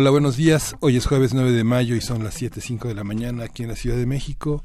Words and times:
Hola, 0.00 0.10
buenos 0.10 0.36
días. 0.36 0.76
Hoy 0.78 0.96
es 0.96 1.06
jueves 1.06 1.34
9 1.34 1.50
de 1.50 1.64
mayo 1.64 1.96
y 1.96 2.00
son 2.00 2.22
las 2.22 2.40
7.05 2.40 2.86
de 2.86 2.94
la 2.94 3.02
mañana 3.02 3.42
aquí 3.42 3.64
en 3.64 3.68
la 3.68 3.74
Ciudad 3.74 3.96
de 3.96 4.06
México. 4.06 4.62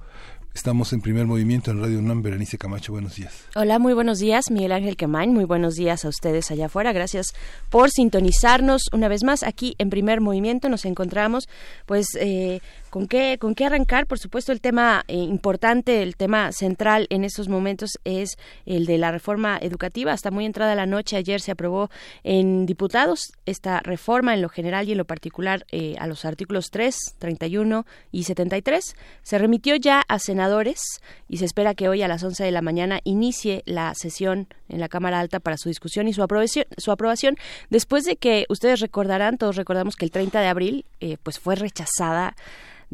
Estamos 0.53 0.93
en 0.93 1.01
primer 1.01 1.25
movimiento 1.25 1.71
en 1.71 1.81
Radio 1.81 1.97
UNAM. 1.97 2.21
Berenice 2.21 2.59
Camacho, 2.59 2.91
buenos 2.91 3.15
días. 3.15 3.33
Hola, 3.55 3.79
muy 3.79 3.93
buenos 3.93 4.19
días. 4.19 4.51
Miguel 4.51 4.71
Ángel 4.71 4.95
Quemain, 4.95 5.33
muy 5.33 5.45
buenos 5.45 5.73
días 5.73 6.05
a 6.05 6.09
ustedes 6.09 6.51
allá 6.51 6.67
afuera. 6.67 6.93
Gracias 6.93 7.33
por 7.71 7.89
sintonizarnos 7.89 8.83
una 8.91 9.07
vez 9.07 9.23
más 9.23 9.41
aquí 9.41 9.73
en 9.79 9.89
primer 9.89 10.21
movimiento. 10.21 10.69
Nos 10.69 10.85
encontramos 10.85 11.49
pues 11.87 12.09
eh, 12.19 12.61
¿Con 12.93 13.07
qué, 13.07 13.39
¿Con 13.39 13.55
qué 13.55 13.65
arrancar? 13.65 14.05
Por 14.05 14.19
supuesto, 14.19 14.51
el 14.51 14.61
tema 14.61 15.03
eh, 15.07 15.15
importante, 15.15 16.03
el 16.03 16.15
tema 16.15 16.51
central 16.51 17.07
en 17.09 17.23
estos 17.23 17.49
momentos 17.49 17.97
es 18.03 18.37
el 18.67 18.85
de 18.85 18.99
la 18.99 19.11
reforma 19.11 19.57
educativa. 19.59 20.11
Hasta 20.11 20.29
muy 20.29 20.45
entrada 20.45 20.75
la 20.75 20.85
noche, 20.85 21.17
ayer 21.17 21.41
se 21.41 21.51
aprobó 21.51 21.89
en 22.23 22.67
diputados 22.67 23.33
esta 23.47 23.79
reforma 23.79 24.35
en 24.35 24.43
lo 24.43 24.49
general 24.49 24.87
y 24.87 24.91
en 24.91 24.99
lo 24.99 25.05
particular 25.05 25.65
eh, 25.71 25.95
a 25.97 26.05
los 26.05 26.23
artículos 26.23 26.67
3, 26.69 27.15
31 27.17 27.87
y 28.11 28.25
73. 28.25 28.95
Se 29.23 29.37
remitió 29.39 29.75
ya 29.75 30.03
a 30.07 30.19
senadores 30.19 31.01
y 31.27 31.37
se 31.37 31.45
espera 31.45 31.73
que 31.73 31.89
hoy 31.89 32.03
a 32.03 32.07
las 32.07 32.21
11 32.23 32.43
de 32.43 32.51
la 32.51 32.61
mañana 32.61 32.99
inicie 33.05 33.63
la 33.65 33.95
sesión 33.95 34.49
en 34.69 34.79
la 34.79 34.87
Cámara 34.87 35.19
Alta 35.19 35.39
para 35.39 35.57
su 35.57 35.67
discusión 35.67 36.07
y 36.07 36.13
su 36.13 36.21
aprobación, 36.21 36.65
su 36.77 36.91
aprobación 36.91 37.37
después 37.71 38.03
de 38.03 38.17
que 38.17 38.45
ustedes 38.49 38.81
recordarán, 38.81 39.39
todos 39.39 39.55
recordamos 39.55 39.95
que 39.95 40.05
el 40.05 40.11
30 40.11 40.41
de 40.41 40.47
abril 40.47 40.85
eh, 40.99 41.17
pues 41.23 41.39
fue 41.39 41.55
rechazada 41.55 42.35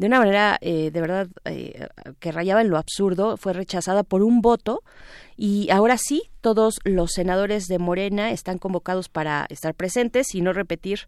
de 0.00 0.06
una 0.06 0.18
manera 0.18 0.56
eh, 0.62 0.90
de 0.90 1.00
verdad 1.02 1.28
eh, 1.44 1.86
que 2.20 2.32
rayaba 2.32 2.62
en 2.62 2.70
lo 2.70 2.78
absurdo, 2.78 3.36
fue 3.36 3.52
rechazada 3.52 4.02
por 4.02 4.22
un 4.22 4.40
voto 4.40 4.82
y 5.36 5.68
ahora 5.70 5.98
sí, 5.98 6.30
todos 6.40 6.80
los 6.84 7.12
senadores 7.12 7.66
de 7.66 7.78
Morena 7.78 8.30
están 8.30 8.56
convocados 8.56 9.10
para 9.10 9.46
estar 9.50 9.74
presentes 9.74 10.34
y 10.34 10.40
no 10.40 10.54
repetir 10.54 11.00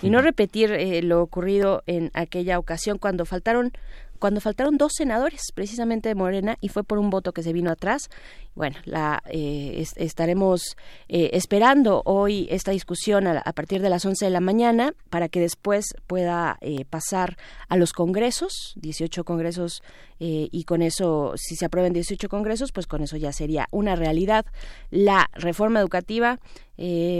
y 0.00 0.10
no 0.10 0.22
repetir 0.22 0.70
eh, 0.70 1.02
lo 1.02 1.22
ocurrido 1.22 1.82
en 1.86 2.12
aquella 2.14 2.60
ocasión 2.60 2.98
cuando 2.98 3.24
faltaron 3.24 3.72
cuando 4.18 4.40
faltaron 4.40 4.76
dos 4.76 4.92
senadores 4.96 5.40
precisamente 5.54 6.08
de 6.08 6.14
Morena 6.14 6.56
y 6.60 6.68
fue 6.68 6.84
por 6.84 6.98
un 6.98 7.10
voto 7.10 7.32
que 7.32 7.42
se 7.42 7.52
vino 7.52 7.70
atrás. 7.70 8.08
Bueno, 8.54 8.76
la, 8.84 9.22
eh, 9.28 9.84
estaremos 9.96 10.76
eh, 11.08 11.30
esperando 11.34 12.02
hoy 12.06 12.48
esta 12.50 12.70
discusión 12.70 13.26
a, 13.26 13.42
partir 13.52 13.82
de 13.82 13.90
las 13.90 14.04
11 14.04 14.24
de 14.24 14.30
la 14.30 14.40
mañana 14.40 14.94
para 15.10 15.28
que 15.28 15.40
después 15.40 15.94
pueda 16.06 16.56
eh, 16.62 16.84
pasar 16.86 17.36
a 17.68 17.76
los 17.76 17.92
congresos, 17.92 18.72
18 18.76 19.24
congresos, 19.24 19.82
y 20.18 20.64
con 20.64 20.80
eso, 20.80 21.34
si 21.36 21.56
se 21.56 21.66
aprueben 21.66 21.92
18 21.92 22.30
congresos, 22.30 22.72
pues 22.72 22.86
con 22.86 23.02
eso 23.02 23.18
ya 23.18 23.32
sería 23.32 23.68
una 23.70 23.96
realidad 23.96 24.46
la 24.90 25.28
reforma 25.34 25.78
educativa 25.78 26.40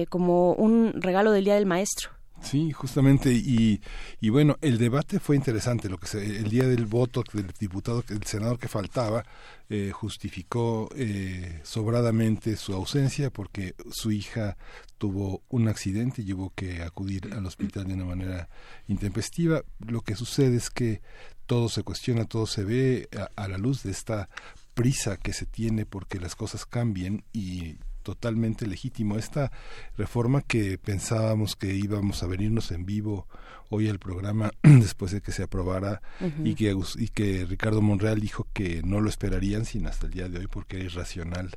como 0.09 0.55
un 0.55 0.95
regalo 0.95 1.33
del 1.33 1.45
Día 1.45 1.57
del 1.57 1.67
Maestro 1.67 2.16
Sí, 2.47 2.71
justamente, 2.71 3.33
y, 3.33 3.81
y 4.21 4.29
bueno, 4.29 4.57
el 4.61 4.79
debate 4.79 5.19
fue 5.19 5.35
interesante, 5.35 5.89
lo 5.89 5.99
que 5.99 6.07
se, 6.07 6.25
el 6.25 6.49
día 6.49 6.69
del 6.69 6.87
voto 6.87 7.25
del 7.33 7.49
diputado, 7.59 8.05
el 8.09 8.23
senador 8.23 8.57
que 8.61 8.69
faltaba, 8.69 9.25
eh, 9.69 9.91
justificó 9.93 10.89
eh, 10.95 11.61
sobradamente 11.65 12.57
su 12.57 12.73
ausencia 12.73 13.31
porque 13.31 13.75
su 13.91 14.13
hija 14.13 14.57
tuvo 14.97 15.43
un 15.49 15.67
accidente 15.67 16.23
y 16.23 16.27
tuvo 16.27 16.53
que 16.55 16.83
acudir 16.83 17.35
al 17.35 17.45
hospital 17.47 17.89
de 17.89 17.95
una 17.95 18.05
manera 18.05 18.49
intempestiva. 18.87 19.63
Lo 19.85 20.03
que 20.03 20.15
sucede 20.15 20.57
es 20.57 20.71
que 20.71 21.01
todo 21.47 21.69
se 21.69 21.83
cuestiona, 21.83 22.27
todo 22.27 22.47
se 22.47 22.63
ve 22.63 23.09
a, 23.19 23.43
a 23.43 23.49
la 23.49 23.59
luz 23.59 23.83
de 23.83 23.91
esta 23.91 24.29
prisa 24.75 25.17
que 25.17 25.33
se 25.33 25.47
tiene 25.47 25.85
porque 25.85 26.21
las 26.21 26.37
cosas 26.37 26.65
cambien 26.65 27.25
y 27.33 27.79
totalmente 28.07 28.69
legítimo. 28.69 29.19
Esta 29.19 29.51
reforma 29.99 30.41
que 30.41 30.79
pensábamos 30.79 31.57
que 31.57 31.75
íbamos 31.75 32.23
a 32.23 32.29
venirnos 32.29 32.71
en 32.71 32.87
vivo 32.87 33.27
hoy 33.69 33.89
al 33.89 33.99
programa 33.99 34.53
después 34.63 35.11
de 35.11 35.21
que 35.21 35.33
se 35.33 35.43
aprobara 35.43 36.03
y, 36.45 36.55
que, 36.55 36.73
y 36.99 37.09
que 37.09 37.45
Ricardo 37.45 37.83
Monreal 37.83 38.21
dijo 38.21 38.47
que 38.53 38.81
no 38.85 39.01
lo 39.01 39.09
esperarían 39.09 39.65
sin 39.65 39.89
hasta 39.89 40.07
el 40.07 40.13
día 40.13 40.29
de 40.29 40.39
hoy 40.39 40.47
porque 40.47 40.77
era 40.77 40.85
irracional 40.85 41.51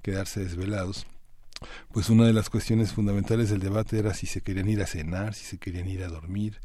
quedarse 0.00 0.44
desvelados. 0.44 1.08
Pues 1.92 2.08
una 2.08 2.24
de 2.24 2.32
las 2.32 2.50
cuestiones 2.50 2.92
fundamentales 2.92 3.50
del 3.50 3.58
debate 3.58 3.98
era 3.98 4.14
si 4.14 4.26
se 4.26 4.42
querían 4.42 4.68
ir 4.68 4.82
a 4.82 4.86
cenar, 4.86 5.34
si 5.34 5.44
se 5.44 5.58
querían 5.58 5.88
ir 5.88 6.04
a 6.04 6.08
dormir, 6.08 6.60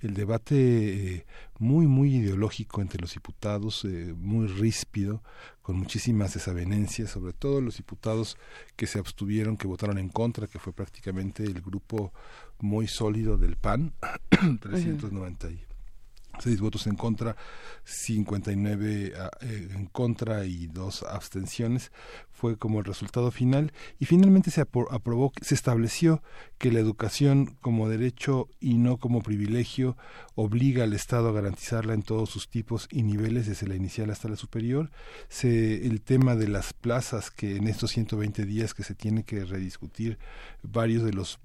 el 0.00 0.14
debate 0.14 1.14
eh, 1.14 1.26
muy, 1.58 1.86
muy 1.86 2.16
ideológico 2.16 2.80
entre 2.80 3.00
los 3.00 3.14
diputados, 3.14 3.84
eh, 3.84 4.14
muy 4.16 4.46
ríspido, 4.46 5.22
con 5.62 5.76
muchísimas 5.76 6.34
desavenencias, 6.34 7.10
sobre 7.10 7.32
todo 7.32 7.60
los 7.60 7.76
diputados 7.76 8.36
que 8.76 8.86
se 8.86 8.98
abstuvieron, 8.98 9.56
que 9.56 9.66
votaron 9.66 9.98
en 9.98 10.08
contra, 10.08 10.46
que 10.46 10.58
fue 10.58 10.72
prácticamente 10.72 11.44
el 11.44 11.60
grupo 11.60 12.12
muy 12.60 12.88
sólido 12.88 13.36
del 13.36 13.56
PAN, 13.56 13.92
396 14.60 16.60
votos 16.60 16.86
en 16.86 16.96
contra, 16.96 17.36
59 17.84 19.12
ah, 19.18 19.30
eh, 19.42 19.68
en 19.74 19.86
contra 19.86 20.46
y 20.46 20.66
dos 20.66 21.02
abstenciones 21.02 21.92
fue 22.40 22.56
como 22.56 22.78
el 22.78 22.86
resultado 22.86 23.30
final 23.30 23.72
y 23.98 24.06
finalmente 24.06 24.50
se 24.50 24.62
aprobó, 24.62 25.32
se 25.42 25.54
estableció 25.54 26.22
que 26.56 26.72
la 26.72 26.80
educación 26.80 27.58
como 27.60 27.88
derecho 27.88 28.48
y 28.60 28.78
no 28.78 28.96
como 28.96 29.20
privilegio 29.20 29.98
obliga 30.34 30.84
al 30.84 30.94
Estado 30.94 31.28
a 31.28 31.32
garantizarla 31.32 31.92
en 31.92 32.02
todos 32.02 32.30
sus 32.30 32.48
tipos 32.48 32.88
y 32.90 33.02
niveles, 33.02 33.46
desde 33.46 33.66
la 33.66 33.74
inicial 33.74 34.08
hasta 34.08 34.30
la 34.30 34.36
superior. 34.36 34.90
Se, 35.28 35.86
el 35.86 36.00
tema 36.00 36.34
de 36.34 36.48
las 36.48 36.72
plazas, 36.72 37.30
que 37.30 37.56
en 37.56 37.68
estos 37.68 37.90
120 37.90 38.46
días 38.46 38.72
que 38.72 38.84
se 38.84 38.94
tiene 38.94 39.22
que 39.22 39.44
rediscutir 39.44 40.18
varios 40.62 41.02
de 41.02 41.12
los 41.12 41.40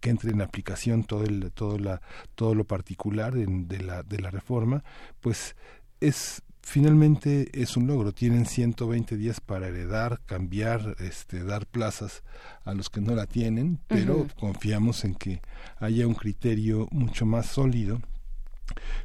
que 0.00 0.10
entren 0.10 0.34
en 0.34 0.42
aplicación 0.42 1.04
todo 1.04 1.22
el 1.22 1.52
todo 1.52 1.78
la 1.78 2.00
todo 2.34 2.56
lo 2.56 2.64
particular 2.64 3.34
de 3.34 3.78
la 3.78 4.02
de 4.02 4.18
la 4.18 4.30
reforma, 4.30 4.82
pues 5.20 5.54
es 6.00 6.42
finalmente 6.62 7.50
es 7.60 7.76
un 7.76 7.86
logro. 7.86 8.12
Tienen 8.12 8.46
120 8.46 9.16
días 9.16 9.40
para 9.40 9.68
heredar, 9.68 10.20
cambiar, 10.26 10.96
este, 11.00 11.44
dar 11.44 11.66
plazas 11.66 12.22
a 12.64 12.74
los 12.74 12.88
que 12.88 13.00
no 13.00 13.14
la 13.14 13.26
tienen, 13.26 13.78
pero 13.88 14.26
confiamos 14.38 15.04
en 15.04 15.14
que 15.14 15.42
haya 15.78 16.06
un 16.06 16.14
criterio 16.14 16.88
mucho 16.90 17.26
más 17.26 17.46
sólido 17.46 18.00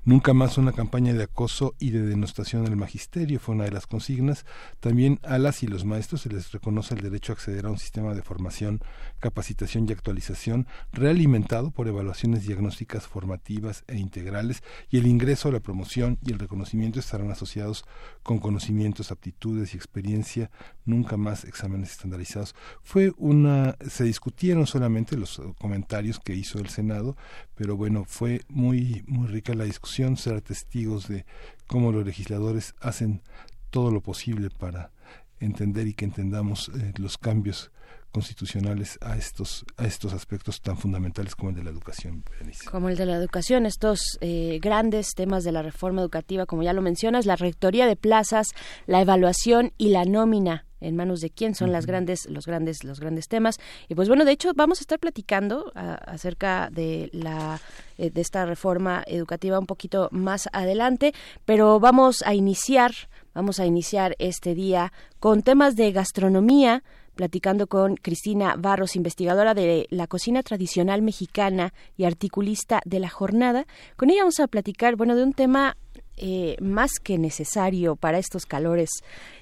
Nunca 0.03 0.33
más 0.33 0.57
una 0.57 0.71
campaña 0.71 1.13
de 1.13 1.23
acoso 1.23 1.75
y 1.79 1.89
de 1.89 2.01
denostación 2.01 2.63
del 2.63 2.77
magisterio 2.77 3.39
fue 3.39 3.55
una 3.55 3.65
de 3.65 3.71
las 3.71 3.87
consignas. 3.87 4.45
También 4.79 5.19
a 5.23 5.37
las 5.37 5.63
y 5.63 5.67
los 5.67 5.83
maestros 5.83 6.21
se 6.21 6.29
les 6.29 6.51
reconoce 6.51 6.93
el 6.95 7.01
derecho 7.01 7.33
a 7.33 7.35
acceder 7.35 7.65
a 7.65 7.71
un 7.71 7.77
sistema 7.77 8.13
de 8.13 8.21
formación, 8.21 8.81
capacitación 9.19 9.85
y 9.87 9.91
actualización 9.91 10.67
realimentado 10.93 11.71
por 11.71 11.87
evaluaciones 11.87 12.45
diagnósticas 12.45 13.07
formativas 13.07 13.83
e 13.87 13.97
integrales 13.97 14.63
y 14.89 14.97
el 14.97 15.07
ingreso 15.07 15.51
la 15.51 15.59
promoción 15.59 16.17
y 16.23 16.31
el 16.31 16.39
reconocimiento 16.39 16.99
estarán 16.99 17.31
asociados 17.31 17.85
con 18.23 18.39
conocimientos, 18.39 19.11
aptitudes 19.11 19.73
y 19.73 19.77
experiencia, 19.77 20.51
nunca 20.85 21.17
más 21.17 21.43
exámenes 21.43 21.91
estandarizados. 21.91 22.55
Fue 22.81 23.13
una 23.17 23.75
se 23.87 24.03
discutieron 24.03 24.67
solamente 24.67 25.17
los 25.17 25.41
comentarios 25.59 26.19
que 26.19 26.35
hizo 26.35 26.59
el 26.59 26.69
Senado, 26.69 27.17
pero 27.55 27.75
bueno, 27.75 28.05
fue 28.05 28.41
muy 28.49 29.03
muy 29.07 29.27
la 29.55 29.65
discusión, 29.65 30.17
ser 30.17 30.41
testigos 30.41 31.07
de 31.07 31.25
cómo 31.67 31.91
los 31.91 32.05
legisladores 32.05 32.75
hacen 32.79 33.21
todo 33.69 33.91
lo 33.91 34.01
posible 34.01 34.49
para 34.49 34.91
entender 35.39 35.87
y 35.87 35.93
que 35.93 36.05
entendamos 36.05 36.69
eh, 36.69 36.93
los 36.97 37.17
cambios 37.17 37.71
constitucionales 38.11 38.97
a 39.01 39.17
estos 39.17 39.65
a 39.77 39.85
estos 39.85 40.13
aspectos 40.13 40.61
tan 40.61 40.77
fundamentales 40.77 41.35
como 41.35 41.49
el 41.49 41.55
de 41.55 41.63
la 41.63 41.69
educación 41.69 42.23
como 42.69 42.89
el 42.89 42.97
de 42.97 43.05
la 43.05 43.15
educación 43.15 43.65
estos 43.65 44.17
eh, 44.21 44.59
grandes 44.61 45.13
temas 45.15 45.43
de 45.43 45.51
la 45.51 45.61
reforma 45.61 46.01
educativa 46.01 46.45
como 46.45 46.63
ya 46.63 46.73
lo 46.73 46.81
mencionas 46.81 47.25
la 47.25 47.35
rectoría 47.35 47.85
de 47.85 47.95
plazas 47.95 48.47
la 48.85 49.01
evaluación 49.01 49.73
y 49.77 49.89
la 49.89 50.05
nómina 50.05 50.67
en 50.79 50.95
manos 50.95 51.21
de 51.21 51.29
quién 51.29 51.55
son 51.55 51.71
las 51.71 51.85
grandes 51.85 52.29
los 52.29 52.45
grandes 52.45 52.83
los 52.83 52.99
grandes 52.99 53.27
temas. 53.27 53.57
Y 53.87 53.95
pues 53.95 54.07
bueno 54.07 54.25
de 54.25 54.31
hecho 54.31 54.51
vamos 54.55 54.79
a 54.79 54.81
estar 54.81 54.99
platicando 54.99 55.71
acerca 55.75 56.69
de 56.71 57.09
la 57.13 57.59
eh, 57.97 58.09
de 58.09 58.21
esta 58.21 58.45
reforma 58.45 59.03
educativa 59.07 59.59
un 59.59 59.65
poquito 59.65 60.09
más 60.11 60.49
adelante 60.53 61.13
pero 61.45 61.79
vamos 61.79 62.23
a 62.25 62.33
iniciar 62.33 62.91
vamos 63.33 63.59
a 63.59 63.65
iniciar 63.65 64.15
este 64.19 64.55
día 64.55 64.93
con 65.19 65.41
temas 65.41 65.75
de 65.75 65.91
gastronomía 65.91 66.83
platicando 67.17 67.67
con 67.67 67.97
Cristina 67.97 68.55
Barros, 68.57 68.95
investigadora 68.95 69.53
de 69.53 69.87
la 69.89 70.07
cocina 70.07 70.43
tradicional 70.43 71.01
mexicana 71.01 71.73
y 71.97 72.05
articulista 72.05 72.79
de 72.85 73.01
la 73.01 73.09
jornada. 73.09 73.65
Con 73.97 74.09
ella 74.09 74.21
vamos 74.21 74.39
a 74.39 74.47
platicar, 74.47 74.95
bueno, 74.95 75.17
de 75.17 75.23
un 75.23 75.33
tema 75.33 75.75
eh, 76.19 76.55
más 76.61 76.93
que 76.99 77.17
necesario 77.17 77.95
para 77.95 78.17
estos 78.17 78.47
calores 78.47 78.89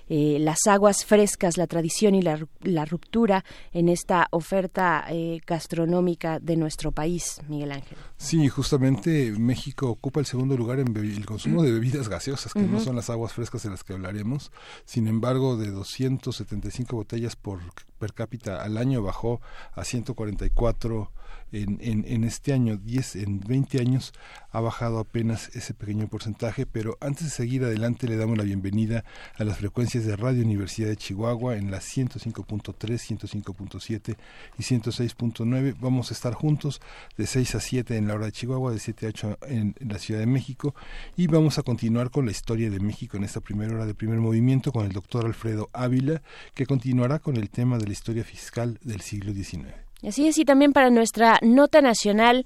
eh, 0.09 0.37
las 0.39 0.67
aguas 0.67 1.05
frescas, 1.05 1.57
la 1.57 1.67
tradición 1.67 2.15
y 2.15 2.21
la, 2.21 2.85
ruptura 2.85 3.45
en 3.71 3.87
esta 3.87 4.27
oferta 4.31 5.05
eh, 5.09 5.39
gastronómica 5.47 6.39
de 6.39 6.57
nuestro 6.57 6.91
país, 6.91 7.39
Miguel 7.47 7.71
Ángel. 7.71 7.97
Sí, 8.17 8.47
justamente 8.47 9.33
México 9.37 9.89
ocupa 9.89 10.19
el 10.19 10.25
segundo 10.25 10.55
lugar 10.55 10.79
en 10.79 10.95
el 10.95 11.25
consumo 11.25 11.63
de 11.63 11.71
bebidas 11.71 12.07
gaseosas, 12.07 12.53
que 12.53 12.61
no 12.61 12.79
son 12.79 12.95
las 12.95 13.09
aguas 13.09 13.33
frescas 13.33 13.63
de 13.63 13.69
las 13.69 13.83
que 13.83 13.93
hablaremos. 13.93 14.51
Sin 14.85 15.07
embargo, 15.07 15.57
de 15.57 15.69
275 15.69 16.95
botellas 16.95 17.35
por 17.35 17.59
per 17.99 18.13
cápita 18.13 18.63
al 18.63 18.77
año 18.77 19.01
bajó 19.01 19.41
a 19.73 19.83
144 19.83 21.11
en, 21.51 21.77
en, 21.81 22.05
en 22.07 22.23
este 22.23 22.53
año, 22.53 22.77
10, 22.77 23.17
en 23.17 23.39
20 23.39 23.79
años 23.79 24.13
ha 24.51 24.59
bajado 24.59 24.99
apenas 24.99 25.55
ese 25.55 25.73
pequeño 25.73 26.07
porcentaje, 26.07 26.65
pero 26.65 26.97
antes 27.01 27.25
de 27.25 27.29
seguir 27.29 27.63
adelante 27.63 28.07
le 28.07 28.17
damos 28.17 28.37
la 28.37 28.43
bienvenida 28.43 29.05
a 29.37 29.43
las 29.43 29.57
frecuencias 29.57 30.05
de 30.05 30.15
Radio 30.15 30.43
Universidad 30.43 30.89
de 30.89 30.97
Chihuahua 30.97 31.55
en 31.55 31.71
las 31.71 31.85
105.3, 31.85 32.75
105.7 32.75 34.17
y 34.57 34.63
106.9. 34.63 35.75
Vamos 35.79 36.11
a 36.11 36.13
estar 36.13 36.33
juntos 36.33 36.81
de 37.17 37.27
6 37.27 37.55
a 37.55 37.59
7 37.59 37.97
en 37.97 38.04
la 38.07 38.15
hora 38.15 38.25
de 38.25 38.31
Chihuahua, 38.31 38.71
de 38.71 38.79
7 38.79 39.05
a 39.05 39.09
8 39.09 39.37
en, 39.47 39.75
en 39.79 39.87
la 39.87 39.99
Ciudad 39.99 40.19
de 40.19 40.25
México 40.25 40.75
y 41.15 41.27
vamos 41.27 41.57
a 41.57 41.63
continuar 41.63 42.11
con 42.11 42.25
la 42.25 42.31
historia 42.31 42.69
de 42.69 42.79
México 42.79 43.17
en 43.17 43.23
esta 43.23 43.41
primera 43.41 43.73
hora 43.73 43.85
de 43.85 43.93
primer 43.93 44.19
movimiento 44.19 44.71
con 44.71 44.85
el 44.85 44.91
doctor 44.91 45.25
Alfredo 45.25 45.69
Ávila, 45.73 46.21
que 46.53 46.65
continuará 46.65 47.19
con 47.19 47.37
el 47.37 47.49
tema 47.49 47.77
de 47.77 47.87
la 47.87 47.93
historia 47.93 48.23
fiscal 48.23 48.79
del 48.83 49.01
siglo 49.01 49.33
XIX. 49.33 49.73
Así 50.07 50.27
es, 50.27 50.37
y 50.37 50.45
también 50.45 50.73
para 50.73 50.89
nuestra 50.89 51.39
nota 51.41 51.81
nacional 51.81 52.43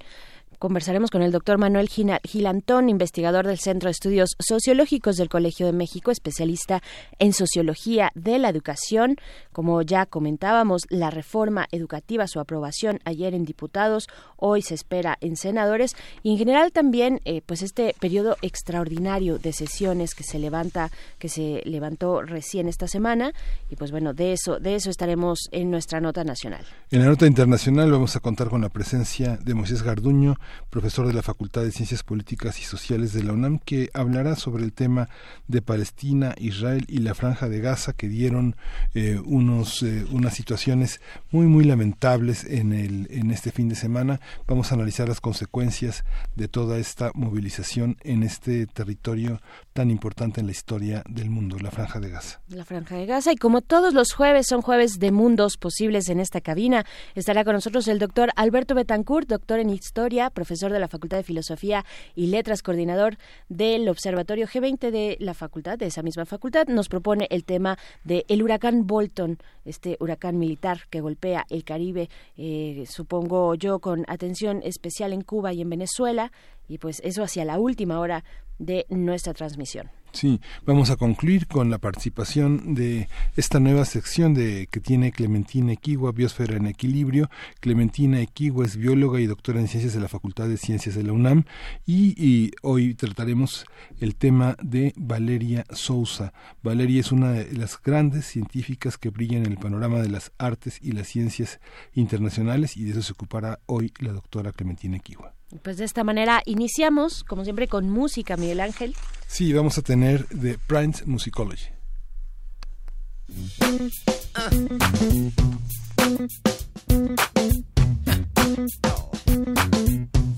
conversaremos 0.60 1.10
con 1.10 1.22
el 1.22 1.32
doctor 1.32 1.56
Manuel 1.56 1.88
Gilantón, 1.88 2.90
investigador 2.90 3.46
del 3.46 3.58
Centro 3.58 3.88
de 3.88 3.92
Estudios 3.92 4.36
Sociológicos 4.38 5.16
del 5.16 5.30
Colegio 5.30 5.64
de 5.64 5.72
México, 5.72 6.10
especialista 6.10 6.82
en 7.18 7.32
sociología 7.32 8.12
de 8.14 8.38
la 8.38 8.50
educación. 8.50 9.16
Como 9.52 9.80
ya 9.80 10.04
comentábamos, 10.04 10.82
la 10.90 11.10
reforma 11.10 11.66
educativa, 11.72 12.26
su 12.26 12.40
aprobación 12.40 13.00
ayer 13.06 13.32
en 13.32 13.46
diputados, 13.46 14.06
hoy 14.36 14.60
se 14.60 14.74
espera 14.74 15.16
en 15.22 15.36
senadores 15.36 15.96
y 16.22 16.32
en 16.32 16.38
general 16.38 16.72
también, 16.72 17.22
eh, 17.24 17.40
pues 17.44 17.62
este 17.62 17.94
periodo 17.98 18.36
extraordinario 18.42 19.38
de 19.38 19.54
sesiones 19.54 20.14
que 20.14 20.24
se 20.24 20.38
levanta, 20.38 20.90
que 21.18 21.30
se 21.30 21.62
levantó 21.64 22.20
recién 22.20 22.68
esta 22.68 22.86
semana 22.86 23.32
y 23.70 23.76
pues 23.76 23.92
bueno, 23.92 24.12
de 24.12 24.34
eso, 24.34 24.60
de 24.60 24.74
eso 24.74 24.90
estaremos 24.90 25.48
en 25.52 25.70
nuestra 25.70 26.02
nota 26.02 26.22
nacional. 26.22 26.66
En 26.90 27.00
la 27.00 27.06
nota 27.06 27.26
internacional 27.26 27.90
vamos 27.90 28.14
a 28.14 28.20
contar 28.20 28.50
con 28.50 28.60
la 28.60 28.68
presencia 28.68 29.38
de 29.38 29.54
Moisés 29.54 29.82
Garduño, 29.82 30.36
profesor 30.70 31.06
de 31.06 31.12
la 31.12 31.22
Facultad 31.22 31.62
de 31.62 31.72
Ciencias 31.72 32.02
Políticas 32.02 32.60
y 32.60 32.64
Sociales 32.64 33.12
de 33.12 33.22
la 33.22 33.32
UNAM, 33.32 33.58
que 33.58 33.90
hablará 33.94 34.36
sobre 34.36 34.64
el 34.64 34.72
tema 34.72 35.08
de 35.48 35.62
Palestina, 35.62 36.34
Israel 36.38 36.84
y 36.88 36.98
la 36.98 37.14
Franja 37.14 37.48
de 37.48 37.60
Gaza, 37.60 37.92
que 37.92 38.08
dieron 38.08 38.56
eh, 38.94 39.20
unos, 39.24 39.82
eh, 39.82 40.04
unas 40.10 40.34
situaciones 40.34 41.00
muy, 41.30 41.46
muy 41.46 41.64
lamentables 41.64 42.44
en, 42.44 42.72
el, 42.72 43.06
en 43.10 43.30
este 43.30 43.50
fin 43.50 43.68
de 43.68 43.74
semana. 43.74 44.20
Vamos 44.46 44.70
a 44.70 44.74
analizar 44.74 45.08
las 45.08 45.20
consecuencias 45.20 46.04
de 46.36 46.48
toda 46.48 46.78
esta 46.78 47.10
movilización 47.14 47.96
en 48.02 48.22
este 48.22 48.66
territorio 48.66 49.40
tan 49.72 49.90
importante 49.90 50.40
en 50.40 50.46
la 50.46 50.52
historia 50.52 51.02
del 51.08 51.30
mundo, 51.30 51.56
la 51.58 51.70
Franja 51.70 52.00
de 52.00 52.10
Gaza. 52.10 52.40
La 52.48 52.64
Franja 52.64 52.96
de 52.96 53.06
Gaza, 53.06 53.32
y 53.32 53.36
como 53.36 53.60
todos 53.60 53.94
los 53.94 54.12
jueves 54.12 54.46
son 54.48 54.62
jueves 54.62 54.98
de 54.98 55.10
mundos 55.10 55.56
posibles 55.56 56.08
en 56.08 56.20
esta 56.20 56.40
cabina, 56.40 56.84
estará 57.14 57.44
con 57.44 57.54
nosotros 57.54 57.88
el 57.88 57.98
doctor 57.98 58.30
Alberto 58.36 58.74
Betancourt, 58.74 59.28
doctor 59.28 59.58
en 59.58 59.70
Historia, 59.70 60.30
profesor 60.40 60.72
de 60.72 60.78
la 60.78 60.88
Facultad 60.88 61.18
de 61.18 61.22
Filosofía 61.22 61.84
y 62.16 62.28
Letras, 62.28 62.62
coordinador 62.62 63.18
del 63.50 63.86
Observatorio 63.90 64.46
G20 64.46 64.90
de 64.90 65.18
la 65.20 65.34
facultad, 65.34 65.76
de 65.76 65.84
esa 65.84 66.02
misma 66.02 66.24
facultad, 66.24 66.66
nos 66.66 66.88
propone 66.88 67.26
el 67.28 67.44
tema 67.44 67.78
de 68.04 68.24
el 68.28 68.42
huracán 68.42 68.86
Bolton, 68.86 69.36
este 69.66 69.98
huracán 70.00 70.38
militar 70.38 70.84
que 70.88 71.02
golpea 71.02 71.44
el 71.50 71.62
Caribe, 71.62 72.08
eh, 72.38 72.84
supongo 72.88 73.54
yo, 73.54 73.80
con 73.80 74.06
atención 74.08 74.62
especial 74.64 75.12
en 75.12 75.20
Cuba 75.20 75.52
y 75.52 75.60
en 75.60 75.68
Venezuela, 75.68 76.32
y 76.68 76.78
pues 76.78 77.02
eso 77.04 77.22
hacia 77.22 77.44
la 77.44 77.58
última 77.58 78.00
hora 78.00 78.24
de 78.58 78.86
nuestra 78.88 79.34
transmisión. 79.34 79.90
Sí, 80.12 80.40
vamos 80.66 80.90
a 80.90 80.96
concluir 80.96 81.46
con 81.46 81.70
la 81.70 81.78
participación 81.78 82.74
de 82.74 83.08
esta 83.36 83.60
nueva 83.60 83.84
sección 83.84 84.34
de 84.34 84.66
que 84.70 84.80
tiene 84.80 85.12
Clementina 85.12 85.72
Equigua, 85.72 86.10
Biosfera 86.10 86.56
en 86.56 86.66
Equilibrio. 86.66 87.30
Clementina 87.60 88.20
Equigua 88.20 88.66
es 88.66 88.76
bióloga 88.76 89.20
y 89.20 89.26
doctora 89.26 89.60
en 89.60 89.68
ciencias 89.68 89.94
de 89.94 90.00
la 90.00 90.08
Facultad 90.08 90.48
de 90.48 90.56
Ciencias 90.56 90.96
de 90.96 91.04
la 91.04 91.12
UNAM 91.12 91.44
y, 91.86 92.50
hoy 92.62 92.94
trataremos 92.94 93.66
el 94.00 94.16
tema 94.16 94.56
de 94.60 94.92
Valeria 94.96 95.64
Sousa. 95.70 96.32
Valeria 96.62 97.00
es 97.00 97.12
una 97.12 97.30
de 97.30 97.52
las 97.52 97.80
grandes 97.80 98.26
científicas 98.26 98.98
que 98.98 99.10
brillan 99.10 99.46
en 99.46 99.52
el 99.52 99.58
panorama 99.58 100.00
de 100.00 100.08
las 100.08 100.32
artes 100.38 100.78
y 100.82 100.92
las 100.92 101.06
ciencias 101.06 101.60
internacionales 101.94 102.76
y 102.76 102.84
de 102.84 102.90
eso 102.90 103.02
se 103.02 103.12
ocupará 103.12 103.60
hoy 103.66 103.92
la 104.00 104.12
doctora 104.12 104.52
Clementina 104.52 104.96
Equigua. 104.96 105.39
Pues 105.62 105.78
de 105.78 105.84
esta 105.84 106.04
manera 106.04 106.42
iniciamos, 106.46 107.24
como 107.24 107.44
siempre, 107.44 107.66
con 107.66 107.90
música, 107.90 108.36
Miguel 108.36 108.60
Ángel. 108.60 108.94
Sí, 109.26 109.52
vamos 109.52 109.78
a 109.78 109.82
tener 109.82 110.26
The 110.28 110.58
Prince 110.66 111.06
Musicology. 111.06 111.70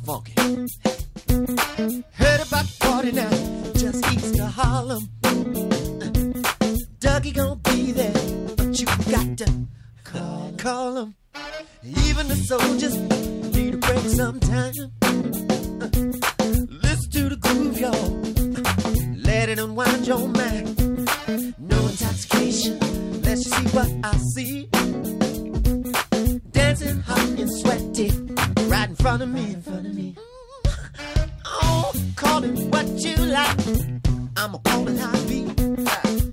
Funky. 0.05 0.35
Heard 2.13 2.41
about 2.47 2.67
party 2.81 3.13
now, 3.13 3.31
just 3.75 4.05
east 4.13 4.41
of 4.41 4.51
Harlem. 4.55 5.09
Dougie 7.01 7.35
gonna 7.35 7.57
be 7.57 7.93
there, 7.93 8.13
but 8.57 8.79
you 8.79 8.87
got 9.11 9.37
to 9.39 9.53
call, 10.05 10.53
call 10.57 10.97
him. 10.99 11.15
Even 11.85 12.29
the 12.29 12.37
soldiers 12.37 12.97
need 13.55 13.75
a 13.75 13.79
break 13.79 14.07
sometime. 14.09 14.73
Listen 16.69 17.11
to 17.11 17.29
the 17.31 17.37
groove, 17.41 17.81
y'all. 17.81 18.11
Let 19.17 19.49
it 19.49 19.59
unwind 19.59 20.07
your 20.07 20.29
mind. 20.29 20.79
No 21.59 21.79
intoxication. 21.87 22.79
Let's 23.23 23.51
see 23.51 23.67
what 23.69 23.91
I 24.05 24.17
see. 24.35 24.69
Dancing 26.53 27.01
hot 27.01 27.29
and 27.41 27.51
sweaty, 27.61 28.11
right 28.69 28.89
in 28.91 28.97
front 28.97 29.23
of 29.23 29.29
me. 29.29 29.55
In 29.55 29.63
front 29.63 29.87
of 29.87 29.95
me. 29.95 30.17
Oh, 31.45 31.93
call 32.17 32.45
it 32.45 32.59
what 32.73 32.87
you 32.87 33.17
like. 33.17 33.59
I'ma 34.37 34.59
call 34.59 34.89
it 34.89 34.99
how 34.99 35.13
beat. 35.27 36.32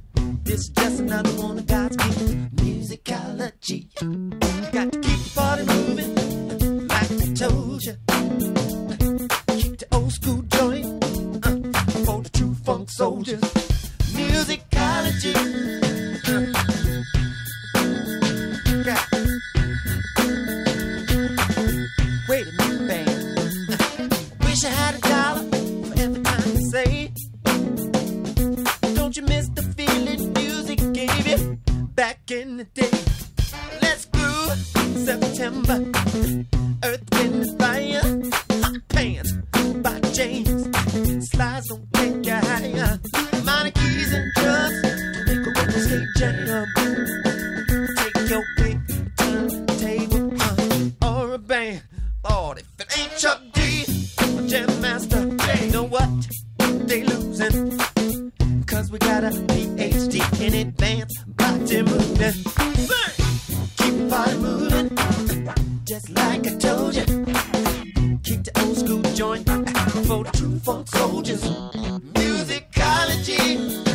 This 0.49 0.61
is 0.61 0.69
just 0.69 0.99
another 1.01 1.29
one 1.33 1.59
of 1.59 1.67
God's 1.67 1.95
gift 1.95 2.55
musicology. 2.55 3.85
Got 4.71 4.91
to 4.93 4.99
keep 4.99 5.19
the 5.19 5.31
party 5.35 5.63
moving, 5.63 6.87
like 6.87 7.11
I 7.11 7.33
told 7.35 7.83
you. 7.85 7.93
Keep 9.59 9.77
the 9.77 9.87
old 9.91 10.11
school 10.11 10.41
joint 10.41 11.05
uh, 11.45 11.91
for 12.03 12.23
the 12.23 12.29
true 12.33 12.55
funk 12.65 12.89
soldiers. 12.89 13.41
Musicology. 14.11 15.88
In 32.31 32.57
the 32.57 32.63
day? 32.63 32.89
Let's 33.81 34.05
groove 34.05 34.57
September. 35.05 35.79
Earth, 36.83 37.03
wind, 37.13 37.59
fire. 37.59 38.01
Hot 38.61 38.81
pants 38.89 39.33
by 39.81 39.99
James. 40.11 41.29
Slides 41.31 41.67
don't 41.69 41.93
take 41.93 42.25
you 42.25 42.33
higher. 42.33 42.99
Minor 43.43 43.71
keys 43.71 44.13
and 44.13 44.31
drums 44.35 44.83
make 45.27 45.47
a 45.47 45.51
record 45.57 45.81
stay 45.81 46.05
jam. 46.17 46.65
Take 47.97 48.29
your 48.29 48.43
pick, 48.57 48.77
turntable, 49.17 50.33
uh, 51.01 51.21
or 51.21 51.33
a 51.33 51.37
band. 51.37 51.81
Lord, 52.29 52.59
if 52.59 52.79
it 52.79 52.99
ain't 52.99 53.17
Chuck 53.17 53.41
D, 53.53 53.85
jam 54.47 54.81
master, 54.81 55.21
you 55.65 55.71
know 55.71 55.83
what? 55.83 56.09
They 56.87 57.03
losing. 57.03 57.79
Cause 58.67 58.91
we 58.91 58.99
got 58.99 59.23
a 59.23 59.29
PhD 59.29 60.41
in 60.41 60.53
advanced 60.53 61.18
body 61.69 61.83
movement. 61.83 62.35
Keep 63.77 64.09
party 64.09 64.37
moving, 64.37 64.89
just 65.85 66.09
like 66.09 66.47
I 66.47 66.55
told 66.57 66.95
you. 66.95 67.05
Keep 68.23 68.43
the 68.43 68.51
old 68.63 68.77
school 68.77 69.01
joint 69.13 69.47
for 70.07 70.23
the 70.23 70.31
true 70.33 70.59
funk 70.59 70.87
soldiers. 70.87 71.43
Musicology. 72.13 73.88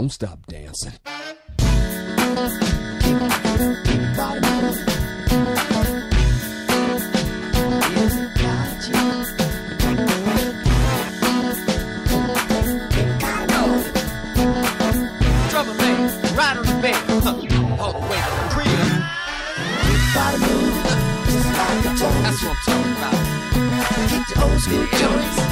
Don't 0.00 0.08
stop 0.08 0.46
dancing. 0.46 0.92
Man, 16.34 16.56
the 16.62 16.92
huh, 17.20 17.36
oh, 17.36 17.76
all 17.78 17.92
the 17.92 17.98
way 18.08 18.16
to 18.16 18.30
the 18.32 18.48
crib. 18.48 18.68
That's 22.24 22.42
what 22.42 22.56
I'm 22.56 22.64
talking 22.64 22.92
about. 22.96 23.18
The 24.28 24.42
old 24.42 24.60
school 24.62 24.86
joints. 24.98 25.49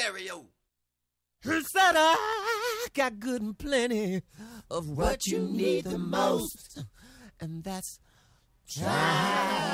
Stereo. 0.00 0.46
He 1.42 1.62
said 1.62 1.94
I 1.96 2.86
got 2.94 3.18
good 3.18 3.42
and 3.42 3.58
plenty 3.58 4.22
of 4.70 4.88
what 4.88 5.26
you 5.26 5.40
need 5.40 5.84
the 5.84 5.98
most, 5.98 6.84
and 7.40 7.64
that's 7.64 7.98
time. 8.78 9.70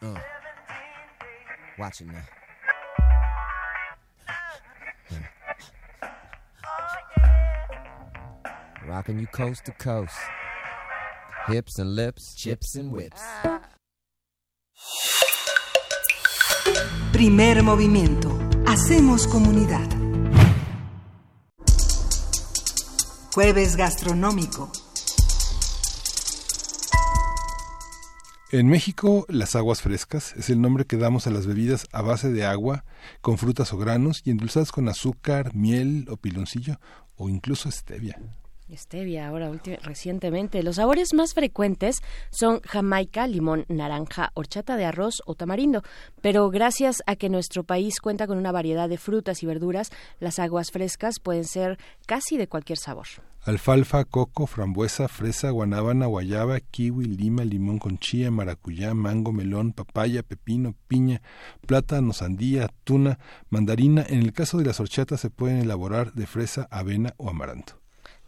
Uh, 0.00 0.14
watch 1.78 2.00
it 2.00 2.06
now. 2.06 2.22
Rocking 8.86 9.18
you 9.18 9.26
coast 9.26 9.64
to 9.66 9.72
coast. 9.72 10.16
Hips 11.50 11.78
and 11.78 11.94
lips, 11.96 12.34
chips 12.36 12.76
and 12.76 12.92
whips. 12.92 13.22
Primer 17.10 17.62
movimiento. 17.62 18.38
Hacemos 18.66 19.26
comunidad. 19.26 19.88
Jueves 23.32 23.76
gastronómico. 23.76 24.70
En 28.50 28.68
México, 28.68 29.24
las 29.28 29.56
aguas 29.56 29.80
frescas 29.80 30.34
es 30.36 30.50
el 30.50 30.60
nombre 30.60 30.84
que 30.84 30.98
damos 30.98 31.26
a 31.26 31.30
las 31.30 31.46
bebidas 31.46 31.86
a 31.92 32.02
base 32.02 32.30
de 32.30 32.44
agua, 32.44 32.84
con 33.22 33.38
frutas 33.38 33.72
o 33.72 33.78
granos 33.78 34.20
y 34.24 34.30
endulzadas 34.30 34.70
con 34.70 34.88
azúcar, 34.88 35.54
miel 35.54 36.06
o 36.10 36.18
piloncillo 36.18 36.78
o 37.16 37.30
incluso 37.30 37.70
stevia. 37.70 38.20
Stevia, 38.76 39.28
ahora 39.28 39.50
recientemente. 39.82 40.62
Los 40.62 40.76
sabores 40.76 41.14
más 41.14 41.34
frecuentes 41.34 41.96
son 42.30 42.60
jamaica, 42.60 43.26
limón, 43.26 43.64
naranja, 43.68 44.30
horchata 44.34 44.76
de 44.76 44.84
arroz 44.84 45.22
o 45.26 45.34
tamarindo. 45.34 45.82
Pero 46.20 46.50
gracias 46.50 47.02
a 47.06 47.16
que 47.16 47.28
nuestro 47.28 47.64
país 47.64 48.00
cuenta 48.00 48.26
con 48.26 48.38
una 48.38 48.52
variedad 48.52 48.88
de 48.88 48.98
frutas 48.98 49.42
y 49.42 49.46
verduras, 49.46 49.90
las 50.20 50.38
aguas 50.38 50.70
frescas 50.70 51.20
pueden 51.22 51.44
ser 51.44 51.78
casi 52.06 52.36
de 52.36 52.48
cualquier 52.48 52.78
sabor. 52.78 53.06
Alfalfa, 53.44 54.04
coco, 54.04 54.46
frambuesa, 54.46 55.08
fresa, 55.08 55.50
guanábana, 55.50 56.06
guayaba, 56.06 56.60
kiwi, 56.60 57.06
lima, 57.06 57.44
limón 57.44 57.78
con 57.78 57.98
chía, 57.98 58.30
maracuyá, 58.30 58.92
mango, 58.92 59.32
melón, 59.32 59.72
papaya, 59.72 60.22
pepino, 60.22 60.74
piña, 60.86 61.22
plátano, 61.66 62.12
sandía, 62.12 62.68
tuna, 62.84 63.18
mandarina. 63.48 64.04
En 64.06 64.18
el 64.18 64.32
caso 64.32 64.58
de 64.58 64.64
las 64.64 64.80
horchatas 64.80 65.20
se 65.20 65.30
pueden 65.30 65.58
elaborar 65.58 66.12
de 66.12 66.26
fresa, 66.26 66.68
avena 66.70 67.14
o 67.16 67.30
amaranto. 67.30 67.77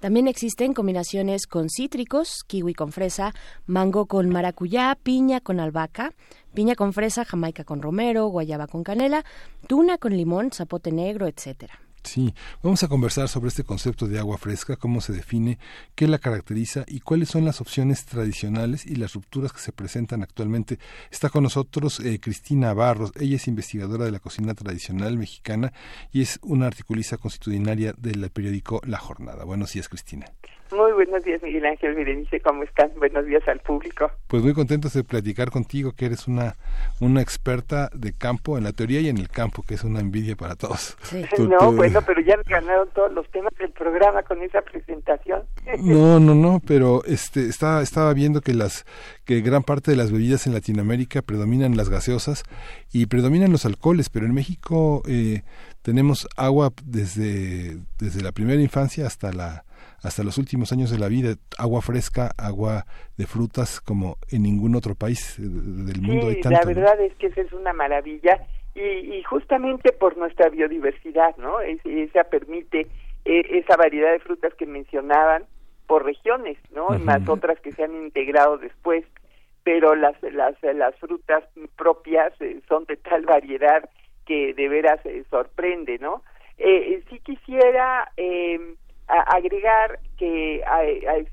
También 0.00 0.28
existen 0.28 0.72
combinaciones 0.72 1.46
con 1.46 1.68
cítricos, 1.68 2.42
kiwi 2.46 2.72
con 2.72 2.90
fresa, 2.90 3.34
mango 3.66 4.06
con 4.06 4.30
maracuyá, 4.30 4.96
piña 5.00 5.40
con 5.40 5.60
albahaca, 5.60 6.14
piña 6.54 6.74
con 6.74 6.94
fresa, 6.94 7.26
jamaica 7.26 7.64
con 7.64 7.82
romero, 7.82 8.26
guayaba 8.28 8.66
con 8.66 8.82
canela, 8.82 9.24
tuna 9.66 9.98
con 9.98 10.16
limón, 10.16 10.52
zapote 10.52 10.90
negro, 10.90 11.26
etcétera. 11.26 11.89
Sí, 12.02 12.34
vamos 12.62 12.82
a 12.82 12.88
conversar 12.88 13.28
sobre 13.28 13.48
este 13.48 13.62
concepto 13.62 14.06
de 14.08 14.18
agua 14.18 14.38
fresca, 14.38 14.76
cómo 14.76 15.00
se 15.00 15.12
define, 15.12 15.58
qué 15.94 16.08
la 16.08 16.18
caracteriza 16.18 16.84
y 16.88 17.00
cuáles 17.00 17.28
son 17.28 17.44
las 17.44 17.60
opciones 17.60 18.06
tradicionales 18.06 18.86
y 18.86 18.96
las 18.96 19.12
rupturas 19.12 19.52
que 19.52 19.60
se 19.60 19.72
presentan 19.72 20.22
actualmente. 20.22 20.78
Está 21.10 21.28
con 21.28 21.42
nosotros 21.42 22.00
eh, 22.00 22.18
Cristina 22.18 22.72
Barros, 22.72 23.12
ella 23.16 23.36
es 23.36 23.48
investigadora 23.48 24.06
de 24.06 24.12
la 24.12 24.18
cocina 24.18 24.54
tradicional 24.54 25.18
mexicana 25.18 25.72
y 26.10 26.22
es 26.22 26.38
una 26.42 26.66
articulista 26.66 27.18
constitucionaria 27.18 27.94
del 27.98 28.28
periódico 28.30 28.80
La 28.84 28.98
Jornada. 28.98 29.44
Buenos 29.44 29.72
días, 29.72 29.88
Cristina. 29.88 30.26
Muy 30.72 30.92
buenos 30.92 31.24
días, 31.24 31.42
Miguel 31.42 31.66
Ángel 31.66 31.94
Berenice, 31.96 32.40
¿cómo 32.40 32.62
están? 32.62 32.90
Buenos 32.98 33.26
días 33.26 33.42
al 33.48 33.58
público. 33.58 34.08
Pues 34.28 34.42
muy 34.44 34.52
contentos 34.54 34.92
de 34.92 35.02
platicar 35.02 35.50
contigo, 35.50 35.92
que 35.92 36.06
eres 36.06 36.28
una, 36.28 36.56
una 37.00 37.20
experta 37.20 37.90
de 37.92 38.12
campo 38.12 38.56
en 38.56 38.62
la 38.64 38.72
teoría 38.72 39.00
y 39.00 39.08
en 39.08 39.18
el 39.18 39.28
campo, 39.28 39.62
que 39.62 39.74
es 39.74 39.82
una 39.82 39.98
envidia 39.98 40.36
para 40.36 40.54
todos. 40.54 40.96
Tú- 41.36 41.48
no, 41.48 41.58
tú- 41.58 41.72
bueno, 41.76 42.00
pero 42.06 42.20
ya 42.20 42.36
ganaron 42.46 42.88
todos 42.94 43.12
los 43.12 43.28
temas 43.30 43.52
del 43.58 43.72
programa 43.72 44.22
con 44.22 44.40
esa 44.42 44.62
presentación. 44.62 45.42
No, 45.80 46.18
no, 46.18 46.34
no, 46.34 46.60
pero 46.66 47.04
este 47.04 47.46
estaba 47.48 47.82
estaba 47.82 48.12
viendo 48.12 48.40
que 48.40 48.54
las 48.54 48.84
que 49.24 49.40
gran 49.40 49.62
parte 49.62 49.90
de 49.92 49.96
las 49.96 50.10
bebidas 50.10 50.46
en 50.46 50.52
Latinoamérica 50.54 51.22
predominan 51.22 51.76
las 51.76 51.88
gaseosas 51.88 52.42
y 52.92 53.06
predominan 53.06 53.52
los 53.52 53.64
alcoholes, 53.66 54.08
pero 54.08 54.26
en 54.26 54.34
México 54.34 55.02
eh, 55.06 55.42
tenemos 55.82 56.26
agua 56.36 56.72
desde 56.84 57.78
desde 57.98 58.20
la 58.22 58.32
primera 58.32 58.60
infancia 58.60 59.06
hasta 59.06 59.32
la 59.32 59.64
hasta 60.02 60.22
los 60.24 60.38
últimos 60.38 60.72
años 60.72 60.90
de 60.90 60.98
la 60.98 61.08
vida, 61.08 61.34
agua 61.58 61.82
fresca, 61.82 62.30
agua 62.38 62.86
de 63.16 63.26
frutas 63.26 63.80
como 63.80 64.16
en 64.30 64.42
ningún 64.42 64.74
otro 64.74 64.94
país 64.94 65.38
eh, 65.38 65.42
del 65.42 66.00
mundo 66.02 66.28
hay 66.28 66.40
tanto. 66.40 66.58
la 66.58 66.64
¿no? 66.64 66.66
verdad 66.74 67.00
es 67.00 67.14
que 67.16 67.26
esa 67.26 67.40
es 67.42 67.52
una 67.52 67.72
maravilla 67.72 68.40
y, 68.74 68.80
y 68.80 69.22
justamente 69.24 69.92
por 69.92 70.16
nuestra 70.16 70.48
biodiversidad, 70.48 71.36
¿no? 71.36 71.60
Es- 71.60 71.84
esa 71.84 72.24
permite 72.24 72.86
eh, 73.24 73.42
esa 73.50 73.76
variedad 73.76 74.12
de 74.12 74.20
frutas 74.20 74.54
que 74.54 74.66
mencionaban 74.66 75.44
por 75.86 76.04
regiones, 76.04 76.56
¿no? 76.72 76.90
Más 77.00 77.28
otras 77.28 77.58
que 77.60 77.72
se 77.72 77.82
han 77.82 77.94
integrado 77.96 78.58
después, 78.58 79.04
pero 79.64 79.94
las 79.96 80.14
las 80.22 80.54
las 80.62 80.94
frutas 80.96 81.42
propias 81.76 82.32
eh, 82.40 82.60
son 82.68 82.84
de 82.84 82.96
tal 82.96 83.26
variedad 83.26 83.88
que 84.24 84.54
de 84.54 84.68
veras 84.68 85.04
eh, 85.04 85.24
sorprende, 85.28 85.98
¿no? 85.98 86.22
Eh, 86.58 86.94
eh, 86.94 87.04
sí 87.10 87.18
quisiera 87.20 88.12
eh, 88.16 88.76
a- 89.18 89.36
agregar 89.36 89.98
que 90.18 90.62
hay- 90.66 91.04
hay- 91.06 91.26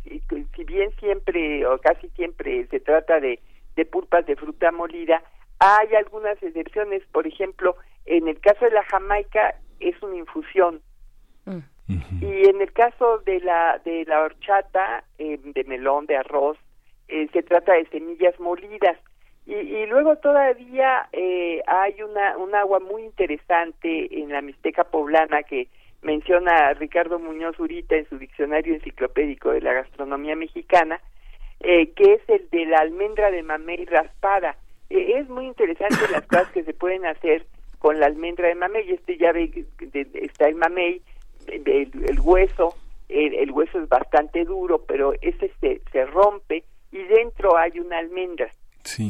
si 0.55 0.63
bien 0.63 0.91
siempre 0.99 1.65
o 1.65 1.77
casi 1.79 2.09
siempre 2.09 2.65
se 2.67 2.79
trata 2.79 3.19
de, 3.19 3.39
de 3.75 3.85
pulpas 3.85 4.25
de 4.25 4.35
fruta 4.35 4.71
molida, 4.71 5.21
hay 5.59 5.95
algunas 5.95 6.41
excepciones, 6.41 7.03
por 7.11 7.25
ejemplo, 7.27 7.75
en 8.05 8.27
el 8.27 8.39
caso 8.39 8.65
de 8.65 8.71
la 8.71 8.83
jamaica 8.83 9.55
es 9.79 10.01
una 10.01 10.15
infusión. 10.17 10.81
Y 12.21 12.49
en 12.49 12.61
el 12.61 12.73
caso 12.73 13.19
de 13.19 13.39
la 13.39 13.79
de 13.85 14.03
la 14.05 14.21
horchata 14.21 15.03
eh, 15.19 15.39
de 15.41 15.63
melón 15.63 16.05
de 16.05 16.17
arroz 16.17 16.57
eh, 17.07 17.29
se 17.31 17.43
trata 17.43 17.73
de 17.73 17.85
semillas 17.87 18.37
molidas. 18.39 18.97
Y, 19.45 19.53
y 19.55 19.85
luego 19.85 20.17
todavía 20.17 21.07
eh, 21.13 21.61
hay 21.65 22.01
una 22.01 22.37
un 22.37 22.53
agua 22.53 22.79
muy 22.79 23.03
interesante 23.03 24.19
en 24.21 24.29
la 24.33 24.41
Mixteca 24.41 24.83
poblana 24.83 25.43
que 25.43 25.69
menciona 26.01 26.73
Ricardo 26.73 27.19
Muñoz 27.19 27.59
Urita 27.59 27.95
en 27.95 28.07
su 28.09 28.17
diccionario 28.17 28.73
enciclopédico 28.75 29.51
de 29.51 29.61
la 29.61 29.73
gastronomía 29.73 30.35
mexicana 30.35 30.99
eh, 31.59 31.91
que 31.93 32.13
es 32.13 32.21
el 32.29 32.47
de 32.51 32.65
la 32.67 32.77
almendra 32.79 33.31
de 33.31 33.41
mamey 33.41 33.85
raspada. 33.85 34.55
Eh, 34.91 35.13
es 35.17 35.27
muy 35.27 35.45
interesante 35.47 35.95
las 36.11 36.21
cosas 36.27 36.49
que 36.51 36.63
se 36.63 36.73
pueden 36.73 37.05
hacer 37.05 37.45
con 37.79 37.99
la 37.99 38.05
almendra 38.05 38.47
de 38.47 38.53
mamey. 38.55 38.91
Este 38.91 39.17
ya 39.17 39.31
ve 39.31 39.65
de- 39.79 40.05
de- 40.05 40.19
está 40.25 40.47
el 40.47 40.55
mamey 40.55 41.01
el, 41.47 41.89
el 42.07 42.19
hueso, 42.21 42.75
el, 43.09 43.33
el 43.33 43.49
hueso 43.51 43.81
es 43.81 43.89
bastante 43.89 44.43
duro, 44.45 44.83
pero 44.87 45.13
ese 45.21 45.51
se, 45.59 45.81
se 45.91 46.05
rompe 46.05 46.63
y 46.91 47.03
dentro 47.05 47.57
hay 47.57 47.79
una 47.79 47.97
almendra. 47.97 48.51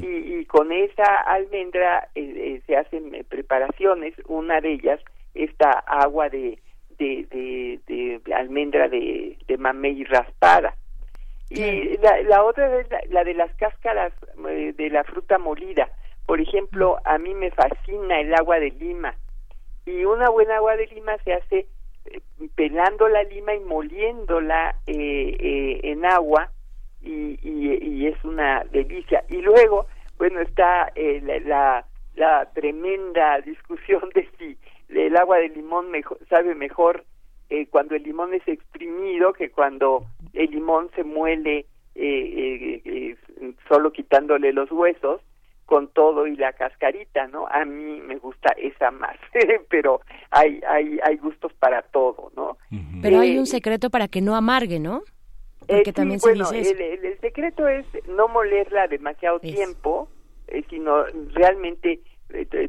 Y, 0.02 0.40
y 0.40 0.46
con 0.46 0.72
esa 0.72 1.04
almendra 1.28 2.08
eh, 2.16 2.22
eh, 2.36 2.62
se 2.66 2.78
hacen 2.78 3.14
eh, 3.14 3.24
preparaciones, 3.28 4.14
una 4.28 4.62
de 4.62 4.72
ellas, 4.74 5.02
esta 5.36 5.70
agua 5.86 6.30
de, 6.30 6.58
de, 6.98 7.80
de, 7.88 8.20
de 8.24 8.34
almendra 8.34 8.88
de, 8.88 9.38
de 9.48 9.58
mamey 9.58 10.04
raspada. 10.06 10.76
Y 11.50 11.98
la, 12.00 12.22
la 12.24 12.44
otra 12.44 12.80
es 12.80 12.90
la, 12.90 13.00
la 13.10 13.24
de 13.24 13.34
las 13.34 13.54
cáscaras 13.56 14.12
eh, 14.50 14.74
de 14.76 14.90
la 14.90 15.04
fruta 15.04 15.38
molida. 15.38 15.90
Por 16.26 16.42
ejemplo, 16.42 16.98
a 17.06 17.18
mí 17.18 17.34
me 17.34 17.52
fascina 17.52 18.20
el 18.20 18.34
agua 18.34 18.60
de 18.60 18.72
lima. 18.72 19.16
Y 19.86 20.04
una 20.04 20.30
buena 20.30 20.58
agua 20.58 20.76
de 20.76 20.88
lima 20.88 21.18
se 21.24 21.34
hace 21.34 21.68
eh, 22.06 22.22
pelando 22.56 23.08
la 23.08 23.24
lima 23.24 23.56
y 23.56 23.62
moliéndola 23.62 24.76
eh, 24.88 25.38
eh, 25.40 25.80
en 25.84 26.06
agua 26.06 26.52
y, 27.02 27.40
y, 27.42 27.78
y 27.82 28.08
es 28.08 28.22
una 28.26 28.66
delicia. 28.66 29.24
Y 29.30 29.42
luego, 29.42 29.88
bueno, 30.18 30.42
está 30.42 30.92
eh, 30.96 31.22
la, 31.24 31.40
la, 31.40 31.86
la 32.16 32.52
tremenda 32.54 33.40
discusión 33.46 34.10
de 34.14 34.28
si 34.38 34.58
el 34.90 35.16
agua 35.18 35.38
de 35.38 35.50
limón 35.50 35.92
mejor, 35.92 36.18
sabe 36.30 36.56
mejor 36.56 37.04
eh, 37.50 37.68
cuando 37.68 37.96
el 37.96 38.04
limón 38.04 38.34
es 38.34 38.48
exprimido 38.48 39.34
que 39.34 39.50
cuando 39.52 40.06
el 40.34 40.50
limón 40.52 40.90
se 40.96 41.04
muele 41.04 41.60
eh, 41.60 41.66
eh, 41.96 42.82
eh, 42.86 43.54
solo 43.68 43.92
quitándole 43.92 44.54
los 44.54 44.72
huesos 44.72 45.22
con 45.66 45.90
todo 45.90 46.28
y 46.28 46.36
la 46.38 46.54
cascarita, 46.54 47.28
¿no? 47.28 47.46
A 47.50 47.66
mí 47.66 48.00
me 48.02 48.16
gusta 48.18 48.54
esa 48.58 48.90
más, 48.92 49.18
pero 49.70 50.00
hay 50.32 50.62
hay 50.68 50.98
hay 51.04 51.18
gustos 51.18 51.52
para 51.54 51.82
todo, 51.82 52.32
¿no? 52.36 52.58
Pero 53.02 53.20
hay 53.20 53.38
un 53.38 53.46
secreto 53.46 53.90
para 53.90 54.08
que 54.08 54.22
no 54.22 54.36
amargue, 54.36 54.80
¿no? 54.80 55.04
eh, 55.68 55.76
Porque 55.76 55.92
sí, 55.92 55.94
también 55.94 56.20
se 56.22 56.30
bueno, 56.30 56.50
dice 56.52 56.62
eso. 56.62 56.72
el, 56.72 56.82
el- 56.82 57.06
el 57.06 57.20
secreto 57.20 57.68
es 57.68 57.86
no 58.08 58.28
molerla 58.30 58.88
demasiado 58.88 59.40
tiempo, 59.40 60.08
eh, 60.48 60.64
sino 60.70 61.04
realmente 61.34 62.00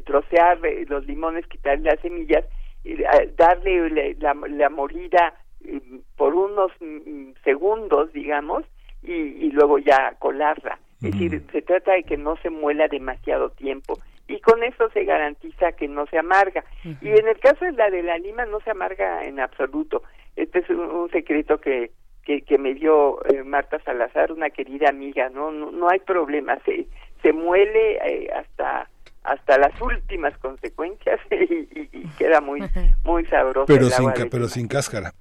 trocear 0.05 0.65
eh, 0.65 0.85
los 0.89 1.07
limones, 1.07 1.47
quitarle 1.47 1.91
las 1.91 2.01
semillas, 2.01 2.45
eh, 2.85 3.05
darle 3.37 3.91
le- 3.91 4.15
la, 4.21 4.35
la 4.35 4.69
mordida 4.71 5.35
eh, 5.65 5.81
por 6.17 6.35
unos 6.35 6.71
mm, 6.81 7.33
segundos, 7.45 8.13
digamos, 8.13 8.65
y, 9.03 9.13
y 9.13 9.51
luego 9.51 9.79
ya 9.79 10.15
colarla. 10.19 10.79
Es 11.03 11.13
decir, 11.13 11.43
se 11.53 11.63
trata 11.63 11.93
de 11.93 12.03
que 12.03 12.17
no 12.17 12.37
se 12.39 12.51
muela 12.51 12.89
demasiado 12.89 13.51
tiempo 13.51 14.01
y 14.27 14.41
con 14.41 14.63
eso 14.65 14.91
se 14.91 15.05
garantiza 15.05 15.73
que 15.73 15.87
no 15.87 16.07
se 16.07 16.19
amarga. 16.19 16.65
Y 17.01 17.09
en 17.11 17.29
el 17.29 17.39
caso 17.39 17.65
de 17.65 17.73
la 17.73 17.89
de 17.89 18.03
la 18.03 18.19
lima 18.19 18.45
no 18.47 18.59
se 18.61 18.71
amarga 18.73 19.23
en 19.25 19.39
absoluto. 19.39 20.03
Este 20.35 20.59
es 20.59 20.71
un, 20.71 20.81
un 20.81 21.09
secreto 21.11 21.61
que, 21.61 21.93
que, 22.25 22.43
que 22.43 22.59
me 22.59 22.75
dio 22.75 23.25
eh, 23.27 23.45
Marta 23.45 23.79
Salazar, 23.85 24.33
una 24.33 24.51
querida 24.51 24.89
amiga, 24.89 25.29
no 25.31 25.53
no, 25.53 25.71
no 25.71 25.89
hay 25.89 26.01
problema, 26.01 26.59
se, 26.65 26.87
se 27.23 27.33
muele 27.33 27.99
eh, 28.05 28.31
hasta 28.33 28.89
hasta 29.25 29.59
las 29.59 29.79
últimas 29.81 30.37
consecuencias 30.39 31.21
y, 31.31 31.55
y- 31.55 31.89
y 31.93 32.07
queda 32.19 32.41
muy 32.41 32.61
muy 33.05 33.25
sabroso 33.27 33.67
Pero 33.67 33.87
el 33.87 33.91
sin, 33.93 34.01
agua 34.01 34.15
ca- 34.15 34.25
de 34.25 34.31
pero 34.31 34.49
sin 34.49 34.69
cáscara. 34.69 35.13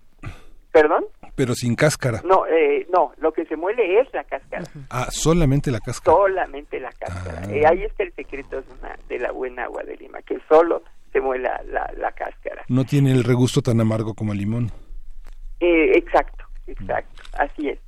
¿Perdón? 0.72 1.06
Pero 1.36 1.56
sin 1.56 1.76
cáscara. 1.76 2.22
No, 2.24 2.46
eh, 2.46 2.86
no, 2.94 3.12
lo 3.18 3.32
que 3.32 3.46
se 3.46 3.56
muele 3.56 4.00
es 4.00 4.08
la 4.14 4.24
cáscara. 4.24 4.64
Ah, 4.90 5.08
solamente 5.10 5.72
la 5.72 5.80
cáscara. 5.80 6.16
solamente 6.18 6.80
la 6.80 6.92
cáscara. 6.92 7.42
Ah. 7.46 7.52
Eh, 7.52 7.64
ahí 7.66 7.84
está 7.84 8.04
el 8.04 8.14
secreto 8.14 8.62
de, 8.62 8.74
una- 8.80 8.96
de 9.08 9.20
la 9.20 9.32
buena 9.32 9.64
agua 9.64 9.84
de 9.84 9.96
Lima, 9.98 10.22
que 10.22 10.38
solo 10.48 10.84
se 11.14 11.22
muela 11.22 11.62
la, 11.68 11.92
la 11.98 12.12
cáscara. 12.12 12.64
No 12.68 12.84
tiene 12.86 13.12
el 13.12 13.24
regusto 13.24 13.62
tan 13.62 13.80
amargo 13.82 14.14
como 14.14 14.34
el 14.34 14.40
limón. 14.40 14.72
Eh, 15.60 15.98
exacto, 15.98 16.46
exacto, 16.68 17.24
así 17.40 17.70
es. 17.70 17.80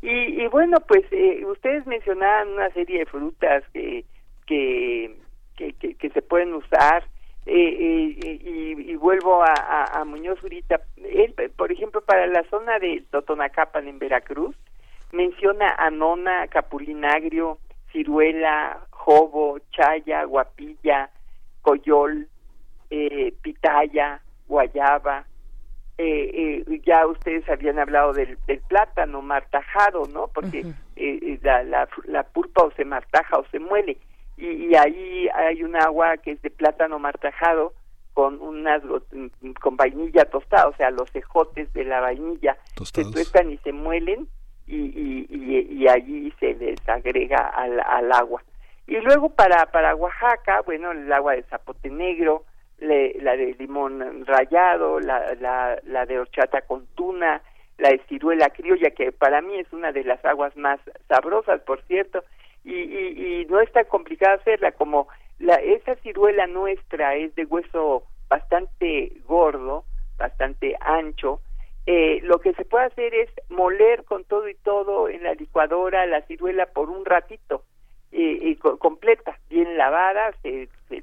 Y, 0.00 0.42
y 0.42 0.46
bueno, 0.48 0.78
pues 0.88 1.04
eh, 1.12 1.44
ustedes 1.44 1.86
mencionaban 1.86 2.48
una 2.48 2.70
serie 2.70 3.00
de 3.00 3.06
frutas 3.06 3.62
que, 3.72 4.04
que, 4.46 5.16
que, 5.56 5.72
que- 5.74 5.94
que 5.94 6.10
se 6.10 6.22
pueden 6.22 6.54
usar. 6.54 7.04
eh, 7.44 7.52
eh, 7.54 8.38
y, 8.44 8.92
y 8.92 8.96
vuelvo 8.96 9.42
a, 9.42 9.52
a, 9.52 10.00
a 10.00 10.04
Muñoz 10.04 10.42
Urita. 10.44 10.80
Él, 10.96 11.34
por 11.56 11.72
ejemplo, 11.72 12.00
para 12.00 12.26
la 12.28 12.44
zona 12.44 12.78
de 12.78 13.02
Totonacapan 13.10 13.88
en 13.88 13.98
Veracruz, 13.98 14.54
menciona 15.10 15.74
anona, 15.76 16.46
capulinagrio, 16.46 17.58
ciruela, 17.90 18.80
jobo, 18.90 19.58
chaya, 19.72 20.22
guapilla, 20.24 21.10
coyol, 21.62 22.28
eh, 22.90 23.34
pitaya, 23.42 24.20
guayaba. 24.46 25.24
Eh, 25.98 26.64
eh, 26.68 26.80
ya 26.86 27.06
ustedes 27.06 27.48
habían 27.48 27.78
hablado 27.78 28.12
del, 28.12 28.38
del 28.46 28.60
plátano 28.60 29.20
martajado, 29.20 30.06
¿no? 30.12 30.28
Porque 30.28 30.60
eh, 30.60 31.18
eh, 31.22 31.38
la, 31.42 31.62
la, 31.64 31.88
la 32.04 32.22
pulpa 32.22 32.62
o 32.64 32.70
se 32.72 32.84
martaja 32.84 33.36
o 33.38 33.44
se 33.50 33.58
muele. 33.58 33.98
Y, 34.36 34.46
y 34.68 34.74
ahí 34.74 35.28
hay 35.34 35.62
un 35.62 35.76
agua 35.76 36.16
que 36.16 36.32
es 36.32 36.42
de 36.42 36.50
plátano 36.50 36.98
martajado 36.98 37.74
con 38.14 38.40
unas 38.42 38.82
con 39.60 39.76
vainilla 39.76 40.24
tostada, 40.26 40.68
o 40.68 40.76
sea, 40.76 40.90
los 40.90 41.10
cejotes 41.12 41.72
de 41.72 41.84
la 41.84 42.00
vainilla 42.00 42.56
Tostados. 42.74 43.08
se 43.08 43.12
tuestan 43.14 43.50
y 43.50 43.56
se 43.58 43.72
muelen 43.72 44.28
y, 44.66 44.76
y, 44.76 45.26
y, 45.30 45.58
y 45.82 45.88
allí 45.88 46.32
se 46.38 46.54
les 46.54 46.76
agrega 46.88 47.38
al, 47.48 47.80
al 47.80 48.12
agua. 48.12 48.42
Y 48.86 48.96
luego 48.98 49.30
para, 49.30 49.66
para 49.66 49.94
Oaxaca, 49.94 50.60
bueno, 50.62 50.90
el 50.92 51.10
agua 51.12 51.34
de 51.34 51.42
zapote 51.44 51.88
negro, 51.88 52.44
le- 52.78 53.14
la 53.22 53.36
de 53.36 53.54
limón 53.54 54.26
rallado, 54.26 55.00
la, 55.00 55.34
la, 55.40 55.78
la 55.84 56.04
de 56.04 56.18
horchata 56.18 56.62
con 56.62 56.86
tuna, 56.94 57.40
la 57.78 57.90
de 57.90 58.00
ciruela 58.08 58.50
criolla, 58.50 58.90
que 58.90 59.12
para 59.12 59.40
mí 59.40 59.56
es 59.58 59.72
una 59.72 59.92
de 59.92 60.04
las 60.04 60.22
aguas 60.24 60.54
más 60.56 60.80
sabrosas, 61.08 61.60
por 61.62 61.80
cierto, 61.84 62.22
y, 62.64 62.74
y, 62.74 63.40
y 63.42 63.44
no 63.46 63.60
es 63.60 63.70
tan 63.72 63.84
complicado 63.86 64.36
hacerla 64.36 64.72
como 64.72 65.08
la, 65.38 65.54
esa 65.56 65.96
ciruela 65.96 66.46
nuestra 66.46 67.16
es 67.16 67.34
de 67.34 67.44
hueso 67.44 68.04
bastante 68.28 69.12
gordo, 69.26 69.84
bastante 70.18 70.76
ancho, 70.80 71.40
eh, 71.86 72.20
lo 72.22 72.38
que 72.38 72.52
se 72.54 72.64
puede 72.64 72.86
hacer 72.86 73.14
es 73.14 73.28
moler 73.48 74.04
con 74.04 74.24
todo 74.24 74.48
y 74.48 74.54
todo 74.54 75.08
en 75.08 75.22
la 75.24 75.34
licuadora 75.34 76.06
la 76.06 76.22
ciruela 76.22 76.66
por 76.66 76.88
un 76.90 77.04
ratito, 77.04 77.64
y 78.14 78.56
co- 78.56 78.78
completa, 78.78 79.38
bien 79.48 79.76
lavada, 79.78 80.32
se, 80.42 80.68
se, 80.88 81.02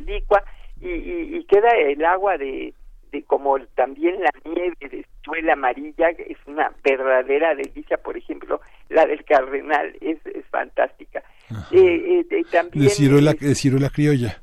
licua 0.00 0.42
y- 0.80 1.36
y 1.36 1.44
queda 1.44 1.68
el 1.70 2.04
agua 2.04 2.38
de, 2.38 2.72
de 3.12 3.22
como 3.24 3.58
también 3.74 4.20
la 4.20 4.30
nieve 4.44 4.74
de 4.80 5.04
ciruela 5.22 5.52
amarilla, 5.54 6.10
es 6.10 6.38
una 6.46 6.72
verdadera 6.84 7.54
delicia, 7.54 7.96
por 7.98 8.16
ejemplo, 8.16 8.60
la 8.88 9.06
del 9.06 9.24
cardenal 9.24 9.94
es, 10.00 10.18
es 10.26 10.44
fantástica. 10.50 11.22
Eh, 11.72 12.24
eh, 12.30 12.42
también 12.50 12.84
De 12.84 12.90
ciruela, 12.90 13.32
es, 13.32 13.40
de 13.40 13.54
ciruela 13.54 13.90
criolla. 13.90 14.40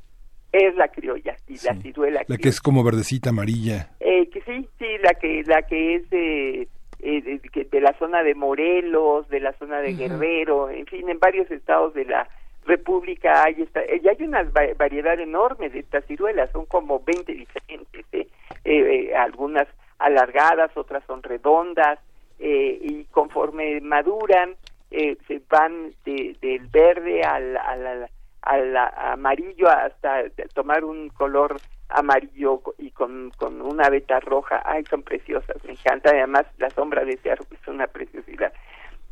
es 0.52 0.74
la 0.76 0.88
criolla, 0.88 1.36
sí, 1.46 1.54
la 1.64 1.74
ciruela 1.80 2.20
La 2.20 2.24
criolla. 2.24 2.42
que 2.42 2.48
es 2.48 2.60
como 2.60 2.84
verdecita, 2.84 3.30
amarilla. 3.30 3.90
Eh, 4.00 4.28
que 4.30 4.40
sí, 4.42 4.68
sí, 4.78 4.86
la 5.02 5.14
que 5.14 5.42
la 5.46 5.62
que 5.62 5.94
es 5.96 6.10
de, 6.10 6.68
eh, 7.00 7.22
de, 7.22 7.64
de 7.70 7.80
la 7.80 7.96
zona 7.98 8.22
de 8.22 8.34
Morelos, 8.34 9.28
de 9.28 9.40
la 9.40 9.52
zona 9.54 9.80
de. 9.80 9.94
Guerrero, 9.94 10.68
en 10.70 10.86
fin, 10.86 11.08
en 11.08 11.18
varios 11.18 11.50
estados 11.50 11.94
de 11.94 12.04
la 12.04 12.28
República 12.68 13.42
hay 13.44 13.62
esta, 13.62 13.82
eh, 13.82 14.00
y 14.02 14.08
hay 14.08 14.22
una 14.22 14.42
va- 14.44 14.74
variedad 14.76 15.18
enorme 15.18 15.68
de 15.70 15.80
estas 15.80 16.04
ciruelas, 16.04 16.50
son 16.52 16.66
como 16.66 17.00
20 17.00 17.32
diferentes, 17.32 18.04
¿eh? 18.12 18.28
Eh, 18.64 19.08
eh, 19.10 19.16
algunas 19.16 19.66
alargadas, 19.98 20.70
otras 20.76 21.02
son 21.06 21.22
redondas, 21.22 21.98
eh, 22.38 22.78
y 22.80 23.04
conforme 23.06 23.80
maduran, 23.80 24.54
se 24.90 25.42
van 25.50 25.92
de- 26.04 26.36
del 26.40 26.66
verde 26.68 27.22
al, 27.22 27.56
al, 27.56 28.08
al- 28.42 28.76
amarillo 28.96 29.68
hasta 29.68 30.24
tomar 30.54 30.82
un 30.84 31.08
color 31.10 31.60
amarillo 31.90 32.62
y 32.78 32.90
con, 32.92 33.30
con 33.36 33.60
una 33.60 33.90
veta 33.90 34.20
roja. 34.20 34.62
Ay, 34.64 34.84
son 34.90 35.02
preciosas, 35.02 35.56
me 35.64 35.72
encanta. 35.72 36.10
Además, 36.10 36.46
la 36.58 36.70
sombra 36.70 37.04
de 37.04 37.12
ese 37.14 37.30
árbol 37.30 37.48
es 37.60 37.68
una 37.68 37.86
preciosidad. 37.86 38.52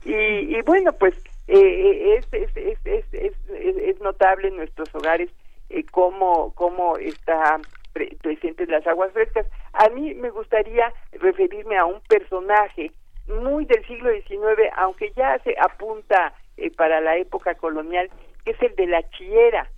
Y, 0.05 0.15
y 0.15 0.63
bueno, 0.63 0.93
pues 0.93 1.15
eh, 1.49 2.17
es, 2.19 2.27
es, 2.33 2.57
es, 2.85 3.05
es, 3.13 3.35
es, 3.53 4.01
notable 4.01 4.49
en 4.49 4.57
nuestros 4.57 4.93
hogares 4.95 5.31
eh, 5.71 5.85
cómo, 5.91 6.53
cómo 6.55 6.97
está 6.97 7.61
pre- 7.93 8.17
presentes 8.23 8.69
las 8.69 8.87
aguas 8.87 9.13
frescas. 9.13 9.47
A 9.73 9.89
mí 9.89 10.15
me 10.15 10.31
gustaría 10.31 10.93
referirme 11.13 11.77
a 11.79 11.85
un 11.85 12.01
personaje 12.09 12.93
muy 13.29 13.65
del 13.65 13.85
siglo 13.87 14.11
XIX, 14.11 14.71
aunque 14.77 15.13
ya 15.17 15.39
se 15.41 15.57
apunta 15.59 16.33
eh, 16.57 16.71
para 16.71 17.01
la 17.01 17.17
época 17.17 17.55
colonial, 17.55 18.11
que 18.45 18.53
es 18.53 18.63
el 18.63 18.75
de 18.77 18.87
la 18.87 19.09
chiera, 19.11 19.69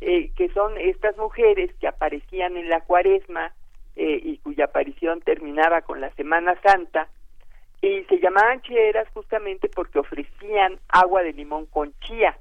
eh, 0.00 0.30
que 0.36 0.48
son 0.50 0.76
estas 0.78 1.16
mujeres 1.16 1.72
que 1.80 1.88
aparecían 1.88 2.56
en 2.56 2.68
la 2.68 2.80
cuaresma 2.80 3.52
eh, 3.96 4.20
y 4.22 4.38
cuya 4.38 4.66
aparición 4.66 5.20
terminaba 5.20 5.82
con 5.82 6.00
la 6.00 6.10
Semana 6.14 6.54
Santa, 6.62 7.08
y 7.80 8.02
se 8.04 8.18
llamaban 8.18 8.60
chieras 8.62 9.08
justamente 9.14 9.68
porque 9.68 9.98
ofrecían 9.98 10.78
agua 10.88 11.22
de 11.22 11.32
limón 11.32 11.66
con 11.66 11.92
chía. 12.00 12.36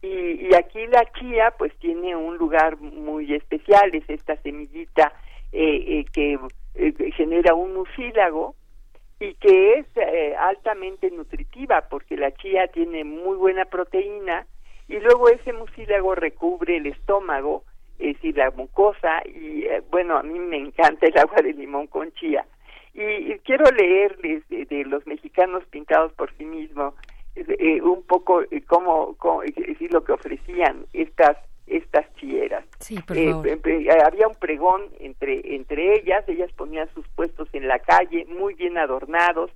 Y, 0.00 0.46
y 0.48 0.54
aquí 0.54 0.86
la 0.86 1.04
chía 1.12 1.52
pues 1.58 1.76
tiene 1.78 2.14
un 2.14 2.38
lugar 2.38 2.78
muy 2.78 3.34
especial, 3.34 3.94
es 3.94 4.08
esta 4.08 4.36
semillita 4.42 5.12
eh, 5.52 6.00
eh, 6.00 6.04
que 6.12 6.38
eh, 6.74 7.12
genera 7.16 7.54
un 7.54 7.74
mucílago 7.74 8.54
y 9.20 9.34
que 9.34 9.74
es 9.74 9.86
eh, 9.96 10.36
altamente 10.36 11.10
nutritiva 11.10 11.88
porque 11.90 12.16
la 12.16 12.32
chía 12.32 12.68
tiene 12.68 13.04
muy 13.04 13.36
buena 13.36 13.64
proteína 13.64 14.46
y 14.86 14.98
luego 15.00 15.28
ese 15.28 15.52
mucílago 15.52 16.14
recubre 16.14 16.76
el 16.76 16.86
estómago, 16.86 17.64
es 17.98 18.14
decir, 18.14 18.36
la 18.36 18.50
mucosa 18.52 19.22
y 19.26 19.64
eh, 19.64 19.82
bueno, 19.90 20.16
a 20.16 20.22
mí 20.22 20.38
me 20.38 20.56
encanta 20.56 21.06
el 21.06 21.18
agua 21.18 21.42
de 21.42 21.52
limón 21.52 21.88
con 21.88 22.12
chía. 22.12 22.46
Y, 22.98 23.32
y 23.32 23.38
quiero 23.44 23.64
leerles 23.70 24.48
de, 24.48 24.64
de 24.64 24.84
los 24.84 25.06
mexicanos 25.06 25.62
pintados 25.70 26.12
por 26.14 26.32
sí 26.36 26.44
mismos 26.44 26.94
eh, 27.36 27.80
un 27.82 28.02
poco 28.02 28.42
eh, 28.42 28.62
cómo, 28.66 29.14
cómo 29.18 29.42
es 29.44 29.54
decir, 29.54 29.92
lo 29.92 30.02
que 30.02 30.12
ofrecían 30.12 30.86
estas 30.92 31.36
estas. 31.66 32.06
Sí, 32.78 32.96
por 33.06 33.16
Eh, 33.16 33.30
favor. 33.30 33.46
eh, 33.46 33.60
eh, 33.64 33.88
había 34.04 34.28
un 34.28 34.34
pregón 34.36 34.82
entre 35.00 35.54
entre 35.54 35.96
ellas, 35.96 36.24
ellas 36.28 36.50
ponían 36.52 36.88
sus 36.94 37.06
puestos 37.08 37.48
en 37.52 37.68
la 37.68 37.78
calle, 37.78 38.24
muy 38.26 38.54
bien 38.54 38.78
adornados, 38.78 39.50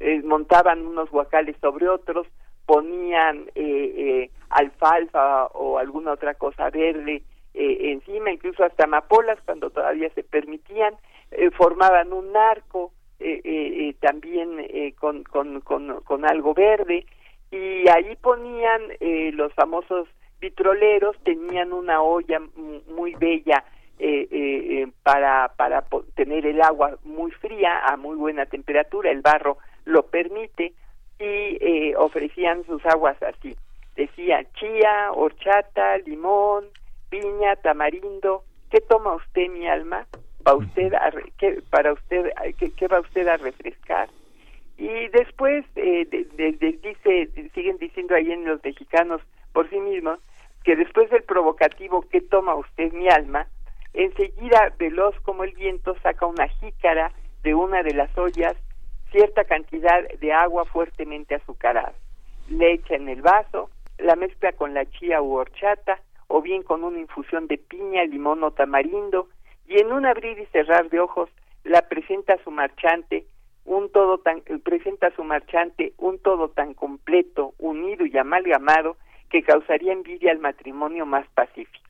eh, 0.00 0.22
montaban 0.22 0.86
unos 0.86 1.10
guacales 1.10 1.56
sobre 1.60 1.88
otros, 1.88 2.26
ponían 2.66 3.46
eh, 3.54 3.94
eh, 3.96 4.30
alfalfa 4.50 5.46
o 5.46 5.78
alguna 5.78 6.12
otra 6.12 6.34
cosa 6.34 6.70
verde 6.70 7.22
eh, 7.54 7.78
encima, 7.92 8.30
incluso 8.30 8.62
hasta 8.64 8.84
amapolas 8.84 9.38
cuando 9.44 9.70
todavía 9.70 10.10
se 10.10 10.22
permitían, 10.22 10.94
eh, 11.30 11.50
formaban 11.50 12.12
un 12.12 12.36
arco 12.36 12.92
eh, 13.18 13.94
también 14.00 14.94
con, 14.98 15.24
con, 15.24 15.60
con, 15.60 16.00
con, 16.02 16.24
algo 16.26 16.52
verde 16.52 17.06
y 17.50 17.88
ahí 17.88 18.14
ponían 18.20 18.82
los 19.32 19.52
famosos 19.54 20.08
vitroleros, 20.38 21.16
tenían 21.24 21.72
una 21.72 22.02
olla 22.02 22.40
muy 22.88 23.14
bella 23.14 23.64
para, 25.02 25.50
para 25.56 25.82
tener 26.14 26.44
el 26.44 26.60
agua 26.60 26.98
muy 27.04 27.30
fría 27.30 27.86
a 27.86 27.96
muy 27.96 28.16
buena 28.16 28.44
temperatura, 28.44 29.10
el 29.10 29.22
barro 29.22 29.56
lo 29.86 30.02
permite 30.06 30.74
y 31.18 31.94
ofrecían 31.94 32.64
sus 32.66 32.84
aguas 32.84 33.16
así. 33.22 33.56
Decía 33.96 34.44
chía, 34.52 35.10
horchata, 35.14 35.96
limón, 35.98 36.66
piña, 37.08 37.56
tamarindo. 37.56 38.44
¿Qué 38.70 38.80
toma 38.82 39.14
usted, 39.14 39.48
mi 39.48 39.66
alma? 39.66 40.06
¿Va 40.46 40.54
usted 40.54 40.94
a 40.94 41.10
qué, 41.38 41.60
para 41.70 41.92
usted, 41.92 42.30
qué, 42.56 42.86
va 42.86 43.00
usted 43.00 43.26
a 43.26 43.36
refrescar? 43.36 44.08
Y 44.78 45.08
después 45.08 45.64
eh, 45.74 46.06
dice, 46.82 47.50
siguen 47.52 47.78
diciendo 47.78 48.14
ahí 48.14 48.30
en 48.30 48.44
los 48.44 48.62
mexicanos 48.62 49.20
por 49.52 49.68
sí 49.70 49.80
mismos 49.80 50.20
que 50.62 50.76
después 50.76 51.10
del 51.10 51.24
provocativo 51.24 52.04
¿qué 52.10 52.20
toma 52.20 52.54
usted, 52.54 52.92
mi 52.92 53.08
alma? 53.08 53.46
Enseguida, 53.92 54.72
veloz 54.78 55.18
como 55.20 55.42
el 55.42 55.52
viento, 55.52 55.96
saca 56.02 56.26
una 56.26 56.46
jícara 56.46 57.10
de 57.42 57.54
una 57.54 57.82
de 57.82 57.94
las 57.94 58.16
ollas 58.16 58.54
cierta 59.10 59.44
cantidad 59.44 60.06
de 60.20 60.32
agua 60.32 60.64
fuertemente 60.66 61.34
azucarada. 61.34 61.94
Le 62.50 62.74
echa 62.74 62.94
en 62.94 63.08
el 63.08 63.22
vaso, 63.22 63.70
la 63.98 64.14
mezcla 64.14 64.52
con 64.52 64.74
la 64.74 64.84
chía 64.86 65.22
u 65.22 65.34
horchata 65.34 66.00
o 66.28 66.42
bien 66.42 66.62
con 66.62 66.84
una 66.84 67.00
infusión 67.00 67.46
de 67.46 67.58
piña, 67.58 68.04
limón 68.04 68.44
o 68.44 68.50
tamarindo 68.50 69.28
y 69.68 69.80
en 69.80 69.92
un 69.92 70.06
abrir 70.06 70.38
y 70.38 70.46
cerrar 70.46 70.88
de 70.90 71.00
ojos 71.00 71.30
la 71.64 71.82
presenta 71.82 72.34
a 72.34 72.44
su 72.44 72.50
marchante 72.50 73.26
un 73.64 73.90
todo 73.90 74.18
tan 74.18 74.42
presenta 74.62 75.08
a 75.08 75.16
su 75.16 75.24
marchante 75.24 75.92
un 75.98 76.18
todo 76.18 76.48
tan 76.50 76.74
completo, 76.74 77.54
unido 77.58 78.06
y 78.06 78.16
amalgamado 78.16 78.96
que 79.28 79.42
causaría 79.42 79.92
envidia 79.92 80.30
al 80.30 80.38
matrimonio 80.38 81.04
más 81.04 81.26
pacífico. 81.34 81.84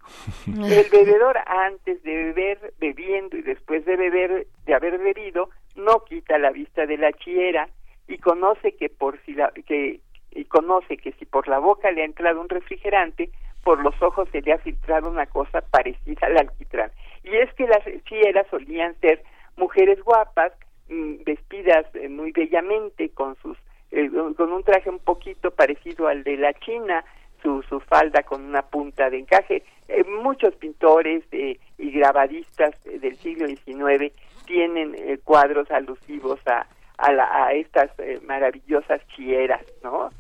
El 0.47 0.91
bebedor 0.91 1.37
antes 1.47 2.03
de 2.03 2.17
beber, 2.17 2.73
bebiendo 2.81 3.37
y 3.37 3.43
después 3.43 3.85
de 3.85 3.97
beber, 3.97 4.47
de 4.65 4.75
haber 4.75 4.99
bebido, 4.99 5.51
no 5.75 6.05
quita 6.05 6.39
la 6.39 6.51
vista 6.51 6.87
de 6.87 6.97
la 6.97 7.13
chiera 7.13 7.69
y 8.09 8.19
conoce 8.19 8.73
que 8.73 8.89
por 8.89 9.21
si 9.25 9.35
la, 9.35 9.53
que 9.67 10.01
y 10.31 10.45
conoce 10.45 10.97
que 10.97 11.13
si 11.13 11.25
por 11.25 11.49
la 11.49 11.59
boca 11.59 11.91
le 11.91 12.03
ha 12.03 12.05
entrado 12.05 12.41
un 12.41 12.49
refrigerante, 12.49 13.31
por 13.67 13.83
los 13.83 14.01
ojos 14.01 14.29
se 14.31 14.43
le 14.43 14.53
ha 14.53 14.59
filtrado 14.59 15.11
una 15.11 15.27
cosa 15.27 15.61
parecida 15.61 16.29
al 16.29 16.39
alquitrán. 16.39 16.93
Y 17.25 17.35
es 17.35 17.53
que 17.55 17.67
las 17.67 17.83
chieras 18.05 18.47
solían 18.49 18.95
ser 19.01 19.25
mujeres 19.57 20.01
guapas, 20.05 20.53
mm, 20.89 21.25
vestidas 21.25 21.85
eh, 21.95 22.09
muy 22.09 22.31
bellamente, 22.31 23.09
con 23.09 23.35
sus 23.43 23.59
eh, 23.91 24.09
con 24.37 24.53
un 24.53 24.63
traje 24.63 24.89
un 24.89 25.01
poquito 25.01 25.51
parecido 25.51 26.07
al 26.07 26.23
de 26.23 26.37
la 26.37 26.53
China, 26.55 27.05
su, 27.43 27.61
su 27.69 27.81
falda 27.81 28.23
con 28.23 28.45
una 28.45 28.63
punta 28.63 29.11
de 29.11 29.19
encaje. 29.19 29.65
Eh, 29.89 30.05
muchos 30.05 30.55
pintores 30.55 31.25
y 31.33 31.59
grabadistas 31.91 32.73
del 32.85 33.17
siglo 33.17 33.49
XIX 33.49 34.13
tienen 34.47 34.95
cuadros 35.25 35.69
alusivos 35.73 36.39
a, 36.47 36.69
a, 36.99 37.47
a 37.47 37.53
estas 37.53 37.91
maravillosas 38.23 39.05
chieras, 39.09 39.65
¿no? 39.83 40.11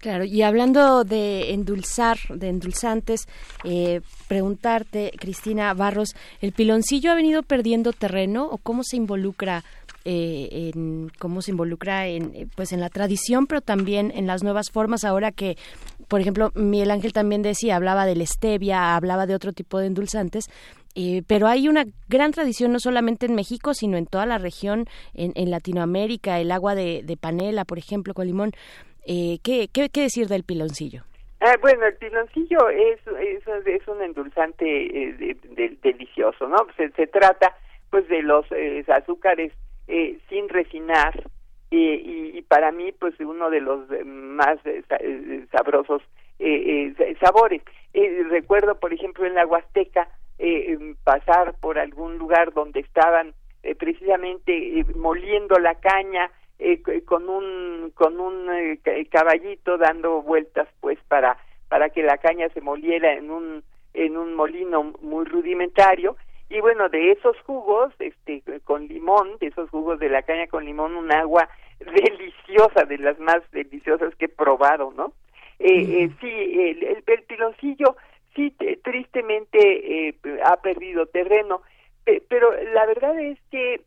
Claro, 0.00 0.24
y 0.24 0.40
hablando 0.40 1.04
de 1.04 1.52
endulzar, 1.52 2.16
de 2.30 2.48
endulzantes, 2.48 3.28
eh, 3.64 4.00
preguntarte, 4.28 5.12
Cristina 5.18 5.74
Barros, 5.74 6.14
¿el 6.40 6.52
piloncillo 6.52 7.12
ha 7.12 7.14
venido 7.14 7.42
perdiendo 7.42 7.92
terreno 7.92 8.46
o 8.46 8.56
cómo 8.56 8.82
se 8.82 8.96
involucra 8.96 9.62
eh, 10.06 10.70
en 10.74 11.10
cómo 11.18 11.42
se 11.42 11.50
involucra 11.50 12.06
en 12.06 12.32
eh, 12.34 12.46
pues 12.56 12.72
en 12.72 12.80
la 12.80 12.88
tradición 12.88 13.46
pero 13.46 13.60
también 13.60 14.10
en 14.14 14.26
las 14.26 14.42
nuevas 14.42 14.70
formas 14.70 15.04
ahora 15.04 15.30
que 15.30 15.58
por 16.08 16.22
ejemplo 16.22 16.52
Miguel 16.54 16.90
Ángel 16.90 17.12
también 17.12 17.42
decía 17.42 17.76
hablaba 17.76 18.06
de 18.06 18.24
stevia 18.24 18.96
hablaba 18.96 19.26
de 19.26 19.34
otro 19.34 19.52
tipo 19.52 19.78
de 19.78 19.88
endulzantes 19.88 20.46
pero 21.26 21.48
hay 21.48 21.68
una 21.68 21.84
gran 22.08 22.32
tradición 22.32 22.72
no 22.72 22.80
solamente 22.80 23.26
en 23.26 23.34
México 23.34 23.74
sino 23.74 23.98
en 23.98 24.06
toda 24.06 24.24
la 24.24 24.38
región 24.38 24.86
en, 25.12 25.32
en 25.34 25.50
Latinoamérica 25.50 26.40
el 26.40 26.50
agua 26.50 26.74
de 26.74 27.18
panela 27.20 27.66
por 27.66 27.76
ejemplo 27.76 28.14
con 28.14 28.26
limón 28.26 28.52
eh, 29.06 29.38
¿qué, 29.42 29.68
qué, 29.72 29.88
decir 30.00 30.26
del 30.28 30.44
piloncillo? 30.44 31.02
Ah, 31.40 31.56
bueno, 31.60 31.86
el 31.86 31.96
piloncillo 31.96 32.68
es, 32.68 33.00
es, 33.66 33.88
un 33.88 34.02
endulzante 34.02 34.64
eh, 34.66 35.36
delicioso, 35.82 36.46
¿no? 36.46 36.58
Se, 36.76 37.06
trata 37.06 37.56
pues 37.88 38.06
de 38.08 38.22
los 38.22 38.44
eh, 38.52 38.84
azúcares 38.88 39.52
eh, 39.88 40.18
sin 40.28 40.50
refinar 40.50 41.24
y, 41.70 42.36
y, 42.36 42.42
para 42.42 42.72
mí 42.72 42.92
pues 42.92 43.18
uno 43.20 43.48
de 43.48 43.60
los 43.60 43.88
más 44.04 44.58
sabrosos 45.50 46.02
sabores. 47.20 47.62
recuerdo, 48.28 48.78
por 48.78 48.92
ejemplo, 48.92 49.24
en 49.24 49.34
la 49.34 49.46
Huasteca 49.46 50.08
pasar 51.04 51.54
por 51.60 51.78
algún 51.78 52.18
lugar 52.18 52.52
donde 52.52 52.80
estaban 52.80 53.32
precisamente 53.78 54.84
moliendo 54.96 55.58
la 55.58 55.74
caña 55.76 56.30
eh, 56.62 56.82
con 57.06 57.26
un 57.30 57.90
con 57.94 58.20
un 58.20 58.50
eh, 58.50 58.78
caballito 59.10 59.78
dando 59.78 60.20
vueltas 60.20 60.68
pues 60.80 60.98
para 61.08 61.38
para 61.70 61.88
que 61.88 62.02
la 62.02 62.18
caña 62.18 62.50
se 62.50 62.60
moliera 62.60 63.14
en 63.14 63.30
un 63.30 63.64
en 63.94 64.18
un 64.18 64.34
molino 64.34 64.92
muy 65.00 65.24
rudimentario. 65.24 66.16
Y 66.50 66.60
bueno 66.60 66.90
de 66.90 67.12
esos 67.12 67.34
jugos 67.46 67.94
este 67.98 68.42
con 68.64 68.86
limón 68.88 69.38
de 69.40 69.46
esos 69.46 69.70
jugos 69.70 69.98
de 70.00 70.10
la 70.10 70.20
caña 70.20 70.48
con 70.48 70.66
limón 70.66 70.96
un 70.96 71.10
agua 71.10 71.48
deliciosa 71.78 72.84
de 72.84 72.98
las 72.98 73.18
más 73.18 73.40
deliciosas 73.52 74.14
que 74.16 74.26
he 74.26 74.28
probado 74.28 74.92
no 74.94 75.14
eh, 75.58 76.04
eh 76.04 76.10
sí 76.20 76.28
el, 76.28 77.02
el, 77.06 77.22
piloncillo 77.22 77.96
sí 78.34 78.54
tristemente 78.82 80.14
ha 80.44 80.56
perdido 80.56 81.06
terreno 81.06 81.62
pero 82.28 82.50
la 82.74 82.84
verdad 82.86 83.18
es 83.20 83.38
que 83.50 83.80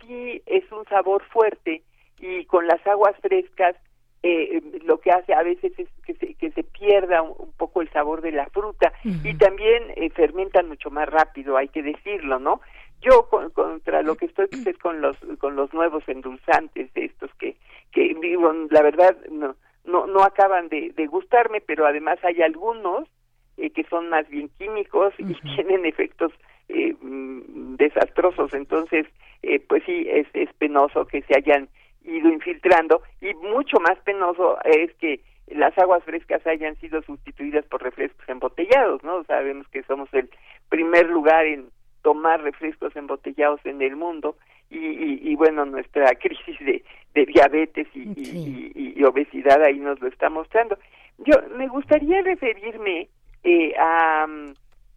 sí 0.00 0.42
es 0.46 0.72
un 0.72 0.86
sabor 0.86 1.22
fuerte 1.24 1.82
y 2.20 2.44
con 2.44 2.66
las 2.66 2.84
aguas 2.86 3.16
frescas 3.20 3.76
eh, 4.22 4.60
lo 4.84 5.00
que 5.00 5.10
hace 5.10 5.32
a 5.32 5.42
veces 5.42 5.72
es 5.78 5.88
que 6.04 6.14
se, 6.14 6.34
que 6.34 6.50
se 6.50 6.62
pierda 6.62 7.22
un, 7.22 7.52
poco 7.56 7.80
el 7.80 7.90
sabor 7.90 8.20
de 8.20 8.32
la 8.32 8.46
fruta 8.46 8.92
y 9.02 9.34
también 9.34 9.84
eh, 9.96 10.10
fermentan 10.10 10.68
mucho 10.68 10.90
más 10.90 11.08
rápido, 11.08 11.56
hay 11.56 11.68
que 11.68 11.82
decirlo, 11.82 12.38
¿no? 12.38 12.60
Yo 13.00 13.30
contra 13.30 14.02
lo 14.02 14.16
que 14.16 14.26
estoy 14.26 14.46
pues, 14.48 14.66
es 14.66 14.76
con 14.76 15.00
los 15.00 15.16
con 15.38 15.56
los 15.56 15.72
nuevos 15.72 16.06
endulzantes 16.06 16.90
estos 16.94 17.30
que 17.38 17.56
que 17.92 18.14
digo 18.20 18.52
la 18.70 18.82
verdad 18.82 19.16
no 19.30 19.56
no 19.86 20.06
no 20.06 20.22
acaban 20.22 20.68
de, 20.68 20.92
de 20.94 21.06
gustarme, 21.06 21.62
pero 21.62 21.86
además 21.86 22.18
hay 22.22 22.42
algunos 22.42 23.08
eh, 23.56 23.70
que 23.70 23.84
son 23.84 24.10
más 24.10 24.28
bien 24.28 24.50
químicos 24.58 25.14
y 25.16 25.32
tienen 25.54 25.86
efectos 25.86 26.32
eh, 26.68 26.94
mm, 27.00 27.76
desastrosos, 27.76 28.52
entonces 28.52 29.06
eh, 29.42 29.60
pues 29.66 29.82
sí 29.86 30.06
es 30.10 30.26
es 30.34 30.52
penoso 30.58 31.06
que 31.06 31.22
se 31.22 31.34
hayan 31.38 31.70
ido 32.04 32.28
infiltrando 32.28 33.02
y 33.20 33.34
mucho 33.34 33.78
más 33.80 33.98
penoso 34.04 34.58
es 34.64 34.92
que 34.94 35.20
las 35.48 35.76
aguas 35.78 36.02
frescas 36.04 36.46
hayan 36.46 36.76
sido 36.76 37.02
sustituidas 37.02 37.64
por 37.66 37.82
refrescos 37.82 38.28
embotellados, 38.28 39.02
¿no? 39.02 39.24
Sabemos 39.24 39.66
que 39.68 39.82
somos 39.82 40.08
el 40.14 40.30
primer 40.68 41.08
lugar 41.08 41.44
en 41.44 41.68
tomar 42.02 42.42
refrescos 42.42 42.94
embotellados 42.96 43.60
en 43.64 43.82
el 43.82 43.96
mundo 43.96 44.36
y, 44.70 45.30
y, 45.30 45.34
bueno, 45.34 45.64
nuestra 45.66 46.14
crisis 46.20 46.58
de, 46.60 46.84
de 47.14 47.26
diabetes 47.26 47.88
y, 47.94 48.72
y, 48.96 49.04
obesidad 49.04 49.62
ahí 49.62 49.78
nos 49.78 50.00
lo 50.00 50.08
está 50.08 50.28
mostrando. 50.30 50.78
Yo 51.18 51.34
me 51.56 51.68
gustaría 51.68 52.22
referirme 52.22 53.08
eh, 53.42 53.74
a... 53.78 54.26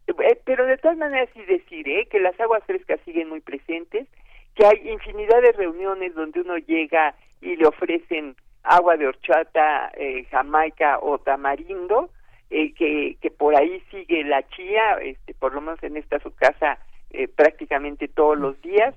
Eh, 0.07 0.39
pero 0.45 0.65
de 0.65 0.77
todas 0.77 0.97
maneras 0.97 1.29
sí 1.33 1.41
decir 1.45 1.87
eh, 1.87 2.05
que 2.11 2.19
las 2.19 2.37
aguas 2.39 2.63
frescas 2.65 2.99
siguen 3.05 3.29
muy 3.29 3.39
presentes, 3.39 4.07
que 4.55 4.65
hay 4.65 4.89
infinidad 4.89 5.41
de 5.41 5.51
reuniones 5.51 6.13
donde 6.15 6.41
uno 6.41 6.57
llega 6.57 7.15
y 7.41 7.55
le 7.55 7.67
ofrecen 7.67 8.35
agua 8.63 8.95
de 8.97 9.07
horchata, 9.07 9.91
eh, 9.95 10.25
jamaica 10.31 10.99
o 10.99 11.17
tamarindo, 11.17 12.09
eh, 12.55 12.71
que, 12.75 13.17
que 13.19 13.31
por 13.31 13.55
ahí 13.55 13.81
sigue 13.89 14.23
la 14.23 14.47
chía, 14.49 14.97
este, 15.01 15.33
por 15.33 15.55
lo 15.55 15.61
menos 15.61 15.81
en 15.81 15.97
esta 15.97 16.19
su 16.19 16.33
casa 16.35 16.77
eh, 17.09 17.27
prácticamente 17.27 18.07
todos 18.07 18.37
los 18.37 18.61
días, 18.61 18.93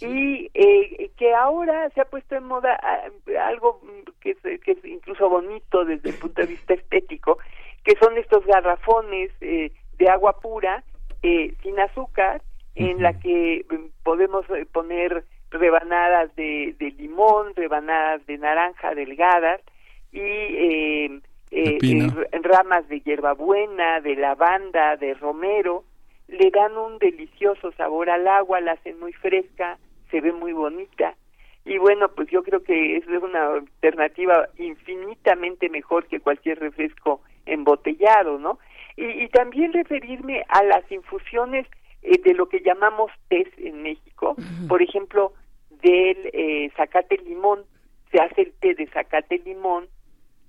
y 0.00 0.50
eh, 0.54 1.10
que 1.16 1.32
ahora 1.32 1.88
se 1.90 2.00
ha 2.00 2.04
puesto 2.06 2.34
en 2.34 2.44
moda 2.44 2.78
ah, 2.82 3.08
algo 3.46 3.80
que 4.20 4.30
es, 4.30 4.60
que 4.60 4.72
es 4.72 4.84
incluso 4.84 5.28
bonito 5.28 5.84
desde 5.84 6.10
el 6.10 6.16
punto 6.16 6.40
de 6.40 6.48
vista 6.48 6.74
estético, 6.74 7.38
que 7.84 7.94
son 8.02 8.18
estos 8.18 8.44
garrafones 8.44 9.30
de 9.38 10.08
agua 10.08 10.40
pura, 10.40 10.82
sin 11.22 11.78
azúcar, 11.78 12.42
en 12.74 13.02
la 13.02 13.18
que 13.18 13.64
mm, 13.68 14.02
podemos 14.04 14.44
eh, 14.50 14.66
poner 14.72 15.24
rebanadas 15.50 16.34
de, 16.36 16.74
de 16.78 16.90
limón, 16.92 17.54
rebanadas 17.56 18.24
de 18.26 18.38
naranja 18.38 18.94
delgadas 18.94 19.60
y, 20.12 20.20
eh, 20.20 21.20
eh, 21.50 21.78
eh, 21.82 22.08
ramas 22.42 22.88
de 22.88 23.00
hierbabuena, 23.00 24.00
de 24.00 24.16
lavanda, 24.16 24.96
de 24.96 25.14
romero, 25.14 25.84
le 26.28 26.50
dan 26.50 26.76
un 26.76 26.98
delicioso 26.98 27.72
sabor 27.72 28.08
al 28.10 28.26
agua, 28.28 28.60
la 28.60 28.72
hacen 28.72 29.00
muy 29.00 29.12
fresca, 29.12 29.78
se 30.10 30.20
ve 30.20 30.32
muy 30.32 30.52
bonita. 30.52 31.14
Y 31.64 31.78
bueno, 31.78 32.08
pues 32.08 32.28
yo 32.30 32.42
creo 32.42 32.62
que 32.62 32.96
es 32.96 33.06
una 33.08 33.54
alternativa 33.54 34.48
infinitamente 34.58 35.68
mejor 35.68 36.06
que 36.06 36.20
cualquier 36.20 36.60
refresco 36.60 37.20
embotellado, 37.46 38.38
¿no? 38.38 38.58
Y, 38.96 39.04
y 39.24 39.28
también 39.28 39.72
referirme 39.72 40.44
a 40.48 40.62
las 40.62 40.90
infusiones 40.90 41.66
eh, 42.02 42.18
de 42.24 42.34
lo 42.34 42.48
que 42.48 42.60
llamamos 42.60 43.10
tés 43.28 43.48
en 43.58 43.82
México, 43.82 44.36
por 44.68 44.82
ejemplo, 44.82 45.32
del 45.82 46.18
eh, 46.32 46.70
zacate 46.76 47.16
limón, 47.18 47.60
se 48.10 48.18
hace 48.20 48.42
el 48.42 48.52
té 48.60 48.74
de 48.74 48.86
zacate 48.88 49.38
limón 49.38 49.84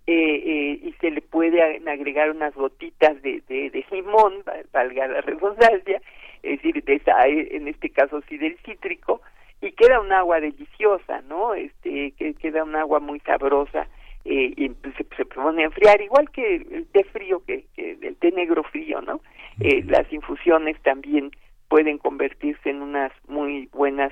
eh, 0.07 0.13
eh, 0.13 0.79
y 0.83 0.93
se 0.99 1.11
le 1.11 1.21
puede 1.21 1.61
agregar 1.87 2.31
unas 2.31 2.53
gotitas 2.55 3.21
de, 3.21 3.41
de, 3.47 3.69
de 3.69 3.85
limón, 3.91 4.43
val- 4.45 4.65
valga 4.73 5.07
la 5.07 5.21
redundancia, 5.21 6.01
es 6.43 6.61
decir, 6.61 6.83
de 6.83 6.95
esa- 6.95 7.27
en 7.27 7.67
este 7.67 7.89
caso 7.91 8.21
sí 8.27 8.37
del 8.37 8.57
cítrico, 8.65 9.21
y 9.61 9.71
queda 9.73 10.01
un 10.01 10.11
agua 10.11 10.39
deliciosa, 10.39 11.21
¿no? 11.29 11.53
Este, 11.53 12.11
que 12.13 12.33
queda 12.33 12.63
un 12.63 12.75
agua 12.75 12.99
muy 12.99 13.19
sabrosa 13.19 13.87
eh, 14.25 14.51
y 14.57 14.69
pues, 14.69 14.95
se, 14.95 15.05
se 15.15 15.25
pone 15.25 15.61
a 15.61 15.65
enfriar, 15.67 16.01
igual 16.01 16.29
que 16.31 16.55
el 16.55 16.87
té 16.87 17.03
frío, 17.03 17.43
que, 17.45 17.65
que 17.75 17.91
el 18.01 18.15
té 18.15 18.31
negro 18.31 18.63
frío, 18.63 19.01
¿no? 19.01 19.21
Eh, 19.59 19.83
las 19.85 20.11
infusiones 20.11 20.81
también 20.81 21.29
pueden 21.71 21.97
convertirse 21.99 22.69
en 22.69 22.81
unas 22.81 23.13
muy 23.29 23.69
buenas 23.71 24.11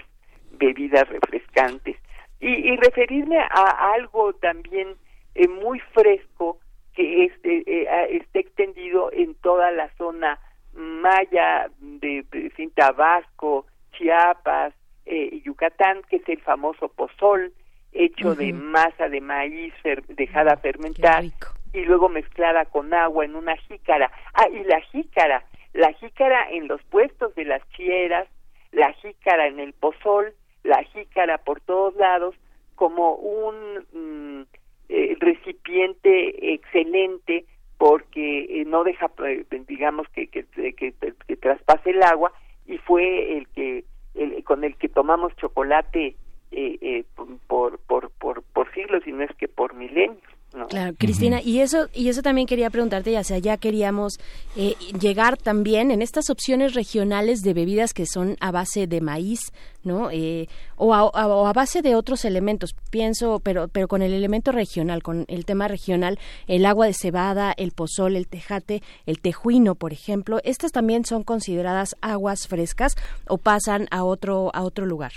bebidas 0.52 1.06
refrescantes. 1.10 1.98
Y, 2.39 2.48
y 2.69 2.78
referirme 2.78 3.38
a 3.38 3.91
algo 3.95 4.32
también 4.32 4.95
eh, 5.36 5.50
muy 5.50 5.80
fresco 5.93 6.58
que 6.95 7.26
este, 7.26 7.63
eh, 7.67 7.86
esté 8.12 8.39
extendido 8.39 9.12
en 9.12 9.36
toda 9.36 9.72
la 9.72 9.89
zona 9.98 10.39
maya 10.74 11.69
de, 11.80 12.24
de 12.32 12.72
Tabasco, 12.74 13.65
Chiapas, 13.91 14.74
eh, 15.06 15.30
y 15.34 15.41
Yucatán, 15.41 16.02
que 16.10 16.15
es 16.17 16.30
el 16.30 16.39
famoso 16.39 16.88
pozol, 16.88 17.52
hecho 17.91 18.36
de 18.36 18.54
masa 18.54 19.10
de 19.10 19.19
maíz 19.19 19.74
fer- 19.84 20.06
dejada 20.08 20.56
fermentar 20.58 21.26
y 21.74 21.82
luego 21.84 22.08
mezclada 22.08 22.63
con 22.65 22.93
agua 22.93 23.26
en 23.26 23.36
una 23.36 23.58
jícara. 23.58 24.10
Ah, 24.34 24.48
y 24.48 24.63
la 24.63 24.80
jícara, 24.91 25.43
la 25.74 25.94
jícara 25.94 26.50
en 26.52 26.68
los 26.68 26.82
puestos 26.84 27.34
de 27.36 27.46
las 27.46 27.62
chieras, 27.72 28.28
la 28.72 28.92
jícara 28.94 29.48
en 29.48 29.60
el 29.60 29.74
pozol, 29.74 30.34
la 30.64 30.84
jícara 30.84 31.38
por 31.40 31.62
todos 31.62 31.96
lados, 31.96 32.36
como 32.76 33.16
un 33.16 33.86
mm, 33.94 34.42
eh, 34.90 35.16
recipiente 35.20 36.54
excelente 36.54 37.46
porque 37.78 38.62
eh, 38.62 38.66
no 38.66 38.84
deja, 38.84 39.10
eh, 39.26 39.46
digamos, 39.68 40.08
que, 40.10 40.28
que- 40.28 40.46
que 40.54 41.36
traspase 41.38 41.92
el 41.92 42.04
agua 42.04 42.34
y 42.68 42.78
fue 42.80 43.38
el 43.38 43.48
que 43.50 43.84
el- 44.16 44.44
con 44.44 44.64
el 44.64 44.76
que 44.76 44.90
tomamos 44.90 45.36
chocolate 45.38 46.16
eh, 46.52 46.78
eh, 46.82 47.04
por, 47.48 47.78
por, 47.80 48.10
por, 48.12 48.42
por 48.54 48.74
siglos 48.74 49.06
y 49.06 49.12
no 49.12 49.24
es 49.24 49.34
que 49.36 49.48
por 49.48 49.74
milenios. 49.76 50.22
¿No? 50.56 50.68
Claro, 50.68 50.94
Cristina, 50.98 51.42
y 51.44 51.60
eso 51.60 51.88
y 51.94 52.10
eso 52.10 52.22
también 52.22 52.48
quería 52.48 52.70
preguntarte, 52.70 53.12
ya 53.12 53.24
sea, 53.24 53.38
ya 53.38 53.58
queríamos 53.58 54.20
eh, 54.56 54.74
llegar 55.00 55.38
también 55.38 55.92
en 55.92 56.02
estas 56.02 56.30
opciones 56.30 56.74
regionales 56.74 57.42
de 57.44 57.54
bebidas 57.54 57.94
que 57.94 58.06
son 58.08 58.36
a 58.40 58.52
base 58.52 58.88
de 58.88 59.00
maíz, 59.00 59.52
¿no? 59.84 60.10
Eh, 60.12 60.48
o, 60.76 60.94
a, 60.96 61.00
a- 61.00 61.28
o 61.28 61.46
a 61.48 61.54
base 61.54 61.82
de 61.84 61.96
otros 61.96 62.26
elementos, 62.26 62.76
pienso, 62.90 63.40
pero 63.44 63.68
pero 63.68 63.88
con 63.88 64.02
el 64.02 64.12
elemento 64.14 64.52
regional, 64.52 65.04
con 65.04 65.26
el 65.28 65.46
tema 65.46 65.68
regional, 65.68 66.18
el 66.48 66.66
agua 66.66 66.88
de 66.88 66.94
cebada, 66.94 67.54
el 67.56 67.72
pozol, 67.72 68.16
el 68.16 68.28
tejate, 68.28 68.82
el 69.06 69.20
tejuino, 69.20 69.76
por 69.76 69.94
ejemplo, 69.94 70.40
estas 70.44 70.72
también 70.72 71.06
son 71.06 71.24
consideradas 71.24 71.96
aguas 72.02 72.48
frescas 72.48 72.96
o 73.28 73.38
pasan 73.38 73.88
a 73.92 74.04
otro 74.04 74.50
a 74.56 74.64
otro 74.64 74.86
lugar. 74.88 75.12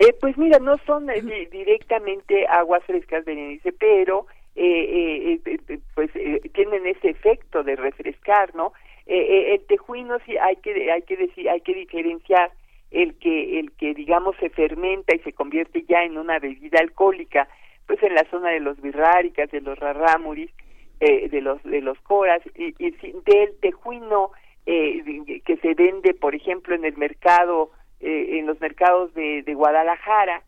Eh, 0.00 0.14
pues 0.20 0.38
mira, 0.38 0.60
no 0.60 0.76
son 0.86 1.10
eh, 1.10 1.20
di- 1.20 1.46
directamente 1.46 2.46
aguas 2.46 2.84
frescas, 2.84 3.24
Berenice, 3.24 3.72
pero 3.72 4.26
eh, 4.60 5.34
eh, 5.34 5.40
eh, 5.46 5.58
eh, 5.68 5.78
pues 5.94 6.10
eh, 6.16 6.40
tienen 6.52 6.84
ese 6.84 7.10
efecto 7.10 7.62
de 7.62 7.76
refrescar, 7.76 8.54
¿no? 8.56 8.72
El 9.06 9.64
tejuino 9.66 10.18
sí 10.26 10.36
hay 10.36 10.56
que 10.56 10.92
hay 10.92 11.00
que 11.02 11.16
decir 11.16 11.48
hay 11.48 11.62
que 11.62 11.72
diferenciar 11.72 12.50
el 12.90 13.14
que 13.18 13.58
el 13.58 13.72
que 13.72 13.94
digamos 13.94 14.36
se 14.36 14.50
fermenta 14.50 15.16
y 15.16 15.20
se 15.20 15.32
convierte 15.32 15.84
ya 15.88 16.02
en 16.02 16.18
una 16.18 16.38
bebida 16.38 16.80
alcohólica, 16.80 17.48
pues 17.86 18.02
en 18.02 18.14
la 18.14 18.24
zona 18.30 18.50
de 18.50 18.60
los 18.60 18.78
birráricas, 18.82 19.50
de 19.50 19.62
los 19.62 19.78
rarámuris, 19.78 20.50
eh, 21.00 21.30
de 21.30 21.40
los 21.40 21.62
de 21.62 21.80
los 21.80 21.98
coras 22.00 22.42
y, 22.54 22.74
y 22.78 22.90
del 22.90 23.58
tejuino 23.62 24.32
que 24.66 25.58
se 25.62 25.72
vende, 25.72 26.12
por 26.12 26.34
ejemplo, 26.34 26.74
en 26.74 26.84
el 26.84 26.96
mercado 26.98 27.70
en 28.00 28.46
los 28.46 28.60
mercados 28.60 29.14
de, 29.14 29.42
de 29.42 29.54
Guadalajara 29.54 30.42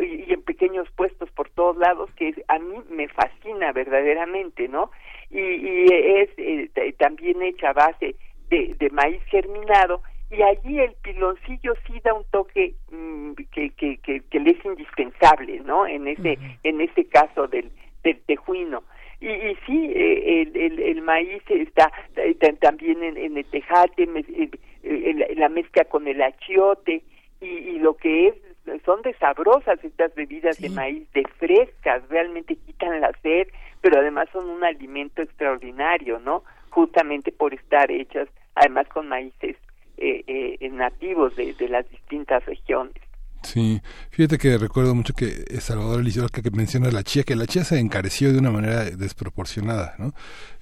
y, 0.00 0.24
y 0.28 0.32
en 0.32 0.42
pequeños 0.42 0.88
puestos 0.96 1.30
por 1.32 1.50
todos 1.50 1.76
lados 1.76 2.10
que 2.16 2.34
a 2.48 2.58
mí 2.58 2.76
me 2.90 3.08
fascina 3.08 3.72
verdaderamente, 3.72 4.68
¿no? 4.68 4.90
Y, 5.30 5.38
y 5.40 5.84
es 5.92 6.30
eh, 6.38 6.94
también 6.98 7.42
hecha 7.42 7.70
a 7.70 7.72
base 7.74 8.14
de, 8.48 8.74
de 8.78 8.90
maíz 8.90 9.22
germinado 9.24 10.02
y 10.30 10.42
allí 10.42 10.80
el 10.80 10.92
piloncillo 11.02 11.74
sí 11.86 12.00
da 12.02 12.14
un 12.14 12.24
toque 12.30 12.74
mm, 12.90 13.32
que, 13.52 13.70
que, 13.70 13.98
que, 13.98 14.20
que 14.30 14.40
le 14.40 14.50
es 14.52 14.64
indispensable, 14.64 15.60
¿no? 15.60 15.86
En 15.86 16.08
ese 16.08 16.38
en 16.62 16.80
ese 16.80 17.04
caso 17.06 17.46
del 17.46 17.70
del 18.02 18.20
tejuino. 18.22 18.82
Y, 19.20 19.28
y 19.28 19.56
sí, 19.66 19.92
eh, 19.94 20.42
el, 20.42 20.56
el, 20.56 20.78
el 20.78 21.02
maíz 21.02 21.42
está 21.48 21.90
eh, 22.16 22.34
ta- 22.34 22.52
también 22.54 23.02
en, 23.02 23.16
en 23.16 23.36
el 23.36 23.44
tejate, 23.46 24.06
me- 24.06 24.24
eh, 24.28 25.34
la 25.36 25.48
mezcla 25.48 25.84
con 25.84 26.06
el 26.06 26.20
achiote 26.22 27.02
y, 27.40 27.46
y 27.46 27.78
lo 27.78 27.94
que 27.94 28.28
es 28.28 28.34
son 28.84 29.02
de 29.02 29.14
sabrosas 29.14 29.82
estas 29.84 30.14
bebidas 30.14 30.58
de 30.58 30.68
maíz, 30.70 31.10
de 31.12 31.24
frescas, 31.38 32.02
realmente 32.08 32.56
quitan 32.56 33.00
la 33.00 33.12
sed, 33.22 33.48
pero 33.80 34.00
además 34.00 34.28
son 34.32 34.48
un 34.48 34.64
alimento 34.64 35.22
extraordinario, 35.22 36.18
¿no? 36.18 36.42
Justamente 36.70 37.30
por 37.30 37.54
estar 37.54 37.90
hechas, 37.90 38.28
además 38.54 38.88
con 38.88 39.08
maíces 39.08 39.56
eh, 39.98 40.24
eh, 40.26 40.68
nativos 40.70 41.36
de, 41.36 41.54
de 41.54 41.68
las 41.68 41.88
distintas 41.90 42.44
regiones. 42.46 42.96
Sí, 43.42 43.80
fíjate 44.10 44.38
que 44.38 44.58
recuerdo 44.58 44.94
mucho 44.94 45.14
que 45.14 45.44
eh, 45.48 45.60
Salvador 45.60 46.00
Eliseo 46.00 46.28
que, 46.28 46.42
que 46.42 46.50
menciona 46.50 46.90
la 46.90 47.04
chía, 47.04 47.22
que 47.22 47.36
la 47.36 47.46
chía 47.46 47.62
se 47.64 47.78
encareció 47.78 48.32
de 48.32 48.38
una 48.40 48.50
manera 48.50 48.84
desproporcionada, 48.84 49.94
¿no? 49.98 50.14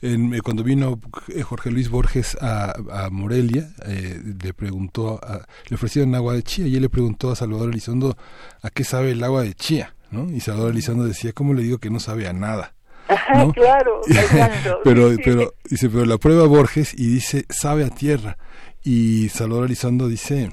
En- 0.03 0.35
eh, 0.35 0.41
cuando 0.43 0.63
vino 0.63 1.01
eh, 1.35 1.43
Jorge 1.43 1.71
Luis 1.71 1.89
Borges 1.89 2.37
a, 2.41 2.75
a 2.93 3.09
Morelia, 3.11 3.71
eh, 3.87 4.21
le 4.43 4.53
preguntó, 4.53 5.19
a- 5.23 5.47
le 5.69 5.75
ofrecieron 5.77 6.15
agua 6.15 6.35
de 6.35 6.43
chía 6.43 6.67
y 6.67 6.77
él 6.77 6.83
le 6.83 6.89
preguntó 6.91 7.31
a 7.31 7.37
Salvador 7.37 7.71
Elizondo 7.71 8.17
a 8.63 8.71
qué 8.71 8.85
sabe 8.85 9.13
el 9.13 9.25
agua 9.25 9.43
de 9.43 9.55
chía, 9.55 9.95
¿no? 10.11 10.31
Y 10.31 10.41
Salvador 10.41 10.73
Elizondo 10.73 11.05
decía, 11.05 11.33
¿cómo 11.33 11.55
le 11.55 11.63
digo 11.63 11.79
que 11.79 11.89
no 11.91 12.01
sabe 12.01 12.29
a 12.29 12.33
nada? 12.35 12.75
Ajá, 13.09 13.45
¿No? 13.45 13.53
claro, 13.53 14.01
exacto. 14.09 14.81
pero, 14.85 15.11
sí, 15.11 15.17
sí. 15.17 15.23
pero, 15.25 15.55
dice, 15.71 15.89
pero 15.89 16.05
la 16.05 16.19
prueba 16.19 16.47
Borges 16.47 16.93
y 16.93 17.07
dice, 17.07 17.47
sabe 17.49 17.85
a 17.85 17.91
tierra. 17.91 18.37
Y 18.83 19.31
Salvador 19.31 19.65
Elizondo 19.67 20.09
dice, 20.09 20.51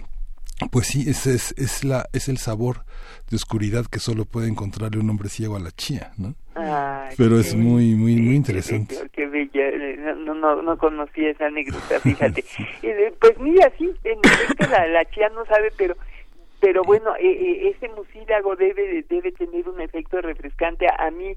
pues 0.69 0.88
sí, 0.88 1.10
ese 1.10 1.34
es, 1.34 1.54
es, 1.58 1.84
la, 1.84 2.06
es 2.13 2.28
el 2.30 2.38
sabor 2.38 2.86
de 3.30 3.36
oscuridad 3.36 3.86
que 3.86 4.00
solo 4.00 4.26
puede 4.26 4.47
encontrarle 4.47 5.00
un 5.00 5.10
hombre 5.10 5.30
ciego 5.30 5.56
a 5.56 5.60
la 5.60 5.71
chía, 5.71 6.12
¿no? 6.17 6.36
Ay, 6.56 7.15
Pero 7.17 7.39
es 7.39 7.56
muy, 7.56 7.95
muy, 7.95 8.17
muy 8.17 8.36
interesante. 8.36 8.95
Qué, 9.13 9.26
bella, 9.26 9.67
eh, 9.67 10.15
no, 10.17 10.36
no, 10.36 10.62
no 10.62 10.78
conocía 10.78 11.32
esa 11.32 11.45
anécdota, 11.47 12.00
fíjate. 12.04 12.43
Pues 13.19 13.39
mira, 13.39 13.71
sí, 13.78 13.89
en 14.04 14.19
efecto 14.24 14.67
la, 14.69 14.88
la 14.88 15.06
chía 15.06 15.30
no 15.30 15.45
sabe, 15.45 15.71
pero 15.78 15.95
pero 16.62 16.84
bueno, 16.84 17.15
eh, 17.15 17.32
eh, 17.32 17.69
ese 17.76 17.89
mucílago 17.89 18.56
debe 18.56 19.04
debe 19.10 19.32
tener 19.32 19.67
un 19.67 19.82
efecto 19.82 20.21
refrescante. 20.21 20.86
A, 20.95 21.10
mí, 21.10 21.36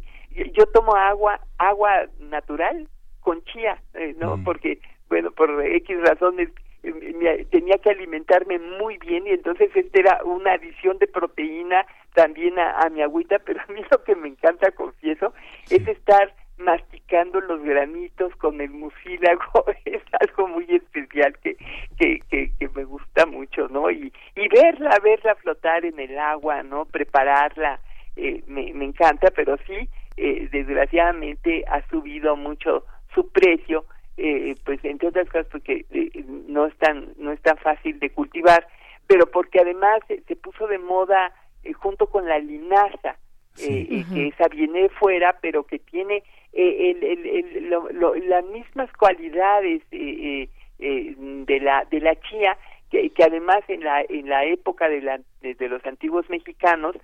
yo, 0.53 0.67
tomo 0.67 0.95
agua 0.95 1.41
agua 1.57 2.07
natural 2.21 2.89
con 3.21 3.43
chía, 3.45 3.83
eh, 3.95 4.15
¿no? 4.21 4.37
Mm. 4.37 4.45
Porque, 4.45 4.81
bueno, 5.09 5.31
por 5.31 5.65
X 5.65 5.97
razones 6.03 6.51
me- 6.93 7.45
tenía 7.47 7.79
que 7.79 7.91
alimentarme 7.91 8.59
muy 8.59 8.99
bien 8.99 9.27
y 9.27 9.31
entonces 9.31 9.71
este 9.75 10.01
era 10.01 10.21
una 10.25 10.53
adición 10.53 10.99
de 10.99 11.07
proteína 11.07 11.87
también 12.15 12.59
a, 12.59 12.79
a 12.81 12.91
mi 12.91 13.03
agüita, 13.03 13.39
pero 13.41 13.61
a 13.61 13.73
mí 13.73 13.81
lo 13.91 14.03
que 14.05 14.15
me 14.15 14.29
encanta, 14.29 14.71
confieso, 14.73 15.33
es 15.71 15.87
estar 15.89 16.33
masticando 16.57 17.41
los 17.41 17.61
granitos 17.63 18.35
con 18.37 18.61
el 18.61 18.71
mucílago, 18.71 19.65
es 19.85 20.03
algo 20.21 20.47
muy 20.49 20.65
especial 20.71 21.37
que, 21.43 21.57
que, 21.99 22.21
que, 22.31 22.53
que 22.59 22.69
me 22.77 22.85
gusta 22.85 23.27
mucho, 23.27 23.67
¿no? 23.69 23.91
Y, 23.91 24.13
y 24.37 24.49
verla, 24.49 24.97
verla 25.03 25.35
flotar 25.35 25.85
en 25.85 25.99
el 25.99 26.17
agua, 26.19 26.63
¿no? 26.63 26.85
Prepararla, 26.85 27.81
eh, 28.17 28.43
me, 28.47 28.73
me 28.73 28.85
encanta, 28.85 29.33
pero 29.35 29.57
sí, 29.67 29.89
eh, 30.17 30.49
desgraciadamente 30.53 31.65
ha 31.69 31.83
subido 31.89 32.37
mucho 32.37 32.85
su 33.15 33.29
precio, 33.33 33.85
eh, 34.17 34.55
pues 34.65 34.85
entre 34.85 35.09
otras 35.09 35.27
cosas 35.29 35.47
porque 35.51 35.85
eh, 35.91 36.25
no 36.49 36.67
es 36.67 36.77
tan 36.79 37.13
no 37.19 37.33
es 37.33 37.41
tan 37.43 37.57
fácil 37.59 37.99
de 37.99 38.11
cultivar, 38.11 38.67
pero 39.07 39.27
porque 39.31 39.61
además 39.61 39.99
se, 40.09 40.21
se 40.23 40.37
puso 40.37 40.67
de 40.67 40.79
moda 40.79 41.33
eh, 41.65 41.73
junto 41.73 42.07
con 42.07 42.29
la 42.29 42.39
linaza, 42.39 43.17
Sí. 43.55 43.87
eh, 43.89 44.05
que 44.13 44.27
esa 44.29 44.49
viene 44.49 44.89
fuera, 44.89 45.39
pero 45.41 45.63
que 45.65 45.79
tiene 45.79 46.25
eh, 46.53 46.91
el, 46.91 47.05
el, 47.05 47.27
el- 47.27 47.71
lo- 47.71 47.89
lo- 47.93 48.15
las 48.17 48.45
mismas 48.47 48.91
cualidades 48.95 49.83
eh, 49.93 49.99
eh, 50.01 50.49
eh, 50.81 51.15
de 51.17 51.61
la 51.61 51.85
de 51.85 52.01
la 52.01 52.17
chía 52.21 52.57
que, 52.91 53.11
que 53.11 53.23
además 53.25 53.61
en 53.69 53.85
la 53.85 54.03
en 54.09 54.29
la 54.29 54.45
época 54.45 54.89
de, 54.89 55.01
la, 55.03 55.21
de, 55.41 55.55
de 55.55 55.69
los 55.69 55.85
antiguos 55.87 56.29
mexicanos 56.31 56.97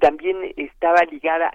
también 0.00 0.36
estaba 0.56 1.02
ligada 1.10 1.52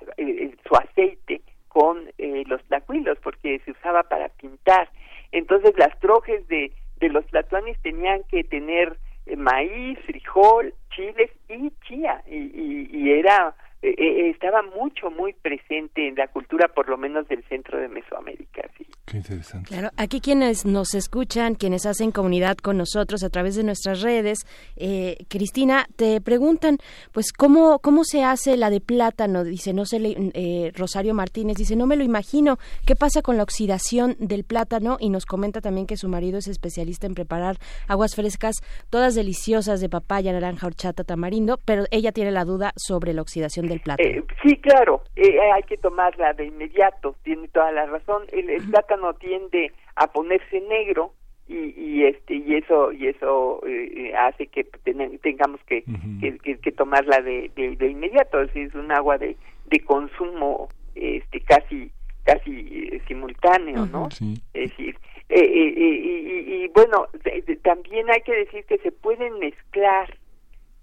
su 0.67 0.75
aceite 0.75 1.41
con 1.73 2.09
eh, 2.17 2.43
los 2.47 2.63
tlacuilos 2.65 3.17
porque 3.23 3.59
se 3.65 3.71
usaba 3.71 4.03
para 4.03 4.29
pintar. 4.29 4.89
Entonces 5.31 5.73
las 5.77 5.97
trojes 5.99 6.47
de 6.47 6.71
de 7.01 7.09
los 7.09 7.25
tlatoanis 7.27 7.77
tenían 7.81 8.23
que 8.29 8.43
tener 8.43 8.95
eh, 9.25 9.35
maíz 9.35 9.99
frijol 10.05 10.73
chiles 10.91 11.31
y 11.49 11.71
chía 11.87 12.23
y, 12.27 12.37
y, 12.37 12.89
y 12.93 13.11
era 13.11 13.53
eh, 13.81 13.95
eh, 13.97 14.29
estaba 14.29 14.61
mucho 14.61 15.09
muy 15.09 15.33
presente 15.33 16.07
en 16.07 16.15
la 16.15 16.27
cultura 16.27 16.67
por 16.67 16.87
lo 16.89 16.97
menos 16.97 17.27
del 17.27 17.43
centro 17.49 17.79
de 17.79 17.87
Mesoamérica 17.87 18.69
sí 18.77 18.85
Qué 19.05 19.17
interesante. 19.17 19.67
Claro, 19.67 19.89
aquí 19.97 20.21
quienes 20.21 20.65
nos 20.65 20.93
escuchan, 20.93 21.55
quienes 21.55 21.85
hacen 21.85 22.11
comunidad 22.11 22.55
con 22.57 22.77
nosotros 22.77 23.23
a 23.23 23.29
través 23.29 23.55
de 23.55 23.63
nuestras 23.63 24.01
redes, 24.01 24.45
eh, 24.77 25.17
Cristina, 25.27 25.85
te 25.97 26.21
preguntan, 26.21 26.77
pues, 27.11 27.33
¿cómo, 27.33 27.79
cómo 27.79 28.05
se 28.05 28.23
hace 28.23 28.55
la 28.55 28.69
de 28.69 28.79
plátano? 28.79 29.43
Dice, 29.43 29.73
no 29.73 29.85
sé, 29.85 29.99
le- 29.99 30.31
eh, 30.33 30.71
Rosario 30.75 31.13
Martínez, 31.13 31.57
dice, 31.57 31.75
no 31.75 31.87
me 31.87 31.97
lo 31.97 32.05
imagino, 32.05 32.57
¿qué 32.85 32.95
pasa 32.95 33.21
con 33.21 33.35
la 33.35 33.43
oxidación 33.43 34.15
del 34.19 34.45
plátano? 34.45 34.95
Y 34.99 35.09
nos 35.09 35.25
comenta 35.25 35.59
también 35.59 35.87
que 35.87 35.97
su 35.97 36.07
marido 36.07 36.37
es 36.37 36.47
especialista 36.47 37.05
en 37.05 37.13
preparar 37.15 37.57
aguas 37.89 38.15
frescas, 38.15 38.55
todas 38.89 39.13
deliciosas 39.15 39.81
de 39.81 39.89
papaya, 39.89 40.31
naranja, 40.31 40.67
horchata, 40.67 41.03
tamarindo, 41.03 41.59
pero 41.65 41.83
ella 41.91 42.13
tiene 42.13 42.31
la 42.31 42.45
duda 42.45 42.71
sobre 42.77 43.13
la 43.13 43.23
oxidación 43.23 43.67
del 43.71 43.79
plátano. 43.81 44.09
Eh, 44.09 44.23
sí, 44.43 44.57
claro, 44.57 45.01
eh, 45.15 45.39
hay 45.53 45.63
que 45.63 45.77
tomarla 45.77 46.33
de 46.33 46.45
inmediato, 46.45 47.15
tiene 47.23 47.47
toda 47.47 47.71
la 47.71 47.85
razón. 47.85 48.23
El, 48.31 48.49
el 48.49 48.63
plátano 48.69 49.13
tiende 49.15 49.71
a 49.95 50.07
ponerse 50.11 50.61
negro 50.61 51.13
y, 51.47 51.73
y 51.77 52.05
este 52.05 52.35
y 52.35 52.55
eso 52.55 52.91
y 52.93 53.07
eso 53.07 53.61
eh, 53.67 54.13
hace 54.15 54.47
que 54.47 54.63
ten- 54.83 55.17
tengamos 55.19 55.59
que, 55.65 55.83
que, 56.21 56.37
que- 56.37 56.57
que 56.59 56.71
tomarla 56.71 57.21
de, 57.21 57.49
de, 57.55 57.75
de 57.75 57.87
inmediato. 57.89 58.39
Es 58.41 58.47
decir, 58.47 58.67
es 58.67 58.75
un 58.75 58.91
agua 58.91 59.17
de, 59.17 59.35
de 59.65 59.79
consumo 59.81 60.69
este 60.95 61.39
casi 61.41 61.91
casi 62.23 62.51
eh, 62.93 63.01
simultáneo, 63.07 63.85
¿no? 63.87 64.09
Sí. 64.11 64.35
Es 64.53 64.69
decir, 64.69 64.95
eh, 65.29 65.39
eh, 65.39 65.73
eh, 65.77 66.01
y, 66.03 66.53
y- 66.53 66.63
y, 66.63 66.67
bueno, 66.69 67.07
de- 67.23 67.41
de- 67.41 67.55
también 67.57 68.09
hay 68.11 68.21
que 68.21 68.33
decir 68.35 68.63
que 68.65 68.77
se 68.77 68.91
pueden 68.91 69.39
mezclar 69.39 70.15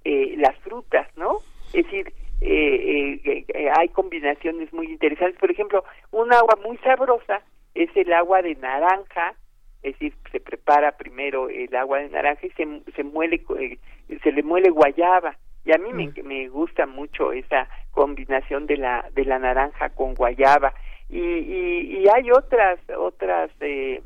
eh, 0.05 0.35
las 0.39 0.57
frutas, 0.61 1.07
¿no? 1.17 1.39
Es 1.73 1.85
decir, 1.85 2.13
eh, 2.41 3.21
eh, 3.25 3.45
eh, 3.49 3.71
hay 3.77 3.89
combinaciones 3.89 4.73
muy 4.73 4.87
interesantes. 4.87 5.39
Por 5.39 5.51
ejemplo, 5.51 5.85
un 6.11 6.33
agua 6.33 6.59
muy 6.65 6.77
sabrosa 6.79 7.43
es 7.75 7.91
el 7.97 8.13
agua 8.13 8.43
de 8.43 8.55
naranja, 8.57 9.35
es 9.83 9.93
decir, 9.93 10.15
se 10.33 10.41
prepara 10.41 10.93
primero 10.97 11.49
el 11.49 11.75
agua 11.77 11.99
de 11.99 12.09
naranja 12.09 12.47
y 12.47 12.51
se, 12.51 12.67
se 12.95 13.05
muele, 13.05 13.43
eh, 13.59 13.79
se 14.23 14.33
le 14.33 14.43
muele 14.43 14.71
guayaba. 14.71 15.37
Y 15.65 15.73
a 15.73 15.79
mí 15.79 15.93
me, 15.93 16.11
me 16.23 16.49
gusta 16.49 16.87
mucho 16.87 17.33
esa 17.33 17.69
combinación 17.91 18.67
de 18.67 18.79
la 18.79 19.11
de 19.15 19.25
la 19.25 19.39
naranja 19.39 19.91
con 19.91 20.15
guayaba. 20.15 20.73
Y, 21.11 21.21
y, 21.21 21.99
y 21.99 22.09
hay 22.09 22.31
otras 22.31 22.79
otras 22.97 23.51
eh, 23.61 24.03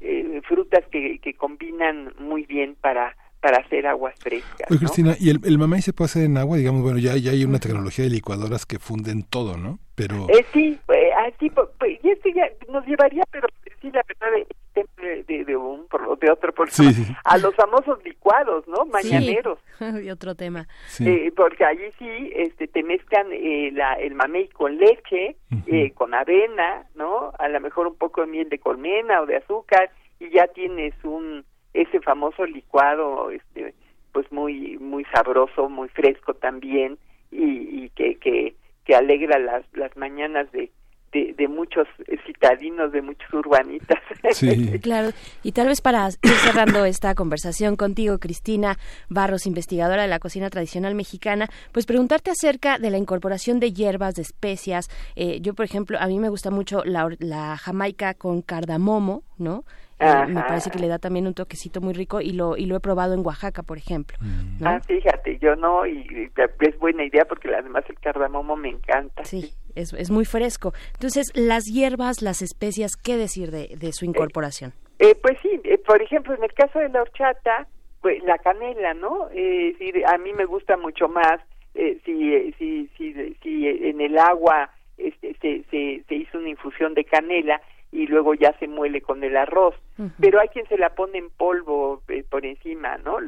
eh, 0.00 0.40
frutas 0.46 0.84
que, 0.90 1.18
que 1.18 1.34
combinan 1.34 2.12
muy 2.18 2.44
bien 2.46 2.74
para 2.80 3.14
para 3.40 3.58
hacer 3.58 3.86
aguas 3.86 4.14
frescas. 4.18 4.70
Oye, 4.70 4.74
¿no? 4.74 4.78
Cristina, 4.78 5.14
¿y 5.18 5.30
el, 5.30 5.40
el 5.44 5.58
mamey 5.58 5.82
se 5.82 5.92
puede 5.92 6.06
hacer 6.06 6.24
en 6.24 6.36
agua? 6.38 6.56
Digamos, 6.56 6.82
bueno, 6.82 6.98
ya, 6.98 7.16
ya 7.16 7.30
hay 7.30 7.44
una 7.44 7.58
tecnología 7.58 8.04
de 8.04 8.10
licuadoras 8.10 8.66
que 8.66 8.78
funden 8.78 9.22
todo, 9.22 9.56
¿no? 9.56 9.78
Pero... 9.94 10.26
Eh, 10.28 10.44
sí, 10.52 10.78
eh, 10.94 11.10
así, 11.26 11.50
pues, 11.50 11.68
y 12.02 12.34
ya 12.34 12.48
nos 12.70 12.86
llevaría, 12.86 13.22
pero 13.30 13.48
sí, 13.80 13.90
la 13.92 14.02
verdad, 14.06 14.28
de, 14.74 15.24
de, 15.26 15.44
de 15.44 15.56
un, 15.56 15.86
de 16.20 16.30
otro 16.30 16.52
programa, 16.52 16.70
Sí, 16.70 16.92
sí. 16.92 17.12
a 17.24 17.38
los 17.38 17.54
famosos 17.54 18.02
licuados, 18.04 18.66
¿no? 18.68 18.86
Mañaneros. 18.86 19.58
y 20.02 20.10
otro 20.10 20.34
tema. 20.34 20.66
Sí. 20.86 21.08
Eh, 21.08 21.32
porque 21.36 21.64
allí 21.64 21.84
sí 21.98 22.32
este, 22.34 22.68
te 22.68 22.82
mezclan 22.82 23.26
eh, 23.32 23.70
la, 23.72 23.94
el 23.94 24.14
mamey 24.14 24.48
con 24.48 24.78
leche, 24.78 25.36
eh, 25.66 25.92
con 25.94 26.14
avena, 26.14 26.86
¿no? 26.94 27.32
A 27.38 27.48
lo 27.48 27.60
mejor 27.60 27.86
un 27.86 27.96
poco 27.96 28.22
de 28.22 28.26
miel 28.28 28.48
de 28.48 28.58
colmena 28.58 29.20
o 29.22 29.26
de 29.26 29.36
azúcar 29.36 29.90
y 30.20 30.30
ya 30.30 30.46
tienes 30.48 30.94
un 31.04 31.44
ese 31.74 32.00
famoso 32.00 32.46
licuado 32.46 33.30
este 33.30 33.74
pues 34.12 34.30
muy 34.32 34.78
muy 34.78 35.04
sabroso, 35.12 35.68
muy 35.68 35.88
fresco 35.88 36.34
también 36.34 36.98
y, 37.30 37.84
y 37.84 37.90
que, 37.90 38.16
que 38.16 38.54
que 38.84 38.94
alegra 38.94 39.38
las 39.38 39.64
las 39.74 39.96
mañanas 39.96 40.50
de 40.52 40.70
de, 41.12 41.34
de 41.36 41.48
muchos 41.48 41.86
citadinos, 42.26 42.92
de 42.92 43.02
muchos 43.02 43.32
urbanitas. 43.32 43.98
Sí. 44.32 44.78
Claro, 44.80 45.10
y 45.42 45.52
tal 45.52 45.68
vez 45.68 45.80
para 45.80 46.06
ir 46.08 46.34
cerrando 46.44 46.84
esta 46.84 47.14
conversación 47.14 47.76
contigo, 47.76 48.18
Cristina 48.18 48.76
Barros, 49.08 49.46
investigadora 49.46 50.02
de 50.02 50.08
la 50.08 50.18
cocina 50.18 50.50
tradicional 50.50 50.94
mexicana, 50.94 51.48
pues 51.72 51.86
preguntarte 51.86 52.30
acerca 52.30 52.78
de 52.78 52.90
la 52.90 52.98
incorporación 52.98 53.58
de 53.58 53.72
hierbas, 53.72 54.14
de 54.14 54.22
especias. 54.22 54.88
Eh, 55.16 55.40
yo, 55.40 55.54
por 55.54 55.64
ejemplo, 55.64 55.98
a 55.98 56.06
mí 56.08 56.18
me 56.18 56.28
gusta 56.28 56.50
mucho 56.50 56.84
la, 56.84 57.08
la 57.20 57.56
jamaica 57.56 58.14
con 58.14 58.42
cardamomo, 58.42 59.22
¿no? 59.38 59.64
Eh, 60.00 60.26
me 60.28 60.42
parece 60.42 60.70
que 60.70 60.78
le 60.78 60.86
da 60.86 60.98
también 60.98 61.26
un 61.26 61.34
toquecito 61.34 61.80
muy 61.80 61.92
rico 61.92 62.20
y 62.20 62.32
lo 62.32 62.56
y 62.56 62.66
lo 62.66 62.76
he 62.76 62.80
probado 62.80 63.14
en 63.14 63.26
Oaxaca, 63.26 63.62
por 63.62 63.78
ejemplo. 63.78 64.16
¿no? 64.60 64.68
Ah, 64.68 64.80
fíjate, 64.80 65.38
yo 65.38 65.56
no, 65.56 65.86
y, 65.86 66.06
y 66.08 66.30
es 66.60 66.78
buena 66.78 67.04
idea 67.04 67.24
porque 67.24 67.52
además 67.54 67.84
el 67.88 67.98
cardamomo 67.98 68.54
me 68.54 68.68
encanta. 68.68 69.24
Sí, 69.24 69.52
es, 69.74 69.92
es 69.92 70.10
muy 70.10 70.24
fresco. 70.24 70.72
Entonces, 70.94 71.32
las 71.34 71.64
hierbas, 71.64 72.22
las 72.22 72.42
especias, 72.42 72.92
¿qué 72.96 73.16
decir 73.16 73.50
de, 73.50 73.74
de 73.76 73.92
su 73.92 74.04
incorporación? 74.04 74.72
Eh, 75.00 75.16
pues 75.20 75.36
sí, 75.42 75.60
eh, 75.64 75.78
por 75.78 76.00
ejemplo, 76.00 76.34
en 76.34 76.44
el 76.44 76.52
caso 76.52 76.78
de 76.78 76.88
la 76.90 77.02
horchata, 77.02 77.66
pues 78.00 78.22
la 78.22 78.38
canela, 78.38 78.94
¿no? 78.94 79.28
Eh, 79.32 79.74
sí, 79.78 79.92
a 80.06 80.16
mí 80.18 80.32
me 80.32 80.44
gusta 80.44 80.76
mucho 80.76 81.08
más 81.08 81.40
eh, 81.74 81.98
si, 82.04 82.34
eh, 82.34 82.54
si, 82.58 82.88
si, 82.96 83.12
si 83.42 83.66
en 83.66 84.00
el 84.00 84.18
agua 84.18 84.70
este, 84.96 85.34
se, 85.40 85.64
se, 85.70 86.04
se 86.08 86.14
hizo 86.14 86.38
una 86.38 86.48
infusión 86.48 86.94
de 86.94 87.04
canela 87.04 87.60
y 87.92 88.06
luego 88.06 88.34
ya 88.34 88.52
se 88.58 88.68
muele 88.68 89.00
con 89.00 89.22
el 89.24 89.36
arroz. 89.36 89.74
Pero 90.20 90.40
hay 90.40 90.48
quien 90.48 90.66
se 90.68 90.78
la 90.78 90.90
pone 90.94 91.18
en 91.18 91.30
polvo 91.30 92.02
eh, 92.08 92.24
por 92.28 92.44
encima, 92.46 92.96
¿no? 92.98 93.18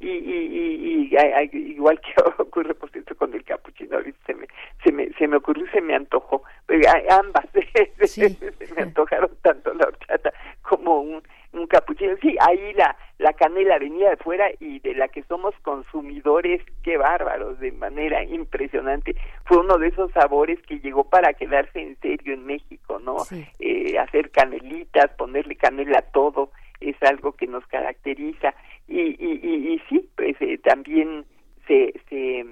Y, 0.00 0.08
y, 0.08 1.10
y, 1.12 1.16
y 1.52 1.56
igual 1.72 1.98
que 2.00 2.12
ocurre 2.42 2.74
por 2.74 2.90
cierto 2.90 3.14
con 3.16 3.32
el 3.32 3.42
capuchino, 3.44 3.98
se 4.26 4.34
me, 4.34 4.46
se 4.82 4.92
me, 4.92 5.08
se 5.14 5.28
me 5.28 5.36
ocurrió 5.36 5.64
y 5.64 5.68
se 5.70 5.80
me 5.80 5.94
antojó. 5.94 6.42
A- 6.68 7.14
ambas 7.20 7.46
Sí. 8.04 8.28
se 8.28 8.74
me 8.76 8.82
antojaron 8.82 9.30
tanto 9.42 9.72
la 9.74 9.86
horchata 9.86 10.32
como 10.62 11.00
un, 11.00 11.22
un 11.54 11.66
capuchino. 11.66 12.14
Sí, 12.20 12.36
ahí 12.40 12.72
la, 12.74 12.96
la 13.18 13.32
canela 13.32 13.78
venía 13.78 14.10
de 14.10 14.16
fuera 14.16 14.50
y 14.60 14.80
de 14.80 14.94
la 14.94 15.08
que 15.08 15.22
somos 15.24 15.54
consumidores, 15.62 16.60
qué 16.82 16.96
bárbaros, 16.96 17.58
de 17.60 17.72
manera 17.72 18.22
impresionante. 18.24 19.14
Fue 19.44 19.58
uno 19.58 19.78
de 19.78 19.88
esos 19.88 20.10
sabores 20.12 20.60
que 20.62 20.80
llegó 20.80 21.04
para 21.08 21.32
quedarse 21.34 21.80
en 21.80 21.96
serio 22.00 22.34
en 22.34 22.44
México, 22.46 22.98
¿no? 22.98 23.20
Sí. 23.20 23.44
Eh, 23.60 23.98
hacer 23.98 24.30
canelitas, 24.30 25.10
ponerle 25.16 25.56
canela 25.56 25.98
a 25.98 26.10
todo, 26.12 26.50
es 26.80 26.96
algo 27.02 27.32
que 27.32 27.46
nos 27.46 27.66
caracteriza. 27.66 28.54
Y, 28.88 29.00
y, 29.00 29.40
y, 29.42 29.74
y 29.74 29.82
sí, 29.88 30.08
pues 30.16 30.36
eh, 30.40 30.58
también 30.58 31.24
se, 31.66 31.94
se 32.10 32.44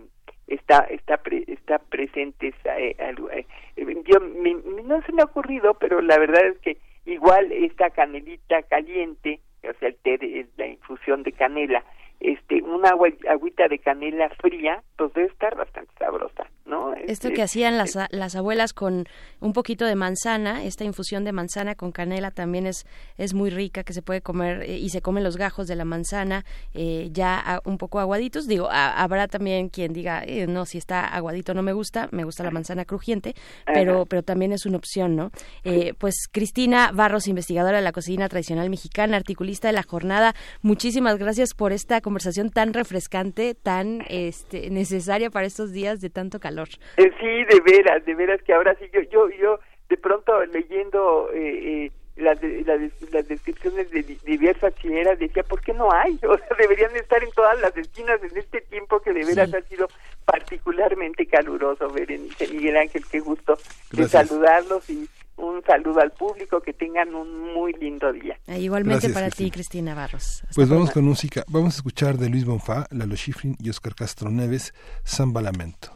está 0.46 0.80
está 0.90 1.18
pre- 1.18 1.44
está 1.46 1.78
presente 1.78 2.48
esa, 2.48 2.78
eh, 2.78 2.96
algo, 2.98 3.30
eh, 3.30 3.46
yo 3.76 4.20
me- 4.20 4.57
no 4.84 5.03
se 5.03 5.12
me 5.12 5.22
ha 5.22 5.26
ocurrido 5.26 5.74
pero 5.74 6.00
la 6.03 6.18
verdad 6.18 6.44
es 6.46 6.59
que 6.59 6.76
igual 7.07 7.50
esta 7.53 7.90
canelita 7.90 8.62
caliente 8.64 9.40
o 9.68 9.72
sea 9.78 9.88
el 9.88 9.96
té 9.96 10.18
de- 10.18 10.46
la 10.57 10.66
infusión 10.66 11.22
de 11.22 11.32
canela 11.32 11.84
este 12.23 12.62
una 12.62 12.91
agua, 12.91 13.09
agüita 13.29 13.68
de 13.68 13.79
canela 13.79 14.29
fría 14.41 14.83
pues 14.97 15.12
debe 15.14 15.29
estar 15.29 15.57
bastante 15.57 15.91
sabrosa 15.99 16.45
no 16.64 16.95
Esto 16.95 17.29
Este, 17.29 17.33
que 17.33 17.43
hacían 17.43 17.77
las, 17.77 17.99
las 18.11 18.37
abuelas 18.37 18.73
con 18.73 19.07
un 19.41 19.53
poquito 19.53 19.85
de 19.85 19.97
manzana, 19.97 20.62
esta 20.64 20.85
infusión 20.85 21.25
de 21.25 21.33
manzana 21.33 21.75
con 21.75 21.91
canela 21.93 22.31
también 22.31 22.66
es, 22.66 22.87
es 23.18 23.35
muy 23.35 23.51
rica, 23.51 23.83
que 23.83 23.93
se 23.93 24.01
puede 24.03 24.20
comer 24.23 24.62
eh, 24.62 24.79
y 24.79 24.89
se 24.91 25.03
comen 25.03 25.25
los 25.25 25.37
gajos 25.37 25.66
de 25.66 25.75
la 25.77 25.85
manzana 25.85 26.45
eh, 26.73 27.09
ya 27.12 27.39
a- 27.39 27.61
un 27.64 27.79
poco 27.79 27.99
aguaditos. 27.99 28.47
Digo, 28.47 28.68
a- 28.70 29.03
habrá 29.03 29.27
también 29.27 29.68
quien 29.68 29.93
diga, 29.93 30.23
eh, 30.25 30.47
no, 30.47 30.64
si 30.64 30.79
está 30.79 31.05
aguadito 31.07 31.53
no 31.53 31.62
me 31.62 31.73
gusta, 31.73 32.09
me 32.12 32.23
gusta 32.25 32.45
la 32.45 32.51
manzana 32.53 32.85
crujiente, 32.85 33.35
pero, 33.66 34.07
pero 34.07 34.23
también 34.23 34.53
es 34.53 34.64
una 34.64 34.77
opción, 34.79 35.16
¿no? 35.16 35.31
Eh, 35.64 35.95
pues 35.99 36.14
Cristina 36.31 36.91
Barros, 36.95 37.27
investigadora 37.27 37.79
de 37.79 37.83
la 37.85 37.93
cocina 37.93 38.29
tradicional 38.29 38.70
mexicana, 38.70 39.16
articulista 39.16 39.66
de 39.68 39.73
la 39.75 39.83
jornada, 39.83 40.35
muchísimas 40.62 41.18
gracias 41.18 41.55
por 41.55 41.73
esta 41.73 42.01
conversación 42.01 42.11
tan 42.50 42.72
refrescante, 42.74 43.54
tan 43.54 44.04
este, 44.08 44.70
necesaria 44.70 45.30
para 45.30 45.46
estos 45.46 45.72
días 45.72 46.00
de 46.00 46.10
tanto 46.10 46.40
calor. 46.40 46.68
Eh, 46.96 47.10
sí, 47.20 47.44
de 47.54 47.60
veras, 47.64 48.04
de 48.04 48.14
veras 48.14 48.40
que 48.42 48.52
ahora 48.52 48.74
sí, 48.78 48.86
yo, 48.92 49.00
yo, 49.10 49.28
yo 49.30 49.58
de 49.88 49.96
pronto 49.96 50.44
leyendo 50.46 51.28
eh, 51.34 51.86
eh, 51.86 51.90
las, 52.16 52.40
de- 52.40 52.62
las, 52.64 52.80
las 53.12 53.26
descripciones 53.28 53.90
de 53.90 54.02
di- 54.02 54.18
diversas 54.24 54.74
chileras 54.76 55.18
decía, 55.18 55.42
¿por 55.42 55.60
qué 55.60 55.72
no 55.72 55.92
hay? 55.92 56.18
O 56.28 56.36
sea, 56.38 56.56
deberían 56.58 56.94
estar 56.96 57.22
en 57.22 57.30
todas 57.32 57.60
las 57.60 57.76
esquinas 57.76 58.20
en 58.22 58.36
este 58.36 58.60
tiempo 58.62 59.00
que 59.00 59.12
de 59.12 59.24
veras 59.24 59.50
Sí. 59.50 59.56
ha 59.56 59.62
sido 59.62 59.88
particularmente 60.24 61.26
caluroso, 61.26 61.88
Berenice 61.90 62.48
Miguel 62.48 62.76
Ángel, 62.76 63.02
qué 63.10 63.20
gusto 63.20 63.56
de 63.90 63.98
Gracias. 63.98 64.28
saludarlos 64.28 64.88
y 64.90 65.08
un 65.37 65.62
saludo 65.66 66.01
al 66.01 66.11
público, 66.12 66.61
que 66.61 66.72
tengan 66.72 67.14
un 67.14 67.53
muy 67.55 67.72
lindo 67.74 68.12
día. 68.12 68.39
Ah, 68.47 68.59
igualmente 68.59 69.09
Gracias, 69.09 69.12
para 69.14 69.26
Cristina. 69.26 69.47
ti, 69.47 69.51
Cristina 69.53 69.95
Barros. 69.95 70.43
Hasta 70.43 70.55
Pues 70.55 70.68
vamos 70.68 70.85
pronto. 70.91 70.95
con 70.95 71.05
música. 71.05 71.45
Vamos 71.49 71.74
a 71.74 71.76
escuchar 71.78 72.18
de 72.18 72.28
Luis 72.28 72.45
Bonfá, 72.45 72.87
Lalo 72.91 73.16
Schifrin 73.16 73.57
y 73.59 73.70
Oscar 73.70 73.95
Castro 73.95 74.30
Neves, 74.30 74.72
Samba 75.05 75.41
Lamento. 75.43 75.93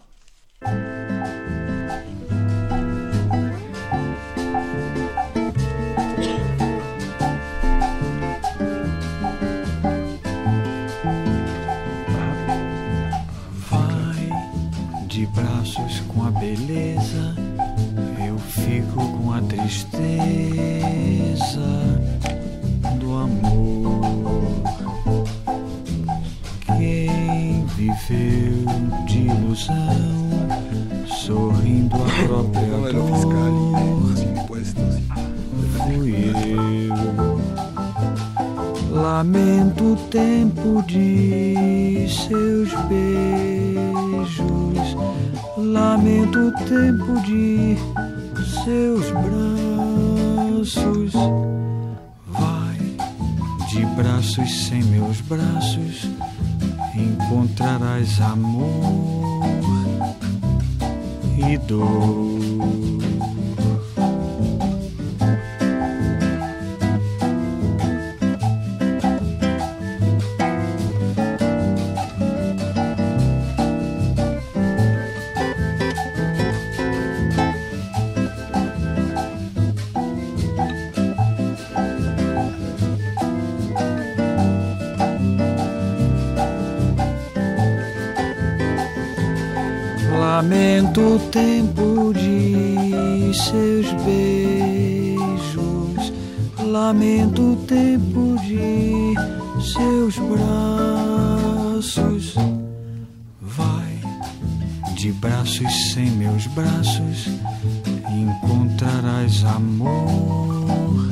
Vai 13.70 14.28
de 15.08 15.26
braços 15.26 16.00
com 16.08 16.24
a 16.24 16.30
beleza, 16.30 17.05
fico 18.96 19.06
com 19.18 19.32
a 19.32 19.42
tristeza 19.42 20.00
do 22.98 23.14
amor. 23.14 24.62
Quem 26.78 27.66
viveu 27.76 28.64
de 29.06 29.18
ilusão, 29.18 29.74
sorrindo 31.06 31.96
a 31.96 32.06
própria 32.26 32.64
de 32.64 32.92
dor, 32.92 34.14
fui 35.76 36.10
eu. 36.50 37.36
Lamento 38.90 39.92
o 39.92 39.96
tempo 40.08 40.82
de 40.86 42.06
seus 42.08 42.72
beijos, 42.88 43.76
lamento 45.58 46.38
o 46.38 46.52
tempo 46.64 47.20
de 47.20 47.76
seus 48.64 49.10
braços. 49.10 51.12
Vai 52.26 52.78
de 53.68 53.84
braços 53.94 54.66
sem 54.66 54.82
meus 54.84 55.20
braços, 55.22 56.08
encontrarás 56.94 58.20
amor 58.20 59.42
e 61.36 61.58
dor. 61.58 63.05
Lamento 90.36 91.00
o 91.00 91.18
tempo 91.30 92.12
de 92.12 93.32
seus 93.32 93.90
beijos, 94.04 95.16
lamento 96.58 97.52
o 97.52 97.56
tempo 97.64 98.36
de 98.42 99.14
seus 99.64 100.18
braços. 101.78 102.34
Vai 103.40 103.98
de 104.94 105.10
braços 105.12 105.94
sem 105.94 106.10
meus 106.10 106.46
braços, 106.48 107.28
encontrarás 108.06 109.42
amor 109.42 111.08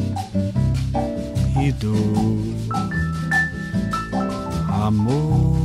e 1.62 1.72
dor. 1.72 2.45
Amor 4.68 5.64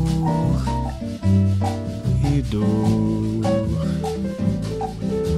dor, 2.41 3.45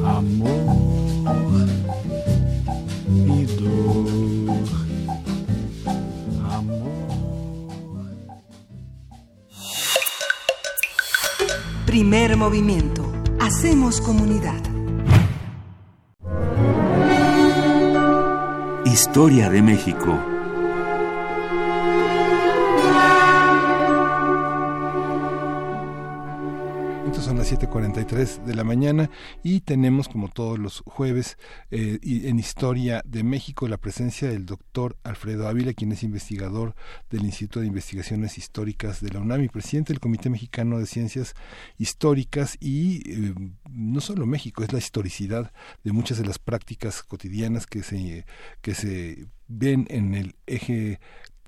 amor 0.06 1.68
e 3.06 3.46
dor, 3.60 4.08
amor. 6.52 7.02
Primer 11.86 12.38
movimiento. 12.38 13.12
Hacemos 13.40 14.00
comunidad. 14.00 14.62
Historia 18.86 19.50
de 19.50 19.62
México. 19.62 20.31
7.43 27.52 28.46
de 28.46 28.56
la 28.56 28.64
mañana 28.64 29.10
y 29.44 29.60
tenemos, 29.60 30.08
como 30.08 30.30
todos 30.30 30.58
los 30.58 30.84
jueves, 30.86 31.38
eh, 31.70 32.00
en 32.02 32.40
Historia 32.40 33.02
de 33.06 33.24
México, 33.24 33.68
la 33.68 33.76
presencia 33.76 34.30
del 34.30 34.46
doctor 34.46 34.96
Alfredo 35.04 35.50
Ávila, 35.50 35.74
quien 35.74 35.92
es 35.92 36.04
investigador 36.04 36.76
del 37.10 37.26
Instituto 37.26 37.60
de 37.60 37.68
Investigaciones 37.68 38.38
Históricas 38.38 39.02
de 39.02 39.10
la 39.10 39.20
UNAM 39.20 39.44
y 39.44 39.50
presidente 39.50 39.92
del 39.92 40.00
Comité 40.00 40.30
Mexicano 40.30 40.80
de 40.80 40.86
Ciencias 40.86 41.36
Históricas. 41.78 42.56
Y 42.62 43.02
eh, 43.12 43.36
no 43.70 44.00
solo 44.00 44.26
México, 44.26 44.64
es 44.64 44.72
la 44.72 44.80
historicidad 44.80 45.52
de 45.84 45.92
muchas 45.92 46.20
de 46.20 46.26
las 46.26 46.40
prácticas 46.40 47.04
cotidianas 47.04 47.68
que 47.68 47.84
se, 47.84 48.26
que 48.62 48.76
se 48.76 49.26
ven 49.50 49.88
en 49.90 50.16
el 50.16 50.36
eje 50.48 51.02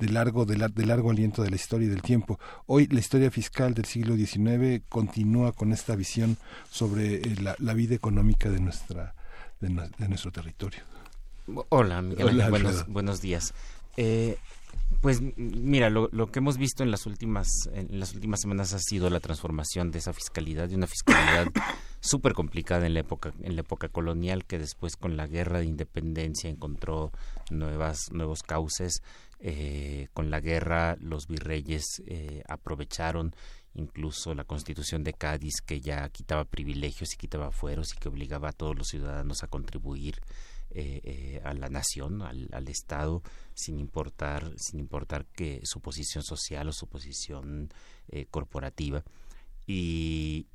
de 0.06 0.10
largo, 0.12 0.46
de, 0.46 0.58
lar- 0.58 0.74
de 0.74 0.86
largo 0.86 1.12
aliento 1.12 1.44
de 1.44 1.50
la 1.50 1.56
historia 1.56 1.88
y 1.88 1.90
del 1.90 2.02
tiempo. 2.02 2.40
Hoy 2.66 2.88
la 2.88 3.00
historia 3.00 3.32
fiscal 3.32 3.74
del 3.74 3.86
siglo 3.86 4.16
XIX 4.18 4.84
continúa 4.90 5.54
con 5.54 5.72
esta 5.72 5.96
visión 5.96 6.38
sobre 6.70 7.16
eh, 7.16 7.36
la, 7.42 7.56
la 7.60 7.74
vida 7.74 7.96
económica 7.96 8.50
de 8.50 8.60
nuestra 8.60 9.16
de, 9.62 9.70
nue- 9.70 9.90
de 9.98 10.10
nuestro 10.10 10.32
territorio. 10.32 10.82
Hola, 11.70 12.02
Miguel 12.02 12.28
Hola, 12.28 12.50
buenos, 12.50 12.88
buenos 12.88 13.22
días. 13.22 13.54
Eh, 13.98 14.38
pues 15.02 15.22
mira, 15.38 15.90
lo, 15.90 16.10
lo 16.12 16.32
que 16.32 16.40
hemos 16.40 16.58
visto 16.58 16.84
en 16.84 16.92
las 16.92 17.06
últimas 17.06 17.48
en 17.74 18.00
las 18.00 18.14
últimas 18.14 18.42
semanas 18.42 18.74
ha 18.74 18.80
sido 18.80 19.10
la 19.10 19.20
transformación 19.20 19.92
de 19.92 20.00
esa 20.00 20.14
fiscalidad, 20.14 20.68
de 20.70 20.76
una 20.76 20.88
fiscalidad 20.88 21.48
súper 22.00 22.34
complicada 22.34 22.86
en 22.88 22.94
la 22.94 23.02
época 23.02 23.34
en 23.42 23.56
la 23.56 23.62
época 23.62 23.88
colonial 23.90 24.46
que 24.46 24.58
después 24.60 24.96
con 24.98 25.16
la 25.18 25.28
guerra 25.28 25.60
de 25.60 25.66
independencia 25.66 26.50
encontró 26.50 27.12
nuevas 27.52 28.12
nuevos 28.12 28.42
cauces. 28.44 29.02
Eh, 29.46 30.08
con 30.14 30.32
la 30.32 30.40
guerra 30.40 30.96
los 31.02 31.28
virreyes 31.28 32.02
eh, 32.08 32.44
aprovecharon 32.48 33.36
incluso 33.74 34.34
la 34.36 34.46
constitución 34.46 35.04
de 35.04 35.14
Cádiz 35.14 35.56
que 35.66 35.82
ya 35.82 36.08
quitaba 36.10 36.46
privilegios 36.46 37.14
y 37.14 37.18
quitaba 37.18 37.52
fueros 37.52 37.94
y 37.94 37.98
que 37.98 38.08
obligaba 38.08 38.50
a 38.50 38.54
todos 38.54 38.78
los 38.78 38.88
ciudadanos 38.88 39.44
a 39.44 39.48
contribuir 39.48 40.22
eh, 40.76 41.02
eh, 41.04 41.42
a 41.44 41.54
la 41.54 41.70
nación, 41.70 42.24
al, 42.24 42.68
Estado, 42.68 43.22
sin 43.54 43.80
importar, 43.80 44.54
sin 44.58 44.80
importar 44.80 45.28
que 45.28 45.62
su 45.66 45.82
posición 45.82 46.24
social 46.24 46.68
o 46.68 46.72
su 46.72 46.88
posición 46.88 47.70
eh, 48.08 48.26
corporativa. 48.32 49.04
Y, 49.68 50.48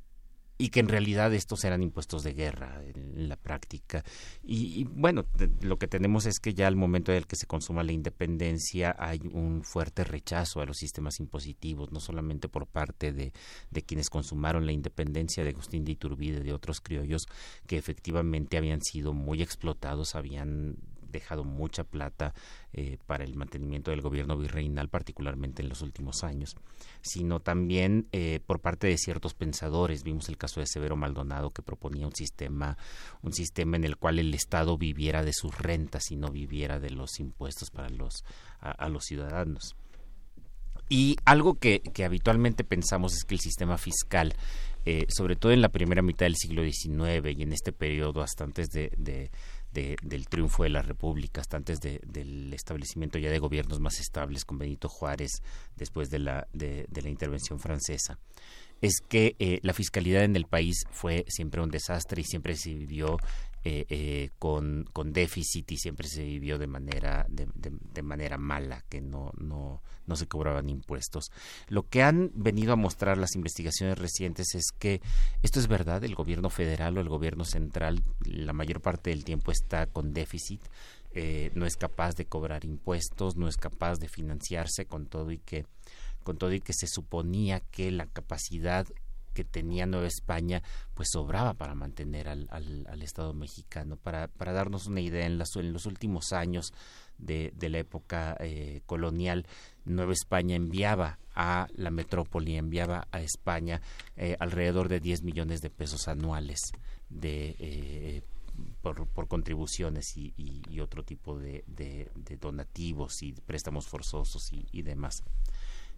y 0.61 0.69
que 0.69 0.81
en 0.81 0.89
realidad 0.89 1.33
estos 1.33 1.63
eran 1.63 1.81
impuestos 1.81 2.21
de 2.21 2.33
guerra 2.33 2.83
en, 2.85 3.17
en 3.17 3.29
la 3.29 3.37
práctica. 3.37 4.03
Y, 4.43 4.81
y, 4.81 4.83
bueno, 4.83 5.25
lo 5.61 5.79
que 5.79 5.87
tenemos 5.87 6.25
es 6.25 6.41
que 6.41 6.53
ya 6.53 6.67
al 6.67 6.75
momento 6.75 7.13
del 7.13 7.27
que 7.27 7.37
se 7.37 7.47
consuma 7.47 7.81
la 7.81 7.93
independencia 7.93 8.93
hay 8.99 9.21
un 9.31 9.63
fuerte 9.63 10.03
rechazo 10.03 10.59
a 10.59 10.65
los 10.65 10.77
sistemas 10.77 11.21
impositivos, 11.21 11.93
no 11.93 12.01
solamente 12.01 12.49
por 12.49 12.67
parte 12.67 13.13
de, 13.13 13.31
de 13.71 13.81
quienes 13.83 14.09
consumaron 14.09 14.65
la 14.65 14.73
independencia 14.73 15.45
de 15.45 15.51
Agustín 15.51 15.85
de 15.85 15.93
Iturbide, 15.93 16.41
de 16.41 16.51
otros 16.51 16.81
criollos 16.81 17.27
que 17.65 17.77
efectivamente 17.77 18.57
habían 18.57 18.81
sido 18.81 19.13
muy 19.13 19.41
explotados, 19.41 20.13
habían 20.15 20.75
dejado 21.11 21.43
mucha 21.43 21.83
plata 21.83 22.33
eh, 22.73 22.97
para 23.05 23.23
el 23.23 23.35
mantenimiento 23.35 23.91
del 23.91 24.01
gobierno 24.01 24.37
virreinal, 24.37 24.89
particularmente 24.89 25.61
en 25.61 25.69
los 25.69 25.81
últimos 25.81 26.23
años, 26.23 26.55
sino 27.01 27.39
también 27.39 28.07
eh, 28.11 28.39
por 28.45 28.59
parte 28.59 28.87
de 28.87 28.97
ciertos 28.97 29.33
pensadores. 29.33 30.03
Vimos 30.03 30.29
el 30.29 30.37
caso 30.37 30.59
de 30.59 30.67
Severo 30.67 30.95
Maldonado 30.95 31.51
que 31.51 31.61
proponía 31.61 32.05
un 32.07 32.15
sistema, 32.15 32.77
un 33.21 33.33
sistema 33.33 33.75
en 33.77 33.83
el 33.83 33.97
cual 33.97 34.19
el 34.19 34.33
Estado 34.33 34.77
viviera 34.77 35.23
de 35.23 35.33
sus 35.33 35.57
rentas 35.57 36.11
y 36.11 36.15
no 36.15 36.29
viviera 36.29 36.79
de 36.79 36.89
los 36.91 37.19
impuestos 37.19 37.69
para 37.71 37.89
los 37.89 38.23
a, 38.61 38.89
los 38.89 39.05
ciudadanos. 39.05 39.75
Y 40.89 41.17
algo 41.25 41.55
que, 41.55 41.81
que 41.81 42.03
habitualmente 42.03 42.63
pensamos 42.63 43.13
es 43.13 43.23
que 43.23 43.35
el 43.35 43.39
sistema 43.39 43.77
fiscal, 43.77 44.33
eh, 44.85 45.05
sobre 45.09 45.35
todo 45.35 45.51
en 45.51 45.61
la 45.61 45.69
primera 45.69 46.01
mitad 46.01 46.25
del 46.25 46.35
siglo 46.35 46.63
XIX 46.63 47.37
y 47.37 47.43
en 47.43 47.53
este 47.53 47.71
periodo 47.71 48.21
hasta 48.21 48.43
antes 48.43 48.69
de- 48.69 49.29
de- 49.71 49.95
del 50.01 50.27
triunfo 50.27 50.63
de 50.63 50.69
la 50.69 50.81
República, 50.81 51.41
hasta 51.41 51.57
antes 51.57 51.79
de- 51.79 51.99
del 52.05 52.53
establecimiento 52.53 53.17
ya 53.19 53.29
de 53.29 53.39
gobiernos 53.39 53.79
más 53.79 53.99
estables 53.99 54.45
con 54.45 54.57
Benito 54.57 54.89
Juárez 54.89 55.41
después 55.75 56.09
de 56.09 56.19
la, 56.19 56.47
de, 56.53 56.85
de 56.89 57.01
la 57.01 57.09
intervención 57.09 57.59
francesa, 57.59 58.17
es 58.81 59.01
que 59.01 59.35
eh, 59.39 59.59
la 59.61 59.73
fiscalidad 59.73 60.23
en 60.23 60.35
el 60.35 60.45
país 60.45 60.85
fue 60.91 61.25
siempre 61.27 61.61
un 61.61 61.69
desastre 61.69 62.21
y 62.21 62.23
siempre 62.23 62.55
se 62.55 62.73
vivió 62.73 63.17
eh, 63.63 63.85
eh, 63.89 64.29
con, 64.39 64.85
con, 64.93 65.11
déficit 65.11 65.71
y 65.71 65.77
siempre 65.77 66.07
se 66.07 66.23
vivió 66.23 66.57
de 66.57 66.67
manera 66.67 67.25
de, 67.29 68.01
manera 68.01 68.37
mala 68.37 68.85
que 68.87 69.01
no, 69.01 69.31
no 69.37 69.81
no 70.07 70.15
se 70.15 70.27
cobraban 70.27 70.69
impuestos. 70.69 71.31
Lo 71.67 71.87
que 71.87 72.01
han 72.01 72.31
venido 72.33 72.73
a 72.73 72.77
mostrar 72.77 73.17
las 73.17 73.35
investigaciones 73.35 73.97
recientes 73.97 74.55
es 74.55 74.71
que 74.71 75.01
esto 75.43 75.59
es 75.59 75.67
verdad 75.67 76.03
el 76.03 76.15
gobierno 76.15 76.49
federal 76.49 76.97
o 76.97 77.01
el 77.01 77.09
gobierno 77.09 77.45
central 77.45 78.03
la 78.25 78.53
mayor 78.53 78.81
parte 78.81 79.11
del 79.11 79.23
tiempo 79.23 79.51
está 79.51 79.85
con 79.87 80.13
déficit 80.13 80.61
eh, 81.11 81.51
no 81.53 81.65
es 81.65 81.75
capaz 81.75 82.15
de 82.15 82.25
cobrar 82.25 82.65
impuestos 82.65 83.35
no 83.35 83.47
es 83.47 83.57
capaz 83.57 83.99
de 83.99 84.07
financiarse 84.07 84.85
con 84.85 85.05
todo 85.05 85.31
y 85.31 85.39
que 85.39 85.65
con 86.23 86.37
todo 86.37 86.53
y 86.53 86.61
que 86.61 86.73
se 86.73 86.87
suponía 86.87 87.59
que 87.59 87.91
la 87.91 88.05
capacidad 88.05 88.87
que 89.39 89.45
tenía 89.45 89.85
Nueva 89.85 90.07
España 90.07 90.61
pues 90.93 91.11
sobraba 91.13 91.53
para 91.53 91.73
mantener 91.73 92.27
al, 92.27 92.49
al, 92.51 93.01
Estado 93.01 93.33
mexicano. 93.33 93.95
Para, 93.95 94.27
para, 94.27 94.51
darnos 94.51 94.85
una 94.85 94.99
idea, 94.99 95.25
en, 95.25 95.41
en 95.41 95.73
los 95.73 95.85
últimos 95.85 96.33
años 96.33 96.73
de, 97.17 97.53
de 97.55 97.69
la 97.69 97.77
época 97.77 98.35
eh, 98.41 98.81
colonial, 98.85 99.47
Nueva 99.85 100.11
España 100.11 100.57
enviaba 100.57 101.19
a 101.35 101.69
la 101.73 101.89
metrópoli, 101.89 102.57
enviaba 102.57 103.07
a 103.11 103.21
España 103.21 103.81
eh, 104.17 104.35
alrededor 104.41 104.89
de 104.89 104.99
10 104.99 105.23
millones 105.23 105.61
de 105.61 105.69
pesos 105.69 106.09
anuales 106.09 106.59
de... 107.09 107.55
Eh, 107.59 108.21
por, 108.81 109.07
por, 109.07 109.29
contribuciones 109.29 110.17
y, 110.17 110.81
otro 110.81 111.03
tipo 111.03 111.39
de, 111.39 111.63
de, 111.65 112.09
donativos 112.41 113.23
y 113.23 113.31
préstamos 113.31 113.87
forzosos 113.87 114.51
y 114.51 114.81
demás. 114.81 115.23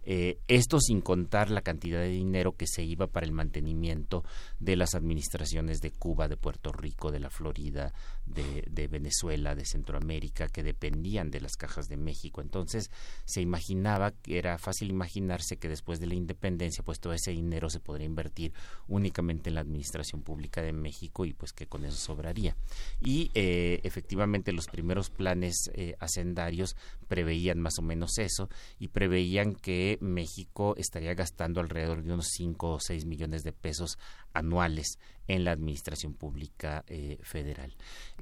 Eh, 0.04 0.38
esto 0.48 0.80
sin 0.80 1.00
contar 1.00 1.50
la 1.50 1.62
cantidad 1.62 2.00
de 2.00 2.08
dinero 2.08 2.56
que 2.56 2.66
se 2.66 2.82
iba 2.82 3.06
para 3.06 3.26
el 3.26 3.32
mantenimiento 3.32 4.24
de 4.58 4.76
las 4.76 4.94
administraciones 4.94 5.80
de 5.80 5.90
Cuba, 5.90 6.28
de 6.28 6.36
Puerto 6.36 6.72
Rico, 6.72 7.10
de 7.12 7.20
la 7.20 7.30
Florida, 7.30 7.92
de, 8.26 8.88
Venezuela, 8.88 9.54
de 9.54 9.64
Centroamérica, 9.64 10.48
que 10.48 10.62
dependían 10.62 11.30
de 11.30 11.40
las 11.40 11.56
cajas 11.56 11.88
de 11.88 11.96
México. 11.96 12.40
Entonces 12.40 12.90
se 13.24 13.40
imaginaba, 13.40 14.10
que 14.10 14.38
era 14.38 14.58
fácil 14.58 14.90
imaginarse 14.90 15.56
que 15.56 15.68
después 15.68 16.00
de 16.00 16.06
la 16.06 16.14
independencia, 16.14 16.84
pues 16.84 17.00
todo 17.00 17.12
ese 17.12 17.30
dinero 17.30 17.70
se 17.70 17.80
podría 17.80 18.06
invertir 18.06 18.52
únicamente 18.88 19.50
en 19.50 19.54
la 19.54 19.60
administración 19.60 20.22
pública 20.22 20.62
de 20.62 20.72
México 20.72 21.24
y 21.24 21.32
pues 21.32 21.52
que 21.52 21.66
con 21.66 21.84
eso 21.84 21.96
sobraría. 21.96 22.56
Y 23.00 23.30
eh, 23.34 23.80
efectivamente 23.84 24.52
los 24.52 24.66
primeros 24.66 25.10
planes 25.10 25.70
eh, 25.74 25.94
hacendarios 26.00 26.76
preveían 27.08 27.60
más 27.60 27.78
o 27.78 27.82
menos 27.82 28.18
eso 28.18 28.48
y 28.78 28.88
preveían 28.88 29.54
que 29.54 29.91
México 30.00 30.74
estaría 30.76 31.14
gastando 31.14 31.60
alrededor 31.60 32.02
de 32.02 32.12
unos 32.12 32.28
5 32.28 32.74
o 32.74 32.80
6 32.80 33.04
millones 33.06 33.44
de 33.44 33.52
pesos 33.52 33.98
anuales 34.32 34.98
en 35.28 35.44
la 35.44 35.52
administración 35.52 36.14
pública 36.14 36.84
eh, 36.88 37.18
federal. 37.22 37.74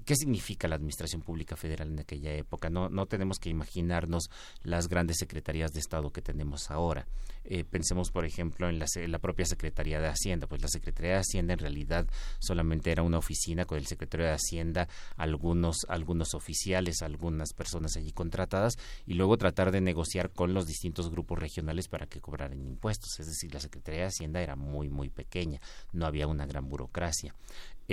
¿Qué 0.04 0.14
significa 0.16 0.68
la 0.68 0.76
administración 0.76 1.22
pública 1.22 1.56
federal 1.56 1.88
en 1.88 2.00
aquella 2.00 2.32
época? 2.34 2.70
No, 2.70 2.88
no 2.88 3.06
tenemos 3.06 3.38
que 3.38 3.50
imaginarnos 3.50 4.30
las 4.62 4.88
grandes 4.88 5.18
secretarías 5.18 5.72
de 5.72 5.80
Estado 5.80 6.10
que 6.10 6.22
tenemos 6.22 6.70
ahora. 6.70 7.06
Eh, 7.44 7.64
pensemos, 7.64 8.10
por 8.10 8.24
ejemplo, 8.24 8.68
en 8.68 8.78
la, 8.78 9.18
propia 9.18 9.46
Secretaría 9.46 10.00
de 10.00 10.08
Hacienda. 10.08 10.46
Pues 10.46 10.62
la 10.62 10.68
Secretaría 10.68 11.12
de 11.12 11.18
Hacienda 11.18 11.54
en 11.54 11.58
realidad 11.58 12.06
solamente 12.38 12.92
era 12.92 13.02
una 13.02 13.18
oficina 13.18 13.64
con 13.64 13.78
el 13.78 13.86
secretario 13.86 14.26
de 14.26 14.32
Hacienda, 14.32 14.88
algunos, 15.16 15.78
algunos 15.88 16.34
oficiales, 16.34 17.02
algunas 17.02 17.52
personas 17.52 17.96
allí 17.96 18.12
contratadas, 18.12 18.74
y 19.06 19.14
luego 19.14 19.36
tratar 19.38 19.72
de 19.72 19.80
negociar 19.80 20.30
con 20.30 20.54
los 20.54 20.66
distintos 20.66 21.10
grupos 21.10 21.38
regionales 21.38 21.88
para 21.88 22.06
que 22.06 22.20
cobraran 22.20 22.60
impuestos. 22.62 23.18
Es 23.18 23.26
decir, 23.26 23.52
la 23.54 23.60
Secretaría 23.60 24.02
de 24.02 24.06
Hacienda 24.06 24.42
era 24.42 24.56
muy, 24.56 24.88
muy 24.88 25.08
pequeña 25.08 25.60
no 25.92 26.06
había 26.06 26.26
una 26.26 26.46
gran 26.46 26.68
burocracia. 26.68 26.89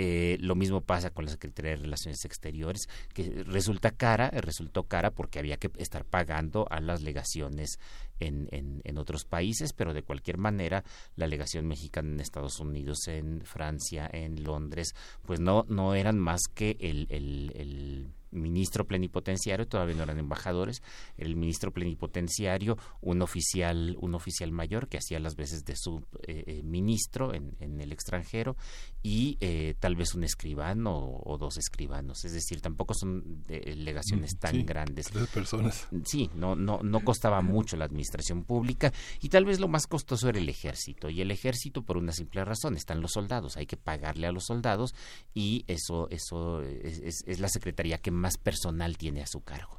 Eh, 0.00 0.36
lo 0.40 0.54
mismo 0.54 0.80
pasa 0.80 1.10
con 1.10 1.24
la 1.24 1.30
Secretaría 1.32 1.72
de 1.72 1.78
Relaciones 1.78 2.24
Exteriores, 2.24 2.88
que 3.12 3.42
resulta 3.44 3.90
cara, 3.90 4.30
resultó 4.30 4.84
cara 4.84 5.10
porque 5.10 5.40
había 5.40 5.56
que 5.56 5.72
estar 5.78 6.04
pagando 6.04 6.68
a 6.70 6.80
las 6.80 7.02
legaciones 7.02 7.80
en, 8.20 8.48
en, 8.52 8.98
otros 8.98 9.24
países, 9.24 9.72
pero 9.72 9.94
de 9.94 10.02
cualquier 10.02 10.38
manera 10.38 10.84
la 11.16 11.26
legación 11.26 11.66
mexicana 11.66 12.12
en 12.12 12.20
Estados 12.20 12.60
Unidos, 12.60 13.08
en 13.08 13.40
Francia, 13.44 14.08
en 14.12 14.44
Londres, 14.44 14.94
pues 15.26 15.40
no, 15.40 15.64
no 15.68 15.94
eran 15.96 16.18
más 16.18 16.42
que 16.54 16.76
el 16.80 18.12
ministro 18.30 18.86
plenipotenciario, 18.86 19.66
todavía 19.66 19.96
no 19.96 20.02
eran 20.02 20.18
embajadores, 20.18 20.82
el 21.16 21.36
ministro 21.36 21.72
plenipotenciario, 21.72 22.76
un 23.00 23.22
oficial, 23.22 23.96
un 24.00 24.14
oficial 24.14 24.52
mayor 24.52 24.88
que 24.88 24.98
hacía 24.98 25.18
las 25.18 25.36
veces 25.36 25.64
de 25.64 25.76
su 25.76 26.04
eh, 26.26 26.44
eh, 26.46 26.62
ministro 26.62 27.34
en, 27.34 27.56
en, 27.60 27.80
el 27.80 27.92
extranjero 27.92 28.56
y 29.02 29.36
eh, 29.40 29.74
tal 29.78 29.96
vez 29.96 30.14
un 30.14 30.24
escribano 30.24 31.20
o, 31.22 31.38
dos 31.38 31.56
escribanos, 31.56 32.24
es 32.24 32.32
decir, 32.32 32.60
tampoco 32.60 32.94
son 32.94 33.44
delegaciones 33.46 34.34
mm, 34.34 34.38
tan 34.38 34.66
grandes. 34.66 35.06
Tres 35.06 35.28
personas. 35.28 35.86
Sí, 36.04 36.30
no, 36.34 36.56
no, 36.56 36.80
no 36.82 37.00
costaba 37.00 37.40
mucho 37.42 37.76
la 37.76 37.84
administración 37.84 38.44
pública 38.44 38.92
y 39.20 39.28
tal 39.28 39.44
vez 39.44 39.60
lo 39.60 39.68
más 39.68 39.86
costoso 39.86 40.28
era 40.28 40.38
el 40.38 40.48
ejército 40.48 41.10
y 41.10 41.20
el 41.20 41.30
ejército 41.30 41.82
por 41.82 41.96
una 41.96 42.12
simple 42.12 42.44
razón, 42.44 42.76
están 42.76 43.00
los 43.00 43.12
soldados, 43.12 43.56
hay 43.56 43.66
que 43.66 43.76
pagarle 43.76 44.26
a 44.26 44.32
los 44.32 44.44
soldados 44.46 44.94
y 45.34 45.64
eso, 45.68 46.08
eso 46.10 46.62
es, 46.62 47.22
es 47.26 47.40
la 47.40 47.48
secretaría 47.48 47.98
que 47.98 48.10
más 48.18 48.36
personal 48.36 48.98
tiene 48.98 49.22
a 49.22 49.26
su 49.26 49.42
cargo. 49.42 49.77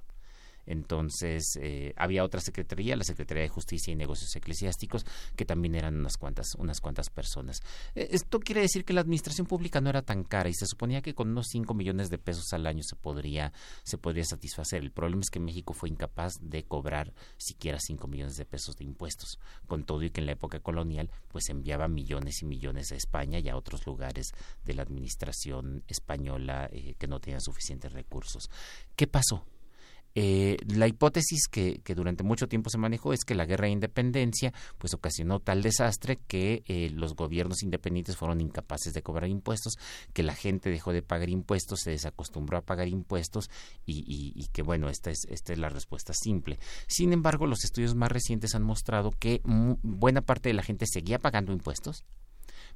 Entonces, 0.70 1.58
eh, 1.60 1.94
había 1.98 2.24
otra 2.24 2.40
secretaría, 2.42 2.96
la 2.96 3.04
Secretaría 3.04 3.42
de 3.42 3.50
Justicia 3.50 3.92
y 3.92 3.96
Negocios 3.96 4.36
Eclesiásticos, 4.36 5.04
que 5.36 5.44
también 5.44 5.74
eran 5.74 5.98
unas 5.98 6.16
cuantas, 6.16 6.54
unas 6.60 6.80
cuantas 6.80 7.10
personas. 7.10 7.62
Eh, 7.96 8.10
esto 8.12 8.40
quiere 8.40 8.62
decir 8.62 8.86
que 8.86 8.94
la 8.94 9.02
administración 9.02 9.48
pública 9.48 9.82
no 9.82 9.90
era 9.90 10.04
tan 10.04 10.24
cara 10.24 10.48
y 10.48 10.54
se 10.54 10.68
suponía 10.68 11.02
que 11.02 11.16
con 11.16 11.30
unos 11.30 11.48
5 11.50 11.74
millones 11.74 12.12
de 12.12 12.20
pesos 12.20 12.54
al 12.54 12.68
año 12.68 12.84
se 12.84 12.96
podría, 12.96 13.52
se 13.84 13.98
podría 13.98 14.24
satisfacer. 14.26 14.84
El 14.84 14.92
problema 14.92 15.22
es 15.22 15.32
que 15.32 15.40
México 15.40 15.74
fue 15.74 15.90
incapaz 15.90 16.34
de 16.40 16.64
cobrar 16.64 17.14
siquiera 17.38 17.80
5 17.80 18.08
millones 18.08 18.36
de 18.36 18.46
pesos 18.46 18.76
de 18.76 18.86
impuestos, 18.86 19.40
con 19.66 19.86
todo 19.86 20.04
y 20.04 20.12
que 20.12 20.22
en 20.22 20.28
la 20.28 20.34
época 20.34 20.60
colonial 20.60 21.10
pues 21.30 21.50
enviaba 21.50 21.88
millones 21.88 22.44
y 22.44 22.46
millones 22.46 22.92
a 22.92 22.96
España 22.96 23.40
y 23.40 23.50
a 23.50 23.58
otros 23.58 23.88
lugares 23.88 24.34
de 24.66 24.76
la 24.76 24.84
administración 24.84 25.84
española 25.88 26.70
eh, 26.72 26.94
que 27.00 27.08
no 27.08 27.20
tenían 27.20 27.42
suficientes 27.42 27.92
recursos. 27.92 28.52
¿Qué 28.96 29.08
pasó? 29.08 29.46
Eh, 30.16 30.58
la 30.68 30.88
hipótesis 30.88 31.48
que, 31.48 31.82
durante 31.96 32.24
mucho 32.24 32.48
tiempo 32.48 32.70
se 32.70 32.78
manejó 32.78 33.14
es 33.14 33.24
que 33.24 33.36
la 33.36 33.46
guerra 33.46 33.66
de 33.66 33.74
independencia 33.74 34.54
pues 34.78 34.94
ocasionó 34.94 35.40
tal 35.40 35.62
desastre 35.62 36.18
que 36.28 36.64
eh, 36.66 36.90
los 36.90 37.16
gobiernos 37.16 37.64
independientes 37.64 38.18
fueron 38.18 38.42
incapaces 38.42 38.94
de 38.94 39.02
cobrar 39.02 39.30
impuestos, 39.30 39.74
que 40.14 40.24
la 40.24 40.34
gente 40.34 40.70
dejó 40.70 40.94
de 40.94 41.02
pagar 41.02 41.30
impuestos, 41.30 41.82
se 41.82 41.92
desacostumbró 41.92 42.58
a 42.58 42.62
pagar 42.62 42.88
impuestos 42.88 43.50
y, 43.86 44.04
y, 44.08 44.48
que 44.48 44.62
bueno, 44.62 44.90
esta 44.90 45.12
es, 45.12 45.26
esta 45.30 45.54
es 45.54 45.60
la 45.60 45.70
respuesta 45.70 46.14
simple. 46.14 46.60
Sin 46.88 47.14
embargo, 47.14 47.46
los 47.46 47.64
estudios 47.64 47.96
más 47.96 48.12
recientes 48.12 48.56
han 48.56 48.64
mostrado 48.64 49.12
que 49.12 49.42
buena 49.44 50.22
parte 50.22 50.50
de 50.50 50.54
la 50.54 50.64
gente 50.64 50.86
seguía 50.88 51.20
pagando 51.20 51.54
impuestos, 51.54 52.04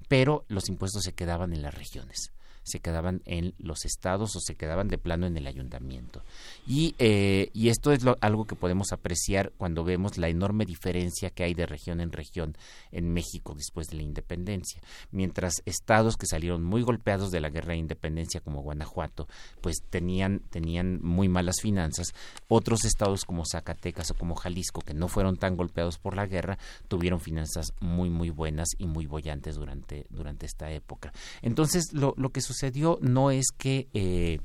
pero 0.07 0.45
los 0.47 0.69
impuestos 0.69 1.03
se 1.03 1.13
quedaban 1.13 1.53
en 1.53 1.61
las 1.61 1.73
regiones 1.73 2.31
se 2.64 2.80
quedaban 2.80 3.22
en 3.26 3.53
los 3.57 3.86
estados 3.86 4.36
o 4.36 4.39
se 4.39 4.55
quedaban 4.55 4.88
de 4.88 4.97
plano 4.97 5.28
en 5.28 5.38
el 5.38 5.47
ayuntamiento. 5.47 6.24
Y, 6.66 6.95
eh, 6.97 7.49
y 7.53 7.70
esto 7.70 7.91
es 7.91 8.01
algo 8.22 8.45
que 8.45 8.55
podemos 8.55 8.91
apreciar 8.91 9.51
cuando 9.57 9.84
vemos 9.84 10.18
la 10.18 10.30
enorme 10.30 10.66
diferencia 10.66 11.30
que 11.30 11.43
hay 11.43 11.53
de 11.53 11.66
región 11.66 12.01
en 12.01 12.11
región 12.11 12.57
en 12.91 13.14
México 13.14 13.53
después 13.55 13.88
de 13.88 13.97
la 13.97 14.03
independencia. 14.03 14.82
Mientras 15.11 15.61
estados 15.66 16.18
que 16.18 16.26
salieron 16.26 16.64
muy 16.64 16.82
golpeados 16.82 17.32
de 17.32 17.41
la 17.41 17.49
guerra 17.49 17.74
de 17.74 17.80
independencia 17.80 18.41
como 18.41 18.61
Guanajuato, 18.61 19.28
pues 19.61 19.78
tenían, 19.89 20.39
tenían 20.49 21.01
muy 21.01 21.30
malas 21.30 21.61
finanzas, 21.61 22.14
otros 22.47 22.86
estados 22.86 23.26
como 23.26 23.43
Zacatecas 23.45 24.11
o 24.11 24.16
como 24.16 24.36
Jalisco, 24.36 24.82
que 24.82 24.93
no 24.93 25.07
fueron 25.07 25.38
tan 25.38 25.55
golpeados 25.55 25.97
por 25.97 26.16
la 26.16 26.26
guerra, 26.26 26.57
tuvieron 26.88 27.20
finanzas 27.20 27.74
muy, 27.80 28.09
muy 28.09 28.30
buenas 28.30 28.70
y 28.78 28.88
muy 28.88 29.05
bollantes 29.05 29.55
durante, 29.55 30.05
durante 30.09 30.45
esta 30.45 30.72
época. 30.72 31.14
Entonces, 31.41 31.93
lo, 31.93 32.14
lo 32.18 32.30
que 32.30 32.41
sucedió 32.54 32.99
no 33.01 33.32
es 33.32 33.47
que 33.58 33.88
eh, 33.93 34.39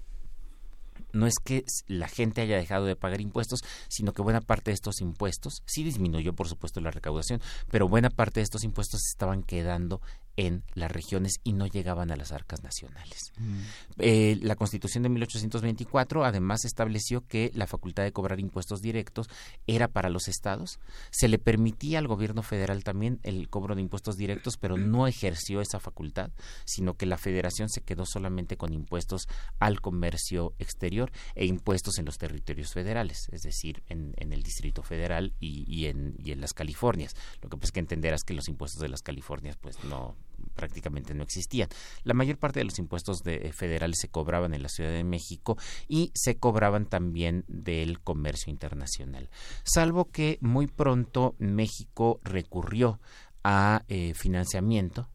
no 1.13 1.27
es 1.27 1.35
que 1.43 1.65
la 1.87 2.09
gente 2.09 2.41
haya 2.41 2.57
dejado 2.57 2.85
de 2.85 2.97
pagar 2.97 3.21
impuestos, 3.21 3.61
sino 3.89 4.13
que 4.13 4.23
buena 4.23 4.41
parte 4.41 4.71
de 4.71 4.75
estos 4.75 5.01
impuestos, 5.01 5.63
sí 5.67 5.85
disminuyó 5.85 6.35
por 6.35 6.49
supuesto 6.49 6.81
la 6.81 6.91
recaudación, 6.91 7.41
pero 7.71 7.89
buena 7.89 8.11
parte 8.11 8.41
de 8.41 8.45
estos 8.45 8.65
impuestos 8.65 9.01
estaban 9.07 9.43
quedando 9.43 10.01
en 10.39 10.63
las 10.75 10.91
regiones 10.91 11.41
y 11.43 11.53
no 11.53 11.67
llegaban 11.67 12.13
a 12.13 12.17
las 12.17 12.31
arcas 12.31 12.63
nacionales. 12.63 13.33
Mm. 13.39 13.61
Eh, 13.99 14.39
la 14.41 14.55
Constitución 14.55 15.03
de 15.03 15.09
1824 15.09 16.25
además 16.25 16.65
estableció 16.65 17.27
que 17.27 17.51
la 17.55 17.67
facultad 17.67 18.05
de 18.05 18.13
cobrar 18.13 18.39
impuestos 18.39 18.81
directos 18.81 19.29
era 19.67 19.89
para 19.89 20.11
los 20.11 20.29
estados. 20.29 20.79
Se 21.11 21.27
le 21.27 21.41
permitía 21.41 21.99
al 21.99 22.07
gobierno 22.07 22.45
federal 22.45 22.85
también 22.85 23.19
el 23.25 23.49
cobro 23.49 23.75
de 23.75 23.83
impuestos 23.83 24.17
directos, 24.17 24.59
pero 24.59 24.77
no 24.77 25.09
ejerció 25.09 25.61
esa 25.61 25.81
facultad, 25.81 26.31
sino 26.65 26.95
que 26.95 27.07
la 27.07 27.19
federación 27.19 27.69
se 27.69 27.81
quedó 27.81 28.07
solamente 28.07 28.57
con 28.57 28.73
impuestos 28.73 29.27
al 29.59 29.81
comercio 29.81 30.55
exterior 30.61 31.11
e 31.35 31.47
impuestos 31.47 31.99
en 31.99 32.05
los 32.05 32.17
territorios 32.17 32.73
federales, 32.73 33.29
es 33.33 33.43
decir, 33.43 33.83
en, 33.89 34.15
el 34.17 34.43
Distrito 34.45 34.85
Federal 34.85 35.35
y, 35.41 35.87
en, 35.87 36.15
y 36.23 36.31
en 36.31 36.41
las 36.41 36.55
Californias. 36.55 37.17
Lo 37.43 37.49
que 37.49 37.57
pues 37.57 37.73
que 37.73 37.81
entenderás 37.81 38.23
que 38.23 38.35
los 38.35 38.47
impuestos 38.47 38.81
de 38.81 38.89
las 38.89 39.03
Californias 39.03 39.57
pues 39.57 39.83
no 39.83 40.15
prácticamente 40.59 41.15
no 41.15 41.23
existían. 41.23 41.69
La 42.03 42.15
mayor 42.15 42.37
parte 42.37 42.59
de 42.59 42.65
los 42.65 42.81
impuestos 42.81 43.23
de, 43.23 43.53
federales 43.53 43.99
se 44.01 44.09
cobraban 44.09 44.55
en 44.55 44.63
la 44.65 44.69
Ciudad 44.69 44.91
de 44.91 45.05
México 45.05 45.57
y 45.87 46.11
se 46.17 46.37
cobraban 46.37 46.87
también 46.87 47.45
del 47.47 48.01
comercio 48.01 48.51
internacional. 48.51 49.31
Salvo 49.63 50.07
que 50.07 50.39
muy 50.41 50.67
pronto 50.67 51.37
México 51.39 52.19
recurrió 52.25 53.01
a 53.45 53.85
eh, 53.87 54.15
financiamiento 54.15 55.09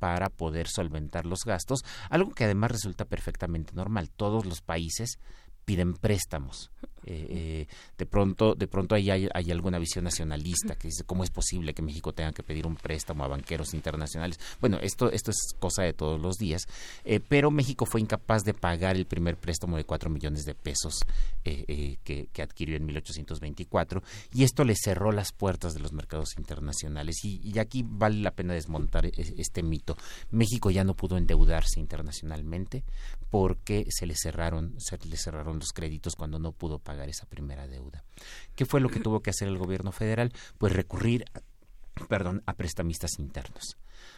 para 0.00 0.28
poder 0.28 0.66
solventar 0.66 1.24
los 1.24 1.44
gastos, 1.44 1.84
algo 2.08 2.32
que 2.32 2.44
además 2.44 2.72
resulta 2.72 3.04
perfectamente 3.04 3.74
normal. 3.74 4.10
Todos 4.10 4.44
los 4.44 4.60
países 4.60 5.20
piden 5.70 5.94
préstamos. 5.94 6.72
Eh, 7.06 7.26
eh, 7.30 7.66
de 7.96 8.06
pronto 8.06 8.54
de 8.54 8.68
pronto 8.68 8.94
ahí 8.94 9.08
hay, 9.10 9.50
alguna 9.50 9.78
visión 9.78 10.04
nacionalista 10.04 10.74
que 10.76 10.88
dice 10.88 11.04
cómo 11.04 11.24
es 11.24 11.30
posible 11.30 11.72
que 11.72 11.80
México 11.80 12.12
tenga 12.12 12.30
que 12.30 12.42
pedir 12.42 12.66
un 12.66 12.76
préstamo 12.76 13.24
a 13.24 13.28
banqueros 13.28 13.72
internacionales 13.72 14.38
bueno 14.60 14.78
esto 14.82 15.10
esto 15.10 15.30
es 15.30 15.54
cosa 15.58 15.82
de 15.82 15.94
todos 15.94 16.20
los 16.20 16.36
días. 16.36 16.66
Eh, 17.04 17.20
pero 17.26 17.50
México 17.50 17.86
fue 17.86 18.02
incapaz 18.02 18.42
de 18.42 18.52
pagar 18.52 18.96
el 18.96 19.06
primer 19.06 19.38
préstamo 19.38 19.78
de 19.78 19.84
cuatro 19.84 20.10
millones 20.10 20.44
de 20.44 20.54
pesos 20.54 21.00
que, 21.42 22.28
adquirió 22.42 22.76
en 22.76 22.84
1824 22.84 24.02
y 24.34 24.44
esto 24.44 24.64
le 24.64 24.74
cerró 24.76 25.10
las 25.12 25.32
puertas 25.32 25.74
de 25.74 25.80
los 25.80 25.92
mercados 25.92 26.36
internacionales. 26.36 27.24
Y, 27.24 27.40
y 27.42 27.58
aquí 27.58 27.84
vale 27.86 28.20
la 28.20 28.30
pena 28.30 28.54
desmontar 28.54 29.06
e, 29.06 29.12
este 29.16 29.62
mito. 29.62 29.96
México 30.30 30.70
ya 30.70 30.84
no 30.84 30.94
pudo 30.94 31.16
endeudarse 31.16 31.80
internacionalmente 31.80 32.82
porque 33.30 33.86
se 33.90 34.06
le 34.06 34.14
cerraron 34.16 34.74
se 34.78 34.98
le 35.06 35.16
cerraron 35.16 35.59
los 35.60 35.72
créditos 35.72 36.16
cuando 36.16 36.40
no 36.40 36.50
pudo 36.50 36.80
pagar 36.80 37.08
esa 37.08 37.26
primera 37.26 37.68
deuda. 37.68 38.02
¿Qué 38.56 38.66
fue 38.66 38.80
lo 38.80 38.88
que 38.88 38.98
tuvo 38.98 39.20
que 39.20 39.30
hacer 39.30 39.46
el 39.46 39.58
gobierno 39.58 39.92
federal? 39.92 40.32
Pues 40.58 40.72
recurrir 40.72 41.24
perdón, 42.08 42.42
a 42.46 42.54
prestamistas 42.54 43.18
internos, 43.18 43.76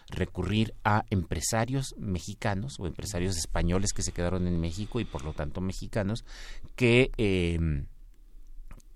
recurrir 0.08 0.74
a 0.84 1.04
empresarios 1.10 1.94
mexicanos 1.98 2.78
o 2.78 2.86
empresarios 2.86 3.36
españoles 3.36 3.92
que 3.92 4.02
se 4.02 4.12
quedaron 4.12 4.46
en 4.46 4.60
México 4.60 5.00
y 5.00 5.04
por 5.04 5.24
lo 5.24 5.32
tanto 5.32 5.60
mexicanos 5.60 6.24
que 6.76 7.10
eh, 7.16 7.58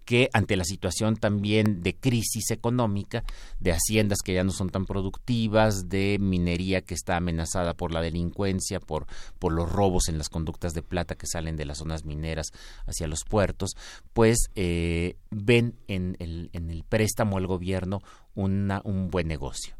que 0.07 0.31
ante 0.33 0.57
la 0.57 0.65
situación 0.65 1.17
también 1.17 1.83
de 1.83 1.95
crisis 1.97 2.51
económica, 2.51 3.25
de 3.61 3.73
haciendas 3.73 4.21
que 4.25 4.33
ya 4.33 4.45
no 4.45 4.53
son 4.53 4.71
tan 4.71 4.87
productivas, 4.87 5.89
de 5.89 6.17
minería 6.21 6.81
que 6.81 6.95
está 6.95 7.17
amenazada 7.17 7.75
por 7.75 7.93
la 7.93 8.01
delincuencia, 8.01 8.81
por, 8.81 9.07
por 9.39 9.53
los 9.53 9.71
robos 9.71 10.09
en 10.09 10.17
las 10.17 10.29
conductas 10.29 10.73
de 10.73 10.83
plata 10.83 11.17
que 11.17 11.27
salen 11.27 11.57
de 11.57 11.67
las 11.67 11.79
zonas 11.79 12.05
mineras 12.05 12.53
hacia 12.87 13.09
los 13.09 13.25
puertos, 13.25 13.73
pues 14.13 14.39
eh, 14.55 15.17
ven 15.31 15.75
en 15.89 16.17
el, 16.21 16.51
en 16.53 16.71
el 16.71 16.85
préstamo 16.85 17.37
al 17.37 17.49
gobierno 17.49 18.01
una, 18.35 18.81
un 18.85 19.11
buen 19.11 19.27
negocio 19.27 19.77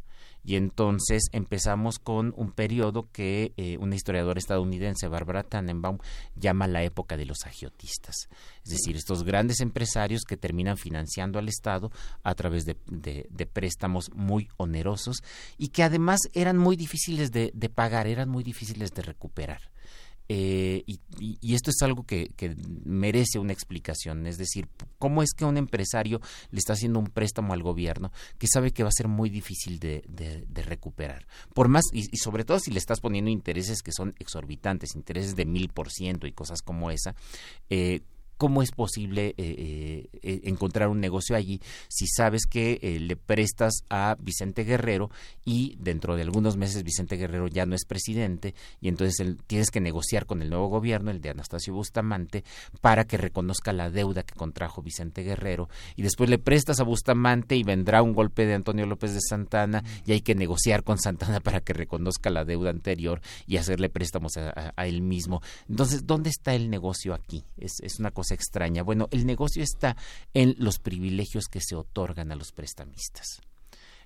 y 0.47 0.55
entonces 0.55 1.25
empezamos 1.33 1.99
con 1.99 2.33
un 2.37 2.53
periodo 2.53 3.11
que 3.11 3.53
eh, 3.57 3.77
una 3.79 3.97
historiadora 3.97 4.39
estadounidense, 4.39 5.09
Barbara 5.09 5.43
Tannenbaum, 5.43 5.99
llama 6.37 6.69
la 6.69 6.85
época 6.85 7.17
de 7.17 7.27
los 7.27 7.45
agiotistas. 7.45 8.29
Es 8.65 8.71
decir, 8.71 8.95
estos 8.95 9.25
grandes 9.25 9.61
empresarios 9.61 10.23
que 10.23 10.37
terminan 10.37 10.77
financiando 10.77 11.41
al 11.41 11.49
Estado 11.49 11.91
a 12.23 12.35
través 12.37 12.65
de, 12.65 12.77
préstamos 13.53 14.11
muy 14.15 14.49
onerosos 14.57 15.25
y 15.59 15.69
que 15.69 15.83
además 15.83 16.21
eran 16.33 16.59
muy 16.59 16.77
difíciles 16.77 17.33
de 17.33 17.71
pagar, 17.75 18.07
eran 18.07 18.29
muy 18.29 18.45
difíciles 18.45 18.93
de 18.93 19.03
recuperar. 19.03 19.76
Eh, 20.29 20.85
y, 20.87 21.55
esto 21.55 21.71
es 21.71 21.81
algo 21.83 22.05
que, 22.05 22.31
merece 22.85 23.39
una 23.39 23.53
explicación, 23.53 24.27
es 24.27 24.39
decir, 24.39 24.69
¿cómo 24.99 25.23
es 25.23 25.33
que 25.33 25.45
un 25.45 25.57
empresario 25.57 26.21
le 26.51 26.59
está 26.59 26.75
haciendo 26.75 26.99
un 26.99 27.07
préstamo 27.07 27.53
al 27.53 27.63
gobierno 27.63 28.13
que 28.39 28.47
sabe 28.47 28.73
que 28.73 28.83
va 28.83 28.89
a 28.89 28.93
ser 28.93 29.09
muy 29.09 29.31
difícil 29.31 29.79
de, 29.79 30.03
recuperar? 30.55 31.27
Por 31.55 31.69
más, 31.69 31.85
y, 31.93 32.05
sobre 32.17 32.45
todo 32.45 32.59
si 32.59 32.71
le 32.71 32.79
estás 32.79 33.01
poniendo 33.01 33.31
intereses 33.31 33.83
que 33.83 33.93
son 33.93 34.15
exorbitantes, 34.19 34.95
intereses 34.97 35.37
de 35.37 35.45
mil 35.45 35.69
por 35.69 35.91
ciento 35.91 36.27
y 36.27 36.33
cosas 36.33 36.61
como 36.63 36.91
esa, 36.91 37.15
eh, 37.71 38.01
¿Cómo 38.39 38.63
es 38.63 38.71
posible 38.71 39.29
eh, 39.29 39.35
eh, 39.39 40.09
eh, 40.23 40.41
encontrar 40.45 40.89
un 40.89 41.01
negocio 41.01 41.37
allí 41.37 41.61
si 41.89 42.07
sabes 42.07 42.45
que 42.47 42.99
le 43.01 43.17
prestas 43.17 43.85
a 43.89 44.17
Vicente 44.21 44.65
Guerrero 44.65 45.11
y 45.45 45.77
dentro 45.79 46.17
de 46.17 46.23
algunos 46.23 46.59
meses 46.59 46.83
Vicente 46.83 47.17
Guerrero 47.17 47.49
ya 47.49 47.65
no 47.65 47.75
es 47.75 47.87
presidente 47.87 48.55
y 48.81 48.89
entonces 48.89 49.37
tienes 49.47 49.71
que 49.71 49.81
negociar 49.81 50.27
con 50.27 50.43
el 50.43 50.51
nuevo 50.51 50.69
gobierno, 50.69 51.11
el 51.11 51.23
de 51.23 51.31
Anastasio 51.31 51.73
Bustamante, 51.73 52.45
para 52.83 53.05
que 53.05 53.17
reconozca 53.17 53.73
la 53.73 53.91
deuda 53.91 54.23
que 54.23 54.35
contrajo 54.35 54.83
Vicente 54.83 55.23
Guerrero 55.23 55.71
y 55.97 56.03
después 56.03 56.29
le 56.29 56.39
prestas 56.39 56.79
a 56.81 56.85
Bustamante 56.85 57.57
y 57.57 57.63
vendrá 57.63 58.03
un 58.03 58.13
golpe 58.13 58.45
de 58.45 58.55
Antonio 58.55 58.85
López 58.85 59.15
de 59.15 59.21
Santana 59.21 59.83
y 60.05 60.13
hay 60.13 60.21
que 60.21 60.35
negociar 60.35 60.85
con 60.85 60.99
Santana 60.99 61.41
para 61.41 61.61
que 61.61 61.73
reconozca 61.73 62.29
la 62.29 62.45
deuda 62.45 62.69
anterior 62.69 63.23
y 63.47 63.57
hacerle 63.57 63.89
préstamos 63.89 64.37
a, 64.37 64.73
él 64.85 65.01
mismo. 65.01 65.41
Entonces, 65.69 66.07
¿dónde 66.07 66.29
está 66.29 66.55
el 66.55 66.69
negocio 66.69 67.15
aquí? 67.15 67.45
Es, 67.57 67.81
es 67.81 67.99
una 67.99 68.11
cosa 68.11 68.26
extraña. 68.31 68.83
Bueno, 68.83 69.09
el 69.11 69.27
negocio 69.27 69.63
está 69.63 69.97
en 70.35 70.55
los 70.59 70.79
privilegios 70.79 71.47
que 71.47 71.61
se 71.61 71.77
otorgan 71.77 72.33
a 72.33 72.37
los 72.37 72.53
prestamistas. 72.53 73.41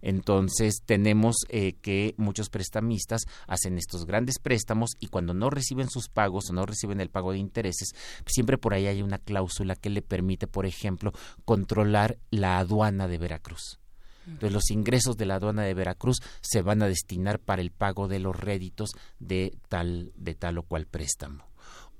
Entonces 0.02 0.82
tenemos 0.84 1.36
eh, 1.48 1.74
que 1.80 2.14
muchos 2.16 2.48
prestamistas 2.48 3.22
hacen 3.46 3.76
estos 3.76 4.06
grandes 4.06 4.38
préstamos 4.38 4.92
y 4.98 5.08
cuando 5.08 5.34
no 5.34 5.50
reciben 5.50 5.90
sus 5.90 6.08
pagos 6.08 6.50
o 6.50 6.52
no 6.52 6.64
reciben 6.66 7.00
el 7.00 7.10
pago 7.10 7.32
de 7.32 7.38
intereses, 7.38 7.94
siempre 8.26 8.58
por 8.58 8.74
ahí 8.74 8.86
hay 8.86 9.02
una 9.02 9.18
cláusula 9.18 9.76
que 9.76 9.90
le 9.90 10.02
permite, 10.02 10.46
por 10.46 10.66
ejemplo, 10.66 11.12
controlar 11.44 12.18
la 12.30 12.58
aduana 12.58 13.08
de 13.08 13.18
Veracruz. 13.18 13.78
Entonces 14.26 14.52
los 14.52 14.70
ingresos 14.70 15.16
de 15.16 15.26
la 15.26 15.36
aduana 15.36 15.62
de 15.62 15.74
Veracruz 15.74 16.18
se 16.40 16.62
van 16.62 16.82
a 16.82 16.86
destinar 16.86 17.40
para 17.40 17.62
el 17.62 17.70
pago 17.70 18.06
de 18.06 18.20
los 18.20 18.36
réditos 18.36 18.90
de 19.18 19.56
tal, 19.68 20.12
de 20.14 20.34
tal 20.34 20.58
o 20.58 20.62
cual 20.62 20.86
préstamo 20.86 21.49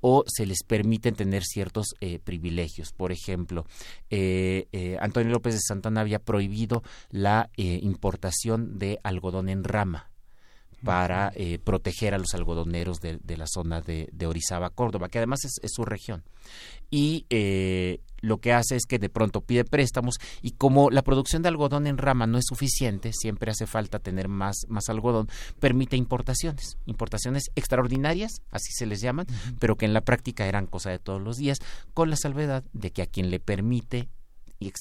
o 0.01 0.23
se 0.27 0.45
les 0.45 0.63
permiten 0.63 1.15
tener 1.15 1.43
ciertos 1.43 1.95
eh, 2.01 2.19
privilegios. 2.19 2.91
Por 2.91 3.11
ejemplo, 3.11 3.65
eh, 4.09 4.67
eh, 4.71 4.97
Antonio 4.99 5.31
López 5.31 5.53
de 5.53 5.61
Santana 5.61 6.01
había 6.01 6.19
prohibido 6.19 6.83
la 7.09 7.49
importación 7.55 8.79
de 8.79 8.99
algodón 9.03 9.49
en 9.49 9.63
rama 9.63 10.09
para 10.83 11.31
proteger 11.63 12.15
a 12.15 12.17
los 12.17 12.33
algodoneros 12.33 12.99
de, 13.01 13.37
la 13.37 13.45
zona 13.45 13.81
de, 13.81 14.09
Orizaba, 14.25 14.71
Córdoba, 14.71 15.09
que 15.09 15.19
además 15.19 15.45
es, 15.45 15.59
es 15.61 15.71
su 15.75 15.85
región. 15.85 16.23
Y 16.89 17.27
lo 18.21 18.37
que 18.37 18.53
hace 18.53 18.75
es 18.75 18.85
que 18.85 18.99
de 18.99 19.09
pronto 19.09 19.41
pide 19.41 19.65
préstamos 19.65 20.15
y 20.41 20.51
como 20.51 20.89
la 20.89 21.01
producción 21.01 21.41
de 21.41 21.49
algodón 21.49 21.87
en 21.87 21.97
rama 21.97 22.27
no 22.27 22.37
es 22.37 22.45
suficiente, 22.47 23.11
siempre 23.13 23.51
hace 23.51 23.67
falta 23.67 23.99
tener 23.99 24.27
más, 24.27 24.65
más 24.67 24.89
algodón, 24.89 25.27
permite 25.59 25.97
importaciones, 25.97 26.77
importaciones 26.85 27.51
extraordinarias, 27.55 28.41
así 28.51 28.71
se 28.71 28.85
les 28.85 29.01
llaman, 29.01 29.27
pero 29.59 29.75
que 29.75 29.85
en 29.85 29.93
la 29.93 30.01
práctica 30.01 30.47
eran 30.47 30.67
cosa 30.67 30.89
de 30.89 30.99
todos 30.99 31.21
los 31.21 31.37
días, 31.37 31.59
con 31.93 32.09
la 32.09 32.15
salvedad 32.15 32.63
de 32.73 32.91
que 32.91 33.01
a 33.01 33.07
quien 33.07 33.31
le 33.31 33.39
permite 33.39 34.09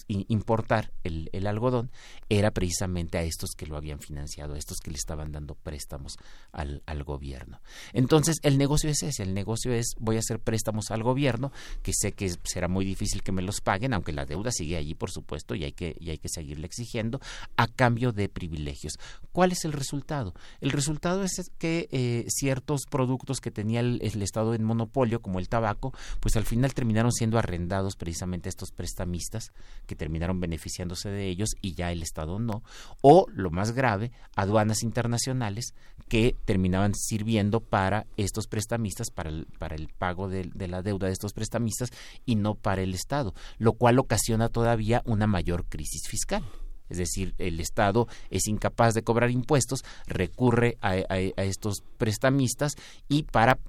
importar 0.07 0.93
el, 1.03 1.47
algodón 1.47 1.91
era 2.28 2.51
precisamente 2.51 3.18
a 3.18 3.22
estos 3.22 3.51
que 3.57 3.66
lo 3.66 3.76
habían 3.76 4.01
financiado, 4.01 4.55
a 4.55 4.59
estos 4.59 4.78
que 4.78 4.91
le 4.91 4.97
estaban 4.97 5.33
dando 5.33 5.55
préstamos 5.55 6.16
al, 6.53 6.83
al, 6.87 7.03
gobierno. 7.03 7.61
Entonces, 7.93 8.37
el 8.43 8.59
negocio 8.59 8.91
es 8.91 9.03
ese, 9.03 9.22
el 9.22 9.35
negocio 9.35 9.72
es 9.72 9.95
voy 9.99 10.16
a 10.16 10.20
hacer 10.20 10.39
préstamos 10.39 10.91
al 10.91 11.03
gobierno, 11.03 11.51
que 11.83 11.93
sé 11.95 12.12
que 12.12 12.31
será 12.45 12.68
muy 12.68 12.85
difícil 12.85 13.22
que 13.22 13.33
me 13.33 13.43
los 13.43 13.61
paguen, 13.61 13.95
aunque 13.95 14.12
la 14.12 14.26
deuda 14.26 14.51
sigue 14.53 14.76
allí, 14.76 14.95
por 14.95 15.11
supuesto, 15.11 15.55
y 15.55 15.64
hay 15.64 15.72
que, 15.72 15.97
y 15.99 16.11
hay 16.11 16.18
que 16.18 16.28
seguirle 16.28 16.66
exigiendo, 16.66 17.20
a 17.57 17.66
cambio 17.66 18.12
de 18.12 18.28
privilegios. 18.28 18.95
¿Cuál 19.33 19.53
es 19.53 19.64
el 19.64 19.72
resultado? 19.72 20.35
El 20.61 20.70
resultado 20.70 21.24
es 21.24 21.51
que 21.59 21.89
eh, 21.91 22.26
ciertos 22.28 22.83
productos 22.89 23.41
que 23.41 23.51
tenía 23.51 23.81
el, 23.81 24.01
el 24.03 24.22
Estado 24.22 24.55
en 24.55 24.62
monopolio, 24.62 25.22
como 25.22 25.39
el 25.39 25.49
tabaco, 25.49 25.95
pues 26.20 26.37
al 26.37 26.45
final 26.45 26.74
terminaron 26.74 27.12
siendo 27.12 27.39
arrendados 27.39 27.97
precisamente 27.97 28.49
a 28.49 28.51
estos 28.51 28.72
prestamistas 28.72 29.53
que 29.87 29.97
terminaron 29.97 30.41
beneficiándose 30.41 31.09
de 31.11 31.29
ellos 31.29 31.51
y 31.61 31.75
ya 31.75 31.93
el 31.93 32.03
Estado 32.03 32.39
no, 32.39 32.62
o 33.03 33.27
lo 33.33 33.51
más 33.51 33.73
grave, 33.73 34.12
aduanas 34.37 34.83
internacionales 34.83 35.75
que 36.09 36.35
terminaban 36.45 36.95
sirviendo 36.95 37.61
para 37.61 38.07
estos 38.16 38.47
prestamistas, 38.47 39.11
para 39.11 39.31
el, 39.31 39.47
para 39.59 39.77
el 39.77 39.89
pago 39.89 40.29
de, 40.29 40.51
la 40.68 40.83
deuda 40.83 41.07
de 41.07 41.12
estos 41.12 41.33
prestamistas 41.33 41.91
y 42.27 42.35
no 42.35 42.55
para 42.55 42.83
el 42.83 42.95
Estado, 42.95 43.35
lo 43.59 43.75
cual 43.75 43.99
ocasiona 43.99 44.49
todavía 44.49 45.03
una 45.07 45.27
mayor 45.27 45.64
crisis 45.66 46.09
fiscal. 46.09 46.45
Es 46.89 46.99
decir, 46.99 47.35
el 47.39 47.61
Estado 47.61 48.09
es 48.31 48.49
incapaz 48.49 48.95
de 48.95 49.03
cobrar 49.03 49.31
impuestos, 49.31 49.85
recurre 50.07 50.77
a, 50.83 50.97
estos 51.18 51.85
prestamistas 51.97 52.75
y 53.09 53.23
para 53.23 53.61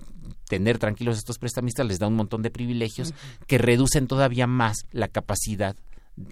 tener 0.49 0.79
tranquilos 0.79 1.15
a 1.15 1.19
estos 1.19 1.37
prestamistas 1.37 1.85
les 1.85 1.99
da 1.99 2.07
un 2.07 2.15
montón 2.15 2.41
de 2.41 2.49
privilegios 2.49 3.13
que 3.45 3.59
reducen 3.59 4.07
todavía 4.07 4.47
más 4.47 4.77
la 4.91 5.07
capacidad 5.07 5.75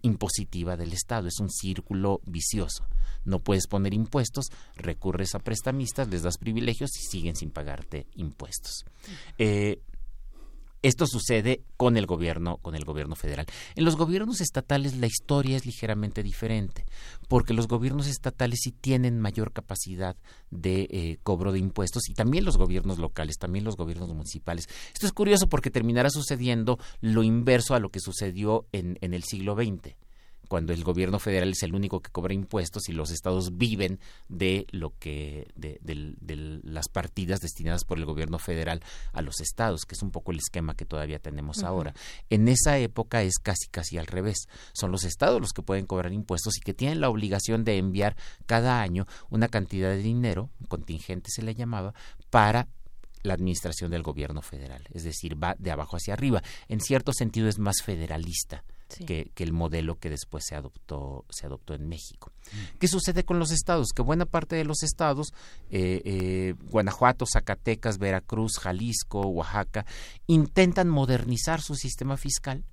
impositiva 0.01 0.77
del 0.77 0.93
Estado. 0.93 1.27
Es 1.27 1.39
un 1.39 1.49
círculo 1.49 2.21
vicioso. 2.25 2.85
No 3.25 3.39
puedes 3.39 3.67
poner 3.67 3.93
impuestos, 3.93 4.47
recurres 4.75 5.35
a 5.35 5.39
prestamistas, 5.39 6.07
les 6.07 6.23
das 6.23 6.37
privilegios 6.37 6.91
y 6.97 7.05
siguen 7.05 7.35
sin 7.35 7.51
pagarte 7.51 8.07
impuestos. 8.15 8.85
Eh, 9.37 9.81
Esto 10.81 11.07
sucede 11.07 11.61
con 11.75 11.97
el 11.97 12.05
gobierno, 12.05 12.57
con 12.57 12.75
el 12.75 12.85
gobierno 12.85 13.15
federal. 13.15 13.45
En 13.75 13.83
los 13.83 13.97
gobiernos 13.97 14.39
estatales 14.39 14.95
la 14.95 15.07
historia 15.07 15.57
es 15.57 15.65
ligeramente 15.65 16.23
diferente, 16.23 16.85
porque 17.27 17.53
los 17.53 17.67
gobiernos 17.67 18.07
estatales 18.07 18.59
sí 18.63 18.71
tienen 18.71 19.19
mayor 19.19 19.51
capacidad 19.51 20.15
de 20.51 20.87
eh, 20.89 21.17
cobro 21.23 21.51
de 21.51 21.59
impuestos 21.59 22.09
y 22.09 22.13
también 22.13 22.45
los 22.45 22.57
gobiernos 22.57 22.97
locales, 22.97 23.37
también 23.37 23.65
los 23.65 23.75
gobiernos 23.75 24.09
municipales. 24.09 24.67
Esto 24.93 25.05
es 25.05 25.11
curioso 25.11 25.49
porque 25.49 25.69
terminará 25.69 26.09
sucediendo 26.09 26.79
lo 27.01 27.23
inverso 27.23 27.75
a 27.75 27.79
lo 27.79 27.89
que 27.89 27.99
sucedió 27.99 28.65
en, 28.71 28.97
en 29.01 29.13
el 29.13 29.23
siglo 29.23 29.55
XX 29.55 29.95
cuando 30.49 30.73
el 30.73 30.83
gobierno 30.83 31.19
federal 31.19 31.51
es 31.51 31.63
el 31.63 31.75
único 31.75 32.01
que 32.01 32.11
cobra 32.11 32.33
impuestos 32.33 32.89
y 32.89 32.91
los 32.91 33.11
estados 33.11 33.55
viven 33.57 33.99
de 34.27 34.65
lo 34.71 34.93
que 34.97 35.47
de, 35.55 35.79
las 36.63 36.89
partidas 36.89 37.39
destinadas 37.39 37.85
por 37.85 37.99
el 37.99 38.05
gobierno 38.05 38.39
federal 38.39 38.81
a 39.13 39.21
los 39.21 39.39
estados 39.41 39.85
que 39.85 39.93
es 39.93 40.01
un 40.01 40.11
poco 40.11 40.31
el 40.31 40.39
esquema 40.39 40.75
que 40.75 40.85
todavía 40.85 41.19
tenemos 41.19 41.63
ahora. 41.63 41.93
En 42.31 42.47
esa 42.47 42.79
época 42.79 43.21
es 43.21 43.35
casi 43.37 43.67
casi 43.69 43.99
al 43.99 44.07
revés. 44.07 44.47
Son 44.73 44.91
los 44.91 45.03
estados 45.03 45.39
los 45.39 45.53
que 45.53 45.61
pueden 45.61 45.85
cobrar 45.85 46.11
impuestos 46.11 46.57
y 46.57 46.61
que 46.61 46.73
tienen 46.73 46.99
la 46.99 47.09
obligación 47.09 47.63
de 47.63 47.77
enviar 47.77 48.17
cada 48.47 48.81
año 48.81 49.05
una 49.29 49.47
cantidad 49.47 49.89
de 49.89 49.97
dinero 49.97 50.49
contingente 50.67 51.29
se 51.29 51.43
le 51.43 51.53
llamaba 51.53 51.93
para 52.31 52.67
la 53.21 53.35
administración 53.35 53.91
del 53.91 54.01
gobierno 54.01 54.41
federal, 54.41 54.83
es 54.93 55.03
decir, 55.03 55.41
va 55.41 55.55
de 55.59 55.71
abajo 55.71 55.97
hacia 55.97 56.13
arriba. 56.13 56.41
En 56.69 56.79
cierto 56.79 57.13
sentido 57.13 57.49
es 57.49 57.59
más 57.59 57.83
federalista 57.83 58.63
que, 59.05 59.31
el 59.37 59.53
modelo 59.53 59.99
que 59.99 60.09
después 60.09 60.43
se 60.47 60.55
adoptó, 60.55 61.25
se 61.29 61.45
adoptó 61.45 61.73
en 61.73 61.87
México. 61.87 62.31
¿Qué 62.79 62.87
sucede 62.87 63.23
con 63.23 63.39
los 63.39 63.51
estados? 63.51 63.89
Que 63.95 64.01
buena 64.01 64.25
parte 64.25 64.55
de 64.55 64.65
los 64.65 64.83
estados, 64.83 65.33
eh, 65.69 66.01
eh, 66.05 66.55
Guanajuato, 66.69 67.25
Zacatecas, 67.31 67.97
Veracruz, 67.97 68.57
Jalisco, 68.59 69.21
Oaxaca, 69.21 69.85
intentan 70.27 70.89
modernizar 70.89 71.61
su 71.61 71.75
sistema 71.75 72.17
fiscal, 72.17 72.63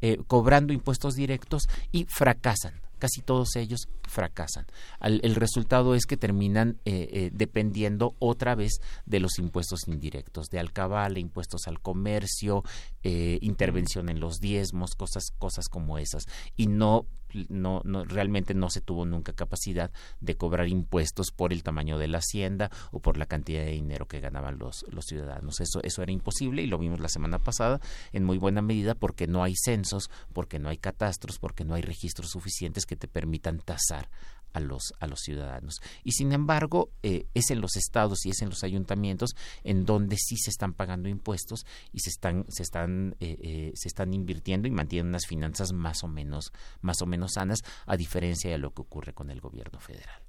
eh, 0.00 0.18
cobrando 0.26 0.72
impuestos 0.72 1.14
directos 1.14 1.68
y 1.92 2.04
fracasan 2.04 2.85
casi 2.98 3.22
todos 3.22 3.56
ellos 3.56 3.88
fracasan. 4.06 4.66
el 5.00 5.34
resultado 5.34 5.94
es 5.94 6.06
que 6.06 6.16
terminan 6.16 6.78
eh, 6.84 7.08
eh, 7.12 7.30
dependiendo 7.32 8.14
otra 8.18 8.54
vez 8.54 8.80
de 9.04 9.20
los 9.20 9.38
impuestos 9.38 9.88
indirectos, 9.88 10.48
de 10.48 10.58
alcabala, 10.58 11.18
impuestos 11.18 11.66
al 11.66 11.80
comercio, 11.80 12.62
eh, 13.02 13.38
intervención 13.40 14.08
en 14.08 14.20
los 14.20 14.38
diezmos, 14.40 14.94
cosas, 14.94 15.32
cosas 15.38 15.68
como 15.68 15.98
esas, 15.98 16.26
y 16.56 16.66
no 16.66 17.06
no, 17.48 17.82
no, 17.84 18.04
realmente 18.04 18.54
no 18.54 18.70
se 18.70 18.80
tuvo 18.80 19.04
nunca 19.04 19.32
capacidad 19.32 19.90
de 20.20 20.36
cobrar 20.36 20.68
impuestos 20.68 21.30
por 21.30 21.52
el 21.52 21.62
tamaño 21.62 21.98
de 21.98 22.08
la 22.08 22.18
hacienda 22.18 22.70
o 22.92 23.00
por 23.00 23.16
la 23.16 23.26
cantidad 23.26 23.64
de 23.64 23.72
dinero 23.72 24.06
que 24.06 24.20
ganaban 24.20 24.58
los, 24.58 24.84
los 24.88 25.04
ciudadanos. 25.04 25.60
Eso, 25.60 25.80
eso 25.82 26.02
era 26.02 26.12
imposible 26.12 26.62
y 26.62 26.66
lo 26.66 26.78
vimos 26.78 27.00
la 27.00 27.08
semana 27.08 27.38
pasada 27.38 27.80
en 28.12 28.24
muy 28.24 28.38
buena 28.38 28.62
medida 28.62 28.94
porque 28.94 29.26
no 29.26 29.42
hay 29.42 29.54
censos, 29.56 30.10
porque 30.32 30.58
no 30.58 30.68
hay 30.68 30.78
catastros, 30.78 31.38
porque 31.38 31.64
no 31.64 31.74
hay 31.74 31.82
registros 31.82 32.30
suficientes 32.30 32.86
que 32.86 32.96
te 32.96 33.08
permitan 33.08 33.58
tasar 33.58 34.08
a 34.52 34.60
los, 34.60 34.94
a 35.00 35.06
los 35.06 35.20
ciudadanos. 35.20 35.80
Y 36.04 36.12
sin 36.12 36.32
embargo, 36.32 36.90
eh, 37.02 37.26
es 37.34 37.50
en 37.50 37.60
los 37.60 37.76
estados 37.76 38.24
y 38.26 38.30
es 38.30 38.42
en 38.42 38.50
los 38.50 38.64
ayuntamientos 38.64 39.36
en 39.64 39.84
donde 39.84 40.16
sí 40.16 40.36
se 40.36 40.50
están 40.50 40.72
pagando 40.72 41.08
impuestos 41.08 41.66
y 41.92 42.00
se 42.00 42.10
están, 42.10 42.44
se 42.48 42.62
están, 42.62 43.16
eh, 43.20 43.36
eh, 43.42 43.72
se 43.74 43.88
están 43.88 44.14
invirtiendo 44.14 44.68
y 44.68 44.70
mantienen 44.70 45.08
unas 45.08 45.26
finanzas 45.26 45.72
más 45.72 46.02
o 46.04 46.08
menos, 46.08 46.52
más 46.80 47.02
o 47.02 47.06
menos 47.06 47.32
sanas, 47.34 47.60
a 47.86 47.96
diferencia 47.96 48.50
de 48.50 48.58
lo 48.58 48.72
que 48.72 48.82
ocurre 48.82 49.12
con 49.12 49.30
el 49.30 49.40
gobierno 49.40 49.80
federal. 49.80 50.25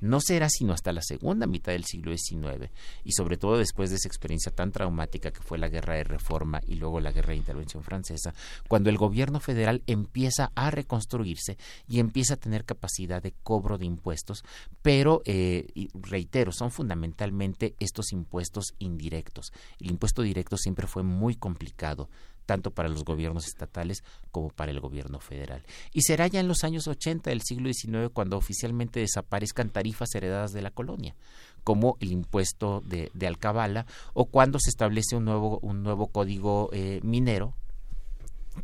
No 0.00 0.20
será 0.20 0.48
sino 0.48 0.72
hasta 0.72 0.92
la 0.92 1.02
segunda 1.02 1.46
mitad 1.46 1.72
del 1.72 1.84
siglo 1.84 2.16
XIX 2.16 2.70
y 3.02 3.12
sobre 3.12 3.36
todo 3.36 3.56
después 3.56 3.90
de 3.90 3.96
esa 3.96 4.08
experiencia 4.08 4.52
tan 4.52 4.72
traumática 4.72 5.30
que 5.30 5.40
fue 5.40 5.58
la 5.58 5.68
guerra 5.68 5.94
de 5.94 6.04
reforma 6.04 6.60
y 6.66 6.74
luego 6.74 7.00
la 7.00 7.12
guerra 7.12 7.30
de 7.30 7.36
intervención 7.36 7.82
francesa, 7.82 8.34
cuando 8.68 8.90
el 8.90 8.98
gobierno 8.98 9.40
federal 9.40 9.82
empieza 9.86 10.50
a 10.54 10.70
reconstruirse 10.70 11.56
y 11.88 11.98
empieza 11.98 12.34
a 12.34 12.38
tener 12.38 12.64
capacidad 12.64 13.22
de 13.22 13.32
cobro 13.32 13.78
de 13.78 13.86
impuestos, 13.86 14.44
pero 14.82 15.22
eh, 15.24 15.66
reitero, 15.94 16.52
son 16.52 16.70
fundamentalmente 16.70 17.74
estos 17.80 18.12
impuestos 18.12 18.74
indirectos. 18.78 19.52
El 19.80 19.90
impuesto 19.90 20.22
directo 20.22 20.56
siempre 20.56 20.86
fue 20.86 21.02
muy 21.02 21.36
complicado 21.36 22.08
tanto 22.46 22.70
para 22.70 22.88
los 22.88 23.04
gobiernos 23.04 23.46
estatales 23.46 24.02
como 24.30 24.48
para 24.48 24.70
el 24.70 24.80
gobierno 24.80 25.20
federal. 25.20 25.62
Y 25.92 26.02
será 26.02 26.26
ya 26.26 26.40
en 26.40 26.48
los 26.48 26.64
años 26.64 26.86
80 26.86 27.30
del 27.30 27.42
siglo 27.42 27.70
XIX 27.72 28.10
cuando 28.12 28.36
oficialmente 28.36 29.00
desaparezcan 29.00 29.70
tarifas 29.70 30.14
heredadas 30.14 30.52
de 30.52 30.62
la 30.62 30.70
colonia 30.70 31.14
como 31.62 31.96
el 32.00 32.12
impuesto 32.12 32.82
de, 32.84 33.10
de 33.14 33.26
alcabala 33.26 33.86
o 34.12 34.26
cuando 34.26 34.58
se 34.60 34.68
establece 34.68 35.16
un 35.16 35.24
nuevo, 35.24 35.58
un 35.62 35.82
nuevo 35.82 36.08
código 36.08 36.68
eh, 36.72 37.00
minero 37.02 37.54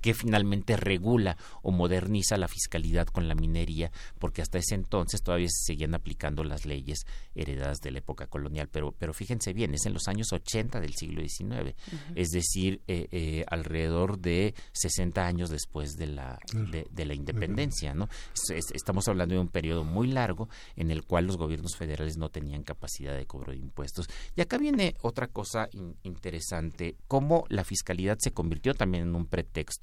que 0.00 0.14
finalmente 0.14 0.76
regula 0.76 1.36
o 1.62 1.70
moderniza 1.70 2.36
la 2.36 2.48
fiscalidad 2.48 3.06
con 3.06 3.28
la 3.28 3.34
minería, 3.34 3.90
porque 4.18 4.42
hasta 4.42 4.58
ese 4.58 4.74
entonces 4.74 5.22
todavía 5.22 5.48
se 5.48 5.72
seguían 5.72 5.94
aplicando 5.94 6.44
las 6.44 6.66
leyes 6.66 7.06
heredadas 7.34 7.80
de 7.80 7.90
la 7.90 7.98
época 7.98 8.26
colonial. 8.26 8.68
Pero, 8.68 8.92
pero 8.92 9.12
fíjense 9.12 9.52
bien, 9.52 9.74
es 9.74 9.86
en 9.86 9.94
los 9.94 10.08
años 10.08 10.32
80 10.32 10.80
del 10.80 10.94
siglo 10.94 11.22
XIX, 11.22 11.74
es 12.14 12.30
decir, 12.30 12.82
eh, 12.86 13.08
eh, 13.10 13.44
alrededor 13.48 14.18
de 14.18 14.54
60 14.72 15.24
años 15.24 15.50
después 15.50 15.96
de 15.96 16.06
la, 16.06 16.38
de, 16.52 17.04
la 17.04 17.14
independencia. 17.14 17.94
¿no? 17.94 18.08
estamos 18.74 19.08
hablando 19.08 19.34
de 19.34 19.40
un 19.40 19.48
periodo 19.48 19.84
muy 19.84 20.08
largo 20.08 20.48
en 20.76 20.90
el 20.90 21.04
cual 21.04 21.26
los 21.26 21.36
gobiernos 21.36 21.76
federales 21.76 22.16
no 22.16 22.28
tenían 22.30 22.62
capacidad 22.62 23.16
de 23.16 23.26
cobro 23.26 23.52
de 23.52 23.58
impuestos. 23.58 24.06
Y 24.36 24.40
acá 24.40 24.58
viene 24.58 24.94
otra 25.02 25.28
cosa 25.28 25.68
interesante, 26.02 26.96
cómo 27.08 27.44
la 27.48 27.64
fiscalidad 27.64 28.18
se 28.20 28.32
convirtió 28.32 28.74
también 28.74 29.04
en 29.04 29.14
un 29.14 29.26
pretexto 29.26 29.79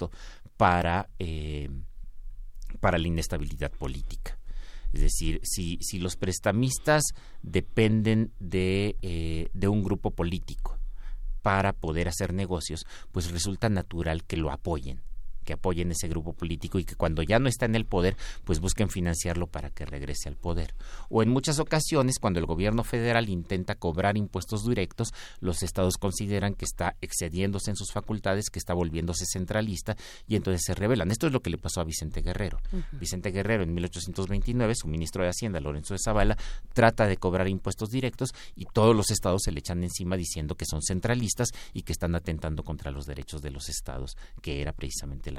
para, 0.57 1.09
eh, 1.19 1.69
para 2.79 2.97
la 2.97 3.07
inestabilidad 3.07 3.71
política. 3.71 4.37
Es 4.93 5.01
decir, 5.01 5.41
si, 5.43 5.77
si 5.81 5.99
los 5.99 6.15
prestamistas 6.15 7.03
dependen 7.43 8.31
de, 8.39 8.95
eh, 9.01 9.49
de 9.53 9.67
un 9.67 9.83
grupo 9.83 10.11
político 10.11 10.77
para 11.41 11.73
poder 11.73 12.07
hacer 12.07 12.33
negocios, 12.33 12.85
pues 13.11 13.31
resulta 13.31 13.69
natural 13.69 14.23
que 14.23 14.37
lo 14.37 14.51
apoyen 14.51 15.01
que 15.47 15.53
apoyen 15.53 15.91
ese 15.91 16.09
grupo 16.09 16.33
político 16.33 16.77
y 16.77 16.83
que 16.83 16.95
cuando 16.95 17.23
ya 17.23 17.39
no 17.39 17.47
está 17.47 17.65
en 17.65 17.75
el 17.75 17.85
poder, 17.85 18.17
pues 18.43 18.59
busquen 18.59 18.89
financiarlo 18.89 19.47
para 19.47 19.69
que 19.69 19.85
regrese 19.85 20.27
al 20.27 20.35
poder. 20.35 20.75
O 21.09 21.23
en 21.23 21.29
muchas 21.29 21.57
ocasiones, 21.59 22.19
cuando 22.19 22.39
el 22.39 22.45
gobierno 22.45 22.83
federal 22.83 23.29
intenta 23.29 23.75
cobrar 23.75 24.17
impuestos 24.17 24.67
directos, 24.67 25.13
los 25.39 25.63
estados 25.63 25.97
consideran 25.97 26.53
que 26.53 26.65
está 26.65 26.97
excediéndose 26.99 27.69
en 27.69 27.77
sus 27.77 27.93
facultades, 27.93 28.49
que 28.49 28.59
está 28.59 28.73
volviéndose 28.73 29.25
centralista 29.25 29.95
y 30.27 30.35
entonces 30.35 30.63
se 30.65 30.75
rebelan. 30.75 31.11
Esto 31.11 31.27
es 31.27 31.33
lo 31.33 31.41
que 31.41 31.49
le 31.49 31.57
pasó 31.57 31.79
a 31.79 31.85
Vicente 31.85 32.21
Guerrero. 32.21 32.59
Vicente 32.91 33.31
Guerrero 33.31 33.63
en 33.63 33.73
1829, 33.73 34.75
su 34.75 34.89
ministro 34.89 35.23
de 35.23 35.29
Hacienda, 35.29 35.61
Lorenzo 35.61 35.93
de 35.93 35.99
Zavala, 36.03 36.37
trata 36.73 37.07
de 37.07 37.15
cobrar 37.15 37.47
impuestos 37.47 37.89
directos 37.89 38.33
y 38.57 38.65
todos 38.65 38.93
los 38.93 39.11
estados 39.11 39.43
se 39.45 39.53
le 39.53 39.59
echan 39.59 39.81
encima 39.81 40.17
diciendo 40.17 40.55
que 40.55 40.65
son 40.65 40.81
centralistas 40.81 41.51
y 41.71 41.83
que 41.83 41.93
están 41.93 42.15
atentando 42.15 42.63
contra 42.63 42.91
los 42.91 43.05
derechos 43.05 43.41
de 43.41 43.51
los 43.51 43.69
estados, 43.69 44.17
que 44.41 44.61
era 44.61 44.73
precisamente 44.73 45.31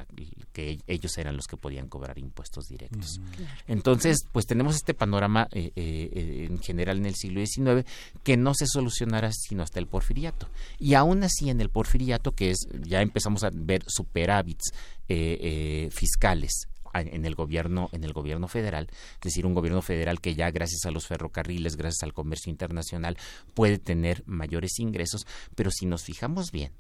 que 0.53 0.79
ellos 0.87 1.17
eran 1.19 1.37
los 1.37 1.47
que 1.47 1.57
podían 1.57 1.89
cobrar 1.89 2.19
impuestos 2.19 2.67
directos. 2.69 3.21
Entonces, 3.67 4.19
pues 4.33 4.47
tenemos 4.47 4.77
este 4.77 4.95
panorama 4.95 5.49
eh, 5.53 5.73
eh, 5.77 6.47
en 6.49 6.59
general 6.61 6.99
en 6.99 7.07
el 7.07 7.15
siglo 7.15 7.45
XIX 7.45 7.87
que 8.23 8.37
no 8.37 8.55
se 8.55 8.67
solucionará 8.67 9.31
sino 9.33 9.63
hasta 9.63 9.79
el 9.79 9.87
porfiriato. 9.87 10.49
Y 10.79 10.95
aún 10.95 11.23
así 11.23 11.51
en 11.51 11.61
el 11.61 11.71
porfiriato, 11.71 12.33
que 12.33 12.51
es, 12.51 12.69
ya 12.87 13.03
empezamos 13.03 13.45
a 13.45 13.51
ver 13.53 13.83
superávits 13.87 14.73
eh, 15.09 15.89
fiscales 15.93 16.69
en 16.95 17.25
el 17.25 17.35
gobierno 17.35 17.91
en 17.93 18.05
el 18.05 18.13
gobierno 18.13 18.49
federal, 18.49 18.89
es 18.91 19.21
decir, 19.21 19.47
un 19.47 19.55
gobierno 19.55 19.83
federal 19.83 20.21
que 20.21 20.35
ya 20.35 20.51
gracias 20.51 20.85
a 20.87 20.91
los 20.91 21.07
ferrocarriles, 21.07 21.77
gracias 21.77 22.03
al 22.03 22.15
comercio 22.15 22.51
internacional 22.51 23.17
puede 23.55 23.79
tener 23.79 24.23
mayores 24.27 24.79
ingresos, 24.79 25.27
pero 25.55 25.71
si 25.71 25.87
nos 25.87 26.03
fijamos 26.03 26.51
bien, 26.51 26.73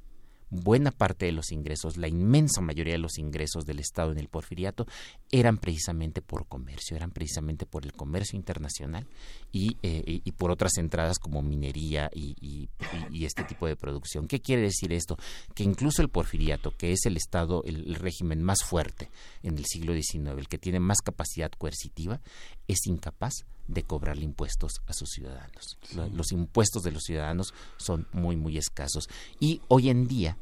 buena 0.51 0.91
parte 0.91 1.27
de 1.27 1.33
los 1.33 1.53
ingresos, 1.53 1.97
la 1.97 2.09
inmensa 2.09 2.61
mayoría 2.61 2.95
de 2.95 2.99
los 2.99 3.19
ingresos 3.19 3.65
del 3.65 3.79
Estado 3.79 4.13
en 4.13 4.19
el 4.19 4.29
porfiriato 4.29 4.87
eran 5.31 5.59
precisamente 5.59 6.23
por 6.23 6.47
comercio, 6.47 6.97
eran 6.97 7.11
precisamente 7.11 7.67
por 7.67 7.85
el 7.85 7.93
comercio 7.93 8.37
internacional 8.37 9.07
y, 9.53 9.77
eh, 9.83 10.21
por 10.37 10.51
otras 10.51 10.77
entradas 10.79 11.19
como 11.19 11.43
minería 11.43 12.11
y, 12.15 12.69
este 13.13 13.45
tipo 13.45 13.67
de 13.67 13.77
producción. 13.77 14.27
¿Qué 14.27 14.41
quiere 14.41 14.63
decir 14.63 14.93
esto? 14.93 15.19
Que 15.55 15.63
incluso 15.63 16.01
el 16.01 16.09
porfiriato, 16.09 16.71
que 16.77 16.93
es 16.93 17.05
el 17.05 17.17
Estado, 17.17 17.63
el, 17.65 17.95
régimen 17.95 18.43
más 18.43 18.59
fuerte 18.65 19.11
en 19.43 19.59
el 19.59 19.67
siglo 19.67 19.93
XIX, 19.93 20.39
el 20.39 20.49
que 20.49 20.59
tiene 20.59 20.81
más 20.81 20.99
capacidad 20.99 21.51
coercitiva, 21.51 22.21
es 22.69 22.87
incapaz 22.87 23.45
de 23.69 23.83
cobrarle 23.85 24.25
impuestos 24.25 24.81
a 24.87 24.93
sus 24.93 25.11
ciudadanos. 25.11 25.79
Los 26.13 26.33
impuestos 26.33 26.83
de 26.83 26.91
los 26.91 27.05
ciudadanos 27.05 27.55
son 27.77 28.09
muy, 28.13 28.37
muy 28.37 28.59
escasos. 28.59 29.09
Y 29.39 29.61
hoy 29.69 29.91
en 29.91 30.09
día, 30.09 30.37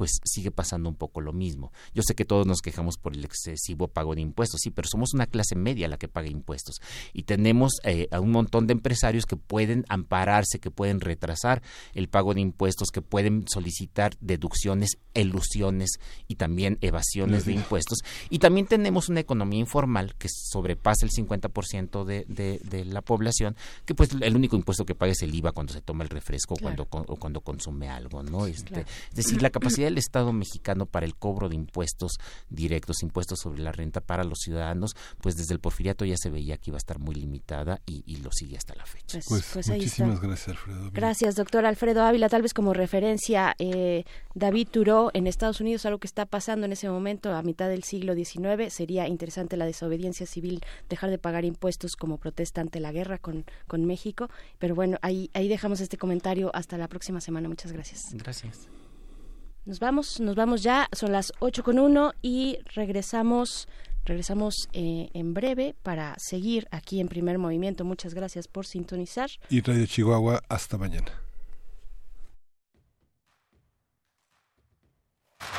pues 0.00 0.18
sigue 0.24 0.50
pasando 0.50 0.88
un 0.88 0.94
poco 0.94 1.20
lo 1.20 1.34
mismo. 1.34 1.74
Yo 1.92 2.02
sé 2.02 2.14
que 2.14 2.24
todos 2.24 2.46
nos 2.46 2.62
quejamos 2.62 2.96
por 2.96 3.14
el 3.14 3.22
excesivo 3.22 3.86
pago 3.86 4.14
de 4.14 4.22
impuestos, 4.22 4.60
sí, 4.62 4.70
pero 4.70 4.88
somos 4.88 5.12
una 5.12 5.26
clase 5.26 5.56
media 5.56 5.88
la 5.88 5.98
que 5.98 6.08
paga 6.08 6.28
impuestos 6.28 6.76
y 7.12 7.24
tenemos 7.24 7.74
eh, 7.84 8.08
a 8.10 8.18
un 8.18 8.30
montón 8.30 8.66
de 8.66 8.72
empresarios 8.72 9.26
que 9.26 9.36
pueden 9.36 9.84
ampararse, 9.90 10.58
que 10.58 10.70
pueden 10.70 11.02
retrasar 11.02 11.60
el 11.92 12.08
pago 12.08 12.32
de 12.32 12.40
impuestos, 12.40 12.88
que 12.88 13.02
pueden 13.02 13.44
solicitar 13.46 14.16
deducciones, 14.22 14.96
elusiones 15.12 15.90
y 16.28 16.36
también 16.36 16.78
evasiones 16.80 17.44
de 17.44 17.52
impuestos. 17.52 17.98
Y 18.30 18.38
también 18.38 18.66
tenemos 18.68 19.10
una 19.10 19.20
economía 19.20 19.60
informal 19.60 20.14
que 20.16 20.28
sobrepasa 20.30 21.04
el 21.04 21.12
50% 21.12 22.04
de, 22.06 22.24
de, 22.26 22.58
de 22.64 22.86
la 22.86 23.02
población, 23.02 23.54
que 23.84 23.94
pues 23.94 24.12
el 24.18 24.34
único 24.34 24.56
impuesto 24.56 24.86
que 24.86 24.94
paga 24.94 25.12
es 25.12 25.20
el 25.20 25.34
IVA 25.34 25.52
cuando 25.52 25.74
se 25.74 25.82
toma 25.82 26.04
el 26.04 26.08
refresco 26.08 26.54
cuando, 26.56 26.88
o 26.90 27.16
cuando 27.16 27.42
consume 27.42 27.90
algo, 27.90 28.22
¿no? 28.22 28.46
Este, 28.46 28.86
Es 29.10 29.14
decir, 29.14 29.42
la 29.42 29.50
capacidad 29.50 29.89
del 29.90 29.98
Estado 29.98 30.32
mexicano 30.32 30.86
para 30.86 31.06
el 31.06 31.14
cobro 31.14 31.48
de 31.48 31.56
impuestos 31.56 32.12
directos, 32.48 33.02
impuestos 33.02 33.40
sobre 33.40 33.62
la 33.62 33.72
renta 33.72 34.00
para 34.00 34.24
los 34.24 34.38
ciudadanos, 34.38 34.96
pues 35.20 35.36
desde 35.36 35.54
el 35.54 35.60
porfiriato 35.60 36.04
ya 36.04 36.16
se 36.16 36.30
veía 36.30 36.56
que 36.56 36.70
iba 36.70 36.76
a 36.76 36.78
estar 36.78 36.98
muy 36.98 37.14
limitada 37.14 37.80
y, 37.86 38.02
y 38.06 38.16
lo 38.16 38.30
sigue 38.32 38.56
hasta 38.56 38.74
la 38.74 38.86
fecha. 38.86 39.18
Pues, 39.18 39.26
pues, 39.28 39.50
pues 39.52 39.68
muchísimas 39.68 40.20
gracias, 40.20 40.48
Alfredo. 40.48 40.90
Gracias, 40.92 41.34
doctor 41.34 41.66
Alfredo 41.66 42.02
Ávila. 42.02 42.28
Tal 42.28 42.42
vez 42.42 42.54
como 42.54 42.72
referencia, 42.72 43.54
eh, 43.58 44.04
David 44.34 44.68
Turó 44.70 45.10
en 45.12 45.26
Estados 45.26 45.60
Unidos, 45.60 45.84
algo 45.86 45.98
que 45.98 46.06
está 46.06 46.26
pasando 46.26 46.66
en 46.66 46.72
ese 46.72 46.88
momento 46.88 47.32
a 47.34 47.42
mitad 47.42 47.68
del 47.68 47.82
siglo 47.82 48.14
XIX, 48.14 48.72
sería 48.72 49.08
interesante 49.08 49.56
la 49.56 49.66
desobediencia 49.66 50.26
civil, 50.26 50.60
dejar 50.88 51.10
de 51.10 51.18
pagar 51.18 51.44
impuestos 51.44 51.96
como 51.96 52.18
protesta 52.18 52.60
ante 52.60 52.80
la 52.80 52.92
guerra 52.92 53.18
con, 53.18 53.44
con 53.66 53.84
México. 53.84 54.28
Pero 54.58 54.74
bueno, 54.74 54.98
ahí, 55.02 55.30
ahí 55.34 55.48
dejamos 55.48 55.80
este 55.80 55.98
comentario. 55.98 56.50
Hasta 56.54 56.78
la 56.78 56.88
próxima 56.88 57.20
semana. 57.20 57.48
Muchas 57.48 57.72
gracias. 57.72 58.14
Gracias. 58.14 58.68
Nos 59.64 59.78
vamos, 59.78 60.20
nos 60.20 60.34
vamos 60.34 60.62
ya. 60.62 60.88
Son 60.92 61.12
las 61.12 61.32
ocho 61.38 61.62
con 61.62 61.78
uno 61.78 62.12
y 62.22 62.58
regresamos. 62.74 63.68
Regresamos 64.04 64.68
eh, 64.72 65.10
en 65.12 65.34
breve 65.34 65.74
para 65.82 66.14
seguir 66.18 66.66
aquí 66.70 67.00
en 67.00 67.08
primer 67.08 67.38
movimiento. 67.38 67.84
Muchas 67.84 68.14
gracias 68.14 68.48
por 68.48 68.66
sintonizar. 68.66 69.30
Y 69.50 69.60
Radio 69.60 69.86
Chihuahua, 69.86 70.42
hasta 70.48 70.78
mañana. 70.78 71.12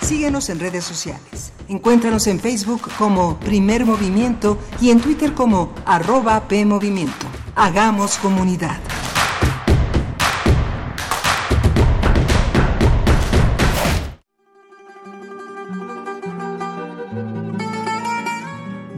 Síguenos 0.01 0.49
en 0.49 0.59
redes 0.59 0.83
sociales. 0.83 1.53
Encuéntranos 1.69 2.27
en 2.27 2.39
Facebook 2.39 2.81
como 2.97 3.39
Primer 3.39 3.85
Movimiento 3.85 4.57
y 4.81 4.89
en 4.89 4.99
Twitter 4.99 5.33
como 5.33 5.73
arroba 5.85 6.47
PMovimiento. 6.47 7.27
Hagamos 7.55 8.17
comunidad. 8.17 8.79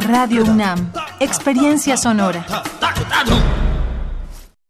Radio 0.00 0.44
UNAM. 0.44 0.92
Experiencia 1.20 1.96
sonora. 1.96 2.44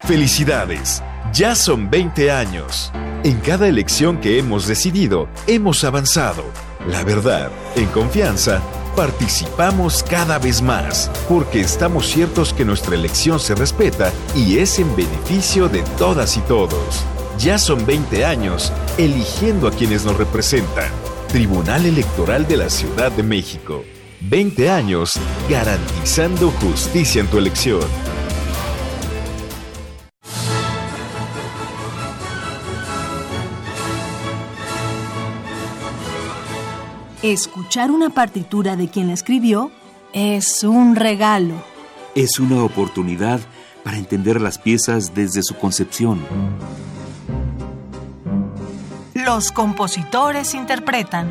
Felicidades. 0.01 1.03
Ya 1.33 1.55
son 1.55 1.91
20 1.91 2.31
años. 2.31 2.93
En 3.25 3.41
cada 3.41 3.67
elección 3.67 4.19
que 4.21 4.39
hemos 4.39 4.67
decidido, 4.67 5.29
hemos 5.47 5.83
avanzado. 5.85 6.45
La 6.87 7.03
verdad, 7.05 7.51
en 7.75 7.87
confianza, 7.87 8.61
participamos 8.95 10.03
cada 10.03 10.39
vez 10.39 10.61
más, 10.61 11.11
porque 11.29 11.61
estamos 11.61 12.07
ciertos 12.07 12.53
que 12.53 12.65
nuestra 12.65 12.95
elección 12.95 13.41
se 13.41 13.55
respeta 13.55 14.13
y 14.37 14.59
es 14.59 14.79
en 14.79 14.95
beneficio 14.95 15.69
de 15.69 15.83
todas 15.99 16.37
y 16.37 16.41
todos. 16.43 17.05
Ya 17.39 17.59
son 17.59 17.85
20 17.87 18.25
años 18.25 18.73
eligiendo 18.99 19.69
a 19.69 19.73
quienes 19.73 20.05
nos 20.05 20.17
representan. 20.17 20.91
Tribunal 21.29 21.87
Electoral 21.87 22.47
de 22.47 22.59
la 22.59 22.71
Ciudad 22.71 23.11
de 23.11 23.23
México. 23.23 23.83
20 24.27 24.71
años 24.71 25.21
garantizando 25.51 26.51
justicia 26.53 27.21
en 27.21 27.27
tu 27.27 27.37
elección. 27.37 27.83
Escuchar 37.23 37.91
una 37.91 38.11
partitura 38.11 38.77
de 38.77 38.89
quien 38.89 39.09
la 39.09 39.15
escribió 39.15 39.71
es 40.15 40.63
un 40.63 40.97
regalo. 40.97 41.55
Es 42.15 42.39
una 42.39 42.63
oportunidad 42.63 43.41
para 43.83 43.99
entender 43.99 44.41
las 44.41 44.59
piezas 44.59 45.15
desde 45.15 45.43
su 45.43 45.55
concepción. 45.57 46.25
Los 49.15 49.53
compositores 49.53 50.55
interpretan. 50.55 51.31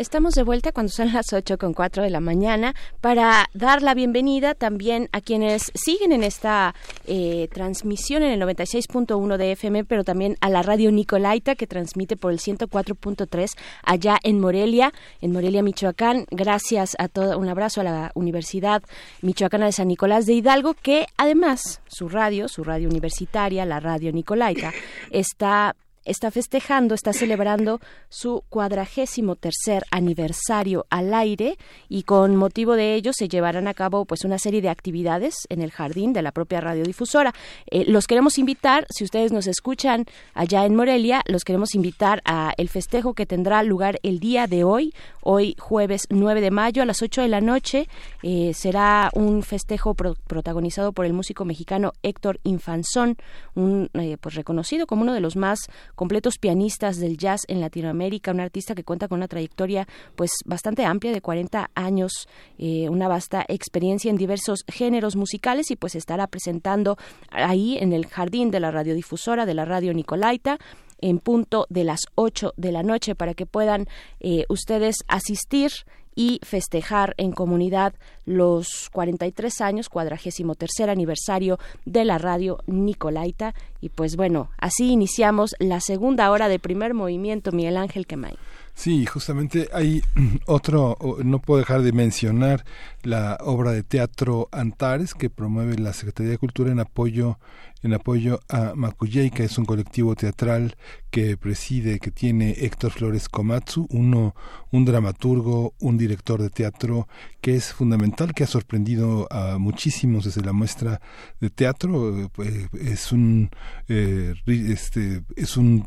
Estamos 0.00 0.32
de 0.32 0.44
vuelta 0.44 0.72
cuando 0.72 0.90
son 0.90 1.12
las 1.12 1.30
8 1.30 1.58
con 1.58 1.74
4 1.74 2.02
de 2.02 2.08
la 2.08 2.20
mañana 2.20 2.74
para 3.02 3.50
dar 3.52 3.82
la 3.82 3.92
bienvenida 3.92 4.54
también 4.54 5.10
a 5.12 5.20
quienes 5.20 5.70
siguen 5.74 6.12
en 6.12 6.22
esta 6.22 6.74
eh, 7.04 7.48
transmisión 7.52 8.22
en 8.22 8.30
el 8.30 8.40
96.1 8.40 9.36
de 9.36 9.52
FM, 9.52 9.84
pero 9.84 10.02
también 10.02 10.38
a 10.40 10.48
la 10.48 10.62
radio 10.62 10.90
Nicolaita 10.90 11.54
que 11.54 11.66
transmite 11.66 12.16
por 12.16 12.32
el 12.32 12.38
104.3 12.38 13.58
allá 13.84 14.16
en 14.22 14.40
Morelia, 14.40 14.94
en 15.20 15.32
Morelia, 15.32 15.62
Michoacán. 15.62 16.24
Gracias 16.30 16.96
a 16.98 17.08
todo, 17.08 17.38
un 17.38 17.50
abrazo 17.50 17.82
a 17.82 17.84
la 17.84 18.10
Universidad 18.14 18.82
Michoacana 19.20 19.66
de 19.66 19.72
San 19.72 19.88
Nicolás 19.88 20.24
de 20.24 20.32
Hidalgo, 20.32 20.72
que 20.72 21.08
además 21.18 21.82
su 21.88 22.08
radio, 22.08 22.48
su 22.48 22.64
radio 22.64 22.88
universitaria, 22.88 23.66
la 23.66 23.80
radio 23.80 24.12
Nicolaita, 24.12 24.72
está 25.10 25.76
está 26.04 26.30
festejando, 26.30 26.94
está 26.94 27.12
celebrando 27.12 27.80
su 28.08 28.42
cuadragésimo 28.48 29.36
tercer 29.36 29.84
aniversario 29.90 30.86
al 30.90 31.12
aire 31.14 31.58
y 31.88 32.04
con 32.04 32.36
motivo 32.36 32.74
de 32.74 32.94
ello 32.94 33.12
se 33.12 33.28
llevarán 33.28 33.68
a 33.68 33.74
cabo 33.74 34.04
pues 34.04 34.24
una 34.24 34.38
serie 34.38 34.62
de 34.62 34.68
actividades 34.68 35.34
en 35.48 35.62
el 35.62 35.70
jardín 35.70 36.12
de 36.12 36.22
la 36.22 36.32
propia 36.32 36.60
radiodifusora. 36.60 37.34
Eh, 37.70 37.84
los 37.86 38.06
queremos 38.06 38.38
invitar, 38.38 38.86
si 38.90 39.04
ustedes 39.04 39.32
nos 39.32 39.46
escuchan 39.46 40.06
allá 40.34 40.64
en 40.64 40.74
Morelia, 40.74 41.22
los 41.26 41.44
queremos 41.44 41.74
invitar 41.74 42.22
a 42.24 42.52
el 42.56 42.68
festejo 42.68 43.14
que 43.14 43.26
tendrá 43.26 43.62
lugar 43.62 43.98
el 44.02 44.20
día 44.20 44.46
de 44.46 44.64
hoy, 44.64 44.94
hoy 45.22 45.56
jueves 45.58 46.06
9 46.10 46.40
de 46.40 46.50
mayo 46.50 46.82
a 46.82 46.86
las 46.86 47.02
8 47.02 47.22
de 47.22 47.28
la 47.28 47.40
noche. 47.40 47.88
Eh, 48.22 48.52
será 48.54 49.10
un 49.14 49.42
festejo 49.42 49.94
protagonizado 49.94 50.92
por 50.92 51.06
el 51.06 51.12
músico 51.12 51.44
mexicano 51.44 51.92
Héctor 52.02 52.40
Infanzón, 52.44 53.16
un 53.54 53.90
eh, 53.94 54.16
pues 54.20 54.34
reconocido 54.34 54.86
como 54.86 55.02
uno 55.02 55.14
de 55.14 55.20
los 55.20 55.36
más 55.36 55.68
completos 56.00 56.38
pianistas 56.38 56.96
del 56.96 57.18
jazz 57.18 57.42
en 57.46 57.60
Latinoamérica, 57.60 58.30
un 58.30 58.40
artista 58.40 58.74
que 58.74 58.84
cuenta 58.84 59.06
con 59.06 59.18
una 59.18 59.28
trayectoria 59.28 59.86
pues 60.16 60.30
bastante 60.46 60.86
amplia 60.86 61.12
de 61.12 61.20
40 61.20 61.72
años, 61.74 62.26
eh, 62.56 62.88
una 62.88 63.06
vasta 63.06 63.44
experiencia 63.46 64.08
en 64.10 64.16
diversos 64.16 64.64
géneros 64.66 65.14
musicales 65.14 65.70
y 65.70 65.76
pues 65.76 65.94
estará 65.94 66.26
presentando 66.26 66.96
ahí 67.30 67.76
en 67.76 67.92
el 67.92 68.06
jardín 68.06 68.50
de 68.50 68.60
la 68.60 68.70
radiodifusora 68.70 69.44
de 69.44 69.52
la 69.52 69.66
radio 69.66 69.92
Nicolaita 69.92 70.58
en 71.02 71.18
punto 71.18 71.66
de 71.68 71.84
las 71.84 72.00
8 72.14 72.54
de 72.56 72.72
la 72.72 72.82
noche 72.82 73.14
para 73.14 73.34
que 73.34 73.44
puedan 73.44 73.86
eh, 74.20 74.46
ustedes 74.48 74.96
asistir 75.06 75.70
y 76.14 76.40
festejar 76.42 77.14
en 77.16 77.32
comunidad 77.32 77.94
los 78.24 78.90
43 78.92 79.60
años, 79.60 79.88
cuadragésimo 79.88 80.54
tercer 80.54 80.90
aniversario 80.90 81.58
de 81.84 82.04
la 82.04 82.18
radio 82.18 82.58
Nicolaita. 82.66 83.54
Y 83.80 83.90
pues 83.90 84.16
bueno, 84.16 84.50
así 84.58 84.90
iniciamos 84.90 85.54
la 85.58 85.80
segunda 85.80 86.30
hora 86.30 86.48
de 86.48 86.58
primer 86.58 86.94
movimiento, 86.94 87.52
Miguel 87.52 87.76
Ángel 87.76 88.06
Quemay. 88.06 88.36
Sí, 88.74 89.04
justamente 89.06 89.68
hay 89.72 90.02
otro, 90.46 90.96
no 91.22 91.40
puedo 91.40 91.60
dejar 91.60 91.82
de 91.82 91.92
mencionar 91.92 92.64
la 93.02 93.38
obra 93.40 93.72
de 93.72 93.82
teatro 93.82 94.48
Antares 94.52 95.14
que 95.14 95.30
promueve 95.30 95.78
la 95.78 95.92
Secretaría 95.92 96.32
de 96.32 96.38
Cultura 96.38 96.72
en 96.72 96.80
apoyo 96.80 97.38
en 97.82 97.94
apoyo 97.94 98.40
a 98.48 98.74
Makuyei, 98.74 99.30
que 99.30 99.44
es 99.44 99.56
un 99.58 99.64
colectivo 99.64 100.14
teatral 100.14 100.76
que 101.10 101.36
preside, 101.36 101.98
que 101.98 102.10
tiene 102.10 102.54
Héctor 102.58 102.92
Flores 102.92 103.28
Komatsu, 103.28 103.86
uno, 103.90 104.34
un 104.70 104.84
dramaturgo, 104.84 105.74
un 105.80 105.96
director 105.96 106.42
de 106.42 106.50
teatro 106.50 107.08
que 107.40 107.56
es 107.56 107.72
fundamental, 107.72 108.34
que 108.34 108.44
ha 108.44 108.46
sorprendido 108.46 109.26
a 109.30 109.58
muchísimos 109.58 110.24
desde 110.24 110.42
la 110.42 110.52
muestra 110.52 111.00
de 111.40 111.50
teatro. 111.50 112.30
Eh, 112.44 112.68
es 112.80 113.12
un, 113.12 113.50
eh, 113.88 114.34
este, 114.46 115.22
es 115.36 115.56
un 115.56 115.86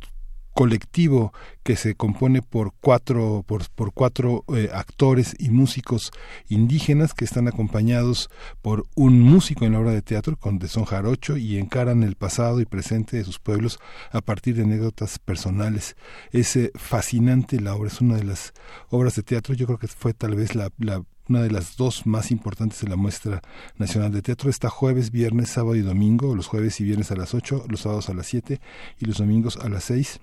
colectivo 0.54 1.34
que 1.64 1.76
se 1.76 1.96
compone 1.96 2.42
por 2.42 2.74
cuatro 2.80 3.44
por, 3.46 3.94
cuatro 3.94 4.46
eh, 4.56 4.70
actores 4.74 5.36
y 5.40 5.50
músicos 5.50 6.12
indígenas 6.48 7.14
que 7.14 7.26
están 7.26 7.48
acompañados 7.48 8.30
por 8.62 8.86
un 8.96 9.20
músico 9.20 9.66
en 9.66 9.74
la 9.74 9.80
obra 9.80 9.92
de 9.92 10.02
teatro 10.02 10.38
con 10.38 10.60
de 10.60 10.68
son 10.68 10.86
jarocho 10.86 11.38
y 11.38 11.58
encaran 11.58 12.04
el 12.04 12.16
pasado 12.16 12.62
y 12.62 12.66
presente 12.66 13.18
de 13.18 13.24
sus 13.24 13.40
pueblos 13.40 13.80
a 14.12 14.22
partir 14.22 14.56
de 14.56 14.64
anécdotas 14.64 15.20
personales 15.20 15.96
es 16.32 16.56
eh, 16.56 16.72
fascinante 16.76 17.60
la 17.60 17.76
obra 17.76 17.90
es 17.90 18.02
una 18.02 18.18
de 18.18 18.24
las 18.24 18.54
obras 18.90 19.16
de 19.16 19.24
teatro 19.24 19.56
yo 19.56 19.66
creo 19.66 19.80
que 19.80 19.88
fue 19.88 20.14
tal 20.14 20.36
vez 20.36 20.56
la, 20.56 20.70
la 20.78 21.04
una 21.30 21.42
de 21.42 21.52
las 21.52 21.78
dos 21.78 22.06
más 22.06 22.32
importantes 22.32 22.82
de 22.82 22.90
la 22.90 22.98
muestra 22.98 23.42
nacional 23.78 24.12
de 24.12 24.22
teatro. 24.22 24.50
Está 24.50 24.70
jueves, 24.70 25.10
viernes, 25.10 25.52
sábado 25.52 25.78
y 25.78 25.82
domingo, 25.82 26.36
los 26.36 26.48
jueves 26.48 26.82
y 26.82 26.84
viernes 26.84 27.12
a 27.12 27.16
las 27.16 27.34
8, 27.34 27.64
los 27.70 27.80
sábados 27.80 28.10
a 28.10 28.14
las 28.14 28.28
7 28.28 28.60
y 29.00 29.06
los 29.06 29.20
domingos 29.20 29.56
a 29.56 29.70
las 29.70 29.86
6 29.86 30.20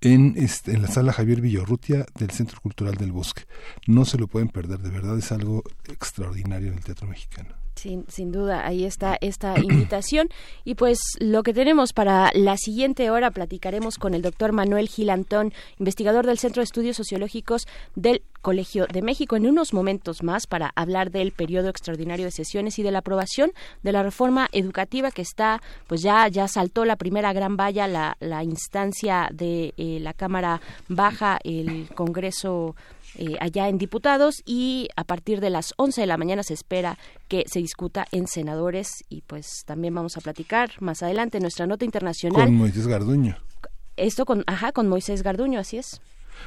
en, 0.00 0.34
este, 0.36 0.72
en 0.72 0.82
la 0.82 0.88
sala 0.88 1.12
Javier 1.12 1.40
Villorrutia 1.40 2.06
del 2.18 2.30
Centro 2.30 2.60
Cultural 2.60 2.94
del 2.96 3.12
Bosque. 3.12 3.42
No 3.86 4.04
se 4.04 4.18
lo 4.18 4.26
pueden 4.26 4.48
perder, 4.48 4.80
de 4.80 4.90
verdad 4.90 5.18
es 5.18 5.32
algo 5.32 5.62
extraordinario 5.88 6.68
en 6.68 6.74
el 6.74 6.84
teatro 6.84 7.06
mexicano. 7.06 7.61
Sin, 7.74 8.04
sin 8.08 8.32
duda, 8.32 8.66
ahí 8.66 8.84
está 8.84 9.16
esta 9.20 9.58
invitación. 9.62 10.28
Y 10.64 10.74
pues 10.74 10.98
lo 11.18 11.42
que 11.42 11.54
tenemos 11.54 11.92
para 11.92 12.30
la 12.34 12.56
siguiente 12.56 13.10
hora, 13.10 13.30
platicaremos 13.30 13.96
con 13.96 14.14
el 14.14 14.22
doctor 14.22 14.52
Manuel 14.52 14.88
Gilantón, 14.88 15.52
investigador 15.78 16.26
del 16.26 16.38
Centro 16.38 16.60
de 16.60 16.64
Estudios 16.64 16.96
Sociológicos 16.96 17.66
del 17.94 18.22
Colegio 18.40 18.86
de 18.86 19.02
México, 19.02 19.36
en 19.36 19.46
unos 19.46 19.72
momentos 19.72 20.22
más 20.22 20.46
para 20.46 20.72
hablar 20.74 21.10
del 21.10 21.30
periodo 21.30 21.68
extraordinario 21.68 22.24
de 22.24 22.32
sesiones 22.32 22.78
y 22.78 22.82
de 22.82 22.90
la 22.90 22.98
aprobación 22.98 23.52
de 23.82 23.92
la 23.92 24.02
reforma 24.02 24.48
educativa 24.52 25.12
que 25.12 25.22
está, 25.22 25.62
pues 25.86 26.02
ya, 26.02 26.26
ya 26.28 26.48
saltó 26.48 26.84
la 26.84 26.96
primera 26.96 27.32
gran 27.32 27.56
valla, 27.56 27.86
la, 27.86 28.16
la 28.20 28.42
instancia 28.42 29.28
de 29.32 29.74
eh, 29.76 29.98
la 30.00 30.12
Cámara 30.12 30.60
Baja, 30.88 31.38
el 31.44 31.88
Congreso 31.94 32.74
eh, 33.16 33.36
allá 33.40 33.68
en 33.68 33.78
diputados 33.78 34.42
y 34.46 34.88
a 34.96 35.04
partir 35.04 35.40
de 35.40 35.50
las 35.50 35.74
11 35.76 36.00
de 36.00 36.06
la 36.06 36.16
mañana 36.16 36.42
se 36.42 36.54
espera 36.54 36.98
que 37.28 37.44
se 37.46 37.58
discuta 37.58 38.06
en 38.12 38.26
senadores 38.26 39.04
y 39.08 39.22
pues 39.22 39.64
también 39.66 39.94
vamos 39.94 40.16
a 40.16 40.20
platicar 40.20 40.70
más 40.80 41.02
adelante 41.02 41.40
nuestra 41.40 41.66
nota 41.66 41.84
internacional. 41.84 42.46
Con 42.46 42.54
Moisés 42.56 42.86
Garduño. 42.86 43.36
Esto 43.96 44.24
con, 44.24 44.44
ajá, 44.46 44.72
con 44.72 44.88
Moisés 44.88 45.22
Garduño, 45.22 45.60
así 45.60 45.78
es. 45.78 46.00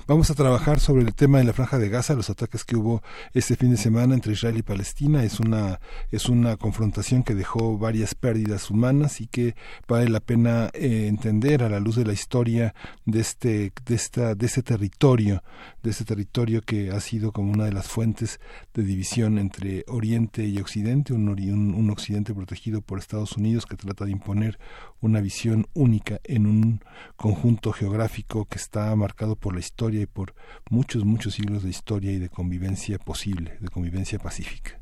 Vamos 0.07 0.29
a 0.29 0.35
trabajar 0.35 0.79
sobre 0.79 1.03
el 1.03 1.15
tema 1.15 1.39
de 1.39 1.45
la 1.45 1.53
franja 1.53 1.79
de 1.79 1.89
Gaza, 1.89 2.13
los 2.13 2.29
ataques 2.29 2.63
que 2.63 2.75
hubo 2.75 3.01
este 3.33 3.55
fin 3.55 3.71
de 3.71 3.77
semana 3.77 4.13
entre 4.13 4.33
Israel 4.33 4.57
y 4.57 4.61
Palestina. 4.61 5.23
Es 5.23 5.39
una, 5.39 5.79
es 6.11 6.29
una 6.29 6.57
confrontación 6.57 7.23
que 7.23 7.33
dejó 7.33 7.77
varias 7.79 8.13
pérdidas 8.13 8.69
humanas 8.69 9.19
y 9.19 9.27
que 9.27 9.55
vale 9.87 10.07
la 10.09 10.19
pena 10.19 10.69
eh, 10.73 11.07
entender 11.07 11.63
a 11.63 11.69
la 11.69 11.79
luz 11.79 11.95
de 11.95 12.05
la 12.05 12.13
historia 12.13 12.75
de 13.05 13.19
este, 13.19 13.73
de 13.85 13.95
esta, 13.95 14.35
de 14.35 14.45
este 14.45 14.61
territorio, 14.61 15.43
de 15.81 15.89
este 15.89 16.05
territorio 16.05 16.61
que 16.61 16.91
ha 16.91 16.99
sido 16.99 17.31
como 17.31 17.51
una 17.51 17.65
de 17.65 17.73
las 17.73 17.87
fuentes 17.87 18.39
de 18.73 18.83
división 18.83 19.39
entre 19.39 19.85
Oriente 19.87 20.45
y 20.45 20.59
Occidente, 20.59 21.13
un, 21.13 21.27
un, 21.29 21.73
un 21.73 21.89
Occidente 21.89 22.33
protegido 22.33 22.81
por 22.81 22.99
Estados 22.99 23.37
Unidos 23.37 23.65
que 23.65 23.75
trata 23.75 24.05
de 24.05 24.11
imponer 24.11 24.59
una 25.01 25.21
visión 25.21 25.67
única 25.73 26.19
en 26.23 26.45
un 26.45 26.81
conjunto 27.15 27.71
geográfico 27.71 28.45
que 28.45 28.57
está 28.57 28.95
marcado 28.95 29.35
por 29.35 29.53
la 29.53 29.59
historia 29.59 30.01
y 30.01 30.05
por 30.05 30.33
muchos, 30.69 31.05
muchos 31.05 31.35
siglos 31.35 31.63
de 31.63 31.69
historia 31.69 32.11
y 32.11 32.17
de 32.17 32.29
convivencia 32.29 32.97
posible, 32.97 33.57
de 33.59 33.69
convivencia 33.69 34.19
pacífica. 34.19 34.79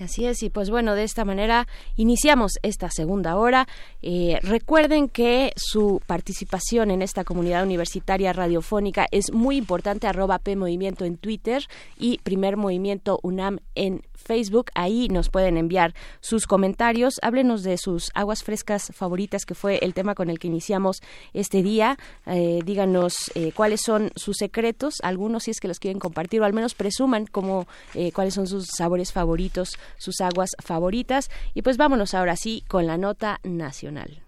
Así 0.00 0.26
es, 0.26 0.42
y 0.42 0.50
pues 0.50 0.68
bueno, 0.68 0.94
de 0.94 1.04
esta 1.04 1.24
manera 1.24 1.66
iniciamos 1.96 2.52
esta 2.62 2.90
segunda 2.90 3.36
hora. 3.36 3.66
Eh, 4.02 4.38
recuerden 4.42 5.08
que 5.08 5.52
su 5.56 6.02
participación 6.06 6.90
en 6.90 7.00
esta 7.00 7.24
comunidad 7.24 7.64
universitaria 7.64 8.34
radiofónica 8.34 9.06
es 9.10 9.32
muy 9.32 9.56
importante, 9.56 10.06
arroba 10.06 10.38
P 10.38 10.54
Movimiento 10.54 11.06
en 11.06 11.16
Twitter 11.16 11.64
y 11.98 12.18
Primer 12.18 12.58
Movimiento 12.58 13.18
UNAM 13.22 13.60
en 13.74 14.02
Facebook. 14.16 14.70
Ahí 14.74 15.08
nos 15.08 15.30
pueden 15.30 15.56
enviar 15.56 15.94
sus 16.20 16.46
comentarios. 16.46 17.14
Háblenos 17.22 17.62
de 17.62 17.78
sus 17.78 18.10
aguas 18.14 18.42
frescas 18.42 18.92
favoritas, 18.94 19.44
que 19.44 19.54
fue 19.54 19.78
el 19.82 19.94
tema 19.94 20.14
con 20.14 20.30
el 20.30 20.38
que 20.38 20.48
iniciamos 20.48 21.02
este 21.32 21.62
día. 21.62 21.98
Eh, 22.26 22.60
díganos 22.64 23.30
eh, 23.34 23.52
cuáles 23.54 23.80
son 23.82 24.10
sus 24.16 24.36
secretos, 24.38 24.96
algunos 25.02 25.44
si 25.44 25.50
es 25.50 25.60
que 25.60 25.68
los 25.68 25.78
quieren 25.78 25.98
compartir, 25.98 26.40
o 26.40 26.44
al 26.44 26.52
menos 26.52 26.74
presuman 26.74 27.26
como, 27.26 27.66
cuáles 28.12 28.34
son 28.34 28.46
sus 28.46 28.66
sabores 28.76 29.12
favoritos 29.12 29.76
sus 29.98 30.20
aguas 30.20 30.50
favoritas. 30.62 31.30
Y 31.54 31.62
pues 31.62 31.76
vámonos 31.76 32.14
ahora 32.14 32.36
sí 32.36 32.64
con 32.68 32.86
la 32.86 32.96
nota 32.96 33.40
nacional. 33.42 34.22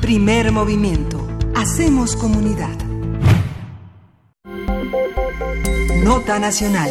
Primer 0.00 0.52
movimiento. 0.52 1.26
Hacemos 1.54 2.16
comunidad. 2.16 2.83
Nota 6.04 6.38
nacional. 6.38 6.90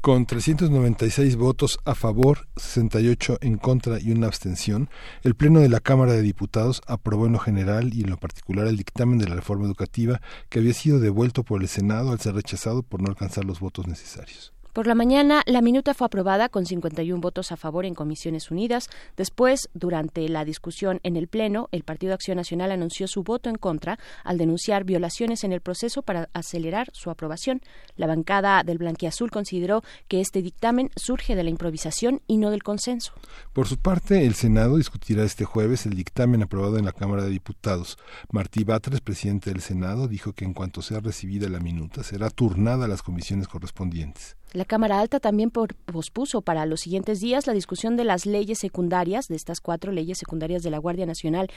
Con 0.00 0.24
396 0.24 1.34
votos 1.34 1.80
a 1.84 1.96
favor, 1.96 2.46
68 2.56 3.38
en 3.40 3.58
contra 3.58 4.00
y 4.00 4.12
una 4.12 4.28
abstención, 4.28 4.88
el 5.24 5.34
Pleno 5.34 5.58
de 5.58 5.68
la 5.68 5.80
Cámara 5.80 6.12
de 6.12 6.22
Diputados 6.22 6.80
aprobó 6.86 7.26
en 7.26 7.32
lo 7.32 7.40
general 7.40 7.92
y 7.92 8.04
en 8.04 8.10
lo 8.10 8.18
particular 8.18 8.68
el 8.68 8.76
dictamen 8.76 9.18
de 9.18 9.28
la 9.28 9.34
reforma 9.34 9.66
educativa 9.66 10.20
que 10.48 10.60
había 10.60 10.74
sido 10.74 11.00
devuelto 11.00 11.42
por 11.42 11.60
el 11.60 11.66
Senado 11.66 12.12
al 12.12 12.20
ser 12.20 12.36
rechazado 12.36 12.84
por 12.84 13.02
no 13.02 13.08
alcanzar 13.08 13.44
los 13.44 13.58
votos 13.58 13.88
necesarios. 13.88 14.55
Por 14.76 14.86
la 14.86 14.94
mañana, 14.94 15.42
la 15.46 15.62
minuta 15.62 15.94
fue 15.94 16.06
aprobada 16.06 16.50
con 16.50 16.66
51 16.66 17.18
votos 17.18 17.50
a 17.50 17.56
favor 17.56 17.86
en 17.86 17.94
Comisiones 17.94 18.50
Unidas. 18.50 18.90
Después, 19.16 19.70
durante 19.72 20.28
la 20.28 20.44
discusión 20.44 21.00
en 21.02 21.16
el 21.16 21.28
Pleno, 21.28 21.70
el 21.72 21.82
Partido 21.82 22.12
Acción 22.12 22.36
Nacional 22.36 22.70
anunció 22.70 23.08
su 23.08 23.22
voto 23.22 23.48
en 23.48 23.56
contra 23.56 23.98
al 24.22 24.36
denunciar 24.36 24.84
violaciones 24.84 25.44
en 25.44 25.54
el 25.54 25.62
proceso 25.62 26.02
para 26.02 26.28
acelerar 26.34 26.90
su 26.92 27.08
aprobación. 27.08 27.62
La 27.96 28.06
bancada 28.06 28.62
del 28.64 28.76
Blanquiazul 28.76 29.30
consideró 29.30 29.82
que 30.08 30.20
este 30.20 30.42
dictamen 30.42 30.90
surge 30.94 31.36
de 31.36 31.44
la 31.44 31.48
improvisación 31.48 32.20
y 32.26 32.36
no 32.36 32.50
del 32.50 32.62
consenso. 32.62 33.14
Por 33.54 33.68
su 33.68 33.78
parte, 33.78 34.26
el 34.26 34.34
Senado 34.34 34.76
discutirá 34.76 35.24
este 35.24 35.46
jueves 35.46 35.86
el 35.86 35.94
dictamen 35.94 36.42
aprobado 36.42 36.76
en 36.76 36.84
la 36.84 36.92
Cámara 36.92 37.24
de 37.24 37.30
Diputados. 37.30 37.96
Martí 38.30 38.62
Batres, 38.64 39.00
presidente 39.00 39.48
del 39.48 39.62
Senado, 39.62 40.06
dijo 40.06 40.34
que 40.34 40.44
en 40.44 40.52
cuanto 40.52 40.82
sea 40.82 41.00
recibida 41.00 41.48
la 41.48 41.60
minuta 41.60 42.02
será 42.02 42.28
turnada 42.28 42.84
a 42.84 42.88
las 42.88 43.00
comisiones 43.00 43.48
correspondientes. 43.48 44.36
La 44.52 44.64
Cámara 44.64 45.00
Alta 45.00 45.20
también 45.20 45.50
pospuso 45.50 46.40
para 46.40 46.66
los 46.66 46.80
siguientes 46.80 47.20
días 47.20 47.46
la 47.46 47.52
discusión 47.52 47.96
de 47.96 48.04
las 48.04 48.26
leyes 48.26 48.58
secundarias, 48.58 49.28
de 49.28 49.36
estas 49.36 49.60
cuatro 49.60 49.92
leyes 49.92 50.18
secundarias 50.18 50.62
de 50.62 50.70
la 50.70 50.78
Guardia 50.78 51.04
Nacional, 51.04 51.48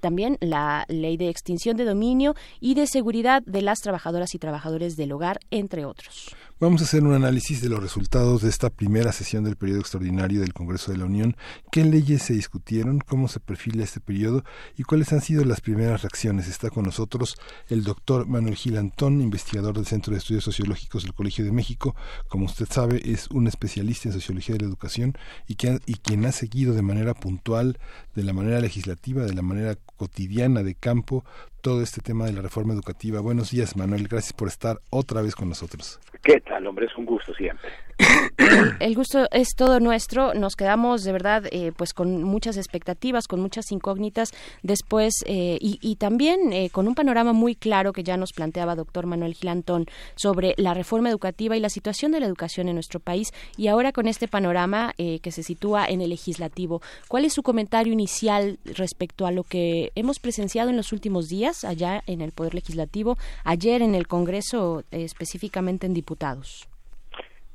también 0.00 0.36
la 0.40 0.84
ley 0.88 1.16
de 1.16 1.28
extinción 1.28 1.76
de 1.76 1.84
dominio 1.84 2.34
y 2.60 2.74
de 2.74 2.86
seguridad 2.86 3.42
de 3.42 3.62
las 3.62 3.80
trabajadoras 3.80 4.34
y 4.34 4.38
trabajadores 4.38 4.96
del 4.96 5.12
hogar, 5.12 5.40
entre 5.50 5.84
otros. 5.84 6.34
Vamos 6.60 6.80
a 6.82 6.84
hacer 6.84 7.02
un 7.02 7.12
análisis 7.12 7.60
de 7.60 7.68
los 7.68 7.82
resultados 7.82 8.42
de 8.42 8.48
esta 8.48 8.70
primera 8.70 9.10
sesión 9.10 9.42
del 9.42 9.56
periodo 9.56 9.80
extraordinario 9.80 10.40
del 10.40 10.54
Congreso 10.54 10.92
de 10.92 10.98
la 10.98 11.04
Unión, 11.04 11.36
qué 11.72 11.82
leyes 11.82 12.22
se 12.22 12.32
discutieron, 12.32 13.00
cómo 13.00 13.26
se 13.26 13.40
perfila 13.40 13.82
este 13.82 13.98
periodo 13.98 14.44
y 14.76 14.84
cuáles 14.84 15.12
han 15.12 15.20
sido 15.20 15.44
las 15.44 15.60
primeras 15.60 16.02
reacciones. 16.02 16.46
Está 16.46 16.70
con 16.70 16.84
nosotros 16.84 17.36
el 17.68 17.82
doctor 17.82 18.28
Manuel 18.28 18.54
Gil 18.54 18.78
Antón, 18.78 19.20
investigador 19.20 19.74
del 19.74 19.86
Centro 19.86 20.12
de 20.12 20.18
Estudios 20.18 20.44
Sociológicos 20.44 21.02
del 21.02 21.12
Colegio 21.12 21.44
de 21.44 21.50
México. 21.50 21.96
Como 22.28 22.46
usted 22.46 22.68
sabe, 22.70 23.02
es 23.04 23.28
un 23.32 23.48
especialista 23.48 24.08
en 24.08 24.12
sociología 24.12 24.54
de 24.54 24.60
la 24.60 24.68
educación 24.68 25.18
y, 25.48 25.56
y 25.86 25.94
quien 25.96 26.24
ha 26.24 26.30
seguido 26.30 26.72
de 26.72 26.82
manera 26.82 27.14
puntual, 27.14 27.80
de 28.14 28.22
la 28.22 28.32
manera 28.32 28.60
legislativa, 28.60 29.24
de 29.24 29.34
la 29.34 29.42
manera 29.42 29.76
cotidiana 29.96 30.62
de 30.62 30.76
campo, 30.76 31.24
todo 31.64 31.80
este 31.80 32.02
tema 32.02 32.26
de 32.26 32.34
la 32.34 32.42
reforma 32.42 32.74
educativa. 32.74 33.22
Buenos 33.22 33.50
días, 33.50 33.74
Manuel. 33.74 34.06
Gracias 34.06 34.34
por 34.34 34.48
estar 34.48 34.80
otra 34.90 35.22
vez 35.22 35.34
con 35.34 35.48
nosotros. 35.48 35.98
¿Qué 36.22 36.38
tal, 36.42 36.66
hombre? 36.66 36.84
Es 36.84 36.96
un 36.98 37.06
gusto 37.06 37.32
siempre. 37.34 37.70
El 38.80 38.94
gusto 38.94 39.26
es 39.30 39.54
todo 39.56 39.80
nuestro. 39.80 40.34
Nos 40.34 40.56
quedamos 40.56 41.04
de 41.04 41.12
verdad 41.12 41.44
eh, 41.50 41.72
pues 41.76 41.94
con 41.94 42.22
muchas 42.22 42.56
expectativas, 42.56 43.28
con 43.28 43.40
muchas 43.40 43.70
incógnitas 43.72 44.30
después 44.62 45.12
eh, 45.26 45.58
y, 45.60 45.96
también 45.96 46.52
eh, 46.52 46.70
con 46.70 46.88
un 46.88 46.94
panorama 46.94 47.32
muy 47.32 47.54
claro 47.54 47.92
que 47.92 48.02
ya 48.02 48.16
nos 48.16 48.32
planteaba 48.32 48.74
doctor 48.74 49.06
Manuel 49.06 49.34
Gilantón 49.34 49.86
sobre 50.16 50.54
la 50.56 50.74
reforma 50.74 51.08
educativa 51.08 51.56
y 51.56 51.60
la 51.60 51.68
situación 51.68 52.12
de 52.12 52.20
la 52.20 52.26
educación 52.26 52.68
en 52.68 52.74
nuestro 52.74 53.00
país 53.00 53.32
y 53.56 53.68
ahora 53.68 53.92
con 53.92 54.08
este 54.08 54.28
panorama 54.28 54.92
que 54.96 55.30
se 55.30 55.42
sitúa 55.42 55.86
en 55.86 56.00
el 56.00 56.10
legislativo. 56.10 56.82
¿Cuál 57.08 57.24
es 57.24 57.32
su 57.32 57.42
comentario 57.42 57.92
inicial 57.92 58.58
respecto 58.64 59.26
a 59.26 59.30
lo 59.30 59.44
que 59.44 59.92
hemos 59.94 60.18
presenciado 60.18 60.70
en 60.70 60.76
los 60.76 60.92
últimos 60.92 61.28
días 61.28 61.53
allá 61.62 62.02
en 62.08 62.20
el 62.20 62.32
Poder 62.32 62.54
Legislativo, 62.54 63.16
ayer 63.44 63.82
en 63.82 63.94
el 63.94 64.08
Congreso, 64.08 64.82
específicamente 64.90 65.86
en 65.86 65.94
diputados? 65.94 66.66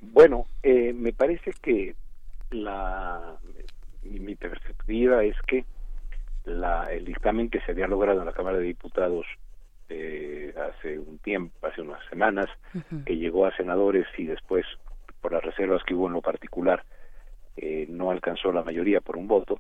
Bueno, 0.01 0.45
eh, 0.63 0.93
me 0.93 1.11
parece 1.11 1.51
que 1.61 1.95
la 2.51 3.37
mi, 4.03 4.35
perspectiva 4.35 5.23
es 5.23 5.35
que 5.47 5.65
la, 6.45 6.85
el 6.85 7.05
dictamen 7.05 7.49
que 7.49 7.59
se 7.61 7.71
había 7.71 7.87
logrado 7.87 8.19
en 8.19 8.25
la 8.25 8.33
Cámara 8.33 8.57
de 8.57 8.63
Diputados 8.63 9.25
eh, 9.89 10.53
hace 10.55 10.99
un 10.99 11.17
tiempo, 11.19 11.67
hace 11.67 11.81
unas 11.81 12.03
semanas, 12.09 12.47
que 13.05 13.17
llegó 13.17 13.45
a 13.45 13.55
senadores 13.55 14.07
y 14.17 14.25
después, 14.25 14.65
por 15.21 15.33
las 15.33 15.43
reservas 15.43 15.83
que 15.83 15.93
hubo 15.93 16.07
en 16.07 16.13
lo 16.13 16.21
particular, 16.21 16.83
eh, 17.57 17.87
no 17.89 18.11
alcanzó 18.11 18.51
la 18.51 18.63
mayoría 18.63 19.01
por 19.01 19.17
un 19.17 19.27
voto 19.27 19.59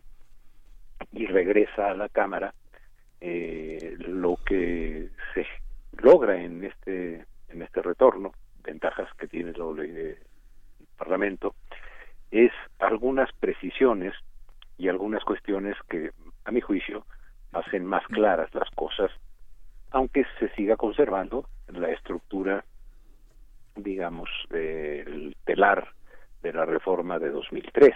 y 1.11 1.25
regresa 1.25 1.89
a 1.89 1.95
la 1.95 2.09
Cámara, 2.09 2.53
eh, 3.21 3.95
lo 3.99 4.37
que 4.45 5.09
se 5.33 5.45
logra 6.01 6.41
en 6.41 6.63
este 6.63 7.25
en 7.49 7.61
este 7.61 7.81
retorno, 7.81 8.31
ventajas 8.63 9.09
que 9.17 9.27
tiene 9.27 9.51
el 9.51 10.17
Parlamento, 10.97 11.55
es 12.31 12.51
algunas 12.79 13.31
precisiones 13.33 14.13
y 14.77 14.87
algunas 14.87 15.23
cuestiones 15.23 15.75
que, 15.89 16.11
a 16.45 16.51
mi 16.51 16.61
juicio, 16.61 17.05
hacen 17.51 17.85
más 17.85 18.05
claras 18.07 18.53
las 18.53 18.69
cosas, 18.71 19.11
aunque 19.91 20.25
se 20.39 20.49
siga 20.49 20.77
conservando 20.77 21.49
la 21.67 21.89
estructura, 21.89 22.63
digamos, 23.75 24.29
del 24.49 25.35
telar 25.45 25.89
de 26.43 26.53
la 26.53 26.65
reforma 26.65 27.17
de 27.19 27.29
2013. 27.29 27.93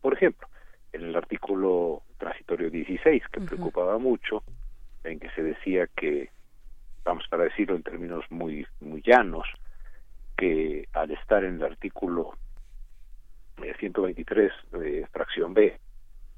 Por 0.00 0.14
ejemplo, 0.14 0.46
en 0.92 1.04
el 1.04 1.16
artículo 1.16 2.02
transitorio 2.18 2.70
16, 2.70 3.22
que 3.32 3.40
preocupaba 3.40 3.98
mucho, 3.98 4.42
en 5.04 5.18
que 5.18 5.30
se 5.30 5.42
decía 5.42 5.86
que, 5.96 6.30
vamos 7.04 7.24
para 7.28 7.44
decirlo 7.44 7.76
en 7.76 7.82
términos 7.82 8.24
muy, 8.30 8.66
muy 8.80 9.02
llanos, 9.02 9.46
que 10.36 10.88
al 10.92 11.10
estar 11.12 11.44
en 11.44 11.56
el 11.56 11.64
artículo 11.64 12.34
123 13.78 14.52
eh, 14.52 14.78
de 14.78 15.06
fracción 15.06 15.54
B, 15.54 15.78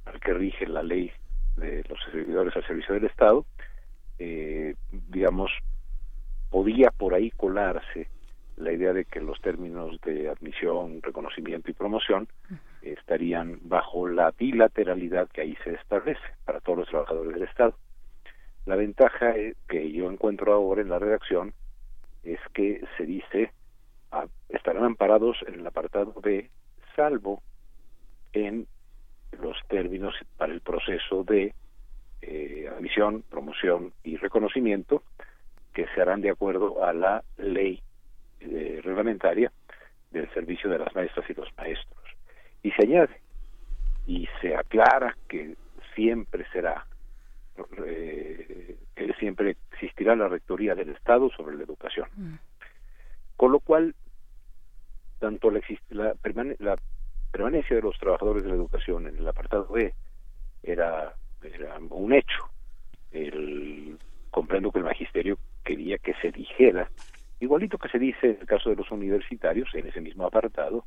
al 0.07 0.21
que 0.21 0.33
rige 0.33 0.67
la 0.67 0.83
ley 0.83 1.11
de 1.57 1.85
los 1.89 1.99
servidores 2.05 2.57
al 2.57 2.67
servicio 2.67 2.95
del 2.95 3.05
Estado, 3.05 3.45
eh, 4.19 4.75
digamos, 5.09 5.51
podía 6.51 6.91
por 6.91 7.15
ahí 7.15 7.31
colarse 7.31 8.09
la 8.57 8.73
idea 8.73 8.93
de 8.93 9.05
que 9.05 9.21
los 9.21 9.41
términos 9.41 10.01
de 10.03 10.29
admisión, 10.29 11.01
reconocimiento 11.03 11.71
y 11.71 11.75
promoción 11.75 12.29
estarían 12.83 13.59
bajo 13.63 14.09
la 14.09 14.31
bilateralidad 14.33 15.29
que 15.29 15.43
ahí 15.43 15.57
se 15.65 15.75
establece 15.75 16.21
para 16.45 16.61
todos 16.61 16.81
los 16.81 16.89
trabajadores 16.89 17.35
del 17.35 17.43
Estado. 17.45 17.75
La 18.67 18.77
ventaja 18.77 19.37
eh, 19.37 19.55
que 19.69 19.91
yo 19.93 20.11
encuentro 20.11 20.53
ahora 20.53 20.83
en 20.83 20.89
la 20.89 20.99
redacción 20.99 21.53
es 22.23 22.41
que 22.53 22.83
se 22.97 23.07
dice 23.07 23.53
ah, 24.13 24.27
estarán 24.49 24.85
amparados 24.85 25.39
en 25.47 25.61
el 25.61 25.67
apartado 25.67 26.15
B, 26.21 26.51
salvo 26.95 27.43
en 28.33 28.67
los 29.41 29.57
términos 29.69 30.15
para 30.37 30.53
el 30.53 30.61
proceso 30.61 31.25
de 31.25 31.55
eh, 32.23 32.71
admisión, 32.77 33.23
promoción 33.31 33.93
y 34.05 34.17
reconocimiento 34.17 35.03
que 35.73 35.87
se 35.95 36.03
harán 36.03 36.21
de 36.21 36.31
acuerdo 36.31 36.85
a 36.85 36.93
la 36.93 37.23
ley 37.39 37.81
eh, 38.41 38.81
reglamentaria 38.83 39.53
del 40.11 40.29
servicio 40.35 40.69
de 40.69 40.79
las 40.79 40.95
maestras 40.95 41.29
y 41.31 41.35
los 41.35 41.49
maestros. 41.57 42.00
Y 42.63 42.71
se 42.73 42.83
añade, 42.83 43.21
y 44.07 44.29
se 44.41 44.55
aclara 44.55 45.17
que 45.29 45.57
siempre 45.95 46.47
será, 46.53 46.87
eh, 47.87 48.77
que 48.95 49.13
siempre 49.15 49.57
existirá 49.73 50.15
la 50.17 50.29
rectoría 50.29 50.75
del 50.75 50.91
Estado 50.91 51.31
sobre 51.31 51.57
la 51.57 51.65
educación. 51.65 52.09
Mm. 52.17 52.35
Con 53.37 53.53
lo 53.53 53.61
cual, 53.61 53.95
tanto 55.19 55.51
la, 55.51 55.61
la, 55.91 56.15
la, 56.59 56.77
permanencia 57.33 57.77
de 57.77 57.83
los 57.83 57.99
trabajadores 57.99 58.43
de 58.43 58.51
la 58.51 58.57
educación 58.57 59.07
en 59.07 59.17
el 59.17 59.29
apartado 59.29 59.67
B 59.69 59.95
era, 60.63 61.15
era 61.43 61.79
un 61.91 62.13
hecho. 62.13 62.51
El, 63.13 63.99
comprendo 64.31 64.71
que 64.71 64.79
el 64.79 64.85
magisterio 64.85 65.39
quería 65.65 65.99
que 65.99 66.15
se 66.15 66.31
dijera 66.31 66.89
Igualito 67.41 67.79
que 67.79 67.89
se 67.89 67.99
dice 67.99 68.27
en 68.27 68.39
el 68.43 68.47
caso 68.47 68.69
de 68.69 68.77
los 68.77 68.91
universitarios, 68.91 69.75
en 69.75 69.87
ese 69.87 70.03
mismo 70.03 70.27
apartado, 70.27 70.85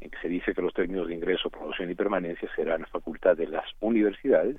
en 0.00 0.10
que 0.10 0.18
se 0.18 0.28
dice 0.28 0.54
que 0.54 0.62
los 0.62 0.74
términos 0.74 1.08
de 1.08 1.14
ingreso, 1.14 1.50
promoción 1.50 1.90
y 1.90 1.94
permanencia 1.94 2.48
serán 2.54 2.86
facultad 2.86 3.36
de 3.36 3.48
las 3.48 3.64
universidades 3.80 4.56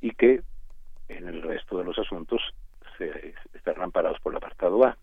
y 0.00 0.10
que 0.12 0.42
en 1.08 1.28
el 1.28 1.42
resto 1.42 1.78
de 1.78 1.84
los 1.84 1.98
asuntos 1.98 2.40
se 2.98 3.34
estarán 3.54 3.84
amparados 3.84 4.20
por 4.20 4.32
el 4.32 4.38
apartado 4.38 4.84
A. 4.84 4.96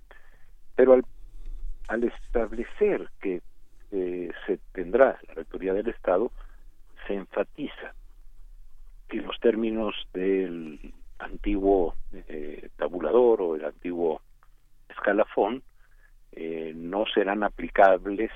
Pero 0.76 0.94
al, 0.94 1.04
al 1.88 2.04
establecer 2.04 3.10
que 3.22 3.42
eh, 3.92 4.32
se 4.46 4.58
tendrá 4.72 5.20
la 5.28 5.34
rectoría 5.34 5.74
del 5.74 5.90
Estado, 5.90 6.32
se 7.08 7.16
enfatiza 7.16 7.94
que 9.10 9.18
los 9.18 9.38
términos 9.40 9.96
del 10.14 10.94
antiguo 11.20 11.96
eh, 12.14 12.70
tabulador 12.78 13.42
o 13.42 13.56
el 13.56 13.66
antiguo 13.66 14.22
escalafón 14.90 15.62
eh, 16.32 16.72
no 16.76 17.06
serán 17.14 17.44
aplicables, 17.44 18.32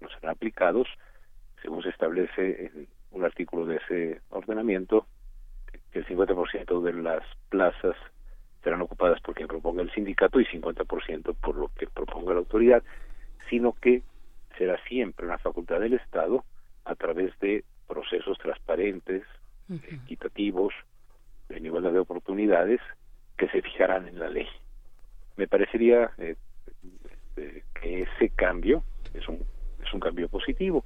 no 0.00 0.08
serán 0.08 0.32
aplicados, 0.32 0.88
según 1.62 1.82
se 1.82 1.90
establece 1.90 2.66
en 2.66 2.88
un 3.10 3.24
artículo 3.24 3.66
de 3.66 3.76
ese 3.76 4.20
ordenamiento, 4.30 5.06
que 5.92 6.00
el 6.00 6.06
50% 6.06 6.82
de 6.82 6.92
las 6.94 7.22
plazas 7.48 7.96
serán 8.62 8.82
ocupadas 8.82 9.20
por 9.20 9.34
quien 9.34 9.48
proponga 9.48 9.82
el 9.82 9.92
sindicato 9.92 10.40
y 10.40 10.46
50% 10.46 11.34
por 11.34 11.56
lo 11.56 11.68
que 11.68 11.86
proponga 11.86 12.32
la 12.32 12.40
autoridad, 12.40 12.82
sino 13.48 13.72
que 13.72 14.02
será 14.56 14.78
siempre 14.84 15.26
una 15.26 15.38
facultad 15.38 15.80
del 15.80 15.94
Estado 15.94 16.44
a 16.84 16.94
través 16.94 17.38
de 17.40 17.64
procesos 17.88 18.38
transparentes, 18.38 19.24
equitativos, 19.68 20.74
de 21.48 21.58
igualdad 21.58 21.92
de 21.92 21.98
oportunidades 22.00 22.80
que 23.36 23.48
se 23.48 23.62
fijarán 23.62 24.08
en 24.08 24.18
la 24.18 24.28
ley. 24.28 24.46
Me 25.36 25.48
parecería 25.48 26.10
eh, 26.18 26.36
este, 27.30 27.64
que 27.80 28.02
ese 28.02 28.30
cambio 28.30 28.84
es 29.14 29.26
un, 29.28 29.44
es 29.82 29.92
un 29.92 30.00
cambio 30.00 30.28
positivo. 30.28 30.84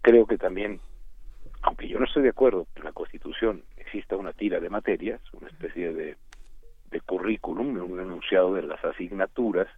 Creo 0.00 0.26
que 0.26 0.38
también, 0.38 0.80
aunque 1.62 1.88
yo 1.88 1.98
no 1.98 2.04
estoy 2.06 2.22
de 2.22 2.30
acuerdo 2.30 2.66
que 2.74 2.80
en 2.80 2.86
la 2.86 2.92
Constitución 2.92 3.62
exista 3.76 4.16
una 4.16 4.32
tira 4.32 4.60
de 4.60 4.70
materias, 4.70 5.20
una 5.32 5.48
especie 5.48 5.92
de, 5.92 6.16
de 6.90 7.00
currículum, 7.00 7.76
un 7.76 8.00
enunciado 8.00 8.54
de 8.54 8.62
las 8.62 8.84
asignaturas, 8.84 9.68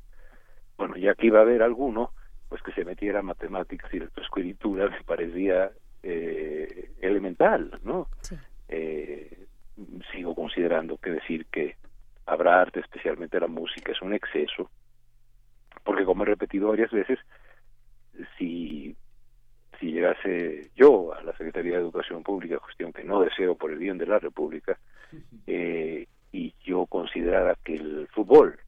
bueno, 0.77 0.97
ya 0.97 1.15
que 1.15 1.27
iba 1.27 1.39
a 1.39 1.43
haber 1.43 1.63
alguno, 1.63 2.11
pues 2.49 2.63
que 2.63 2.73
se 2.73 2.85
metiera 2.85 3.23
matemáticas 3.23 3.93
y 3.95 4.01
lectoescritura 4.01 4.89
me 4.89 5.03
parecía 5.03 5.71
eh, 6.03 6.91
elemental, 7.01 7.81
¿no? 7.83 8.09
Eh, 8.69 9.47
sigo 10.13 10.35
considerando 10.35 10.99
que 10.99 11.11
decir 11.11 11.47
que 11.47 11.77
habrá 12.27 12.61
arte, 12.61 12.81
especialmente 12.81 13.41
la 13.41 13.47
música, 13.47 13.93
es 13.93 14.03
un 14.03 14.15
exceso, 14.15 14.71
porque 15.85 16.05
como 16.05 16.23
he 16.23 16.27
repetido 16.27 16.69
varias 16.69 16.91
veces, 16.91 17.19
si, 18.39 18.97
si 19.79 19.93
llegase 19.93 20.71
yo 20.75 21.15
a 21.15 21.23
la 21.23 21.33
Secretaría 21.33 21.75
de 21.75 21.83
Educación 21.83 22.23
Pública, 22.23 22.59
cuestión 22.59 22.93
que 22.93 23.05
no 23.05 23.21
deseo 23.21 23.57
por 23.57 23.71
el 23.71 23.79
bien 23.79 23.99
de 23.99 24.07
la 24.07 24.19
República, 24.19 24.79
eh, 25.47 26.07
y 26.33 26.55
yo 26.65 26.87
considerara 26.87 27.57
que 27.63 27.75
el 27.77 28.09
fútbol 28.09 28.59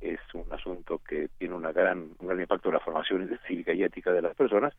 es 0.00 0.20
un 0.34 0.52
asunto 0.52 1.00
que 1.08 1.28
tiene 1.38 1.54
una 1.54 1.72
gran, 1.72 2.10
un 2.18 2.26
gran 2.26 2.40
impacto 2.40 2.68
en 2.68 2.74
la 2.74 2.80
formación 2.80 3.38
cívica 3.46 3.72
y 3.72 3.82
ética 3.82 4.12
de 4.12 4.22
las 4.22 4.34
personas, 4.34 4.74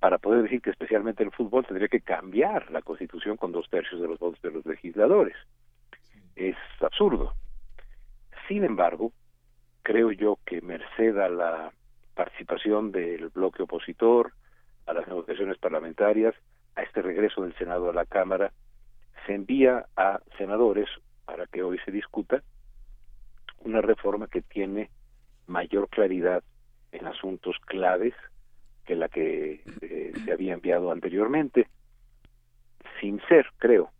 para 0.00 0.18
poder 0.18 0.42
decir 0.42 0.60
que 0.60 0.70
especialmente 0.70 1.22
el 1.22 1.30
fútbol 1.30 1.64
tendría 1.64 1.88
que 1.88 2.02
cambiar 2.02 2.70
la 2.70 2.82
constitución 2.82 3.38
con 3.38 3.52
dos 3.52 3.68
tercios 3.70 4.00
de 4.00 4.08
los 4.08 4.18
votos 4.18 4.40
de 4.42 4.50
los 4.50 4.66
legisladores. 4.66 5.36
Es 6.36 6.56
absurdo. 6.80 7.34
Sin 8.46 8.64
embargo, 8.64 9.12
creo 9.82 10.12
yo 10.12 10.38
que 10.44 10.60
merced 10.60 11.16
a 11.16 11.28
la 11.28 11.72
participación 12.14 12.92
del 12.92 13.28
bloque 13.28 13.62
opositor, 13.62 14.32
a 14.86 14.92
las 14.92 15.06
negociaciones 15.08 15.58
parlamentarias, 15.58 16.34
a 16.76 16.82
este 16.82 17.02
regreso 17.02 17.42
del 17.42 17.56
Senado 17.56 17.90
a 17.90 17.94
la 17.94 18.06
Cámara, 18.06 18.52
se 19.26 19.34
envía 19.34 19.86
a 19.96 20.20
senadores 20.36 20.88
para 21.24 21.46
que 21.46 21.62
hoy 21.62 21.78
se 21.84 21.90
discuta 21.90 22.42
una 23.60 23.80
reforma 23.80 24.26
que 24.26 24.42
tiene 24.42 24.90
mayor 25.46 25.88
claridad 25.88 26.42
en 26.92 27.06
asuntos 27.06 27.56
claves 27.66 28.14
que 28.84 28.94
la 28.94 29.08
que 29.08 29.62
eh, 29.80 30.12
se 30.24 30.32
había 30.32 30.52
enviado 30.52 30.92
anteriormente, 30.92 31.68
sin 33.00 33.20
ser, 33.26 33.46
creo, 33.58 33.90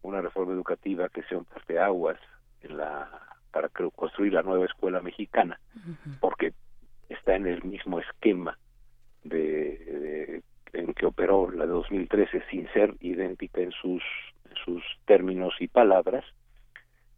una 0.00 0.22
reforma 0.22 0.54
educativa 0.54 1.08
que 1.10 1.22
sea 1.24 1.38
un 1.38 1.44
parteaguas 1.44 2.18
en 2.62 2.78
la 2.78 3.10
para 3.52 3.68
construir 3.68 4.32
la 4.32 4.42
nueva 4.42 4.64
escuela 4.64 5.02
mexicana, 5.02 5.60
porque 6.20 6.54
está 7.22 7.36
en 7.36 7.46
el 7.46 7.62
mismo 7.62 8.00
esquema 8.00 8.58
de, 9.22 10.42
en 10.72 10.92
que 10.92 11.06
operó 11.06 11.48
la 11.52 11.66
de 11.66 11.72
2013 11.72 12.42
sin 12.50 12.66
ser 12.72 12.96
idéntica 12.98 13.60
en 13.60 13.70
sus 13.70 14.02
sus 14.64 14.82
términos 15.06 15.54
y 15.60 15.68
palabras, 15.68 16.24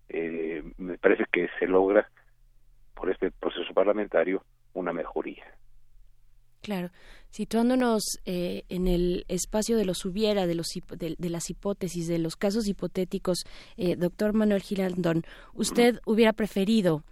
eh, 0.09 0.63
me 0.77 0.99
parece 0.99 1.25
que 1.33 1.49
se 1.59 1.67
logra 1.67 2.09
por 2.95 3.11
este 3.11 3.31
proceso 3.33 3.73
parlamentario 3.75 4.45
una 4.75 4.93
mejoría. 4.93 5.45
Claro, 6.63 6.91
situándonos 7.31 8.21
eh, 8.25 8.63
en 8.69 8.87
el 8.87 9.25
espacio 9.29 9.77
de 9.77 9.85
los 9.85 10.05
hubiera, 10.05 10.47
de, 10.47 10.55
los, 10.55 10.69
de, 10.97 11.31
las 11.31 11.51
hipótesis, 11.51 12.07
de 12.07 12.19
los 12.19 12.37
casos 12.37 12.69
hipotéticos, 12.69 13.45
eh, 13.77 13.97
doctor 13.97 14.33
Manuel 14.33 14.63
Giraldón, 14.63 15.25
¿usted 15.53 15.99
hubiera 16.07 16.33
preferido 16.33 17.03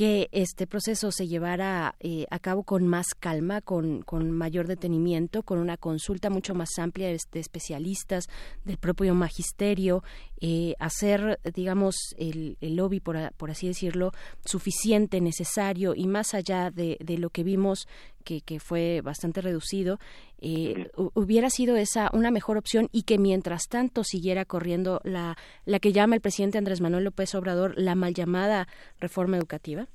que 0.00 0.30
este 0.32 0.66
proceso 0.66 1.12
se 1.12 1.28
llevara 1.28 1.94
eh, 2.00 2.24
a 2.30 2.38
cabo 2.38 2.62
con 2.62 2.86
más 2.86 3.08
calma, 3.14 3.60
con, 3.60 4.00
con, 4.00 4.30
mayor 4.30 4.66
detenimiento, 4.66 5.42
con 5.42 5.58
una 5.58 5.76
consulta 5.76 6.30
mucho 6.30 6.54
más 6.54 6.70
amplia 6.78 7.08
de, 7.08 7.18
especialistas, 7.34 8.24
del 8.64 8.78
propio 8.78 9.14
magisterio, 9.14 10.02
eh, 10.40 10.74
hacer, 10.78 11.38
digamos, 11.54 11.96
el, 12.16 12.56
el 12.62 12.76
lobby, 12.76 13.00
por, 13.00 13.30
por, 13.34 13.50
así 13.50 13.66
decirlo, 13.66 14.12
suficiente, 14.42 15.20
necesario 15.20 15.92
y 15.94 16.06
más 16.06 16.32
allá 16.32 16.70
de, 16.70 16.96
de 17.04 17.18
lo 17.18 17.28
que 17.28 17.44
vimos 17.44 17.86
que, 18.24 18.40
que, 18.40 18.60
fue 18.60 19.00
bastante 19.02 19.40
reducido, 19.40 19.98
eh, 20.40 20.90
hubiera 21.14 21.50
sido 21.50 21.76
esa 21.76 22.10
una 22.12 22.30
mejor 22.30 22.56
opción 22.56 22.88
y 22.92 23.02
que 23.02 23.18
mientras 23.18 23.68
tanto 23.68 24.04
siguiera 24.04 24.44
corriendo 24.44 25.00
la, 25.04 25.36
la 25.64 25.78
que 25.78 25.92
llama 25.92 26.14
el 26.14 26.20
presidente 26.20 26.58
Andrés 26.58 26.80
Manuel 26.80 27.04
López 27.04 27.34
Obrador 27.34 27.74
la 27.76 27.94
mal 27.94 28.14
llamada 28.14 28.66
reforma 29.00 29.36
educativa? 29.36 29.86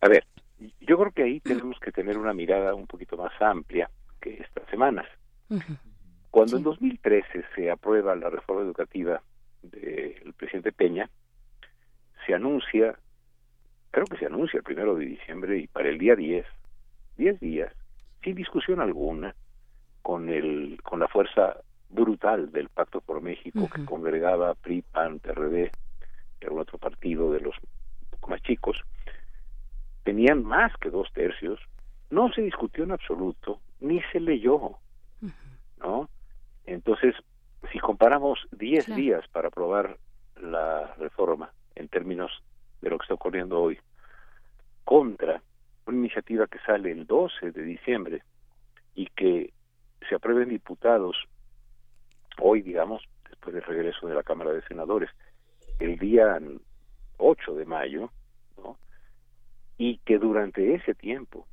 A 0.00 0.08
ver, 0.08 0.24
yo 0.80 0.98
creo 0.98 1.10
que 1.12 1.22
ahí 1.22 1.40
tenemos 1.40 1.78
que 1.80 1.92
tener 1.92 2.18
una 2.18 2.32
mirada 2.32 2.74
un 2.74 2.86
poquito 2.86 3.16
más 3.16 3.32
amplia 3.40 3.90
que 4.20 4.34
estas 4.34 4.68
semanas. 4.70 5.06
Cuando 6.30 6.56
en 6.56 6.62
2013 6.62 7.44
se 7.54 7.70
aprueba 7.70 8.14
la 8.14 8.30
reforma 8.30 8.62
educativa 8.62 9.22
del 9.62 10.34
presidente 10.34 10.72
Peña, 10.72 11.08
se 12.26 12.34
anuncia, 12.34 12.98
creo 13.90 14.06
que 14.06 14.18
se 14.18 14.26
anuncia 14.26 14.58
el 14.58 14.64
primero 14.64 14.96
de 14.96 15.06
diciembre 15.06 15.58
y 15.58 15.66
para 15.66 15.88
el 15.88 15.98
día 15.98 16.16
10, 16.16 16.44
10 17.16 17.40
días, 17.40 17.72
sin 18.22 18.34
discusión 18.34 18.80
alguna, 18.80 19.34
con, 20.02 20.28
el, 20.28 20.80
con 20.82 21.00
la 21.00 21.08
fuerza 21.08 21.56
brutal 21.88 22.52
del 22.52 22.68
Pacto 22.68 23.00
por 23.00 23.20
México 23.20 23.68
que 23.72 23.84
congregaba 23.84 24.54
PRI, 24.54 24.82
PAN, 24.82 25.18
PRD 25.20 25.70
y 26.40 26.44
algún 26.44 26.60
otro 26.60 26.78
partido 26.78 27.32
de 27.32 27.40
los 27.40 27.54
poco 28.10 28.30
más 28.30 28.42
chicos, 28.42 28.82
tenían 30.04 30.44
más 30.44 30.72
que 30.78 30.90
dos 30.90 31.12
tercios, 31.12 31.60
no 32.10 32.32
se 32.32 32.42
discutió 32.42 32.84
en 32.84 32.92
absoluto, 32.92 33.60
ni 33.80 34.00
se 34.12 34.20
leyó, 34.20 34.78
¿no? 35.78 36.08
Entonces, 36.64 37.14
si 37.72 37.78
comparamos 37.78 38.46
10 38.52 38.94
días 38.94 39.26
para 39.28 39.48
aprobar 39.48 39.96
la 40.40 40.94
reforma 40.98 41.50
en 41.74 41.88
términos 41.88 42.30
de 42.80 42.90
lo 42.90 42.98
que 42.98 43.04
está 43.04 43.14
ocurriendo 43.14 43.60
hoy, 43.60 43.78
contra 44.84 45.42
una 45.86 45.98
iniciativa 45.98 46.46
que 46.46 46.58
sale 46.60 46.90
el 46.90 47.06
12 47.06 47.52
de 47.52 47.62
diciembre 47.62 48.22
y 48.94 49.06
que 49.06 49.52
se 50.08 50.14
aprueben 50.14 50.48
diputados 50.48 51.16
hoy, 52.38 52.62
digamos, 52.62 53.02
después 53.28 53.54
del 53.54 53.64
regreso 53.64 54.06
de 54.06 54.14
la 54.14 54.22
Cámara 54.22 54.52
de 54.52 54.62
Senadores, 54.62 55.10
el 55.78 55.98
día 55.98 56.38
8 57.18 57.54
de 57.54 57.64
mayo, 57.64 58.10
¿no? 58.58 58.76
y 59.78 59.98
que 59.98 60.18
durante 60.18 60.74
ese 60.74 60.94
tiempo 60.94 61.46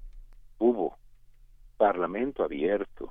hubo 0.59 0.97
parlamento 1.77 2.43
abierto, 2.43 3.09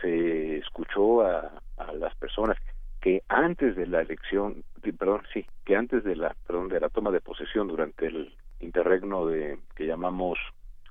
se 0.00 0.58
escuchó 0.58 1.22
a, 1.22 1.60
a 1.76 1.92
las 1.92 2.14
personas 2.16 2.56
que 3.00 3.22
antes 3.28 3.76
de 3.76 3.86
la 3.86 4.02
elección, 4.02 4.62
perdón, 4.98 5.22
sí, 5.32 5.46
que 5.64 5.74
antes 5.74 6.04
de 6.04 6.16
la, 6.16 6.36
perdón, 6.46 6.68
de 6.68 6.80
la 6.80 6.90
toma 6.90 7.10
de 7.10 7.20
posesión 7.20 7.66
durante 7.68 8.06
el 8.06 8.34
interregno 8.60 9.26
de 9.26 9.58
que 9.74 9.86
llamamos 9.86 10.38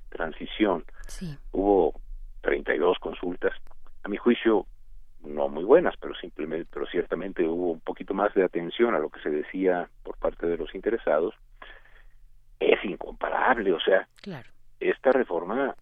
transición, 0.08 0.84
hubo 1.52 1.94
32 2.42 2.98
consultas, 2.98 3.52
a 4.02 4.08
mi 4.08 4.16
juicio 4.16 4.66
no 5.22 5.48
muy 5.48 5.64
buenas, 5.64 5.94
pero 6.00 6.14
simplemente, 6.14 6.68
pero 6.72 6.86
ciertamente 6.86 7.46
hubo 7.46 7.72
un 7.72 7.80
poquito 7.80 8.14
más 8.14 8.32
de 8.34 8.44
atención 8.44 8.94
a 8.94 8.98
lo 8.98 9.10
que 9.10 9.20
se 9.20 9.30
decía 9.30 9.88
por 10.02 10.16
parte 10.16 10.46
de 10.46 10.56
los 10.56 10.74
interesados, 10.74 11.34
es 12.58 12.84
incomparable, 12.84 13.72
o 13.72 13.80
sea, 13.80 14.08
esta 14.80 15.12
reforma 15.12 15.74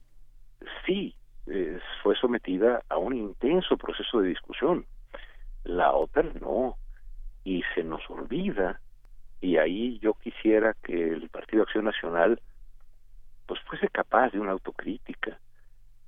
sí 0.87 1.15
fue 2.03 2.15
sometida 2.17 2.83
a 2.89 2.99
un 2.99 3.17
intenso 3.17 3.77
proceso 3.77 4.21
de 4.21 4.29
discusión, 4.29 4.85
la 5.65 5.93
otra 5.93 6.25
no, 6.41 6.77
y 7.45 7.63
se 7.75 7.83
nos 7.83 8.03
olvida, 8.11 8.81
y 9.41 9.57
ahí 9.57 9.99
yo 10.01 10.15
quisiera 10.15 10.75
que 10.83 11.11
el 11.11 11.29
Partido 11.29 11.63
Acción 11.63 11.85
Nacional 11.85 12.41
pues 13.47 13.61
fuese 13.63 13.89
capaz 13.89 14.31
de 14.31 14.41
una 14.41 14.53
autocrítica, 14.53 15.39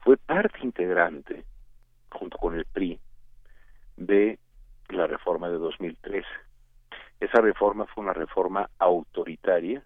fue 0.00 0.18
parte 0.18 0.58
integrante, 0.62 1.44
junto 2.10 2.36
con 2.36 2.54
el 2.54 2.66
PRI, 2.66 3.00
de 3.96 4.38
la 4.90 5.06
reforma 5.06 5.48
de 5.48 5.56
2013. 5.56 6.26
Esa 7.20 7.40
reforma 7.40 7.86
fue 7.86 8.04
una 8.04 8.12
reforma 8.12 8.68
autoritaria 8.78 9.82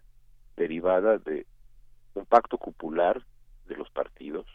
derivada 0.57 1.17
de 1.17 1.45
un 2.13 2.25
pacto 2.25 2.57
cupular 2.57 3.21
de 3.67 3.77
los 3.77 3.89
partidos 3.89 4.45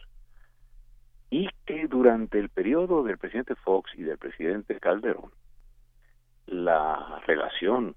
y 1.31 1.49
que 1.65 1.87
durante 1.87 2.39
el 2.39 2.49
periodo 2.49 3.03
del 3.03 3.19
presidente 3.19 3.55
Fox 3.55 3.93
y 3.97 4.03
del 4.03 4.19
presidente 4.19 4.79
Calderón 4.81 5.31
la 6.47 7.21
relación 7.27 7.95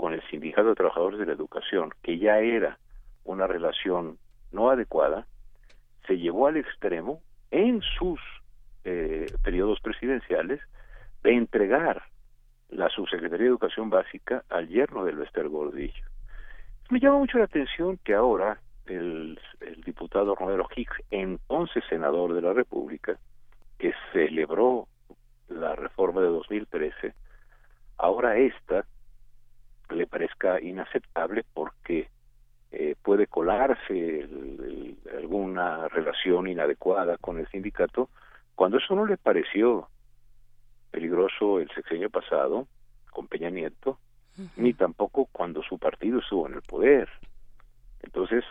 con 0.00 0.14
el 0.14 0.22
sindicato 0.30 0.70
de 0.70 0.76
trabajadores 0.76 1.18
de 1.18 1.26
la 1.26 1.34
educación, 1.34 1.90
que 2.02 2.18
ya 2.18 2.38
era 2.38 2.78
una 3.24 3.46
relación 3.46 4.16
no 4.50 4.70
adecuada, 4.70 5.26
se 6.06 6.16
llevó 6.16 6.46
al 6.46 6.56
extremo 6.56 7.20
en 7.50 7.82
sus 7.82 8.18
eh, 8.84 9.26
periodos 9.44 9.78
presidenciales 9.80 10.58
de 11.22 11.34
entregar 11.34 12.04
la 12.70 12.88
subsecretaría 12.88 13.44
de 13.44 13.50
Educación 13.50 13.90
Básica 13.90 14.42
al 14.48 14.68
yerno 14.68 15.04
del 15.04 15.18
Lester 15.18 15.50
Gordillo. 15.50 16.06
Me 16.88 16.98
llama 16.98 17.18
mucho 17.18 17.36
la 17.36 17.44
atención 17.44 17.98
que 18.02 18.14
ahora 18.14 18.58
el, 18.86 19.38
el 19.60 19.82
diputado 19.82 20.34
Romero 20.34 20.66
Hicks, 20.74 20.96
entonces 21.10 21.84
senador 21.90 22.32
de 22.32 22.40
la 22.40 22.54
República, 22.54 23.18
que 23.78 23.92
celebró 24.14 24.88
la 25.50 25.76
reforma 25.76 26.22
de 26.22 26.28
2013, 26.28 27.12
ahora 27.98 28.38
esta 28.38 28.86
le 29.90 30.06
parezca 30.06 30.60
inaceptable 30.60 31.44
porque 31.54 32.08
eh, 32.72 32.94
puede 33.02 33.26
colarse 33.26 34.28
alguna 35.16 35.88
relación 35.88 36.46
inadecuada 36.46 37.16
con 37.18 37.38
el 37.38 37.48
sindicato 37.48 38.08
cuando 38.54 38.78
eso 38.78 38.94
no 38.94 39.06
le 39.06 39.16
pareció 39.16 39.88
peligroso 40.90 41.60
el 41.60 41.68
sexenio 41.70 42.10
pasado 42.10 42.66
con 43.10 43.26
Peña 43.26 43.50
Nieto 43.50 43.98
ni 44.56 44.72
tampoco 44.72 45.26
cuando 45.32 45.62
su 45.62 45.78
partido 45.78 46.20
estuvo 46.20 46.46
en 46.46 46.54
el 46.54 46.62
poder. 46.62 47.08
Entonces 48.02 48.44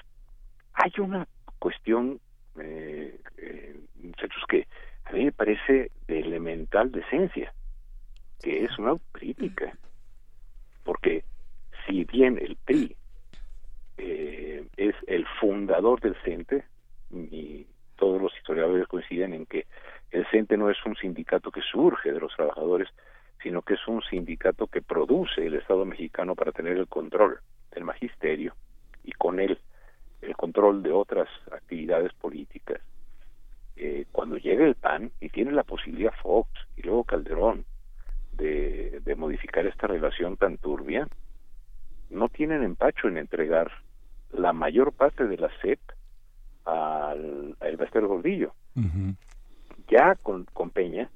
hay 0.73 0.91
una 0.99 1.27
cuestión, 1.57 2.19
eh, 2.59 3.19
eh, 3.37 3.79
muchachos, 3.95 4.43
que 4.47 4.67
a 5.05 5.13
mí 5.13 5.25
me 5.25 5.31
parece 5.31 5.91
de 6.07 6.19
elemental 6.19 6.91
decencia, 6.91 7.53
que 8.41 8.63
es 8.63 8.77
una 8.77 8.95
crítica, 9.11 9.77
porque 10.83 11.23
si 11.89 12.03
bien 12.03 12.37
el 12.37 12.55
PRI 12.55 12.95
eh, 13.97 14.63
es 14.77 14.95
el 15.07 15.25
fundador 15.39 15.99
del 15.99 16.15
CENTE, 16.23 16.63
y 17.11 17.65
todos 17.95 18.21
los 18.21 18.31
historiadores 18.37 18.87
coinciden 18.87 19.33
en 19.33 19.45
que 19.47 19.65
el 20.11 20.25
CENTE 20.27 20.55
no 20.55 20.69
es 20.69 20.77
un 20.85 20.95
sindicato 20.95 21.51
que 21.51 21.61
surge 21.61 22.11
de 22.11 22.19
los 22.19 22.33
trabajadores, 22.35 22.87
sino 23.41 23.63
que 23.63 23.73
es 23.73 23.87
un 23.87 24.03
sindicato 24.03 24.67
que 24.67 24.81
produce 24.81 25.45
el 25.45 25.55
Estado 25.55 25.83
mexicano 25.85 26.35
para 26.35 26.51
tener 26.51 26.77
el 26.77 26.87
control 26.87 27.39
del 27.71 27.85
magisterio 27.85 28.53
y 29.03 29.11
con 29.13 29.39
él 29.39 29.57
el 30.21 30.35
control 30.35 30.83
de 30.83 30.91
otras 30.91 31.27
actividades 31.51 32.13
políticas. 32.13 32.81
Eh, 33.77 34.05
cuando 34.11 34.37
llega 34.37 34.65
el 34.65 34.75
PAN 34.75 35.11
y 35.21 35.29
tiene 35.29 35.53
la 35.53 35.63
posibilidad 35.63 36.13
Fox 36.21 36.49
y 36.75 36.83
luego 36.83 37.05
Calderón 37.05 37.65
de, 38.33 38.99
de 39.03 39.15
modificar 39.15 39.65
esta 39.65 39.87
relación 39.87 40.37
tan 40.37 40.57
turbia, 40.57 41.07
no 42.09 42.29
tienen 42.29 42.63
empacho 42.63 43.07
en 43.07 43.17
entregar 43.17 43.71
la 44.31 44.53
mayor 44.53 44.93
parte 44.93 45.25
de 45.25 45.37
la 45.37 45.49
SEP 45.61 45.79
al, 46.65 47.55
al 47.59 47.77
Bester 47.77 48.05
Gordillo. 48.05 48.53
Ya 49.89 50.15
con, 50.15 50.45
con 50.53 50.69
Peña, 50.69 51.09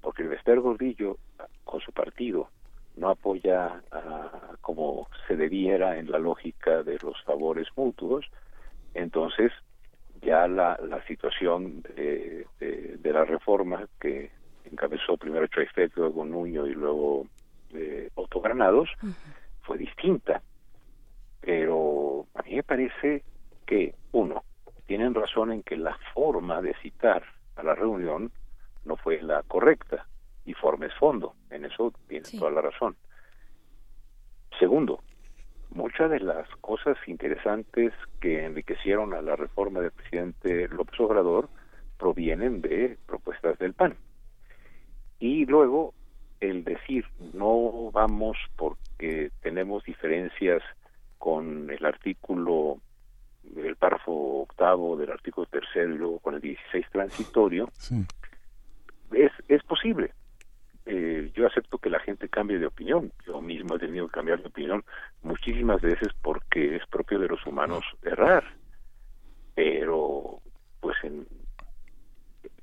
porque 0.00 0.22
el 0.22 0.30
Bester 0.30 0.58
Gordillo 0.60 1.18
con 1.64 1.80
su 1.80 1.92
partido 1.92 2.48
no 2.96 3.10
apoya 3.10 3.82
como 4.60 5.08
se 5.28 5.36
debiera 5.36 5.98
en 5.98 6.10
la 6.10 6.18
lógica 6.18 6.82
de 6.82 6.98
los 7.02 7.22
favores 7.24 7.68
mutuos, 7.76 8.24
entonces 8.94 9.52
ya 10.22 10.48
la, 10.48 10.78
la 10.88 11.04
situación 11.06 11.82
de, 11.82 12.46
de, 12.58 13.12
la 13.12 13.24
reforma 13.24 13.86
que 14.00 14.30
encabezó 14.64 15.16
primero 15.16 15.46
Traifet, 15.48 15.92
luego 15.94 16.24
Nuño 16.24 16.66
y 16.66 16.74
luego 16.74 17.26
eh, 17.74 18.10
Otto 18.14 18.40
Granados 18.40 18.88
fue 19.66 19.78
distinta. 19.78 20.42
Pero 21.40 22.26
a 22.34 22.42
mí 22.42 22.56
me 22.56 22.62
parece 22.62 23.22
que, 23.66 23.94
uno, 24.12 24.44
tienen 24.86 25.14
razón 25.14 25.52
en 25.52 25.62
que 25.62 25.76
la 25.76 25.98
forma 26.14 26.62
de 26.62 26.74
citar 26.82 27.24
a 27.56 27.62
la 27.62 27.74
reunión 27.74 28.30
no 28.84 28.96
fue 28.96 29.20
la 29.20 29.42
correcta 29.42 30.06
y 30.44 30.54
forma 30.54 30.86
es 30.86 30.94
fondo. 30.94 31.34
En 31.50 31.64
eso 31.64 31.92
tiene 32.08 32.26
toda 32.38 32.50
la 32.50 32.60
razón. 32.62 32.96
Segundo, 34.58 35.02
muchas 35.70 36.10
de 36.10 36.20
las 36.20 36.48
cosas 36.60 36.96
interesantes 37.06 37.92
que 38.20 38.44
enriquecieron 38.44 39.12
a 39.12 39.22
la 39.22 39.36
reforma 39.36 39.80
del 39.80 39.90
presidente 39.90 40.68
López 40.68 40.98
Obrador 41.00 41.48
provienen 41.98 42.62
de 42.62 42.96
propuestas 43.06 43.58
del 43.58 43.74
PAN. 43.74 43.96
Y 45.18 45.46
luego 45.46 45.94
el 46.40 46.64
decir 46.64 47.06
no 47.32 47.90
vamos 47.92 48.36
porque 48.56 49.30
tenemos 49.40 49.84
diferencias 49.84 50.62
con 51.18 51.70
el 51.70 51.84
artículo 51.84 52.80
el 53.56 53.76
párrafo 53.76 54.42
octavo 54.42 54.96
del 54.96 55.10
artículo 55.10 55.46
tercero 55.46 55.94
y 55.94 55.98
luego 55.98 56.18
con 56.18 56.34
el 56.34 56.40
16 56.40 56.86
transitorio 56.90 57.70
es 59.12 59.32
es 59.48 59.62
posible 59.62 60.12
eh, 60.88 61.32
yo 61.34 61.48
acepto 61.48 61.78
que 61.78 61.90
la 61.90 61.98
gente 61.98 62.28
cambie 62.28 62.60
de 62.60 62.66
opinión. 62.66 63.12
Yo 63.26 63.40
mismo 63.42 63.74
he 63.74 63.80
tenido 63.80 64.06
que 64.06 64.14
cambiar 64.14 64.40
de 64.40 64.48
opinión 64.48 64.84
muchísimas 65.22 65.82
veces 65.82 66.08
porque 66.22 66.76
es 66.76 66.86
propio 66.86 67.18
de 67.18 67.26
los 67.26 67.44
humanos 67.44 67.84
errar. 68.02 68.44
Pero, 69.56 70.40
pues, 70.80 70.96
en, 71.02 71.26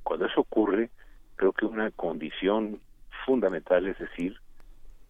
cuando 0.03 0.25
eso 0.25 0.39
ocurre, 0.39 0.89
creo 1.35 1.51
que 1.51 1.65
una 1.65 1.91
condición 1.91 2.79
fundamental 3.25 3.87
es 3.87 3.97
decir, 3.97 4.37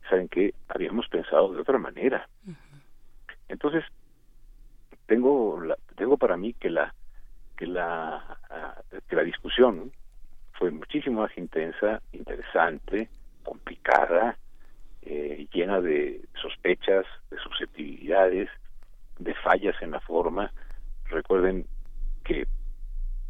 ¿saben 0.09 0.27
qué? 0.27 0.53
Habíamos 0.67 1.07
pensado 1.07 1.53
de 1.53 1.61
otra 1.61 1.77
manera. 1.77 2.27
Entonces, 3.47 3.83
tengo, 5.05 5.61
la, 5.61 5.77
tengo 5.95 6.17
para 6.17 6.37
mí 6.37 6.53
que 6.53 6.69
la, 6.69 6.93
que 7.57 7.67
la, 7.67 8.37
ah, 8.49 8.81
que 9.07 9.15
la 9.15 9.23
discusión 9.23 9.91
fue 10.53 10.71
muchísimo 10.71 11.21
más 11.21 11.37
intensa, 11.37 12.01
interesante, 12.11 13.09
complicada, 13.43 14.37
eh, 15.01 15.47
llena 15.51 15.81
de 15.81 16.21
sospechas, 16.41 17.05
de 17.29 17.37
susceptibilidades, 17.37 18.49
de 19.19 19.33
fallas 19.35 19.75
en 19.81 19.91
la 19.91 19.99
forma. 19.99 20.51
Recuerden 21.05 21.65
que, 22.23 22.47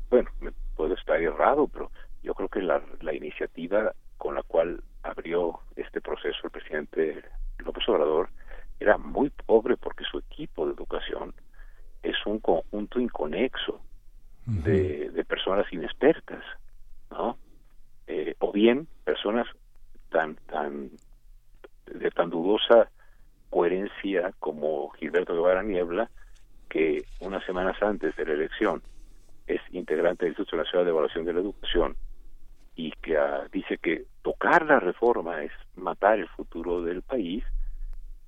bueno, 0.09 0.29
me 0.39 0.51
puedo 0.75 0.93
estar 0.93 1.19
errado, 1.21 1.67
pero 1.67 1.91
yo 2.21 2.33
creo 2.33 2.49
que 2.49 2.61
la, 2.61 2.81
la 3.01 3.13
iniciativa 3.13 3.93
con 4.17 4.35
la 4.35 4.43
cual 4.43 4.83
abrió 5.03 5.59
este 5.75 6.01
proceso 6.01 6.39
el 6.43 6.51
presidente 6.51 7.23
López 7.59 7.87
Obrador 7.89 8.29
era 8.79 8.97
muy 8.97 9.29
pobre 9.29 9.77
porque 9.77 10.03
su 10.03 10.19
equipo 10.19 10.65
de 10.65 10.73
educación 10.73 11.33
es 12.01 12.15
un 12.25 12.39
conjunto 12.39 12.99
inconexo 12.99 13.81
de, 14.45 15.09
de 15.09 15.25
personas 15.25 15.71
inexpertas 15.71 16.43
¿no? 17.11 17.37
Eh, 18.07 18.35
o 18.39 18.51
bien 18.51 18.87
personas 19.05 19.47
tan 20.09 20.35
tan 20.47 20.89
de 21.85 22.11
tan 22.11 22.29
dudosa 22.29 22.89
coherencia 23.49 24.33
como 24.39 24.89
Gilberto 24.91 25.35
Guevara 25.35 25.63
Niebla, 25.63 26.09
que 26.69 27.03
unas 27.19 27.45
semanas 27.45 27.81
antes 27.81 28.15
de 28.15 28.25
la 28.25 28.33
elección 28.33 28.81
es 29.45 29.61
integrante 29.71 30.25
del 30.25 30.31
Instituto 30.31 30.57
Nacional 30.57 30.85
de 30.85 30.91
Evaluación 30.91 31.25
de 31.25 31.33
la 31.33 31.39
Educación 31.41 31.95
y 32.75 32.91
que 32.91 33.17
ah, 33.17 33.47
dice 33.51 33.77
que 33.77 34.05
tocar 34.21 34.65
la 34.65 34.79
reforma 34.79 35.43
es 35.43 35.51
matar 35.75 36.19
el 36.19 36.27
futuro 36.29 36.81
del 36.81 37.01
país 37.01 37.43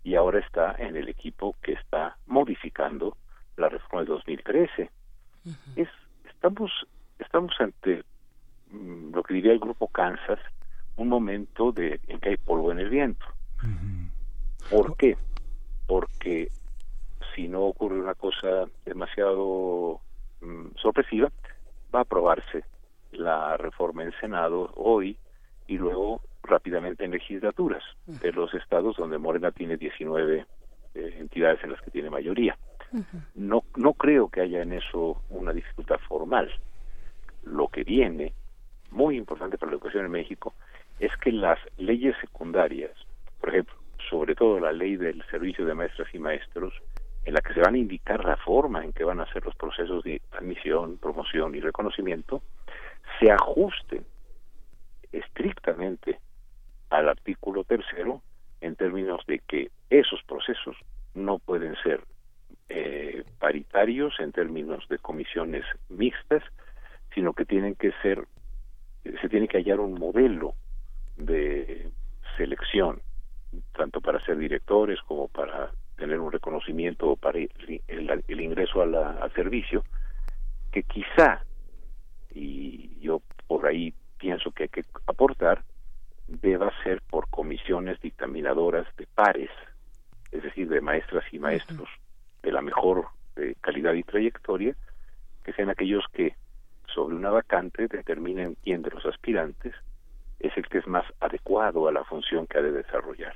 y 0.04 0.16
ahora 0.16 0.40
está 0.40 0.76
en 0.78 0.96
el 0.96 1.10
equipo 1.10 1.56
que 1.62 1.74
está 1.74 2.18
modificando 2.28 3.18
la 3.58 3.70
reforma 3.70 4.02
de 4.02 4.08
2013. 4.08 4.90
es, 5.76 5.90
estamos, 6.26 6.72
estamos 7.20 7.54
ante 7.60 8.04
Mm, 8.72 9.14
lo 9.14 9.24
que 9.24 9.36
diría 9.36 9.54
el 9.54 9.60
grupo 9.60 9.88
Kansas, 9.88 10.40
un 10.98 11.10
momento 11.10 11.72
de, 11.72 12.00
en 12.08 12.20
que 12.20 12.30
hay 12.30 12.38
polvo 12.38 12.72
en 12.72 12.80
el 12.80 12.90
viento. 12.90 13.26
¿Por 14.70 14.98
qué? 14.98 15.18
Porque 15.88 16.52
si 17.34 17.48
no 17.48 17.62
ocurre 17.62 18.00
una 18.00 18.16
cosa 18.16 18.66
demasiado 18.86 20.02
mm, 20.42 20.76
sorpresiva, 20.82 21.32
va 21.94 22.00
a 22.00 22.02
aprobarse 22.04 22.64
la 23.18 23.58
reforma 23.58 24.04
en 24.04 24.12
Senado 24.20 24.72
hoy 24.76 25.18
y 25.68 25.78
luego 25.78 26.22
rápidamente 26.44 27.04
en 27.06 27.12
legislaturas 27.12 27.84
de 28.06 28.32
los 28.32 28.54
estados 28.54 28.98
donde 28.98 29.18
Morena 29.18 29.52
tiene 29.52 29.78
19 29.78 30.46
eh, 30.94 31.16
entidades 31.20 31.64
en 31.64 31.72
las 31.72 31.82
que 31.82 31.92
tiene 31.92 32.10
mayoría. 32.10 32.58
No, 33.34 33.64
no 33.76 33.94
creo 33.94 34.30
que 34.30 34.42
haya 34.42 34.62
en 34.62 34.74
eso 34.74 35.22
una 35.30 35.52
dificultad 35.52 36.00
formal. 36.08 36.50
Lo 37.44 37.68
que 37.68 37.84
viene 37.84 38.34
muy 38.92 39.18
importante 39.18 39.58
para 39.58 39.72
la 39.72 39.78
educación 39.78 40.06
en 40.06 40.12
México 40.12 40.54
es 41.00 41.12
que 41.18 41.32
las 41.32 41.60
leyes 41.78 42.16
secundarias, 42.22 42.92
por 43.40 43.50
ejemplo, 43.50 43.76
sobre 44.10 44.36
todo 44.36 44.60
la 44.60 44.72
ley 44.72 44.96
del 44.96 45.24
servicio 45.30 45.66
de 45.66 45.74
maestras 45.74 46.08
y 46.14 46.20
maestros, 46.20 46.74
en 47.26 47.34
la 47.34 47.42
que 47.42 47.54
se 47.54 47.60
van 47.60 47.76
a 47.76 47.80
indicar 47.80 48.24
la 48.24 48.38
forma 48.38 48.86
en 48.86 48.94
que 48.94 49.04
van 49.04 49.20
a 49.20 49.32
ser 49.34 49.44
los 49.44 49.56
procesos 49.56 50.04
de 50.04 50.22
admisión, 50.32 50.98
promoción 50.98 51.56
y 51.56 51.60
reconocimiento, 51.60 52.42
se 53.20 53.32
ajusten 53.32 54.06
estrictamente 55.12 56.20
al 56.90 57.10
artículo 57.10 57.64
tercero 57.64 58.22
en 58.62 58.76
términos 58.76 59.22
de 59.28 59.40
que 59.40 59.72
esos 59.90 60.22
procesos 60.24 60.76
no 61.14 61.40
pueden 61.40 61.76
ser 61.84 62.02
eh, 62.70 63.24
paritarios 63.40 64.20
en 64.20 64.32
términos 64.32 64.88
de 64.90 64.98
comisiones 64.98 65.64
mixtas, 65.90 66.44
sino 67.14 67.34
que 67.34 67.46
tienen 67.46 67.76
que 67.76 67.92
ser 68.02 68.26
se 69.22 69.30
tiene 69.30 69.48
que 69.48 69.58
hallar 69.58 69.80
un 69.80 69.94
modelo 69.94 70.56
de 71.18 71.90
selección, 72.38 73.02
tanto 73.74 74.02
para 74.02 74.24
ser 74.26 74.38
directores 74.38 75.00
como 75.04 75.28
para 75.28 75.72
tener 75.96 76.20
un 76.20 76.32
reconocimiento 76.32 77.10
o 77.10 77.16
para 77.16 77.38
el, 77.38 78.42
ingreso 78.42 78.82
al 78.82 79.32
servicio, 79.34 79.84
que 80.72 80.84
quizá, 80.84 81.44
y 82.36 83.00
yo 83.00 83.22
por 83.48 83.66
ahí 83.66 83.94
pienso 84.18 84.52
que 84.52 84.64
hay 84.64 84.70
que 84.70 84.84
aportar, 85.08 85.64
deba 86.28 86.72
ser 86.84 87.02
por 87.10 87.30
comisiones 87.30 88.00
dictaminadoras 88.02 88.86
de 88.98 89.08
pares, 89.08 89.50
es 90.32 90.44
decir, 90.44 90.68
de 90.68 90.82
maestras 90.82 91.24
y 91.32 91.40
maestros 91.40 91.90
de 92.44 92.52
la 92.52 92.62
mejor 92.62 93.08
eh, 93.38 93.56
calidad 93.62 93.94
y 93.94 94.04
trayectoria, 94.04 94.76
que 95.44 95.54
sean 95.54 95.70
aquellos 95.70 96.04
que 96.12 96.36
sobre 96.94 97.16
una 97.16 97.30
vacante 97.30 97.88
determinen 97.88 98.58
quién 98.64 98.82
de 98.82 98.92
los 98.92 99.06
aspirantes 99.06 99.74
es 100.40 100.56
el 100.58 100.68
que 100.68 100.80
es 100.80 100.88
más 100.88 101.06
adecuado 101.20 101.88
a 101.88 101.92
la 101.92 102.04
función 102.04 102.48
que 102.48 102.58
ha 102.58 102.62
de 102.62 102.72
desarrollar. 102.72 103.36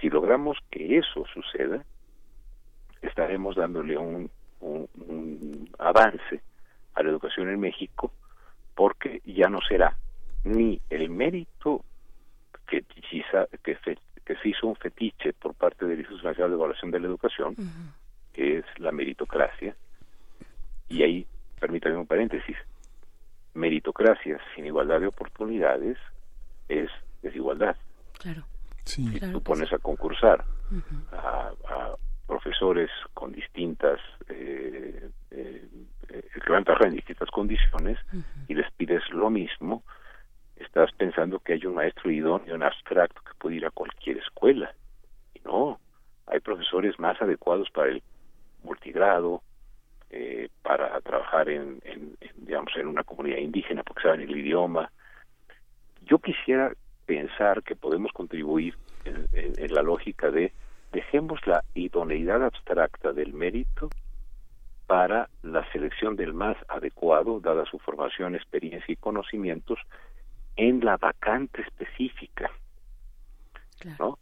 Si 0.00 0.08
logramos 0.08 0.58
que 0.70 0.98
eso 0.98 1.24
suceda, 1.32 1.84
estaremos 3.02 3.56
dándole 3.56 3.96
un, 3.96 4.30
un, 4.60 4.88
un 4.94 5.70
avance 5.78 6.40
a 6.94 7.02
la 7.02 7.10
educación 7.10 7.48
en 7.48 7.60
México 7.60 8.12
porque 8.74 9.20
ya 9.24 9.48
no 9.48 9.60
será 9.68 9.96
ni 10.44 10.80
el 10.90 11.08
mérito 11.10 11.84
fetichiza, 12.66 13.46
que, 13.62 13.76
fe- 13.76 13.98
que 14.24 14.36
se 14.36 14.48
hizo 14.48 14.66
un 14.66 14.76
fetiche 14.76 15.32
por 15.32 15.54
parte 15.54 15.86
del 15.86 15.98
Instituto 16.00 16.28
Nacional 16.28 16.50
de 16.50 16.56
Evaluación 16.56 16.90
de 16.90 17.00
la 17.00 17.06
Educación, 17.06 17.54
que 18.32 18.58
es 18.58 18.64
la 18.78 18.90
meritocracia, 18.92 19.76
y 20.88 21.02
ahí, 21.02 21.26
permítame 21.60 21.96
un 21.96 22.06
paréntesis, 22.06 22.56
meritocracia 23.54 24.38
sin 24.54 24.66
igualdad 24.66 25.00
de 25.00 25.06
oportunidades 25.06 25.96
es 26.68 26.90
desigualdad. 27.22 27.76
Claro. 28.18 28.44
Sí. 28.84 29.06
Si 29.08 29.20
tú 29.32 29.42
pones 29.42 29.72
a 29.72 29.78
concursar 29.78 30.44
a, 31.12 31.50
a 31.68 31.94
profesores 32.26 32.90
con 33.14 33.32
distintas, 33.32 34.00
eh, 34.28 35.08
eh, 35.30 35.68
eh, 36.08 36.22
que 36.44 36.52
van 36.52 36.62
a 36.62 36.64
trabajar 36.64 36.88
en 36.88 36.94
distintas 36.94 37.30
condiciones 37.30 37.98
y 38.48 38.54
les 38.54 38.70
pides 38.72 39.02
lo 39.10 39.30
mismo, 39.30 39.84
estás 40.56 40.90
pensando 40.92 41.40
que 41.40 41.54
hay 41.54 41.66
un 41.66 41.74
maestro 41.74 42.10
idóneo 42.10 42.54
en 42.54 42.62
abstracto 42.62 43.20
que 43.22 43.32
puede 43.38 43.56
ir 43.56 43.66
a 43.66 43.70
cualquier 43.70 44.18
escuela. 44.18 44.74
Y 45.34 45.40
no, 45.40 45.80
hay 46.26 46.40
profesores 46.40 46.98
más 46.98 47.20
adecuados 47.20 47.70
para 47.70 47.90
el 47.90 48.02
multigrado, 48.62 49.42
eh, 50.10 50.48
para 50.62 51.00
trabajar 51.00 51.48
en, 51.48 51.80
en- 51.84 52.16
en, 52.20 52.44
digamos, 52.46 52.72
en 52.76 52.86
una 52.86 53.02
comunidad 53.04 53.38
indígena 53.38 53.82
porque 53.82 54.02
saben 54.02 54.20
el 54.20 54.36
idioma. 54.36 54.90
Yo 56.02 56.18
quisiera 56.18 56.72
pensar 57.06 57.62
que 57.62 57.76
podemos 57.76 58.12
contribuir 58.12 58.76
en, 59.04 59.26
en- 59.32 59.54
en 59.58 59.74
la 59.74 59.82
lógica 59.82 60.30
de 60.30 60.52
dejemos 60.92 61.40
la 61.46 61.64
idoneidad 61.74 62.44
abstracta 62.44 63.12
del 63.12 63.32
mérito 63.32 63.88
para 64.86 65.28
la 65.42 65.70
selección 65.72 66.16
del 66.16 66.34
más 66.34 66.56
adecuado, 66.68 67.40
dada 67.40 67.64
su 67.66 67.78
formación, 67.78 68.34
experiencia 68.34 68.92
y 68.92 68.96
conocimientos, 68.96 69.78
en 70.56 70.84
la 70.84 70.96
vacante 70.96 71.62
específica. 71.62 72.50
¿no? 73.98 74.18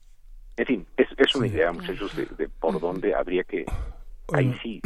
En 0.56 0.66
fin, 0.66 0.86
es, 0.96 1.08
es 1.16 1.34
una 1.34 1.46
idea, 1.46 1.72
muchachos, 1.72 2.14
de, 2.16 2.26
de 2.36 2.48
por 2.48 2.78
dónde 2.80 3.14
habría 3.14 3.44
que, 3.44 3.64
ahí 4.32 4.54
sí, 4.62 4.80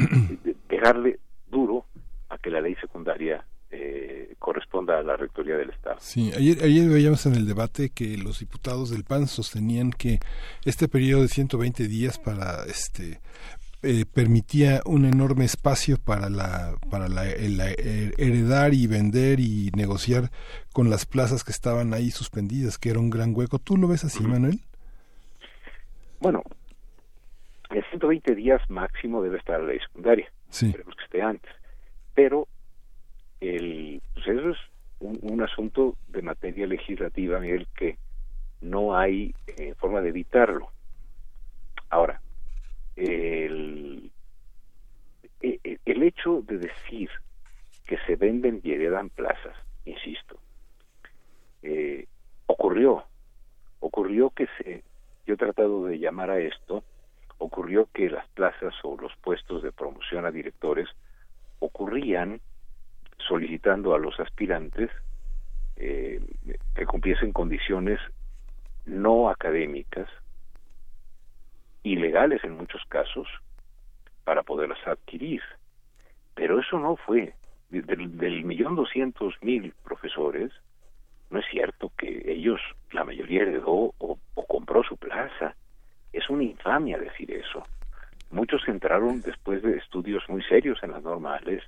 de- 0.44 0.54
pegarle 0.68 1.18
duro 1.50 1.86
a 2.28 2.38
que 2.38 2.50
la 2.50 2.60
ley 2.60 2.74
secundaria 2.76 3.44
eh, 3.70 4.34
corresponda 4.38 4.98
a 4.98 5.02
la 5.02 5.16
Rectoría 5.16 5.56
del 5.56 5.70
Estado. 5.70 5.96
Sí, 6.00 6.32
ayer, 6.36 6.58
ayer 6.62 6.88
veíamos 6.88 7.26
en 7.26 7.34
el 7.34 7.46
debate 7.46 7.90
que 7.90 8.16
los 8.16 8.38
diputados 8.40 8.90
del 8.90 9.04
PAN 9.04 9.26
sostenían 9.26 9.90
que 9.90 10.20
este 10.64 10.88
periodo 10.88 11.22
de 11.22 11.28
120 11.28 11.88
días 11.88 12.18
para 12.18 12.64
este 12.64 13.20
eh, 13.82 14.04
permitía 14.12 14.80
un 14.84 15.04
enorme 15.04 15.44
espacio 15.44 15.96
para 15.98 16.28
la 16.30 16.74
para 16.90 17.08
la, 17.08 17.24
la- 17.24 17.70
heredar 18.18 18.74
y 18.74 18.86
vender 18.86 19.38
y 19.40 19.70
negociar 19.76 20.30
con 20.72 20.90
las 20.90 21.06
plazas 21.06 21.44
que 21.44 21.52
estaban 21.52 21.94
ahí 21.94 22.10
suspendidas, 22.10 22.78
que 22.78 22.90
era 22.90 22.98
un 22.98 23.10
gran 23.10 23.34
hueco. 23.34 23.58
¿Tú 23.58 23.76
lo 23.76 23.88
ves 23.88 24.04
así, 24.04 24.24
Manuel? 24.24 24.60
Bueno, 26.20 26.42
en 27.70 27.82
120 27.90 28.34
días 28.34 28.60
máximo 28.70 29.22
debe 29.22 29.38
estar 29.38 29.60
la 29.60 29.66
ley 29.68 29.78
secundaria. 29.80 30.30
Sí. 30.48 30.66
Esperemos 30.66 30.94
que 30.96 31.04
esté 31.04 31.22
antes. 31.22 31.50
Pero 32.14 32.48
el, 33.40 34.00
pues 34.14 34.26
eso 34.26 34.50
es 34.50 34.56
un, 35.00 35.18
un 35.22 35.42
asunto 35.42 35.96
de 36.08 36.22
materia 36.22 36.66
legislativa, 36.66 37.38
Miguel, 37.38 37.68
que 37.76 37.98
no 38.62 38.96
hay 38.96 39.34
eh, 39.58 39.74
forma 39.78 40.00
de 40.00 40.08
evitarlo. 40.08 40.70
Ahora, 41.90 42.20
el, 42.96 44.10
e- 45.42 45.60
e- 45.62 45.78
el 45.84 46.02
de 46.42 46.58
decir 46.58 47.10
que 47.86 47.98
se 48.06 48.16
venden 48.16 48.60
y 48.62 48.72
heredan 48.72 49.10
plazas, 49.10 49.56
insisto, 49.84 50.38
eh, 51.62 52.06
ocurrió, 52.46 53.04
ocurrió 53.80 54.30
que 54.30 54.46
se, 54.58 54.82
yo 55.26 55.34
he 55.34 55.36
tratado 55.36 55.84
de 55.84 55.98
llamar 55.98 56.30
a 56.30 56.38
esto, 56.38 56.82
ocurrió 57.38 57.88
que 57.92 58.10
las 58.10 58.26
plazas 58.28 58.74
o 58.82 58.96
los 58.96 59.14
puestos 59.16 59.62
de 59.62 59.72
promoción 59.72 60.26
a 60.26 60.30
directores 60.30 60.88
ocurrían 61.58 62.40
solicitando 63.18 63.94
a 63.94 63.98
los 63.98 64.18
aspirantes 64.20 64.90
eh, 65.76 66.20
que 66.74 66.86
cumpliesen 66.86 67.32
condiciones 67.32 68.00
no 68.84 69.28
académicas, 69.28 70.08
ilegales 71.82 72.42
en 72.44 72.56
muchos 72.56 72.82
casos, 72.88 73.28
para 74.24 74.42
poderlas 74.42 74.84
adquirir. 74.86 75.42
Pero 76.36 76.60
eso 76.60 76.78
no 76.78 76.96
fue. 76.96 77.34
Del, 77.70 78.44
millón 78.44 78.76
doscientos 78.76 79.34
mil 79.40 79.74
profesores, 79.82 80.52
no 81.30 81.40
es 81.40 81.46
cierto 81.50 81.90
que 81.98 82.22
ellos, 82.26 82.60
la 82.92 83.02
mayoría 83.02 83.42
heredó 83.42 83.92
o, 83.98 84.18
compró 84.46 84.84
su 84.84 84.96
plaza. 84.96 85.56
Es 86.12 86.30
una 86.30 86.44
infamia 86.44 86.98
decir 86.98 87.32
eso. 87.32 87.66
Muchos 88.30 88.68
entraron 88.68 89.22
después 89.22 89.62
de 89.62 89.78
estudios 89.78 90.22
muy 90.28 90.42
serios 90.44 90.78
en 90.82 90.92
las 90.92 91.02
normales, 91.02 91.64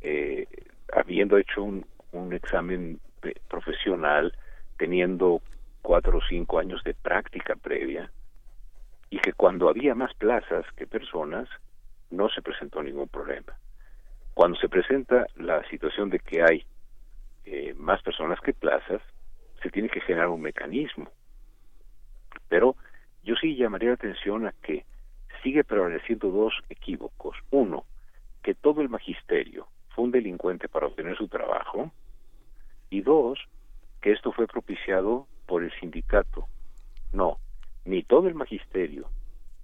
eh, 0.00 0.46
habiendo 0.92 1.36
hecho 1.38 1.62
un, 1.62 1.84
examen 2.32 3.00
de- 3.22 3.40
profesional, 3.48 4.32
teniendo 4.76 5.40
cuatro 5.82 6.18
o 6.18 6.22
cinco 6.28 6.58
años 6.58 6.82
de 6.84 6.94
práctica 6.94 7.56
previa, 7.56 8.10
y 9.10 9.18
que 9.18 9.32
cuando 9.32 9.68
había 9.68 9.94
más 9.94 10.14
plazas 10.14 10.66
que 10.76 10.86
personas, 10.86 11.48
no 12.10 12.28
se 12.28 12.42
presentó 12.42 12.82
ningún 12.82 13.08
problema. 13.08 13.56
Cuando 14.38 14.56
se 14.60 14.68
presenta 14.68 15.26
la 15.34 15.68
situación 15.68 16.10
de 16.10 16.20
que 16.20 16.44
hay 16.44 16.64
eh, 17.44 17.74
más 17.76 18.00
personas 18.02 18.38
que 18.40 18.54
plazas, 18.54 19.02
se 19.60 19.68
tiene 19.68 19.88
que 19.88 20.00
generar 20.00 20.28
un 20.28 20.40
mecanismo. 20.40 21.10
Pero 22.48 22.76
yo 23.24 23.34
sí 23.34 23.56
llamaría 23.56 23.88
la 23.88 23.94
atención 23.96 24.46
a 24.46 24.54
que 24.62 24.84
sigue 25.42 25.64
prevaleciendo 25.64 26.30
dos 26.30 26.54
equívocos. 26.68 27.36
Uno, 27.50 27.84
que 28.40 28.54
todo 28.54 28.80
el 28.80 28.88
magisterio 28.88 29.66
fue 29.88 30.04
un 30.04 30.12
delincuente 30.12 30.68
para 30.68 30.86
obtener 30.86 31.16
su 31.16 31.26
trabajo. 31.26 31.90
Y 32.90 33.00
dos, 33.00 33.40
que 34.00 34.12
esto 34.12 34.30
fue 34.30 34.46
propiciado 34.46 35.26
por 35.46 35.64
el 35.64 35.72
sindicato. 35.80 36.46
No, 37.12 37.38
ni 37.84 38.04
todo 38.04 38.28
el 38.28 38.36
magisterio 38.36 39.10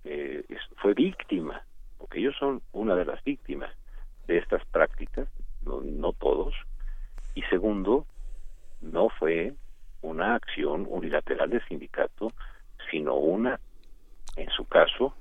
eh, 0.03 0.45
fue 0.79 0.95
víctima, 0.95 1.63
porque 1.97 2.19
ellos 2.19 2.35
son 2.41 2.61
una 2.73 2.97
de 2.97 3.05
las 3.05 3.23
víctimas 3.23 3.71
de 4.27 4.39
estas 4.39 4.65
prácticas, 4.67 5.29
no, 5.65 5.81
no 5.81 6.13
todos. 6.13 6.55
Y 7.35 7.43
segundo, 7.43 8.07
no 8.81 9.09
fue 9.09 9.55
una 10.03 10.35
acción 10.35 10.87
unilateral 10.89 11.51
del 11.51 11.65
sindicato, 11.67 12.33
sino 12.91 13.15
una, 13.15 13.59
en 14.37 14.51
su 14.51 14.67
caso, 14.67 15.15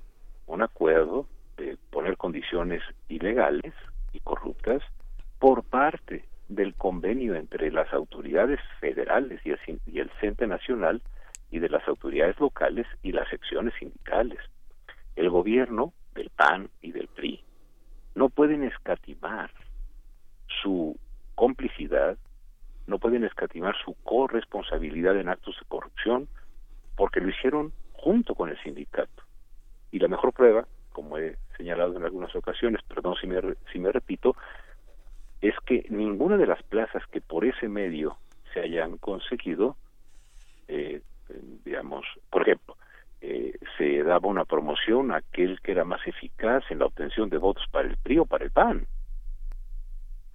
un 0.47 0.61
acuerdo 0.61 1.27
de 1.57 1.77
poner 1.89 2.17
condiciones 2.17 2.81
ilegales 3.07 3.73
y 4.11 4.19
corruptas 4.19 4.81
por 5.39 5.63
parte 5.63 6.25
del 6.49 6.75
convenio 6.75 7.35
entre 7.35 7.71
las 7.71 7.91
autoridades 7.93 8.59
federales 8.79 9.39
y 9.45 9.51
el, 9.51 9.59
y 9.85 9.99
el 9.99 10.11
CENTE 10.19 10.47
nacional 10.47 11.01
y 11.49 11.59
de 11.59 11.69
las 11.69 11.87
autoridades 11.87 12.39
locales 12.39 12.85
y 13.01 13.11
las 13.11 13.29
secciones 13.29 13.73
sindicales. 13.79 14.39
El 15.15 15.29
gobierno 15.29 15.93
del 16.13 16.29
PAN 16.29 16.69
y 16.81 16.91
del 16.91 17.07
PRI 17.07 17.43
no 18.15 18.29
pueden 18.29 18.63
escatimar 18.63 19.51
su 20.61 20.97
complicidad, 21.35 22.17
no 22.87 22.99
pueden 22.99 23.23
escatimar 23.23 23.75
su 23.83 23.95
corresponsabilidad 24.03 25.17
en 25.17 25.29
actos 25.29 25.55
de 25.59 25.65
corrupción, 25.67 26.27
porque 26.95 27.21
lo 27.21 27.29
hicieron 27.29 27.73
junto 27.93 28.35
con 28.35 28.49
el 28.49 28.61
sindicato. 28.61 29.23
Y 29.91 29.99
la 29.99 30.07
mejor 30.07 30.33
prueba, 30.33 30.67
como 30.91 31.17
he 31.17 31.37
señalado 31.57 31.95
en 31.97 32.03
algunas 32.03 32.35
ocasiones, 32.35 32.81
perdón 32.83 33.15
si 33.19 33.27
me, 33.27 33.39
si 33.71 33.79
me 33.79 33.91
repito, 33.91 34.35
es 35.41 35.55
que 35.65 35.85
ninguna 35.89 36.37
de 36.37 36.47
las 36.47 36.61
plazas 36.63 37.03
que 37.07 37.21
por 37.21 37.45
ese 37.45 37.67
medio 37.67 38.17
se 38.53 38.61
hayan 38.61 38.97
conseguido, 38.97 39.75
eh, 40.67 41.01
digamos, 41.65 42.05
por 42.29 42.43
ejemplo, 42.43 42.77
eh, 43.25 43.57
se 43.77 44.03
daba 44.03 44.27
una 44.27 44.43
promoción 44.43 45.11
a 45.11 45.17
aquel 45.17 45.61
que 45.61 45.71
era 45.71 45.85
más 45.85 46.05
eficaz 46.05 46.63
en 46.69 46.79
la 46.79 46.87
obtención 46.87 47.29
de 47.29 47.37
votos 47.37 47.65
para 47.71 47.87
el 47.87 47.95
PRI 47.95 48.19
o 48.19 48.25
para 48.25 48.43
el 48.43 48.51
PAN. 48.51 48.85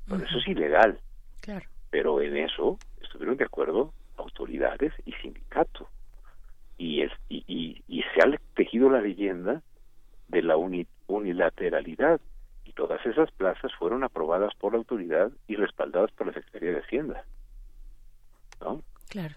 Pero 0.08 0.24
eso 0.24 0.38
es 0.38 0.48
ilegal. 0.48 0.98
Claro. 1.42 1.66
Pero 1.90 2.22
en 2.22 2.38
eso 2.38 2.78
estuvieron 3.02 3.36
de 3.36 3.44
acuerdo 3.44 3.92
autoridades 4.16 4.94
y 5.04 5.12
sindicato. 5.12 5.86
Y, 6.78 7.02
es, 7.02 7.12
y, 7.28 7.44
y, 7.46 7.82
y 7.88 8.02
se 8.14 8.22
ha 8.22 8.40
tejido 8.54 8.88
la 8.88 9.02
leyenda 9.02 9.60
de 10.28 10.42
la 10.42 10.56
uni- 10.56 10.86
unilateralidad. 11.08 12.22
Y 12.64 12.72
todas 12.72 13.04
esas 13.04 13.30
plazas 13.32 13.70
fueron 13.78 14.02
aprobadas 14.02 14.54
por 14.54 14.72
la 14.72 14.78
autoridad 14.78 15.30
y 15.46 15.56
respaldadas 15.56 16.10
por 16.12 16.28
la 16.28 16.32
Secretaría 16.32 16.70
de 16.70 16.80
Hacienda. 16.80 17.24
¿No? 18.62 18.82
Claro. 19.08 19.34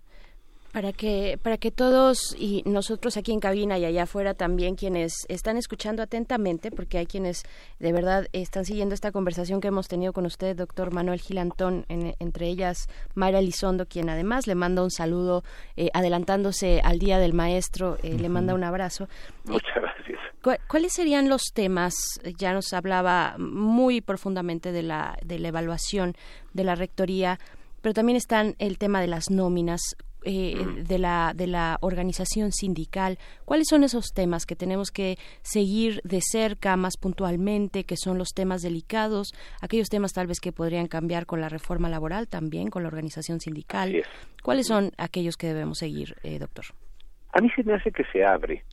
Para 0.71 0.93
que, 0.93 1.37
para 1.43 1.57
que 1.57 1.69
todos 1.69 2.33
y 2.39 2.63
nosotros 2.65 3.17
aquí 3.17 3.33
en 3.33 3.41
cabina 3.41 3.77
y 3.77 3.83
allá 3.83 4.03
afuera 4.03 4.33
también 4.35 4.75
quienes 4.75 5.25
están 5.27 5.57
escuchando 5.57 6.01
atentamente, 6.01 6.71
porque 6.71 6.97
hay 6.97 7.05
quienes 7.07 7.43
de 7.79 7.91
verdad 7.91 8.27
están 8.31 8.63
siguiendo 8.63 8.95
esta 8.95 9.11
conversación 9.11 9.59
que 9.59 9.67
hemos 9.67 9.89
tenido 9.89 10.13
con 10.13 10.25
usted, 10.25 10.55
doctor 10.55 10.93
Manuel 10.93 11.19
Gilantón, 11.19 11.85
en- 11.89 12.15
entre 12.19 12.47
ellas 12.47 12.87
Mayra 13.15 13.39
Elizondo, 13.39 13.85
quien 13.85 14.09
además 14.09 14.47
le 14.47 14.55
manda 14.55 14.81
un 14.81 14.91
saludo 14.91 15.43
eh, 15.75 15.89
adelantándose 15.93 16.79
al 16.85 16.99
Día 16.99 17.19
del 17.19 17.33
Maestro, 17.33 17.97
eh, 18.01 18.17
le 18.17 18.29
manda 18.29 18.53
un 18.53 18.63
abrazo. 18.63 19.09
Muchas 19.43 19.75
gracias. 19.75 20.19
¿Cu- 20.41 20.55
¿Cuáles 20.69 20.93
serían 20.93 21.27
los 21.27 21.51
temas? 21.53 21.93
Ya 22.37 22.53
nos 22.53 22.71
hablaba 22.71 23.35
muy 23.37 23.99
profundamente 23.99 24.71
de 24.71 24.83
la, 24.83 25.17
de 25.25 25.37
la 25.37 25.49
evaluación 25.49 26.15
de 26.53 26.63
la 26.63 26.75
rectoría, 26.75 27.39
pero 27.81 27.93
también 27.93 28.15
están 28.15 28.55
el 28.57 28.77
tema 28.77 29.01
de 29.01 29.07
las 29.07 29.29
nóminas. 29.29 29.81
Eh, 30.23 30.55
de 30.87 30.99
la 30.99 31.33
de 31.35 31.47
la 31.47 31.77
organización 31.81 32.51
sindical 32.51 33.17
cuáles 33.45 33.67
son 33.69 33.83
esos 33.83 34.13
temas 34.13 34.45
que 34.45 34.55
tenemos 34.55 34.91
que 34.91 35.17
seguir 35.41 36.01
de 36.03 36.19
cerca 36.21 36.75
más 36.77 36.97
puntualmente 36.97 37.83
que 37.83 37.97
son 37.97 38.17
los 38.17 38.29
temas 38.29 38.61
delicados 38.61 39.33
aquellos 39.61 39.89
temas 39.89 40.13
tal 40.13 40.27
vez 40.27 40.39
que 40.39 40.51
podrían 40.51 40.87
cambiar 40.87 41.25
con 41.25 41.41
la 41.41 41.49
reforma 41.49 41.89
laboral 41.89 42.27
también 42.27 42.69
con 42.69 42.83
la 42.83 42.89
organización 42.89 43.39
sindical. 43.39 44.03
Cuáles 44.43 44.67
son 44.67 44.91
aquellos 44.97 45.37
que 45.37 45.47
debemos 45.47 45.79
seguir 45.79 46.15
eh, 46.23 46.39
doctor 46.39 46.65
A 47.33 47.41
mí 47.41 47.49
se 47.55 47.63
me 47.63 47.73
hace 47.73 47.91
que 47.91 48.03
se 48.11 48.23
abre 48.23 48.63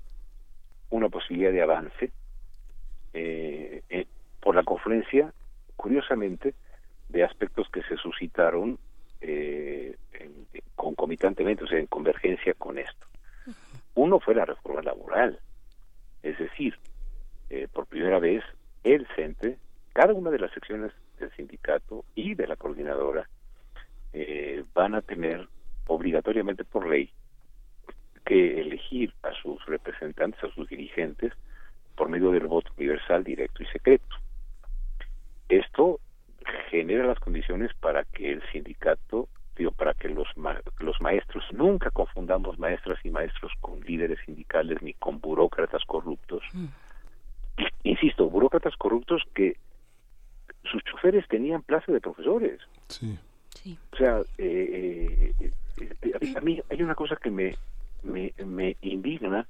una 0.91 1.09
posibilidad 1.09 1.53
de 1.53 1.63
avance 1.63 2.13
eh, 3.13 3.83
eh, 3.89 4.07
por 4.41 4.55
la 4.55 4.63
confluencia, 4.63 5.33
curiosamente, 5.77 6.55
de 7.09 7.25
aspectos 7.25 7.69
que 7.71 7.83
se 7.83 7.97
suscitaron 7.97 8.79
eh, 9.21 9.97
en- 10.19 10.47
concomitantemente, 10.75 11.65
o 11.65 11.67
sea, 11.67 11.79
en 11.79 11.87
convergencia 11.87 12.55
con 12.55 12.79
esto. 12.79 13.07
Uno 13.95 14.21
fue 14.21 14.35
la 14.35 14.45
reforma 14.45 14.83
laboral, 14.83 15.41
es 16.23 16.39
decir, 16.39 16.79
eh, 17.51 17.67
por 17.73 17.87
primera 17.87 18.19
vez 18.19 18.45
el 18.85 19.07
CENTE, 19.17 19.59
cada 19.93 20.13
una 20.13 20.31
de 20.31 20.39
las 20.39 20.53
secciones 20.53 20.93
del 21.19 21.31
sindicato 21.33 22.05
y 22.15 22.35
de 22.35 22.47
la 22.47 22.57
coordinadora 22.57 23.29
eh, 24.13 24.65
van 24.75 24.95
a 24.95 25.03
tener 25.03 25.49
obligatoriamente 25.87 26.65
por 26.65 26.87
ley 26.89 27.11
que 28.25 28.61
elegir 28.61 29.13
a 29.23 29.33
sus 29.43 29.65
representantes, 29.67 30.43
a 30.45 30.55
sus 30.55 30.69
dirigentes, 30.69 31.33
por 31.97 32.09
medio 32.09 32.31
del 32.31 32.47
voto 32.47 32.71
universal, 32.77 33.25
directo 33.25 33.63
y 33.63 33.67
secreto. 33.67 34.17
Esto 35.49 35.99
genera 36.71 37.07
las 37.07 37.19
condiciones 37.19 37.73
para 37.81 38.05
que 38.05 38.31
el 38.33 38.43
sindicato, 38.53 39.29
para 39.73 39.95
que 39.95 40.09
los, 40.09 40.29
ma- 40.37 40.61
los 40.79 41.01
maestros, 41.01 41.45
nunca 41.53 41.91
confundamos 41.91 42.59
maestras 42.59 42.99
y 43.05 43.11
maestros 43.11 43.53
con 43.61 43.81
líderes 43.81 44.19
sindicales 44.25 44.81
ni 44.83 44.95
con 44.95 45.21
burócratas 45.21 45.85
corruptos. 45.85 46.43
Insisto, 47.83 48.29
burócratas 48.31 48.77
corruptos 48.77 49.23
que 49.35 49.57
sus 50.71 50.83
choferes 50.85 51.27
tenían 51.29 51.63
plaza 51.63 51.91
de 51.93 52.01
profesores. 52.01 52.61
Sí. 52.89 53.19
O 53.93 53.97
sea, 53.97 54.21
eh, 54.39 55.33
eh, 55.41 55.53
eh, 56.03 56.35
a 56.37 56.41
mí 56.41 56.61
hay 56.71 56.83
una 56.83 56.95
cosa 56.95 57.17
que 57.17 57.31
me, 57.31 57.57
me, 58.03 58.33
me 58.45 58.77
indigna 58.83 59.47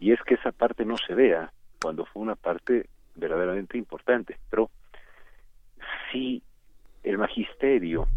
y 0.00 0.12
es 0.12 0.20
que 0.22 0.34
esa 0.34 0.50
parte 0.52 0.84
no 0.84 0.96
se 0.98 1.14
vea 1.14 1.52
cuando 1.80 2.04
fue 2.06 2.22
una 2.22 2.34
parte 2.34 2.86
verdaderamente 3.14 3.78
importante. 3.78 4.36
Pero 4.50 4.70
si 6.10 6.42
el 7.04 7.18
magisterio 7.18 8.08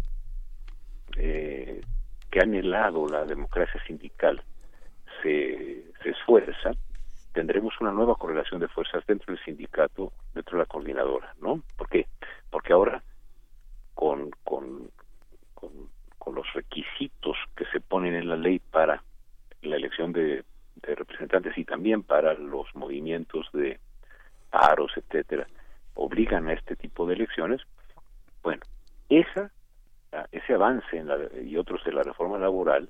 eh, 1.18 1.80
que 2.30 2.40
ha 2.40 2.42
anhelado 2.44 3.06
la 3.08 3.24
democracia 3.24 3.82
sindical 3.86 4.42
se, 5.22 5.90
esfuerza, 6.04 6.70
tendremos 7.32 7.74
una 7.80 7.92
nueva 7.92 8.14
correlación 8.14 8.60
de 8.60 8.68
fuerzas 8.68 9.04
dentro 9.06 9.34
del 9.34 9.44
sindicato, 9.44 10.12
dentro 10.34 10.56
de 10.56 10.62
la 10.62 10.68
coordinadora, 10.68 11.34
¿no? 11.40 11.62
¿Por 11.76 11.88
qué? 11.88 12.06
Porque 12.50 12.72
ahora 12.72 13.02
con, 13.94 14.30
con, 14.44 14.90
con, 15.54 15.88
los 16.34 16.52
requisitos 16.52 17.36
que 17.56 17.64
se 17.72 17.80
ponen 17.80 18.14
en 18.14 18.28
la 18.28 18.36
ley 18.36 18.58
para 18.58 19.02
la 19.62 19.76
elección 19.76 20.12
de, 20.12 20.44
de 20.76 20.94
representantes 20.94 21.56
y 21.56 21.64
también 21.64 22.02
para 22.02 22.34
los 22.34 22.66
movimientos 22.74 23.48
de 23.54 23.80
paros, 24.50 24.92
etcétera, 24.94 25.46
obligan 25.94 26.48
a 26.48 26.52
este 26.52 26.76
tipo 26.76 27.06
de 27.06 27.14
elecciones, 27.14 27.62
bueno, 28.42 28.62
esa, 29.08 29.50
ese 30.32 30.54
avance 30.54 30.96
en 30.96 31.08
la, 31.08 31.18
y 31.42 31.56
otros 31.56 31.84
de 31.84 31.92
la 31.92 32.02
reforma 32.02 32.38
laboral, 32.38 32.88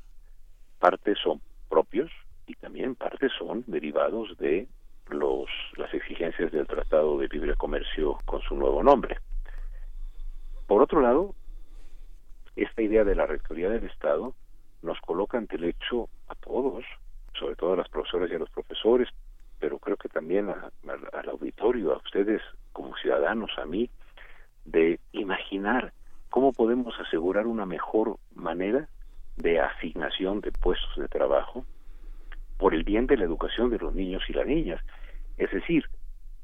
parte 0.79 1.15
son 1.23 1.41
propios 1.69 2.11
y 2.47 2.55
también 2.55 2.95
parte 2.95 3.29
son 3.39 3.65
derivados 3.67 4.37
de 4.39 4.69
los 5.09 5.49
las 5.77 5.93
exigencias 5.95 6.53
del 6.53 6.67
Tratado 6.67 7.19
de 7.19 7.29
Libre 7.29 7.55
Comercio 7.55 8.19
con 8.25 8.41
su 8.43 8.55
nuevo 8.55 8.83
nombre. 8.83 9.19
Por 10.67 10.83
otro 10.83 11.01
lado, 11.01 11.35
esta 12.57 12.83
idea 12.83 13.05
de 13.05 13.15
la 13.15 13.27
rectoría 13.27 13.71
del 13.71 13.85
Estado 13.85 14.35
nos 14.83 15.01
coloca 15.01 15.39
ante 15.39 15.57
el 15.57 15.65
hecho 15.65 16.09
a 16.29 16.35
todos, 16.35 16.85
sobre 17.39 17.57
todo 17.57 17.73
a 17.73 17.77
las 17.77 17.89
profesoras 17.89 18.31
y 18.31 18.35
a 18.35 18.39
los 18.39 18.51
profesores, 18.51 19.09
pero 19.59 19.79
creo 19.79 19.97
que 19.97 20.09
también 20.09 20.49
al 20.51 21.29
auditorio, 21.29 21.95
a 21.95 21.99
ustedes 21.99 22.43
como 22.73 22.97
ciudadanos, 22.97 23.51
a 23.59 23.65
mí, 23.65 23.91
de 24.65 25.01
imaginar 25.13 25.93
cómo 26.31 26.53
podemos 26.53 26.99
asegurar 27.01 27.47
una 27.47 27.67
mejor 27.67 28.17
manera 28.35 28.89
de 29.37 29.61
asignación 29.61 30.41
de 30.41 30.53
puestos 30.53 30.91
de 30.97 31.09
trabajo 31.09 31.65
por 32.57 32.75
el 32.75 32.83
bien 32.85 33.07
de 33.07 33.17
la 33.17 33.25
educación 33.25 33.71
de 33.71 33.79
los 33.79 33.95
niños 33.95 34.23
y 34.29 34.33
las 34.33 34.47
niñas. 34.47 34.81
Es 35.37 35.51
decir, 35.53 35.85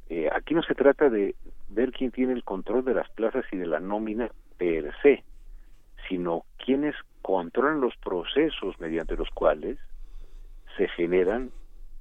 eh, 0.08 0.28
aquí 0.32 0.54
no 0.54 0.62
se 0.62 0.74
trata 0.74 1.08
de 1.08 1.34
ver 1.68 1.90
quién 1.92 2.12
tiene 2.12 2.32
el 2.32 2.44
control 2.44 2.84
de 2.84 2.94
las 2.94 3.08
plazas 3.10 3.44
y 3.50 3.56
de 3.56 3.66
la 3.66 3.80
nómina 3.80 4.30
per 4.58 4.94
se, 5.02 5.24
sino 6.08 6.44
quienes 6.58 6.94
controlan 7.22 7.80
los 7.80 7.96
procesos 7.96 8.78
mediante 8.78 9.16
los 9.16 9.28
cuales 9.30 9.78
se 10.76 10.88
generan 10.88 11.50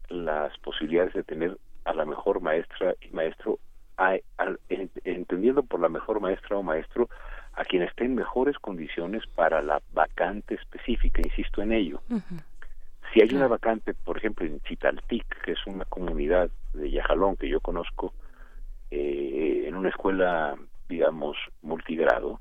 las 0.09 0.55
posibilidades 0.59 1.13
de 1.13 1.23
tener 1.23 1.57
a 1.85 1.93
la 1.93 2.05
mejor 2.05 2.41
maestra 2.41 2.95
y 3.01 3.09
maestro, 3.15 3.59
a- 3.97 4.17
en- 4.69 4.91
entendiendo 5.03 5.63
por 5.63 5.79
la 5.79 5.89
mejor 5.89 6.19
maestra 6.19 6.57
o 6.57 6.63
maestro 6.63 7.09
a 7.55 7.65
quien 7.65 7.83
esté 7.83 8.05
en 8.05 8.15
mejores 8.15 8.57
condiciones 8.57 9.23
para 9.35 9.61
la 9.61 9.81
vacante 9.93 10.55
específica, 10.55 11.21
insisto 11.23 11.61
en 11.61 11.71
ello. 11.71 12.01
Si 13.13 13.21
hay 13.21 13.33
una 13.35 13.47
vacante, 13.47 13.93
por 13.93 14.17
ejemplo, 14.17 14.45
en 14.45 14.59
Chitaltic, 14.61 15.43
que 15.43 15.51
es 15.51 15.67
una 15.67 15.85
comunidad 15.85 16.49
de 16.73 16.89
Yajalón 16.89 17.35
que 17.35 17.47
yo 17.47 17.59
conozco, 17.59 18.13
eh, 18.89 19.65
en 19.67 19.75
una 19.75 19.89
escuela, 19.89 20.55
digamos, 20.89 21.37
multigrado, 21.61 22.39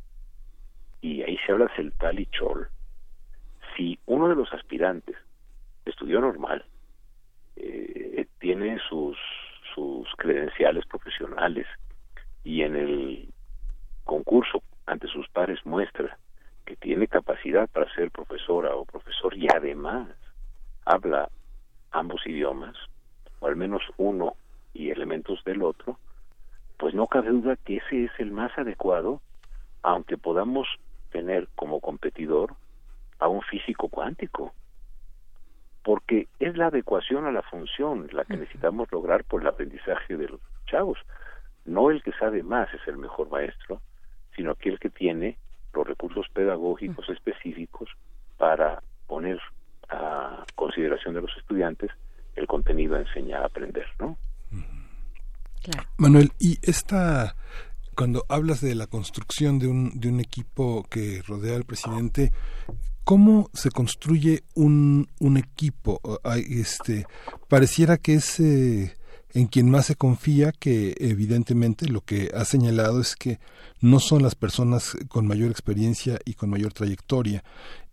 y 1.02 1.22
ahí 1.22 1.36
se 1.44 1.52
habla 1.52 1.70
celtal 1.76 2.18
y 2.18 2.26
chol, 2.26 2.68
si 3.76 3.98
uno 4.06 4.28
de 4.28 4.36
los 4.36 4.52
aspirantes 4.52 5.16
estudió 5.84 6.20
normal, 6.20 6.64
eh, 7.56 8.26
tiene 8.38 8.78
sus, 8.88 9.18
sus 9.74 10.08
credenciales 10.16 10.86
profesionales 10.86 11.66
y 12.44 12.62
en 12.62 12.76
el 12.76 13.28
concurso 14.04 14.62
ante 14.86 15.08
sus 15.08 15.28
pares 15.28 15.64
muestra 15.64 16.18
que 16.64 16.76
tiene 16.76 17.08
capacidad 17.08 17.68
para 17.68 17.92
ser 17.94 18.10
profesora 18.10 18.74
o 18.74 18.84
profesor 18.84 19.36
y 19.36 19.48
además 19.48 20.08
habla 20.84 21.28
ambos 21.90 22.26
idiomas, 22.26 22.76
o 23.40 23.46
al 23.46 23.56
menos 23.56 23.82
uno 23.96 24.34
y 24.72 24.90
elementos 24.90 25.42
del 25.44 25.62
otro, 25.62 25.98
pues 26.78 26.94
no 26.94 27.06
cabe 27.06 27.30
duda 27.30 27.56
que 27.56 27.76
ese 27.76 28.04
es 28.04 28.12
el 28.18 28.32
más 28.32 28.56
adecuado, 28.58 29.20
aunque 29.82 30.16
podamos 30.16 30.66
tener 31.10 31.48
como 31.54 31.80
competidor 31.80 32.54
a 33.18 33.28
un 33.28 33.42
físico 33.42 33.88
cuántico, 33.88 34.52
porque 35.84 36.28
es 36.38 36.56
la 36.56 36.66
adecuación 36.66 37.26
a 37.26 37.32
la 37.32 37.42
función 37.42 38.08
la 38.12 38.24
que 38.24 38.36
necesitamos 38.36 38.90
lograr 38.90 39.24
por 39.24 39.42
el 39.42 39.48
aprendizaje 39.48 40.16
de 40.16 40.28
los 40.28 40.40
chavos. 40.66 40.98
No 41.64 41.90
el 41.90 42.02
que 42.02 42.12
sabe 42.12 42.42
más 42.42 42.72
es 42.74 42.80
el 42.88 42.96
mejor 42.96 43.30
maestro, 43.30 43.80
sino 44.36 44.52
aquel 44.52 44.78
que 44.78 44.90
tiene 44.90 45.36
los 45.72 45.86
recursos 45.86 46.26
pedagógicos 46.32 47.08
específicos 47.08 47.88
para 48.38 48.82
poner 49.06 49.40
a 49.88 50.44
consideración 50.54 51.14
de 51.14 51.22
los 51.22 51.36
estudiantes 51.36 51.90
el 52.36 52.46
contenido 52.46 52.96
a 52.96 53.00
enseñar 53.00 53.42
a 53.42 53.46
aprender, 53.46 53.86
¿no? 53.98 54.16
Manuel, 55.96 56.32
y 56.40 56.58
esta, 56.62 57.36
cuando 57.94 58.24
hablas 58.28 58.60
de 58.60 58.74
la 58.74 58.86
construcción 58.86 59.58
de 59.58 59.68
un, 59.68 60.00
de 60.00 60.08
un 60.08 60.20
equipo 60.20 60.84
que 60.90 61.22
rodea 61.26 61.56
al 61.56 61.64
presidente, 61.64 62.32
¿cómo 63.04 63.48
se 63.52 63.70
construye 63.70 64.42
un, 64.54 65.08
un 65.20 65.36
equipo? 65.36 66.00
Este, 66.34 67.06
pareciera 67.48 67.96
que 67.96 68.14
es 68.14 68.40
eh, 68.40 68.96
en 69.34 69.46
quien 69.46 69.70
más 69.70 69.86
se 69.86 69.96
confía, 69.96 70.52
que 70.52 70.94
evidentemente 70.98 71.88
lo 71.88 72.02
que 72.02 72.30
ha 72.34 72.44
señalado 72.44 73.00
es 73.00 73.16
que 73.16 73.40
no 73.80 73.98
son 73.98 74.22
las 74.22 74.34
personas 74.34 74.96
con 75.08 75.26
mayor 75.26 75.50
experiencia 75.50 76.18
y 76.24 76.34
con 76.34 76.50
mayor 76.50 76.72
trayectoria. 76.72 77.42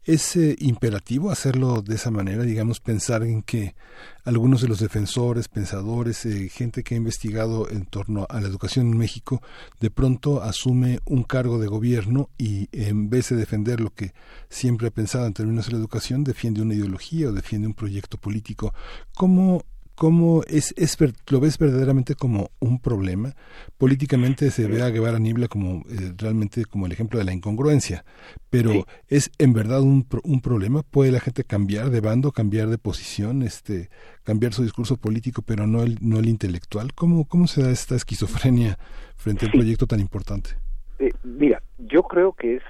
¿Es 0.06 0.36
eh, 0.38 0.56
imperativo 0.60 1.30
hacerlo 1.30 1.82
de 1.82 1.95
esa 1.95 2.10
manera? 2.10 2.44
Digamos, 2.44 2.80
pensar 2.80 3.22
en 3.24 3.44
que 3.44 3.76
algunos 4.24 4.61
de 4.61 4.68
los 4.68 4.80
defensores, 4.80 5.49
pensadores, 5.49 6.26
eh, 6.26 6.49
gente 6.49 6.84
que 6.84 6.95
ha 6.95 6.98
investigado 6.98 7.70
en 7.70 7.86
torno 7.86 8.26
a 8.30 8.40
la 8.40 8.48
educación 8.48 8.88
en 8.88 8.98
México, 8.98 9.41
de 9.80 9.91
pronto 9.91 10.41
asume 10.41 10.99
un 11.06 11.24
cargo 11.24 11.60
de 11.60 11.68
gobierno 11.68 12.30
y 12.38 12.70
en 12.72 13.10
vez 13.10 13.30
de 13.30 13.36
defender 13.36 13.82
lo 13.82 13.94
que 13.94 14.14
siempre 14.49 14.88
ha 14.88 14.91
pensado 14.91 15.28
en 15.28 15.34
términos 15.34 15.68
de 15.68 15.74
la 15.74 15.80
educación, 15.80 16.24
defiende 16.24 16.61
una 16.61 16.74
ideología 16.74 17.28
o 17.28 17.34
defiende 17.34 17.68
un 17.68 17.74
proyecto 17.74 18.18
político. 18.18 18.74
¿Cómo 19.14 19.64
cómo 19.99 20.43
es, 20.47 20.73
es 20.77 20.97
lo 21.27 21.41
ves 21.41 21.57
verdaderamente 21.57 22.15
como 22.15 22.51
un 22.59 22.80
problema. 22.80 23.34
Políticamente 23.77 24.49
se 24.49 24.65
ve 24.65 24.81
a 24.81 24.89
Guevara 24.91 25.19
Nibla 25.19 25.49
como 25.49 25.84
eh, 25.89 26.13
realmente 26.17 26.63
como 26.63 26.85
el 26.85 26.93
ejemplo 26.93 27.19
de 27.19 27.26
la 27.26 27.34
incongruencia 27.34 28.05
pero 28.49 28.85
es 29.09 29.30
en 29.39 29.51
verdad 29.51 29.81
un, 29.81 30.07
un 30.23 30.39
problema. 30.39 30.84
Puede 30.84 31.11
la 31.11 31.19
gente 31.19 31.43
cambiar 31.43 31.89
de 31.89 31.99
bando 31.99 32.31
cambiar 32.31 32.69
de 32.69 32.77
posición 32.77 33.43
este 33.43 33.89
cambiar 34.23 34.53
su 34.53 34.63
discurso 34.63 34.95
político 34.95 35.41
pero 35.41 35.67
no 35.67 35.84
el 35.84 35.97
no 35.99 36.17
el 36.19 36.30
intelectual. 36.30 36.93
Cómo 36.93 37.26
cómo 37.26 37.47
se 37.47 37.61
da 37.61 37.69
esta 37.69 37.95
esquizofrenia 37.95 38.80
frente 39.17 39.45
a 39.45 39.47
un 39.47 39.51
proyecto 39.51 39.85
tan 39.85 39.99
importante 39.99 40.51
eh, 40.99 41.11
mira 41.23 41.61
yo 41.77 42.03
creo 42.03 42.31
que 42.31 42.55
es 42.55 42.63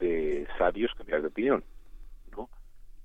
de 0.00 0.46
sabios 0.56 0.90
cambiar 0.96 1.20
de 1.20 1.28
opinión 1.28 1.62
no 2.34 2.48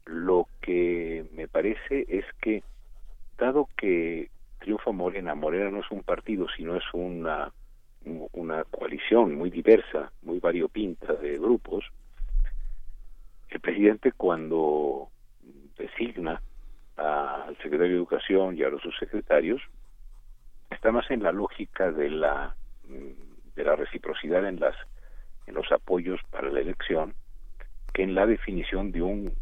lo 0.05 0.47
que 0.61 1.25
me 1.35 1.49
parece 1.49 2.05
es 2.07 2.23
que 2.41 2.63
dado 3.37 3.69
que 3.77 4.29
triunfa 4.59 4.91
Morena, 4.91 5.35
Morena 5.35 5.69
no 5.69 5.79
es 5.79 5.91
un 5.91 6.03
partido, 6.03 6.47
sino 6.55 6.75
es 6.75 6.83
una, 6.93 7.51
una 8.33 8.63
coalición 8.65 9.35
muy 9.35 9.49
diversa, 9.49 10.11
muy 10.23 10.39
variopinta 10.39 11.13
de 11.13 11.37
grupos, 11.37 11.85
el 13.49 13.59
presidente 13.59 14.11
cuando 14.11 15.09
designa 15.77 16.41
al 16.97 17.55
secretario 17.57 17.93
de 17.93 17.97
Educación 17.97 18.57
y 18.57 18.63
a 18.63 18.69
los 18.69 18.81
subsecretarios, 18.81 19.61
está 20.69 20.91
más 20.91 21.09
en 21.11 21.23
la 21.23 21.31
lógica 21.31 21.91
de 21.91 22.09
la 22.09 22.55
de 23.55 23.63
la 23.63 23.75
reciprocidad 23.75 24.47
en 24.47 24.59
las 24.59 24.75
en 25.45 25.53
los 25.55 25.71
apoyos 25.71 26.19
para 26.29 26.49
la 26.49 26.59
elección 26.59 27.13
que 27.93 28.03
en 28.03 28.15
la 28.15 28.25
definición 28.25 28.91
de 28.91 29.01
un 29.01 29.33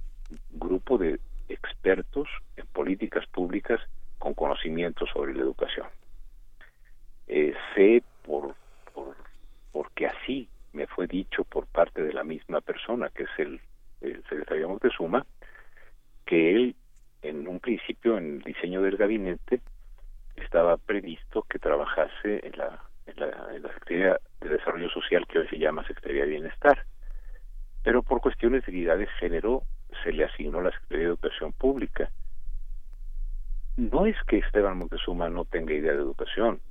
grupo 0.51 0.97
de 0.97 1.19
expertos 1.49 2.27
en 2.57 2.65
políticas 2.67 3.25
públicas 3.27 3.79
con 4.17 4.33
conocimiento 4.33 5.05
sobre 5.07 5.33
la 5.33 5.41
educación. 5.41 5.87
Eh, 7.27 7.53
sé 7.73 8.03
por, 8.23 8.55
por, 8.93 9.15
porque 9.71 10.07
así 10.07 10.47
me 10.73 10.87
fue 10.87 11.07
dicho 11.07 11.43
por 11.43 11.65
parte 11.67 12.03
de 12.03 12.13
la 12.13 12.23
misma 12.23 12.61
persona, 12.61 13.09
que 13.09 13.23
es 13.23 13.29
el, 13.37 13.59
secretario 14.29 14.69
Montezuma, 14.69 15.25
que 16.25 16.51
él 16.55 16.75
en 17.23 17.47
un 17.47 17.59
principio 17.59 18.17
en 18.17 18.35
el 18.35 18.41
diseño 18.41 18.81
del 18.81 18.97
gabinete 18.97 19.61
estaba 20.35 20.77
previsto 20.77 21.43
que 21.43 21.57
trabajase 21.57 22.45
en 22.45 22.57
la, 22.57 22.83
en 23.07 23.19
la, 23.19 23.55
en 23.55 23.63
la 23.63 23.69
Secretaría 23.69 24.19
de 24.41 24.49
Desarrollo 24.49 24.89
Social 24.89 25.25
que 25.27 25.39
hoy 25.39 25.47
se 25.47 25.57
llama 25.57 25.87
Secretaría 25.87 26.23
de 26.23 26.31
Bienestar. 26.31 26.85
Pero 27.83 28.03
por 28.03 28.21
cuestiones 28.21 28.63
de 28.65 28.71
de 28.71 29.07
género 29.19 29.63
se 30.03 30.11
le 30.11 30.25
asignó 30.25 30.61
la 30.61 30.71
Secretaría 30.71 31.05
de 31.05 31.09
Educación 31.09 31.53
Pública. 31.53 32.09
No 33.77 34.05
es 34.05 34.15
que 34.27 34.37
Esteban 34.37 34.77
Montezuma 34.77 35.29
no 35.29 35.45
tenga 35.45 35.73
idea 35.73 35.91
de 35.93 35.99
educación, 35.99 36.61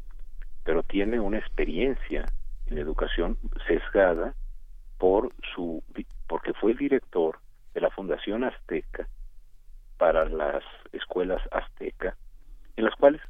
pero 0.65 0.83
tiene 0.83 1.21
una 1.21 1.39
experiencia 1.39 2.25
en 2.67 2.79
educación 2.79 3.39
sesgada 3.67 4.35
por 4.99 5.33
su 5.55 5.83
porque 6.27 6.55
fue 6.55 6.73
el 6.73 6.79
director 6.79 7.39
de 7.75 7.81
la 7.81 7.91
Fundación 7.91 8.45
Azteca 8.45 9.07
para 9.99 10.25
las 10.29 10.65
escuelas 10.93 11.43
azteca 11.53 12.17
en 12.77 12.85
las 12.85 12.95
cuales 12.97 13.21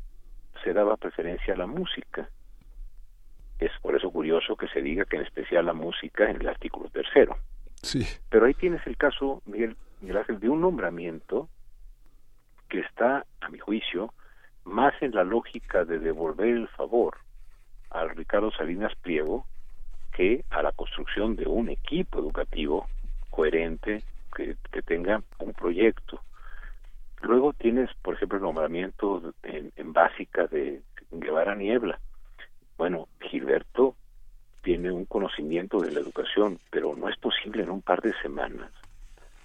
se 0.62 0.72
daba 0.72 0.96
preferencia 0.96 1.54
a 1.54 1.56
la 1.56 1.66
música. 1.66 2.28
Es 3.58 3.70
por 3.82 3.96
eso 3.96 4.10
curioso 4.10 4.56
que 4.56 4.68
se 4.68 4.80
diga 4.80 5.04
que 5.04 5.16
en 5.16 5.22
especial 5.22 5.66
la 5.66 5.72
música 5.72 6.30
en 6.30 6.40
el 6.40 6.48
artículo 6.48 6.88
tercero. 6.90 7.36
Sí. 7.82 8.06
Pero 8.30 8.46
ahí 8.46 8.54
tienes 8.54 8.86
el 8.86 8.96
caso, 8.96 9.42
Miguel, 9.46 9.76
Miguel 10.00 10.18
Ángel, 10.18 10.40
de 10.40 10.48
un 10.48 10.60
nombramiento 10.60 11.48
que 12.68 12.80
está, 12.80 13.24
a 13.40 13.48
mi 13.48 13.58
juicio, 13.58 14.12
más 14.64 14.94
en 15.02 15.14
la 15.14 15.24
lógica 15.24 15.84
de 15.84 15.98
devolver 15.98 16.48
el 16.48 16.68
favor 16.68 17.18
al 17.90 18.10
Ricardo 18.10 18.50
Salinas 18.50 18.94
Pliego 18.96 19.46
que 20.12 20.44
a 20.50 20.62
la 20.62 20.72
construcción 20.72 21.36
de 21.36 21.46
un 21.46 21.68
equipo 21.68 22.18
educativo 22.18 22.86
coherente 23.30 24.02
que, 24.34 24.56
que 24.70 24.82
tenga 24.82 25.22
un 25.38 25.52
proyecto. 25.52 26.20
Luego 27.22 27.52
tienes, 27.52 27.90
por 28.02 28.14
ejemplo, 28.14 28.38
el 28.38 28.44
nombramiento 28.44 29.34
en, 29.42 29.72
en 29.76 29.92
básica 29.92 30.46
de 30.46 30.82
Guevara 31.10 31.54
Niebla. 31.54 31.98
Bueno, 32.76 33.08
Gilberto 33.20 33.96
tiene 34.62 34.90
un 34.90 35.04
conocimiento 35.04 35.80
de 35.80 35.92
la 35.92 36.00
educación, 36.00 36.58
pero 36.70 36.94
no 36.96 37.08
es 37.08 37.16
posible 37.18 37.62
en 37.62 37.70
un 37.70 37.82
par 37.82 38.00
de 38.02 38.12
semanas 38.20 38.70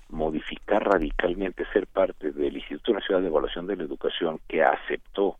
modificar 0.10 0.84
radicalmente 0.84 1.66
ser 1.72 1.88
parte 1.88 2.32
del 2.32 2.58
Instituto 2.58 2.94
Nacional 2.94 3.24
de 3.24 3.30
Evaluación 3.30 3.68
de 3.68 3.76
la 3.76 3.84
Educación 3.84 4.40
que 4.48 4.64
aceptó 4.64 5.38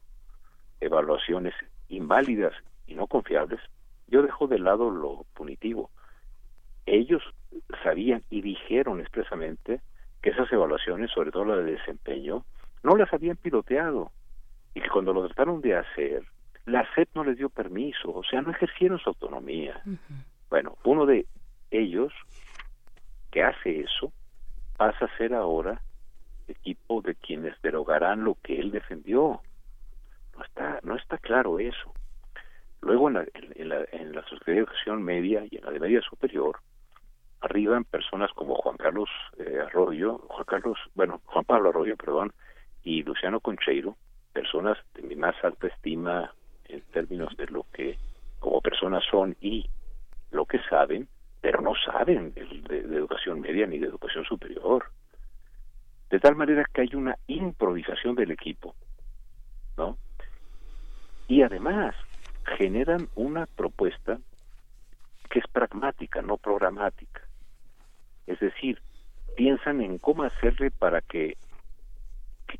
evaluaciones 0.80 1.54
inválidas 1.90 2.54
y 2.88 2.96
no 2.96 3.08
confiables, 3.08 3.60
yo 4.08 4.22
dejo 4.22 4.48
de 4.48 4.60
lado 4.60 4.90
lo 4.90 5.26
punitivo. 5.34 5.90
Ellos 6.86 7.22
sabían 7.84 8.24
y 8.30 8.42
dijeron 8.42 9.00
expresamente 9.00 9.82
que 10.22 10.32
esas 10.32 10.52
evaluaciones, 10.52 11.12
sobre 11.12 11.32
todo 11.32 11.46
la 11.46 11.58
de 11.58 11.74
desempeño, 11.74 12.46
no 12.84 12.96
las 12.96 13.12
habían 13.14 13.38
piloteado 13.38 14.12
y 14.74 14.82
que 14.82 14.90
cuando 14.90 15.14
lo 15.14 15.26
trataron 15.26 15.62
de 15.62 15.76
hacer, 15.76 16.24
la 16.66 16.88
SEP 16.94 17.10
no 17.16 17.24
les 17.24 17.38
dio 17.38 17.50
permiso, 17.50 18.12
o 18.14 18.24
sea, 18.24 18.42
no 18.42 18.52
ejercieron 18.52 19.00
su 19.00 19.10
autonomía. 19.10 19.82
Bueno, 20.50 20.78
uno 20.84 21.06
de 21.06 21.26
ellos 21.72 22.14
que 23.32 23.44
hace 23.44 23.82
eso 23.82 24.12
pasa 24.80 25.06
a 25.06 25.18
ser 25.18 25.34
ahora 25.34 25.82
equipo 26.48 27.02
de 27.02 27.14
quienes 27.16 27.62
derogarán 27.62 28.24
lo 28.24 28.36
que 28.42 28.58
él 28.58 28.72
defendió. 28.72 29.42
No 30.38 30.44
está, 30.46 30.80
no 30.84 30.96
está 30.96 31.18
claro 31.18 31.60
eso. 31.60 31.94
Luego 32.80 33.10
en 33.10 33.16
la, 33.16 33.26
en, 33.34 33.68
la, 33.68 33.86
en 33.92 34.14
la 34.14 34.96
Media 34.96 35.44
y 35.52 35.58
en 35.58 35.66
la 35.66 35.72
de 35.72 35.82
Media 35.82 36.02
Superior, 36.02 36.60
arriban 37.42 37.84
personas 37.84 38.32
como 38.32 38.56
Juan 38.56 38.78
Carlos 38.78 39.10
eh, 39.38 39.60
Arroyo, 39.68 40.20
Juan 40.30 40.46
Carlos, 40.46 40.78
bueno, 40.96 41.20
Juan 41.26 41.44
Pablo 41.44 41.70
Arroyo, 41.70 41.98
perdón, 41.98 42.32
y 42.82 43.04
Luciano 43.04 43.42
Concheiro, 43.42 43.98
personas 44.32 44.78
de 44.94 45.02
mi 45.02 45.18
más 45.18 45.36
alta 45.44 45.68
estima 45.68 46.34
en 46.70 46.82
términos 46.94 47.36
de 47.36 47.48
lo 47.48 47.66
que 47.74 47.98
como 48.40 48.62
personas 48.62 49.04
son 49.12 49.36
y 49.42 49.70
lo 50.32 50.46
que 50.46 50.60
saben, 50.70 51.10
pero 51.42 51.62
no 51.62 51.74
saben 51.76 52.34
de, 52.34 52.46
de, 52.46 52.98
educación 52.98 53.42
media 53.42 53.66
ni 53.66 53.78
de 53.80 53.88
educación 53.88 54.26
superior. 54.26 54.86
De 56.10 56.20
tal 56.20 56.36
manera 56.36 56.66
que 56.74 56.82
hay 56.82 56.96
una 56.96 57.18
improvisación 57.28 58.16
del 58.16 58.32
equipo, 58.32 58.76
¿no? 59.78 59.98
Y 61.28 61.44
además 61.44 61.96
generan 62.58 63.08
una 63.16 63.46
propuesta 63.46 64.18
que 65.30 65.40
es 65.40 65.48
pragmática, 65.48 66.22
no 66.22 66.38
programática. 66.38 67.22
Es 68.26 68.40
decir, 68.40 68.82
piensan 69.38 69.82
en 69.82 70.00
cómo 70.00 70.24
hacerle 70.24 70.72
para 70.72 71.02
que, 71.02 71.38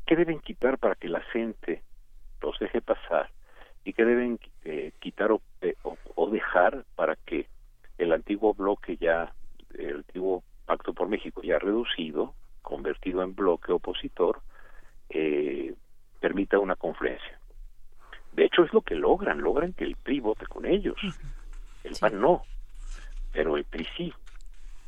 qué 0.06 0.16
deben 0.16 0.40
quitar 0.40 0.78
para 0.78 0.94
que 0.94 1.08
la 1.08 1.20
gente 1.20 1.82
los 2.40 2.58
deje 2.58 2.80
pasar 2.80 3.30
y 3.84 3.92
qué 3.92 4.04
deben 4.04 4.38
eh, 4.64 4.92
quitar 5.00 5.32
o, 5.32 5.42
eh, 5.62 5.74
o, 5.82 5.96
o, 6.14 6.30
dejar 6.30 6.84
para 6.94 7.16
que 7.16 7.46
el 8.00 8.12
antiguo 8.12 8.54
bloque 8.54 8.96
ya, 8.96 9.32
el 9.74 9.96
antiguo 9.96 10.42
Pacto 10.64 10.94
por 10.94 11.08
México 11.08 11.42
ya 11.42 11.58
reducido, 11.58 12.34
convertido 12.62 13.22
en 13.22 13.34
bloque 13.34 13.72
opositor, 13.72 14.40
eh, 15.10 15.74
permita 16.20 16.58
una 16.58 16.76
confluencia. 16.76 17.38
De 18.32 18.44
hecho 18.44 18.62
es 18.62 18.72
lo 18.72 18.80
que 18.80 18.94
logran, 18.94 19.40
logran 19.40 19.72
que 19.72 19.84
el 19.84 19.96
PRI 19.96 20.20
vote 20.20 20.46
con 20.46 20.64
ellos, 20.64 20.96
el 21.84 21.94
sí. 21.94 22.00
PAN 22.00 22.20
no, 22.20 22.42
pero 23.32 23.56
el 23.56 23.64
PRI 23.64 23.86
sí, 23.96 24.14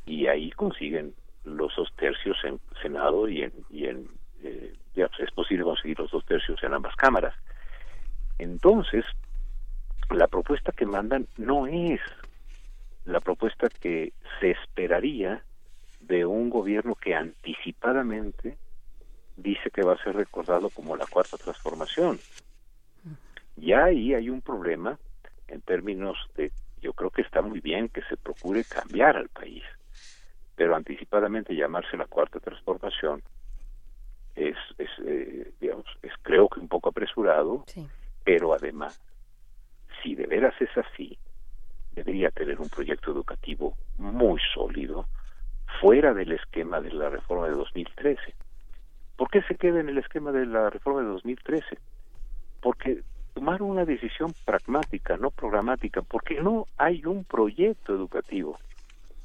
y 0.07 0.27
ahí 0.29 0.51
consiguen 0.53 1.15
los 1.45 1.75
dos 1.77 1.93
tercios 1.97 2.37
en 2.45 2.61
Senado 2.81 3.29
y 3.29 3.43
en, 3.43 3.53
y 3.69 3.87
en 3.87 4.09
eh, 4.43 4.75
ya, 4.95 5.09
pues 5.09 5.21
es 5.21 5.31
posible 5.33 5.65
conseguir 5.65 5.99
los 5.99 6.11
dos 6.11 6.25
tercios 6.25 6.63
en 6.63 6.75
ambas 6.75 6.95
cámaras. 6.97 7.35
Entonces, 8.39 9.05
la 10.11 10.29
propuesta 10.29 10.73
que 10.73 10.87
mandan 10.87 11.27
no 11.37 11.67
es 11.67 12.01
la 13.05 13.21
propuesta 13.21 13.69
que 13.69 14.13
se 14.41 14.51
esperaría 14.51 15.43
de 16.01 16.27
un 16.27 16.51
gobierno 16.51 16.95
que 16.95 17.15
anticipadamente 17.15 18.57
dice 19.37 19.71
que 19.71 19.83
va 19.83 19.95
a 19.95 20.03
ser 20.03 20.15
recordado 20.15 20.71
como 20.71 20.97
la 20.97 21.07
cuarta 21.07 21.37
transformación. 21.37 22.19
Ya 23.57 23.85
ahí 23.85 24.15
hay 24.15 24.31
un 24.31 24.41
problema 24.41 24.99
en 25.49 25.61
términos 25.61 26.17
de, 26.37 26.53
yo 26.81 26.93
creo 26.93 27.11
que 27.11 27.23
está 27.23 27.43
muy 27.43 27.61
bien 27.61 27.89
que 27.89 28.03
se 28.03 28.17
procure 28.17 28.65
cambiar 28.65 29.17
al 29.17 29.29
país, 29.29 29.63
pero 30.57 30.75
anticipadamente 30.75 31.55
llamarse 31.55 31.97
la 31.97 32.07
cuarta 32.07 32.41
transformación 32.41 33.23
es, 34.35 34.57
es 34.79 34.89
eh, 35.05 35.53
digamos, 35.61 35.87
es 36.03 36.13
creo 36.23 36.49
que 36.49 36.61
un 36.61 36.69
poco 36.69 36.89
apresurado, 36.89 37.65
pero 38.25 38.55
además, 38.55 39.01
si 40.03 40.15
de 40.15 40.27
veras 40.27 40.55
es 40.61 40.71
así, 40.77 41.19
debería 41.95 42.31
tener 42.31 42.61
un 42.61 42.69
proyecto 42.69 43.13
educativo 43.13 43.77
muy 43.99 44.41
sólido, 44.55 45.07
fuera 45.81 46.15
del 46.15 46.33
esquema 46.33 46.81
de 46.81 46.93
la 46.93 47.09
reforma 47.11 47.49
de 47.49 47.55
2013. 47.55 48.35
¿Por 49.17 49.31
qué 49.31 49.43
se 49.43 49.57
queda 49.57 49.81
en 49.81 49.89
el 49.89 49.99
esquema 49.99 50.33
de 50.33 50.47
la 50.47 50.71
reforma 50.71 51.03
de 51.03 51.09
2013? 51.09 51.79
Porque 52.61 53.03
tomaron 53.35 53.71
una 53.71 53.85
decisión 53.85 54.33
pragmática, 54.45 55.17
no 55.17 55.31
programática, 55.31 56.03
porque 56.03 56.41
no 56.41 56.67
hay 56.77 57.05
un 57.05 57.25
proyecto 57.25 57.95
educativo 57.95 58.59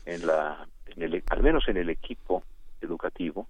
en 0.05 0.25
la, 0.25 0.67
en 0.87 1.03
el, 1.03 1.23
al 1.29 1.43
menos 1.43 1.67
en 1.67 1.77
el 1.77 1.89
equipo 1.89 2.43
educativo, 2.81 3.47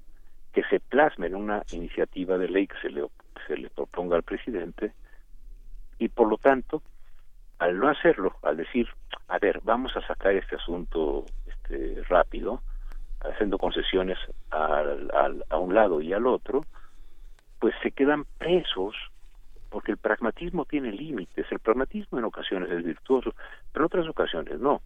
que 0.54 0.64
se 0.64 0.80
plasme 0.80 1.28
en 1.28 1.36
una 1.36 1.64
iniciativa 1.72 2.38
de 2.38 2.50
ley 2.50 2.68
que 2.68 2.80
se 2.82 2.90
le, 2.90 3.06
se 3.48 3.58
le 3.58 3.70
proponga 3.70 4.16
al 4.16 4.24
presidente 4.24 4.94
y 6.00 6.10
por 6.10 6.28
lo 6.28 6.38
tanto, 6.38 6.82
al 7.60 7.78
no 7.80 7.90
hacerlo, 7.90 8.36
al 8.44 8.58
decir, 8.58 8.88
a 9.28 9.40
ver, 9.40 9.62
vamos 9.64 9.96
a 9.96 10.06
sacar 10.06 10.34
este 10.34 10.56
asunto 10.56 11.26
este, 11.48 12.04
rápido, 12.08 12.62
haciendo 13.22 13.58
concesiones 13.58 14.18
al, 14.52 15.44
a 15.50 15.58
un 15.58 15.74
lado 15.74 16.02
y 16.02 16.14
al 16.14 16.28
otro, 16.28 16.66
pues 17.60 17.74
se 17.82 17.92
quedan 17.92 18.26
presos 18.38 18.96
porque 19.70 19.92
el 19.92 19.98
pragmatismo 19.98 20.66
tiene 20.66 20.92
límites. 20.92 21.46
El 21.52 21.60
pragmatismo 21.60 22.20
en 22.20 22.26
ocasiones 22.26 22.72
es 22.72 22.84
virtuoso, 22.84 23.34
pero 23.72 23.84
en 23.84 23.88
otras 23.88 24.08
ocasiones 24.08 24.60
no. 24.60 24.82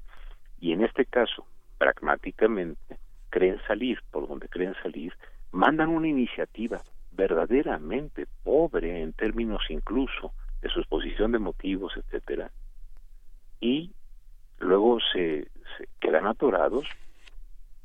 Y 0.59 0.73
en 0.73 0.83
este 0.83 1.05
caso, 1.05 1.45
pragmáticamente, 1.77 2.97
creen 3.29 3.59
salir 3.67 3.99
por 4.11 4.27
donde 4.27 4.47
creen 4.47 4.75
salir, 4.81 5.13
mandan 5.51 5.89
una 5.89 6.07
iniciativa 6.07 6.81
verdaderamente 7.11 8.25
pobre 8.43 9.01
en 9.01 9.13
términos 9.13 9.61
incluso 9.69 10.33
de 10.61 10.69
su 10.69 10.79
exposición 10.79 11.31
de 11.31 11.39
motivos, 11.39 11.93
etcétera, 11.95 12.51
y 13.59 13.91
luego 14.59 14.99
se, 15.13 15.47
se 15.77 15.87
quedan 15.99 16.27
atorados 16.27 16.85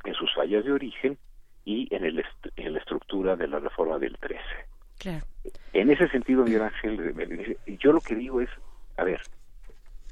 en 0.04 0.14
sus 0.14 0.32
fallas 0.34 0.64
de 0.64 0.72
origen 0.72 1.18
y 1.64 1.92
en, 1.94 2.04
el 2.04 2.24
en 2.56 2.72
la 2.72 2.78
estructura 2.78 3.36
de 3.36 3.48
la 3.48 3.58
reforma 3.58 3.98
del 3.98 4.16
13. 4.18 4.40
En 5.72 5.90
ese 5.90 6.08
sentido, 6.08 6.44
Miguel 6.44 6.62
Ángel, 6.62 7.58
yo 7.78 7.92
lo 7.92 8.00
que 8.00 8.14
digo 8.14 8.40
es, 8.40 8.48
a 8.96 9.04
ver, 9.04 9.20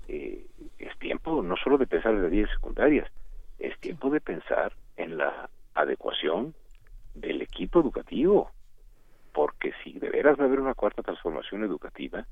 eh, 0.09 0.45
es 0.79 0.99
tiempo 0.99 1.43
no 1.43 1.57
solo 1.57 1.79
de 1.79 1.87
pensar 1.87 2.13
en 2.13 2.23
las 2.23 2.31
leyes 2.31 2.51
secundarias, 2.51 3.11
es 3.59 3.79
tiempo 3.79 4.11
de 4.11 4.21
pensar 4.21 4.73
en 4.97 5.17
la 5.17 5.49
adecuación 5.75 6.55
del 7.15 7.43
equipo 7.43 7.81
educativo, 7.81 8.51
porque 9.33 9.73
si 9.83 9.93
de 9.93 10.11
veras 10.11 10.39
va 10.39 10.45
a 10.45 10.47
haber 10.47 10.61
una 10.61 10.75
cuarta 10.75 11.03
transformación 11.03 11.65
educativa, 11.65 12.27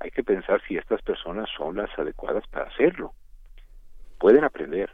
hay 0.00 0.10
que 0.10 0.22
pensar 0.22 0.62
si 0.66 0.76
estas 0.76 1.02
personas 1.02 1.48
son 1.56 1.76
las 1.76 1.96
adecuadas 1.98 2.46
para 2.48 2.68
hacerlo. 2.68 3.14
Pueden 4.18 4.44
aprender, 4.44 4.90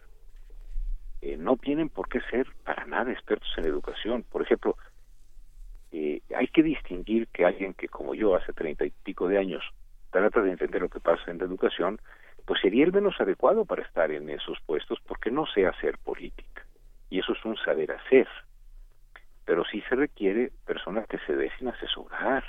eh, 1.21 1.37
no 1.37 1.57
tienen 1.57 1.89
por 1.89 2.09
qué 2.09 2.21
ser 2.31 2.47
para 2.65 2.87
nada 2.87 3.13
expertos 3.13 3.51
en 3.57 3.67
educación. 3.67 4.25
Por 4.25 4.43
ejemplo, 4.43 4.77
eh, 5.93 6.21
hay 6.37 6.49
que 6.49 6.63
distinguir 6.63 7.29
que 7.29 7.45
alguien 7.45 7.75
que 7.75 7.89
como 7.89 8.15
yo 8.15 8.35
hace 8.35 8.53
treinta 8.53 8.85
y 8.85 8.91
pico 8.91 9.29
de 9.29 9.39
años 9.39 9.63
trata 10.11 10.43
de 10.43 10.51
entender 10.51 10.83
lo 10.83 10.89
que 10.89 11.01
pasa 11.01 11.31
en 11.31 11.39
la 11.39 11.45
educación, 11.45 12.01
pues 12.47 12.61
sería 12.61 12.85
el 12.85 12.93
menos 12.93 13.21
adecuado 13.21 13.65
para 13.65 13.83
estar 13.83 14.11
en 14.11 14.29
esos 14.31 14.59
puestos 14.67 14.99
porque 15.07 15.31
no 15.31 15.47
sé 15.47 15.67
hacer 15.67 15.99
política. 15.99 16.67
Y 17.11 17.21
eso 17.21 17.33
es 17.33 17.45
un 17.45 17.57
saber 17.57 17.93
hacer. 17.93 18.29
Pero 19.45 19.65
sí 19.65 19.83
se 19.89 19.95
requiere 19.95 20.53
personas 20.67 21.07
que 21.07 21.19
se 21.27 21.35
dejen 21.35 21.69
asesorar. 21.69 22.45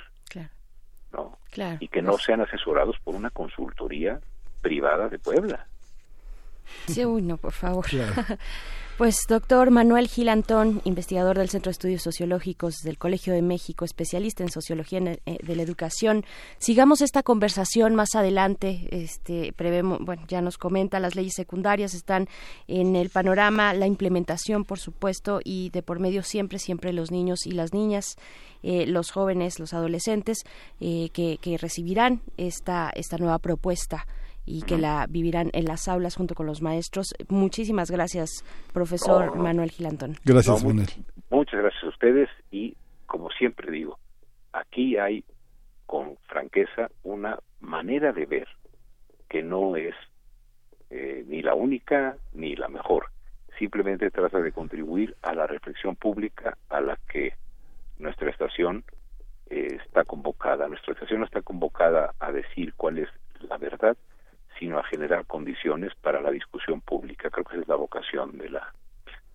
¿No? 1.16 1.38
Y 1.80 1.88
que 1.88 2.02
no 2.02 2.18
sean 2.18 2.40
asesorados 2.42 2.96
por 3.02 3.14
una 3.14 3.30
consultoría 3.30 4.20
privada 4.60 5.08
de 5.08 5.18
Puebla. 5.18 5.66
Sí, 6.86 7.04
uy, 7.04 7.22
no, 7.22 7.36
por 7.36 7.52
favor. 7.52 7.86
Pues 8.96 9.26
doctor 9.28 9.70
Manuel 9.70 10.08
Gilantón, 10.08 10.80
investigador 10.84 11.36
del 11.36 11.50
Centro 11.50 11.68
de 11.68 11.72
Estudios 11.72 12.02
Sociológicos 12.02 12.76
del 12.76 12.96
Colegio 12.96 13.34
de 13.34 13.42
México, 13.42 13.84
especialista 13.84 14.42
en 14.42 14.50
sociología 14.50 15.00
eh, 15.00 15.36
de 15.42 15.54
la 15.54 15.60
educación. 15.60 16.24
Sigamos 16.56 17.02
esta 17.02 17.22
conversación 17.22 17.94
más 17.94 18.14
adelante. 18.14 18.88
Este, 18.90 19.52
prevemos, 19.52 19.98
bueno, 20.00 20.22
ya 20.28 20.40
nos 20.40 20.56
comenta, 20.56 20.98
las 20.98 21.14
leyes 21.14 21.34
secundarias 21.34 21.92
están 21.92 22.26
en 22.68 22.96
el 22.96 23.10
panorama, 23.10 23.74
la 23.74 23.86
implementación, 23.86 24.64
por 24.64 24.78
supuesto, 24.78 25.40
y 25.44 25.68
de 25.74 25.82
por 25.82 26.00
medio 26.00 26.22
siempre, 26.22 26.58
siempre 26.58 26.94
los 26.94 27.10
niños 27.10 27.44
y 27.44 27.50
las 27.50 27.74
niñas, 27.74 28.16
eh, 28.62 28.86
los 28.86 29.10
jóvenes, 29.10 29.60
los 29.60 29.74
adolescentes, 29.74 30.38
eh, 30.80 31.10
que, 31.12 31.36
que 31.42 31.58
recibirán 31.58 32.22
esta, 32.38 32.88
esta 32.94 33.18
nueva 33.18 33.40
propuesta 33.40 34.06
y 34.46 34.62
que 34.62 34.78
la 34.78 35.06
vivirán 35.08 35.50
en 35.52 35.64
las 35.64 35.88
aulas 35.88 36.16
junto 36.16 36.34
con 36.34 36.46
los 36.46 36.62
maestros. 36.62 37.14
Muchísimas 37.28 37.90
gracias, 37.90 38.44
profesor 38.72 39.36
Manuel 39.36 39.70
Gilantón. 39.70 40.14
Gracias, 40.24 40.64
Manuel. 40.64 40.88
Muchas 41.30 41.60
gracias 41.60 41.84
a 41.84 41.88
ustedes 41.88 42.28
y, 42.50 42.76
como 43.06 43.28
siempre 43.30 43.70
digo, 43.70 43.98
aquí 44.52 44.96
hay 44.96 45.24
con 45.86 46.16
franqueza 46.28 46.88
una 47.02 47.38
manera 47.60 48.12
de 48.12 48.26
ver 48.26 48.48
que 49.28 49.42
no 49.42 49.76
es 49.76 49.94
eh, 50.90 51.24
ni 51.26 51.42
la 51.42 51.54
única 51.54 52.16
ni 52.32 52.54
la 52.54 52.68
mejor. 52.68 53.10
Simplemente 53.58 54.10
trata 54.10 54.38
de 54.38 54.52
contribuir 54.52 55.16
a 55.22 55.34
la 55.34 55.46
reflexión 55.46 55.96
pública 55.96 56.56
a 56.68 56.80
la 56.80 56.98
que 57.08 57.34
nuestra 57.98 58.30
estación 58.30 58.84
eh, 59.50 59.78
está 59.84 60.04
convocada. 60.04 60.68
Nuestra 60.68 60.92
estación 60.92 61.24
está 61.24 61.42
convocada 61.42 62.14
a 62.20 62.30
decir 62.30 62.74
cuál 62.76 62.98
es 62.98 63.08
la 63.48 63.58
verdad 63.58 63.96
sino 64.58 64.78
a 64.78 64.84
generar 64.84 65.26
condiciones 65.26 65.92
para 66.00 66.20
la 66.20 66.30
discusión 66.30 66.80
pública. 66.80 67.30
Creo 67.30 67.44
que 67.44 67.54
esa 67.54 67.62
es 67.62 67.68
la 67.68 67.76
vocación 67.76 68.38
de 68.38 68.50
la, 68.50 68.72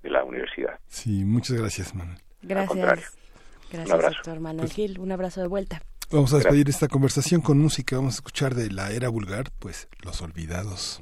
de 0.04 0.10
la 0.10 0.24
universidad. 0.24 0.80
Sí, 0.88 1.24
muchas 1.26 1.58
gracias, 1.58 1.94
Manuel. 1.96 2.20
Gracias. 2.42 3.18
Gracias, 3.72 4.00
doctor 4.00 4.40
Manuel 4.40 4.70
Gil. 4.70 5.00
Un 5.00 5.12
abrazo 5.12 5.42
de 5.42 5.48
vuelta. 5.48 5.82
Vamos 6.12 6.34
a 6.34 6.38
despedir 6.38 6.68
esta 6.68 6.90
conversación 6.90 7.40
con 7.40 7.58
música. 7.58 7.96
Vamos 7.96 8.16
a 8.16 8.18
escuchar 8.18 8.54
de 8.54 8.70
la 8.70 8.92
era 8.92 9.08
vulgar, 9.08 9.46
pues, 9.60 9.88
Los 10.04 10.22
Olvidados. 10.22 11.02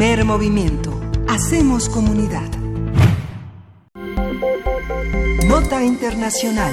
Primer 0.00 0.24
movimiento. 0.24 0.98
Hacemos 1.28 1.90
comunidad. 1.90 2.50
Nota 5.46 5.84
Internacional. 5.84 6.72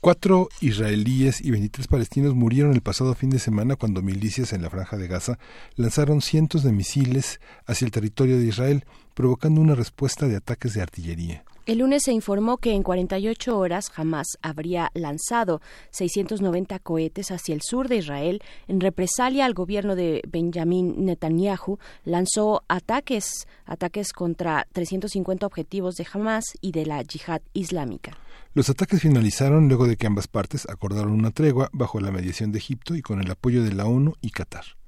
Cuatro 0.00 0.48
israelíes 0.62 1.42
y 1.42 1.50
23 1.50 1.86
palestinos 1.86 2.34
murieron 2.34 2.72
el 2.72 2.80
pasado 2.80 3.14
fin 3.14 3.28
de 3.28 3.40
semana 3.40 3.76
cuando 3.76 4.00
milicias 4.00 4.54
en 4.54 4.62
la 4.62 4.70
franja 4.70 4.96
de 4.96 5.06
Gaza 5.06 5.38
lanzaron 5.76 6.22
cientos 6.22 6.62
de 6.62 6.72
misiles 6.72 7.42
hacia 7.66 7.84
el 7.84 7.90
territorio 7.90 8.38
de 8.38 8.46
Israel, 8.46 8.86
provocando 9.12 9.60
una 9.60 9.74
respuesta 9.74 10.28
de 10.28 10.36
ataques 10.36 10.72
de 10.72 10.80
artillería. 10.80 11.44
El 11.64 11.78
lunes 11.78 12.02
se 12.02 12.12
informó 12.12 12.56
que 12.56 12.72
en 12.72 12.82
48 12.82 13.56
horas 13.56 13.88
jamás 13.88 14.26
habría 14.42 14.90
lanzado 14.94 15.60
690 15.92 16.80
cohetes 16.80 17.30
hacia 17.30 17.54
el 17.54 17.60
sur 17.62 17.86
de 17.88 17.98
Israel. 17.98 18.42
En 18.66 18.80
represalia 18.80 19.44
al 19.44 19.54
gobierno 19.54 19.94
de 19.94 20.22
Benjamin 20.26 21.04
Netanyahu 21.04 21.78
lanzó 22.04 22.64
ataques, 22.66 23.46
ataques 23.64 24.12
contra 24.12 24.66
350 24.72 25.46
objetivos 25.46 25.94
de 25.94 26.06
Hamas 26.12 26.46
y 26.60 26.72
de 26.72 26.84
la 26.84 27.00
yihad 27.02 27.42
islámica. 27.52 28.18
Los 28.54 28.68
ataques 28.68 29.00
finalizaron 29.00 29.68
luego 29.68 29.86
de 29.86 29.96
que 29.96 30.08
ambas 30.08 30.26
partes 30.26 30.68
acordaron 30.68 31.12
una 31.12 31.30
tregua 31.30 31.70
bajo 31.72 32.00
la 32.00 32.10
mediación 32.10 32.50
de 32.50 32.58
Egipto 32.58 32.96
y 32.96 33.02
con 33.02 33.20
el 33.20 33.30
apoyo 33.30 33.62
de 33.62 33.72
la 33.72 33.86
ONU 33.86 34.14
y 34.20 34.30
Qatar. 34.30 34.81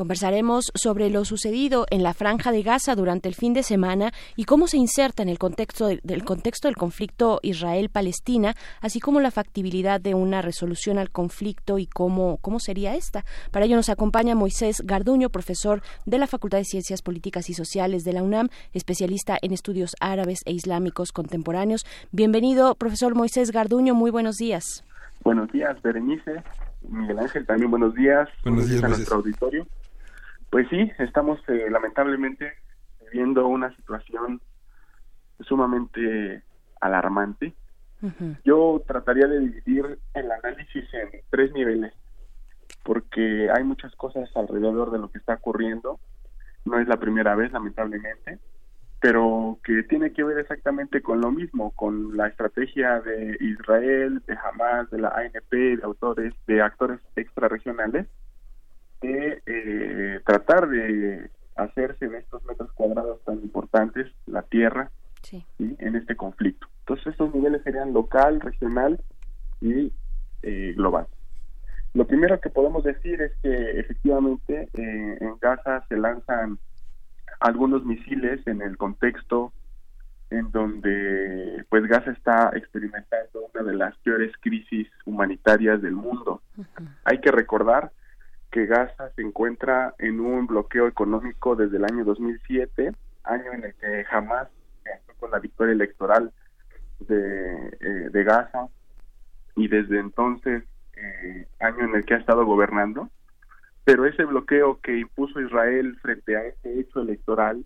Conversaremos 0.00 0.66
sobre 0.74 1.08
lo 1.08 1.24
sucedido 1.24 1.86
en 1.88 2.02
la 2.02 2.12
franja 2.12 2.52
de 2.52 2.62
Gaza 2.62 2.94
durante 2.94 3.30
el 3.30 3.34
fin 3.34 3.54
de 3.54 3.62
semana 3.62 4.12
y 4.36 4.44
cómo 4.44 4.66
se 4.68 4.76
inserta 4.76 5.22
en 5.22 5.30
el 5.30 5.38
contexto 5.38 5.86
de- 5.86 6.00
del 6.02 6.22
contexto 6.22 6.68
del 6.68 6.76
conflicto 6.76 7.40
Israel-Palestina, 7.42 8.54
así 8.82 9.00
como 9.00 9.20
la 9.20 9.30
factibilidad 9.30 9.98
de 9.98 10.12
una 10.12 10.42
resolución 10.42 10.98
al 10.98 11.08
conflicto 11.10 11.78
y 11.78 11.86
cómo, 11.86 12.36
cómo 12.42 12.60
sería 12.60 12.94
esta. 12.94 13.24
Para 13.50 13.64
ello 13.64 13.76
nos 13.76 13.88
acompaña 13.88 14.34
Moisés 14.34 14.82
Garduño, 14.84 15.30
profesor 15.30 15.80
de 16.04 16.18
la 16.18 16.26
Facultad 16.26 16.58
de 16.58 16.64
Ciencias 16.66 17.00
Políticas 17.00 17.48
y 17.48 17.54
Sociales 17.54 18.04
de 18.04 18.12
la 18.12 18.22
UNAM, 18.22 18.48
especialista 18.74 19.38
en 19.40 19.54
estudios 19.54 19.92
árabes 20.00 20.40
e 20.44 20.52
islámicos 20.52 21.10
contemporáneos. 21.10 21.86
Bienvenido, 22.12 22.74
profesor 22.74 23.14
Moisés 23.14 23.50
Garduño, 23.50 23.94
muy 23.94 24.10
buenos 24.10 24.36
días. 24.36 24.84
Buenos 25.24 25.50
días, 25.52 25.80
Berenice. 25.80 26.42
Miguel 26.86 27.18
Ángel, 27.18 27.46
también 27.46 27.70
buenos 27.70 27.94
días. 27.94 28.28
Buenos 28.44 28.68
días, 28.68 28.84
a 28.84 28.88
nuestro 28.88 29.16
auditorio. 29.16 29.66
Pues 30.50 30.68
sí, 30.68 30.90
estamos 30.98 31.40
eh, 31.48 31.66
lamentablemente 31.70 32.52
viviendo 33.12 33.46
una 33.46 33.74
situación 33.76 34.40
sumamente 35.40 36.42
alarmante. 36.80 37.54
Yo 38.44 38.82
trataría 38.86 39.26
de 39.26 39.40
dividir 39.40 39.98
el 40.14 40.30
análisis 40.30 40.84
en 40.94 41.08
tres 41.30 41.52
niveles, 41.52 41.92
porque 42.84 43.48
hay 43.50 43.64
muchas 43.64 43.94
cosas 43.96 44.30
alrededor 44.36 44.92
de 44.92 44.98
lo 44.98 45.10
que 45.10 45.18
está 45.18 45.34
ocurriendo. 45.34 45.98
No 46.64 46.78
es 46.78 46.86
la 46.86 46.98
primera 46.98 47.34
vez, 47.34 47.52
lamentablemente, 47.52 48.38
pero 49.00 49.58
que 49.64 49.82
tiene 49.84 50.12
que 50.12 50.24
ver 50.24 50.38
exactamente 50.38 51.02
con 51.02 51.20
lo 51.20 51.32
mismo, 51.32 51.72
con 51.72 52.16
la 52.16 52.28
estrategia 52.28 53.00
de 53.00 53.36
Israel, 53.40 54.22
de 54.26 54.36
Hamas, 54.36 54.90
de 54.90 54.98
la 54.98 55.08
ANP, 55.08 55.50
de 55.50 55.80
autores, 55.82 56.34
de 56.46 56.62
actores 56.62 57.00
extrarregionales, 57.16 58.06
de 59.00 59.42
eh, 59.46 60.20
tratar 60.24 60.68
de 60.68 61.30
hacerse 61.56 62.08
de 62.08 62.18
estos 62.18 62.44
metros 62.44 62.70
cuadrados 62.72 63.22
tan 63.24 63.36
importantes 63.36 64.06
la 64.26 64.42
tierra 64.42 64.90
¿sí? 65.22 65.44
en 65.58 65.96
este 65.96 66.16
conflicto. 66.16 66.66
Entonces 66.80 67.08
estos 67.08 67.34
niveles 67.34 67.62
serían 67.62 67.92
local, 67.92 68.40
regional 68.40 69.00
y 69.60 69.92
eh, 70.42 70.74
global. 70.76 71.06
Lo 71.94 72.06
primero 72.06 72.40
que 72.40 72.50
podemos 72.50 72.84
decir 72.84 73.22
es 73.22 73.32
que 73.42 73.80
efectivamente 73.80 74.68
eh, 74.74 75.18
en 75.20 75.38
Gaza 75.40 75.84
se 75.88 75.96
lanzan 75.96 76.58
algunos 77.40 77.84
misiles 77.84 78.46
en 78.46 78.60
el 78.60 78.76
contexto 78.76 79.52
en 80.30 80.50
donde 80.50 81.64
pues 81.68 81.86
Gaza 81.86 82.10
está 82.10 82.50
experimentando 82.54 83.48
una 83.54 83.62
de 83.62 83.76
las 83.76 83.96
peores 83.98 84.32
crisis 84.40 84.88
humanitarias 85.04 85.80
del 85.80 85.94
mundo. 85.94 86.42
Hay 87.04 87.20
que 87.20 87.30
recordar 87.30 87.92
que 88.56 88.64
Gaza 88.64 89.10
se 89.14 89.20
encuentra 89.20 89.94
en 89.98 90.18
un 90.18 90.46
bloqueo 90.46 90.88
económico 90.88 91.56
desde 91.56 91.76
el 91.76 91.84
año 91.84 92.06
2007, 92.06 92.90
año 93.24 93.52
en 93.52 93.64
el 93.64 93.74
que 93.74 94.02
jamás 94.04 94.48
con 95.20 95.30
la 95.30 95.40
victoria 95.40 95.74
electoral 95.74 96.32
de, 97.00 97.68
eh, 97.80 98.08
de 98.10 98.24
Gaza 98.24 98.68
y 99.56 99.68
desde 99.68 99.98
entonces 99.98 100.64
eh, 100.96 101.46
año 101.60 101.84
en 101.84 101.96
el 101.96 102.06
que 102.06 102.14
ha 102.14 102.16
estado 102.16 102.46
gobernando. 102.46 103.10
Pero 103.84 104.06
ese 104.06 104.24
bloqueo 104.24 104.80
que 104.80 105.00
impuso 105.00 105.38
Israel 105.42 105.98
frente 106.00 106.34
a 106.34 106.44
ese 106.44 106.80
hecho 106.80 107.02
electoral 107.02 107.62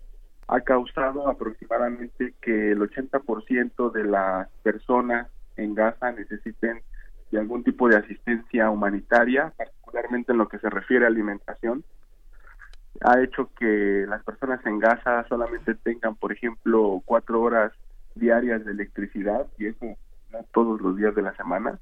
ha 0.49 0.59
causado 0.59 1.29
aproximadamente 1.29 2.33
que 2.41 2.71
el 2.71 2.81
80% 2.81 3.93
de 3.93 4.03
las 4.03 4.49
personas 4.61 5.29
en 5.55 5.73
Gaza 5.73 6.11
necesiten 6.11 6.81
de 7.31 7.39
algún 7.39 7.63
tipo 7.63 7.87
de 7.87 7.97
asistencia 7.97 8.69
humanitaria, 8.69 9.53
particularmente 9.57 10.33
en 10.33 10.37
lo 10.37 10.47
que 10.47 10.59
se 10.59 10.69
refiere 10.69 11.05
a 11.05 11.07
alimentación. 11.07 11.83
Ha 13.01 13.21
hecho 13.21 13.49
que 13.57 14.05
las 14.07 14.23
personas 14.23 14.63
en 14.65 14.79
Gaza 14.79 15.25
solamente 15.27 15.75
tengan, 15.75 16.15
por 16.15 16.31
ejemplo, 16.31 17.01
cuatro 17.05 17.41
horas 17.41 17.71
diarias 18.15 18.65
de 18.65 18.71
electricidad, 18.71 19.47
y 19.57 19.67
eso 19.67 19.85
no 20.31 20.39
todos 20.53 20.81
los 20.81 20.97
días 20.97 21.15
de 21.15 21.21
la 21.21 21.35
semana. 21.35 21.79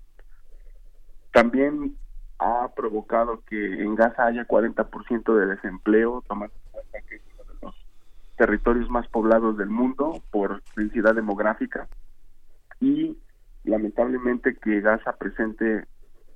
También 1.34 1.96
ha 2.38 2.70
provocado 2.76 3.44
que 3.46 3.82
en 3.82 3.96
Gaza 3.96 4.28
haya 4.28 4.48
40% 4.48 5.36
de 5.36 5.46
desempleo, 5.48 6.24
tomando 6.28 6.56
en 6.56 6.72
cuenta 6.72 7.00
que 7.08 7.16
es 7.16 7.22
uno 7.34 7.54
de 7.54 7.66
los 7.66 7.76
territorios 8.38 8.90
más 8.90 9.08
poblados 9.08 9.58
del 9.58 9.70
mundo 9.70 10.22
por 10.32 10.62
densidad 10.76 11.16
demográfica 11.16 11.88
y 12.80 13.18
lamentablemente 13.64 14.56
que 14.56 14.82
Gaza 14.82 15.14
presente 15.18 15.86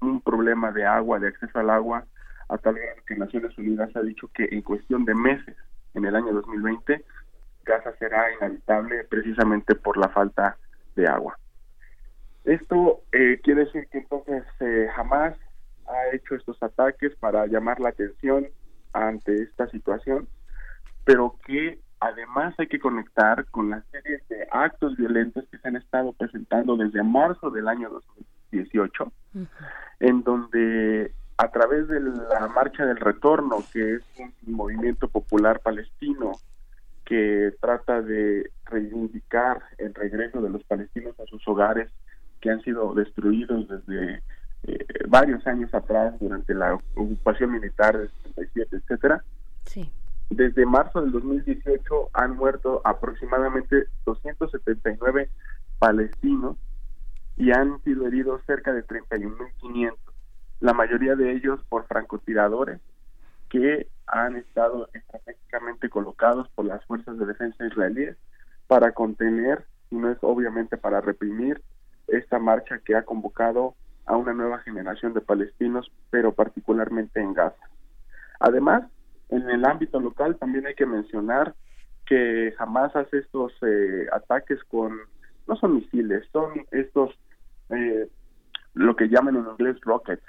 un 0.02 0.22
problema 0.22 0.72
de 0.72 0.86
agua, 0.86 1.20
de 1.20 1.30
acceso 1.30 1.60
al 1.60 1.70
agua, 1.70 2.06
a 2.50 2.58
tal 2.58 2.76
grado 2.76 3.02
que 3.08 3.16
Naciones 3.16 3.58
Unidas 3.58 3.96
ha 3.96 4.02
dicho 4.02 4.28
que 4.34 4.48
en 4.52 4.62
cuestión 4.62 5.06
de 5.06 5.16
meses 5.16 5.56
en 5.94 6.06
el 6.06 6.16
año 6.16 6.34
2020, 6.34 7.04
Gaza 7.64 7.96
será 7.98 8.34
inhabitable 8.34 9.06
precisamente 9.06 9.76
por 9.76 9.98
la 9.98 10.10
falta 10.10 10.58
de 10.96 11.08
agua. 11.08 11.38
Esto 12.44 13.02
eh, 13.14 13.40
quiere 13.42 13.66
decir 13.66 13.88
que 13.90 14.00
entonces 14.00 14.44
eh, 14.60 14.90
jamás 14.94 15.38
ha 15.88 16.16
hecho 16.16 16.36
estos 16.36 16.62
ataques 16.62 17.16
para 17.16 17.46
llamar 17.48 17.80
la 17.80 17.90
atención 17.90 18.48
ante 18.92 19.44
esta 19.44 19.68
situación, 19.70 20.28
pero 21.06 21.38
que 21.46 21.80
además 22.04 22.54
hay 22.58 22.68
que 22.68 22.80
conectar 22.80 23.46
con 23.46 23.70
la 23.70 23.82
serie 23.92 24.22
de 24.30 24.48
actos 24.52 24.96
violentos 24.98 25.46
que 25.50 25.58
se 25.58 25.68
han 25.68 25.78
estado 25.78 26.12
presentando 26.14 26.76
desde 26.76 27.02
marzo 27.02 27.50
del 27.50 27.68
año 27.68 27.90
2018, 28.52 29.12
en 30.00 30.24
donde 30.24 31.14
a 31.38 31.48
través 31.50 31.88
de 31.88 32.00
la 32.00 32.48
Marcha 32.54 32.86
del 32.86 32.98
Retorno, 32.98 33.64
que 33.72 33.96
es 33.96 34.04
un 34.18 34.54
movimiento 34.54 35.08
popular 35.08 35.62
palestino 35.62 36.34
que 37.06 37.54
trata 37.60 38.02
de 38.02 38.52
reivindicar 38.66 39.62
el 39.78 39.94
regreso 39.94 40.42
de 40.42 40.50
los 40.50 40.64
palestinos 40.64 41.20
a 41.20 41.26
sus 41.26 41.46
hogares 41.48 41.90
que 42.40 42.50
han 42.50 42.62
sido 42.62 42.94
destruidos 42.94 43.68
desde 43.68 44.22
eh, 44.64 44.86
varios 45.08 45.46
años 45.48 45.74
atrás 45.74 46.14
durante 46.20 46.54
la 46.54 46.76
ocupación 46.96 47.52
militar 47.52 47.98
del 47.98 48.10
77, 48.36 48.78
etcétera. 48.78 49.24
Sí. 49.66 49.90
Desde 50.30 50.66
marzo 50.66 51.02
del 51.02 51.12
2018 51.12 52.10
han 52.14 52.36
muerto 52.36 52.82
aproximadamente 52.84 53.88
279 54.06 55.30
palestinos 55.80 56.58
y 57.38 57.52
han 57.52 57.82
sido 57.84 58.08
heridos 58.08 58.42
cerca 58.46 58.74
de 58.74 58.86
31.500, 58.86 59.96
la 60.60 60.74
mayoría 60.74 61.16
de 61.16 61.32
ellos 61.32 61.64
por 61.70 61.86
francotiradores 61.88 62.80
que 63.50 63.88
han 64.08 64.36
estado 64.36 64.90
estratégicamente 64.94 65.90
colocados 65.90 66.50
por 66.50 66.66
las 66.66 66.84
fuerzas 66.86 67.18
de 67.18 67.26
defensa 67.26 67.66
israelíes 67.66 68.18
para 68.68 68.92
contener, 68.92 69.66
y 69.92 69.96
no 69.96 70.10
es 70.10 70.18
obviamente 70.22 70.78
para 70.78 71.02
reprimir, 71.02 71.62
esta 72.08 72.40
marcha 72.40 72.80
que 72.80 72.96
ha 72.96 73.04
convocado 73.04 73.76
a 74.06 74.16
una 74.18 74.34
nueva 74.34 74.60
generación 74.60 75.14
de 75.14 75.22
palestinos, 75.22 75.92
pero 76.10 76.34
particularmente 76.34 77.22
en 77.22 77.34
Gaza. 77.34 77.70
Además, 78.40 78.84
en 79.36 79.50
el 79.50 79.66
ámbito 79.66 80.00
local 80.00 80.38
también 80.38 80.68
hay 80.68 80.76
que 80.76 80.86
mencionar 80.86 81.56
que 82.06 82.54
jamás 82.58 82.96
hace 82.96 83.20
estos 83.20 83.52
eh, 83.62 84.08
ataques 84.12 84.64
con, 84.66 84.98
no 85.48 85.56
son 85.56 85.76
misiles, 85.76 86.28
son 86.32 86.66
estos, 86.72 87.18
eh, 87.70 88.08
lo 88.74 88.96
que 88.96 89.10
llaman 89.10 89.38
en 89.38 89.48
inglés 89.48 89.80
rockets, 89.82 90.24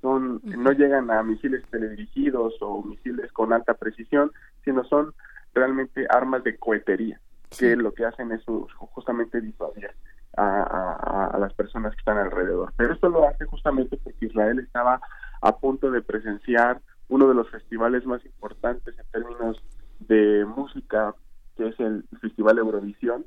son, 0.00 0.40
no 0.44 0.72
llegan 0.72 1.10
a 1.10 1.22
misiles 1.22 1.62
teledirigidos 1.70 2.54
o 2.60 2.82
misiles 2.82 3.30
con 3.32 3.52
alta 3.52 3.74
precisión, 3.74 4.32
sino 4.64 4.82
son 4.84 5.14
realmente 5.54 6.06
armas 6.08 6.42
de 6.42 6.56
cohetería, 6.56 7.20
que 7.56 7.76
lo 7.76 7.92
que 7.92 8.06
hacen 8.06 8.32
es 8.32 8.42
justamente 8.76 9.40
disuadir 9.40 9.90
a, 10.36 11.36
las 11.38 11.52
personas 11.54 11.92
que 11.92 11.98
están 11.98 12.18
alrededor. 12.18 12.72
Pero 12.76 12.94
esto 12.94 13.08
lo 13.08 13.28
hace 13.28 13.44
justamente 13.44 13.98
porque 13.98 14.26
Israel 14.26 14.58
estaba 14.60 15.00
a 15.42 15.56
punto 15.56 15.90
de 15.90 16.02
presenciar 16.02 16.80
uno 17.10 17.28
de 17.28 17.34
los 17.34 17.50
festivales 17.50 18.06
más 18.06 18.24
importantes 18.24 18.98
en 18.98 19.04
términos 19.10 19.60
de 19.98 20.46
música, 20.46 21.14
que 21.56 21.68
es 21.68 21.78
el 21.80 22.04
Festival 22.20 22.58
Eurovisión, 22.58 23.26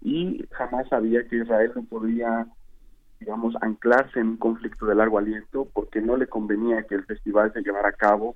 y 0.00 0.44
jamás 0.50 0.88
sabía 0.88 1.26
que 1.28 1.36
Israel 1.36 1.72
no 1.76 1.84
podía, 1.84 2.48
digamos, 3.20 3.54
anclarse 3.60 4.18
en 4.18 4.28
un 4.30 4.36
conflicto 4.38 4.86
de 4.86 4.96
largo 4.96 5.18
aliento 5.18 5.68
porque 5.72 6.00
no 6.00 6.16
le 6.16 6.26
convenía 6.26 6.82
que 6.84 6.96
el 6.96 7.04
festival 7.04 7.52
se 7.52 7.62
llevara 7.62 7.90
a 7.90 7.92
cabo 7.92 8.34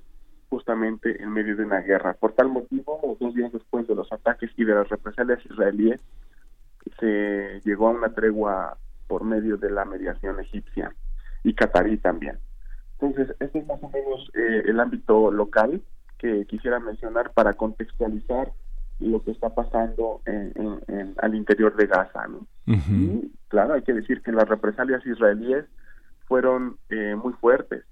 justamente 0.49 1.21
en 1.21 1.31
medio 1.31 1.57
de 1.57 1.65
una 1.65 1.81
guerra. 1.81 2.13
Por 2.13 2.33
tal 2.33 2.47
motivo, 2.47 3.17
dos 3.19 3.33
días 3.33 3.51
después 3.51 3.85
de 3.87 3.95
los 3.95 4.09
ataques 4.13 4.51
y 4.55 4.63
de 4.63 4.75
las 4.75 4.87
represalias 4.87 5.43
israelíes, 5.45 5.99
se 6.99 7.61
llegó 7.65 7.87
a 7.87 7.91
una 7.91 8.13
tregua 8.13 8.77
por 9.07 9.23
medio 9.23 9.57
de 9.57 9.71
la 9.71 9.83
mediación 9.85 10.39
egipcia 10.39 10.93
y 11.43 11.53
catarí 11.53 11.97
también. 11.97 12.39
Entonces, 12.99 13.35
este 13.39 13.59
es 13.59 13.67
más 13.67 13.81
o 13.81 13.89
menos 13.89 14.31
eh, 14.33 14.63
el 14.65 14.79
ámbito 14.79 15.31
local 15.31 15.81
que 16.17 16.45
quisiera 16.45 16.79
mencionar 16.79 17.31
para 17.33 17.53
contextualizar 17.53 18.51
lo 18.99 19.23
que 19.23 19.31
está 19.31 19.53
pasando 19.53 20.21
en, 20.25 21.13
al 21.21 21.35
interior 21.35 21.75
de 21.75 21.85
Gaza. 21.85 22.27
¿no? 22.27 22.47
Y 22.65 23.31
claro, 23.47 23.75
hay 23.75 23.83
que 23.83 23.93
decir 23.93 24.21
que 24.21 24.31
las 24.31 24.49
represalias 24.49 25.05
israelíes 25.05 25.65
fueron 26.27 26.77
eh, 26.89 27.15
muy 27.15 27.33
fuertes, 27.33 27.83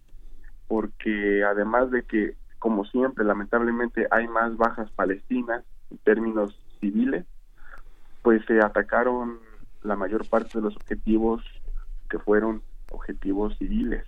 porque 0.67 1.43
además 1.43 1.91
de 1.91 2.03
que, 2.03 2.35
como 2.57 2.85
siempre, 2.85 3.23
lamentablemente 3.23 4.07
hay 4.09 4.27
más 4.27 4.57
bajas 4.57 4.89
palestinas 4.91 5.63
en 5.91 5.97
términos 5.99 6.59
civiles, 6.79 7.25
pues 8.23 8.43
se 8.45 8.59
atacaron 8.59 9.37
la 9.83 9.95
mayor 9.95 10.27
parte 10.27 10.57
de 10.57 10.61
los 10.61 10.75
objetivos 10.75 11.43
que 12.09 12.17
fueron 12.17 12.63
objetivos 12.91 13.55
civiles, 13.57 14.03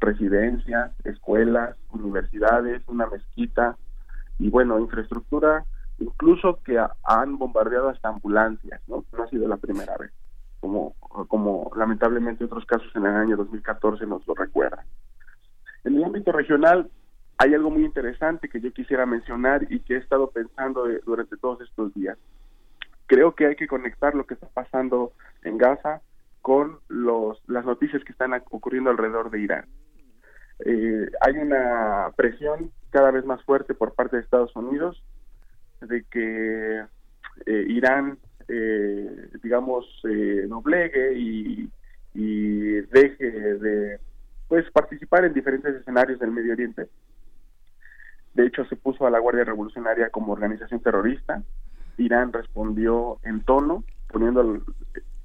residencias, 0.00 0.92
escuelas, 1.04 1.76
universidades, 1.92 2.82
una 2.88 3.06
mezquita 3.06 3.76
y 4.38 4.48
bueno, 4.48 4.78
infraestructura, 4.78 5.64
incluso 5.98 6.58
que 6.64 6.82
han 7.04 7.38
bombardeado 7.38 7.90
hasta 7.90 8.08
ambulancias, 8.08 8.80
¿no? 8.88 9.04
No 9.12 9.22
ha 9.22 9.28
sido 9.28 9.46
la 9.46 9.58
primera 9.58 9.96
vez, 9.98 10.10
como, 10.60 10.94
como 11.28 11.70
lamentablemente 11.76 12.44
otros 12.44 12.64
casos 12.64 12.90
en 12.96 13.06
el 13.06 13.14
año 13.14 13.36
2014 13.36 14.06
nos 14.06 14.26
lo 14.26 14.34
recuerdan. 14.34 14.84
En 15.84 15.96
el 15.96 16.04
ámbito 16.04 16.32
regional 16.32 16.90
hay 17.38 17.54
algo 17.54 17.70
muy 17.70 17.84
interesante 17.84 18.48
que 18.48 18.60
yo 18.60 18.72
quisiera 18.72 19.06
mencionar 19.06 19.66
y 19.70 19.80
que 19.80 19.94
he 19.94 19.98
estado 19.98 20.30
pensando 20.30 20.84
durante 21.04 21.36
todos 21.36 21.60
estos 21.60 21.92
días 21.94 22.18
creo 23.10 23.34
que 23.34 23.46
hay 23.46 23.56
que 23.56 23.66
conectar 23.66 24.14
lo 24.14 24.24
que 24.24 24.34
está 24.34 24.46
pasando 24.46 25.12
en 25.42 25.58
Gaza 25.58 26.00
con 26.42 26.78
los, 26.86 27.42
las 27.48 27.64
noticias 27.64 28.04
que 28.04 28.12
están 28.12 28.32
ocurriendo 28.50 28.88
alrededor 28.88 29.30
de 29.30 29.40
Irán. 29.40 29.64
Eh, 30.64 31.10
hay 31.20 31.36
una 31.36 32.12
presión 32.16 32.70
cada 32.90 33.10
vez 33.10 33.24
más 33.24 33.42
fuerte 33.44 33.74
por 33.74 33.94
parte 33.94 34.16
de 34.16 34.22
Estados 34.22 34.54
Unidos 34.56 35.02
de 35.80 36.04
que 36.04 36.84
eh, 37.46 37.64
Irán, 37.68 38.18
eh, 38.48 39.30
digamos, 39.42 39.86
doblegue 40.48 41.14
y, 41.14 41.70
y 42.14 42.80
deje 42.92 43.30
de 43.30 43.98
pues 44.48 44.68
participar 44.72 45.24
en 45.24 45.32
diferentes 45.32 45.74
escenarios 45.76 46.18
del 46.18 46.32
Medio 46.32 46.52
Oriente. 46.52 46.88
De 48.34 48.46
hecho, 48.46 48.64
se 48.64 48.76
puso 48.76 49.06
a 49.06 49.10
la 49.10 49.20
Guardia 49.20 49.44
Revolucionaria 49.44 50.10
como 50.10 50.32
organización 50.32 50.80
terrorista. 50.80 51.42
Irán 51.98 52.32
respondió 52.32 53.18
en 53.22 53.42
tono, 53.42 53.84
poniendo 54.08 54.60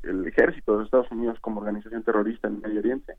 el, 0.10 0.27
ejército 0.27 0.77
de 0.77 0.86
Estados 0.86 1.11
Unidos 1.11 1.40
como 1.41 1.61
organización 1.61 2.03
terrorista 2.03 2.48
en 2.48 2.56
el 2.56 2.61
Medio 2.61 2.80
Oriente. 2.80 3.18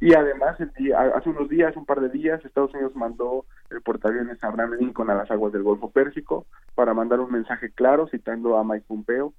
Y 0.00 0.14
además, 0.14 0.58
el 0.60 0.70
día, 0.72 1.00
hace 1.14 1.28
unos 1.28 1.48
días, 1.48 1.76
un 1.76 1.86
par 1.86 2.00
de 2.00 2.08
días, 2.08 2.44
Estados 2.44 2.74
Unidos 2.74 2.94
mandó 2.94 3.44
el 3.70 3.82
portaaviones 3.82 4.42
Abraham 4.42 4.74
Lincoln 4.78 5.10
a 5.10 5.14
las 5.14 5.30
aguas 5.30 5.52
del 5.52 5.62
Golfo 5.62 5.90
Pérsico 5.90 6.46
para 6.74 6.94
mandar 6.94 7.20
un 7.20 7.32
mensaje 7.32 7.70
claro 7.70 8.08
citando 8.08 8.56
a 8.56 8.64
Mike 8.64 8.86
Pompeo 8.86 9.32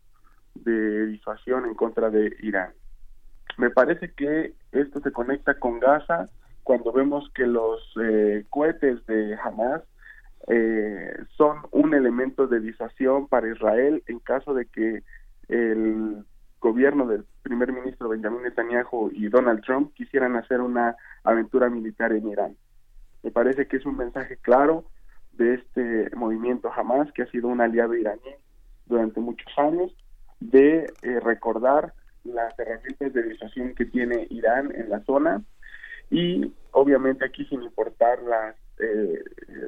de 0.55 1.07
disuasión 1.07 1.65
en 1.65 1.75
contra 1.75 2.09
de 2.09 2.35
Irán. 2.41 2.71
Me 3.57 3.69
parece 3.69 4.11
que 4.13 4.53
esto 4.71 5.01
se 5.01 5.11
conecta 5.11 5.55
con 5.55 5.79
Gaza 5.79 6.29
cuando 6.63 6.91
vemos 6.91 7.29
que 7.33 7.47
los 7.47 7.81
eh, 8.01 8.45
cohetes 8.49 9.05
de 9.05 9.35
Hamas 9.43 9.81
eh, 10.47 11.13
son 11.35 11.57
un 11.71 11.93
elemento 11.93 12.47
de 12.47 12.59
disuasión 12.59 13.27
para 13.27 13.51
Israel 13.51 14.03
en 14.07 14.19
caso 14.19 14.53
de 14.53 14.65
que 14.65 15.03
el 15.47 16.23
gobierno 16.59 17.07
del 17.07 17.25
primer 17.41 17.71
ministro 17.71 18.09
Benjamin 18.09 18.43
Netanyahu 18.43 19.11
y 19.13 19.29
Donald 19.29 19.63
Trump 19.63 19.93
quisieran 19.93 20.35
hacer 20.35 20.61
una 20.61 20.95
aventura 21.23 21.69
militar 21.69 22.11
en 22.11 22.27
Irán. 22.27 22.57
Me 23.23 23.31
parece 23.31 23.67
que 23.67 23.77
es 23.77 23.85
un 23.85 23.97
mensaje 23.97 24.37
claro 24.37 24.85
de 25.33 25.55
este 25.55 26.15
movimiento 26.15 26.71
Hamas, 26.73 27.11
que 27.13 27.23
ha 27.23 27.31
sido 27.31 27.47
un 27.47 27.61
aliado 27.61 27.95
iraní 27.95 28.35
durante 28.85 29.19
muchos 29.19 29.51
años, 29.57 29.95
de 30.39 30.91
eh, 31.01 31.19
recordar 31.21 31.93
las 32.23 32.57
herramientas 32.59 33.13
de 33.13 33.23
disuasión 33.23 33.73
que 33.75 33.85
tiene 33.85 34.27
Irán 34.29 34.73
en 34.75 34.89
la 34.89 35.01
zona 35.05 35.41
y 36.09 36.53
obviamente 36.71 37.25
aquí 37.25 37.45
sin 37.45 37.63
importar 37.63 38.21
las 38.23 38.55
eh, 38.79 39.23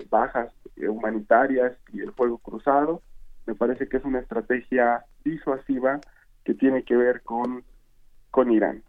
bajas 0.10 0.52
humanitarias 0.78 1.74
y 1.94 2.02
el 2.02 2.12
fuego 2.14 2.38
cruzado. 2.40 3.02
Me 3.46 3.56
parece 3.56 3.88
que 3.88 3.98
es 3.98 4.06
una 4.06 4.20
estrategia 4.20 5.06
disuasiva 5.24 6.00
que 6.52 6.56
tiene 6.56 6.84
que 6.84 6.98
ver 6.98 7.22
con, 7.22 7.64
con 8.30 8.52
Irán. 8.52 8.84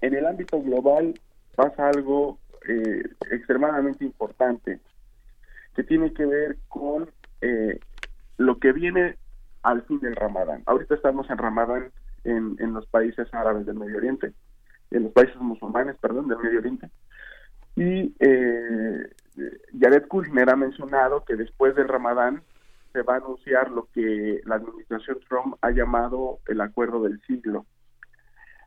En 0.00 0.14
el 0.14 0.26
ámbito 0.26 0.60
global 0.60 1.14
pasa 1.54 1.90
algo 1.90 2.40
eh, 2.66 3.04
extremadamente 3.30 4.04
importante 4.04 4.80
que 5.76 5.84
tiene 5.84 6.12
que 6.12 6.26
ver 6.26 6.56
con 6.66 7.08
eh, 7.40 7.78
lo 8.36 8.58
que 8.58 8.72
viene 8.72 9.14
al 9.62 9.82
fin 9.82 10.00
del 10.00 10.16
Ramadán. 10.16 10.64
Ahorita 10.66 10.96
estamos 10.96 11.30
en 11.30 11.38
Ramadán 11.38 11.92
en, 12.24 12.56
en 12.58 12.72
los 12.72 12.84
países 12.86 13.32
árabes 13.32 13.64
del 13.64 13.76
Medio 13.76 13.98
Oriente, 13.98 14.32
en 14.90 15.04
los 15.04 15.12
países 15.12 15.36
musulmanes, 15.36 15.96
perdón, 15.98 16.26
del 16.26 16.38
Medio 16.38 16.58
Oriente. 16.58 16.90
Y 17.76 18.12
eh, 18.18 19.08
Jared 19.80 20.08
Kushner 20.08 20.50
ha 20.50 20.56
mencionado 20.56 21.24
que 21.24 21.36
después 21.36 21.76
del 21.76 21.86
Ramadán 21.86 22.42
se 22.96 23.02
va 23.02 23.16
a 23.16 23.18
anunciar 23.18 23.70
lo 23.70 23.88
que 23.92 24.40
la 24.46 24.54
administración 24.54 25.18
Trump 25.28 25.56
ha 25.60 25.70
llamado 25.70 26.38
el 26.46 26.62
acuerdo 26.62 27.02
del 27.02 27.20
siglo. 27.26 27.66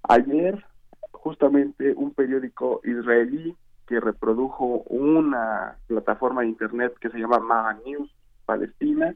Ayer, 0.04 0.64
justamente 1.12 1.96
un 1.96 2.14
periódico 2.14 2.80
israelí 2.84 3.56
que 3.88 4.00
reprodujo 4.00 4.84
una 4.86 5.78
plataforma 5.88 6.42
de 6.42 6.50
internet 6.50 6.94
que 7.02 7.10
se 7.10 7.18
llama 7.18 7.40
Maha 7.40 7.80
News 7.84 8.14
Palestina, 8.46 9.16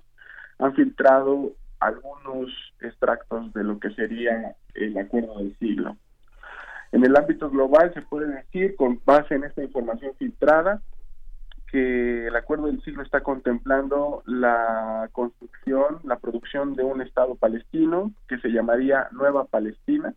han 0.57 0.73
filtrado 0.73 1.51
algunos 1.79 2.49
extractos 2.81 3.53
de 3.53 3.63
lo 3.63 3.77
que 3.77 3.91
sería 3.91 4.55
el 4.73 4.97
acuerdo 4.97 5.37
del 5.37 5.55
siglo. 5.59 5.95
En 6.91 7.05
el 7.05 7.15
ámbito 7.15 7.51
global 7.51 7.93
se 7.93 8.01
puede 8.01 8.33
decir, 8.33 8.75
con 8.75 8.99
base 9.05 9.35
en 9.35 9.43
esta 9.43 9.61
información 9.61 10.15
filtrada, 10.17 10.81
que 11.73 12.27
el 12.27 12.35
acuerdo 12.35 12.67
del 12.67 12.83
siglo 12.83 13.01
está 13.01 13.21
contemplando 13.23 14.21
la 14.27 15.09
construcción, 15.11 15.97
la 16.03 16.19
producción 16.19 16.75
de 16.75 16.83
un 16.83 17.01
Estado 17.01 17.33
palestino 17.33 18.11
que 18.27 18.37
se 18.37 18.49
llamaría 18.49 19.07
Nueva 19.11 19.45
Palestina, 19.45 20.13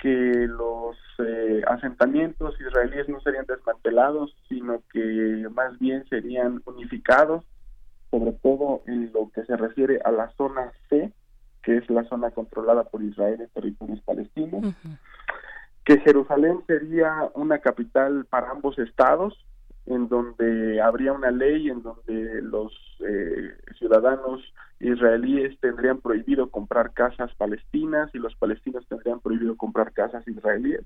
que 0.00 0.48
los 0.48 0.96
eh, 1.20 1.62
asentamientos 1.68 2.60
israelíes 2.60 3.08
no 3.08 3.20
serían 3.20 3.46
desmantelados, 3.46 4.34
sino 4.48 4.82
que 4.92 5.46
más 5.54 5.78
bien 5.78 6.04
serían 6.08 6.60
unificados, 6.64 7.44
sobre 8.10 8.32
todo 8.32 8.82
en 8.88 9.12
lo 9.12 9.30
que 9.30 9.44
se 9.44 9.56
refiere 9.56 10.00
a 10.04 10.10
la 10.10 10.32
zona 10.32 10.72
C, 10.88 11.12
que 11.62 11.76
es 11.76 11.88
la 11.88 12.02
zona 12.08 12.32
controlada 12.32 12.82
por 12.82 13.00
Israel 13.04 13.40
en 13.40 13.48
territorios 13.50 14.00
palestinos, 14.00 14.74
que 15.84 16.00
Jerusalén 16.00 16.64
sería 16.66 17.30
una 17.34 17.58
capital 17.58 18.26
para 18.28 18.50
ambos 18.50 18.76
estados, 18.80 19.38
en 19.86 20.08
donde 20.08 20.80
habría 20.80 21.12
una 21.12 21.30
ley 21.30 21.68
en 21.68 21.82
donde 21.82 22.40
los 22.42 22.72
eh, 23.00 23.56
ciudadanos 23.78 24.40
israelíes 24.80 25.58
tendrían 25.60 26.00
prohibido 26.00 26.50
comprar 26.50 26.92
casas 26.92 27.34
palestinas 27.34 28.10
y 28.14 28.18
los 28.18 28.34
palestinos 28.36 28.86
tendrían 28.88 29.20
prohibido 29.20 29.56
comprar 29.56 29.92
casas 29.92 30.26
israelíes. 30.26 30.82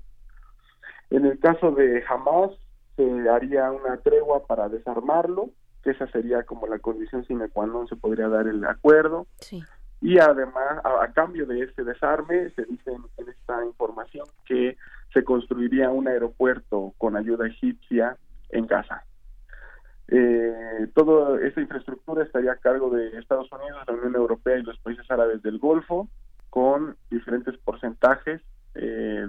En 1.09 1.25
el 1.25 1.39
caso 1.39 1.71
de 1.71 2.03
Hamas 2.07 2.51
se 2.95 3.29
haría 3.29 3.71
una 3.71 3.97
tregua 3.97 4.45
para 4.45 4.69
desarmarlo, 4.69 5.49
que 5.83 5.91
esa 5.91 6.07
sería 6.07 6.43
como 6.43 6.67
la 6.67 6.79
condición 6.79 7.23
sine 7.25 7.49
qua 7.49 7.65
non 7.65 7.87
se 7.87 7.95
podría 7.95 8.27
dar 8.27 8.47
el 8.47 8.65
acuerdo. 8.65 9.27
Y 10.01 10.19
además, 10.19 10.83
a, 10.83 11.07
cambio 11.13 11.45
de 11.45 11.63
ese 11.63 11.83
desarme, 11.83 12.49
se 12.51 12.65
dice 12.65 12.91
en 13.17 13.29
esta 13.29 13.63
información 13.65 14.27
que 14.45 14.77
se 15.13 15.23
construiría 15.23 15.89
un 15.89 16.07
aeropuerto 16.07 16.93
con 16.97 17.15
ayuda 17.15 17.47
egipcia 17.47 18.17
en 18.49 18.67
Gaza. 18.67 19.03
Eh, 20.09 20.87
toda 20.93 21.45
esta 21.45 21.59
infraestructura 21.59 22.23
estaría 22.23 22.53
a 22.53 22.57
cargo 22.57 22.89
de 22.89 23.17
Estados 23.17 23.51
Unidos, 23.51 23.81
la 23.87 23.93
Unión 23.93 24.15
Europea 24.15 24.57
y 24.57 24.63
los 24.63 24.79
países 24.79 25.09
árabes 25.11 25.41
del 25.43 25.59
Golfo, 25.59 26.07
con 26.49 26.95
diferentes 27.09 27.57
porcentajes 27.57 28.41
eh, 28.75 29.25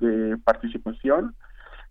de, 0.00 0.38
participación, 0.38 1.34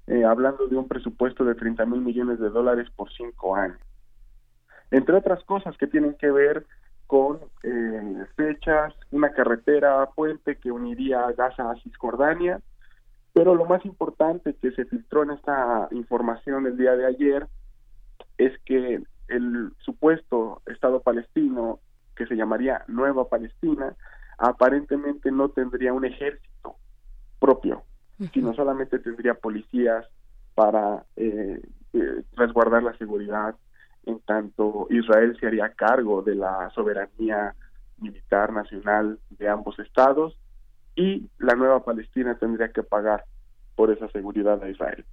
eh, 0.07 0.25
hablando 0.25 0.67
de 0.67 0.75
un 0.75 0.87
presupuesto 0.87 1.45
de 1.45 1.53
30 1.53 1.85
mil 1.85 2.01
millones 2.01 2.39
de 2.39 2.49
dólares 2.49 2.89
por 2.95 3.11
cinco 3.11 3.55
años. 3.55 3.79
Entre 4.89 5.15
otras 5.15 5.43
cosas 5.43 5.77
que 5.77 5.87
tienen 5.87 6.15
que 6.15 6.31
ver 6.31 6.65
con 7.05 7.39
fechas, 8.35 8.93
una 9.11 9.31
carretera 9.33 10.05
puente 10.15 10.57
que 10.57 10.71
uniría 10.71 11.31
Gaza 11.33 11.69
a 11.69 11.75
Cisjordania, 11.81 12.61
pero 13.33 13.55
lo 13.55 13.65
más 13.65 13.85
importante 13.85 14.55
que 14.55 14.71
se 14.71 14.85
filtró 14.85 15.23
en 15.23 15.31
esta 15.31 15.87
información 15.91 16.65
el 16.67 16.77
día 16.77 16.95
de 16.95 17.05
ayer 17.05 17.47
es 18.37 18.57
que 18.65 19.01
el 19.27 19.71
supuesto 19.79 20.61
Estado 20.65 21.01
palestino, 21.01 21.79
que 22.15 22.27
se 22.27 22.35
llamaría 22.35 22.83
Nueva 22.87 23.29
Palestina, 23.29 23.95
aparentemente 24.37 25.31
no 25.31 25.49
tendría 25.49 25.93
un 25.93 26.05
ejército 26.05 26.75
propio, 27.39 27.83
sino 28.33 28.53
solamente 28.53 28.99
tendría 28.99 29.33
policías 29.35 30.05
para 30.53 31.05
eh, 31.15 31.61
eh, 31.93 32.23
resguardar 32.33 32.83
la 32.83 32.97
seguridad, 32.97 33.55
en 34.05 34.19
tanto 34.19 34.87
Israel 34.89 35.37
se 35.39 35.47
haría 35.47 35.69
cargo 35.69 36.21
de 36.21 36.35
la 36.35 36.69
soberanía 36.75 37.55
militar 37.99 38.51
nacional 38.51 39.19
de 39.29 39.47
ambos 39.47 39.79
estados 39.79 40.37
y 40.95 41.29
la 41.39 41.55
nueva 41.55 41.83
Palestina 41.83 42.37
tendría 42.37 42.71
que 42.71 42.83
pagar 42.83 43.25
por 43.75 43.91
esa 43.91 44.09
seguridad 44.09 44.61
a 44.63 44.69
Israel. 44.69 45.05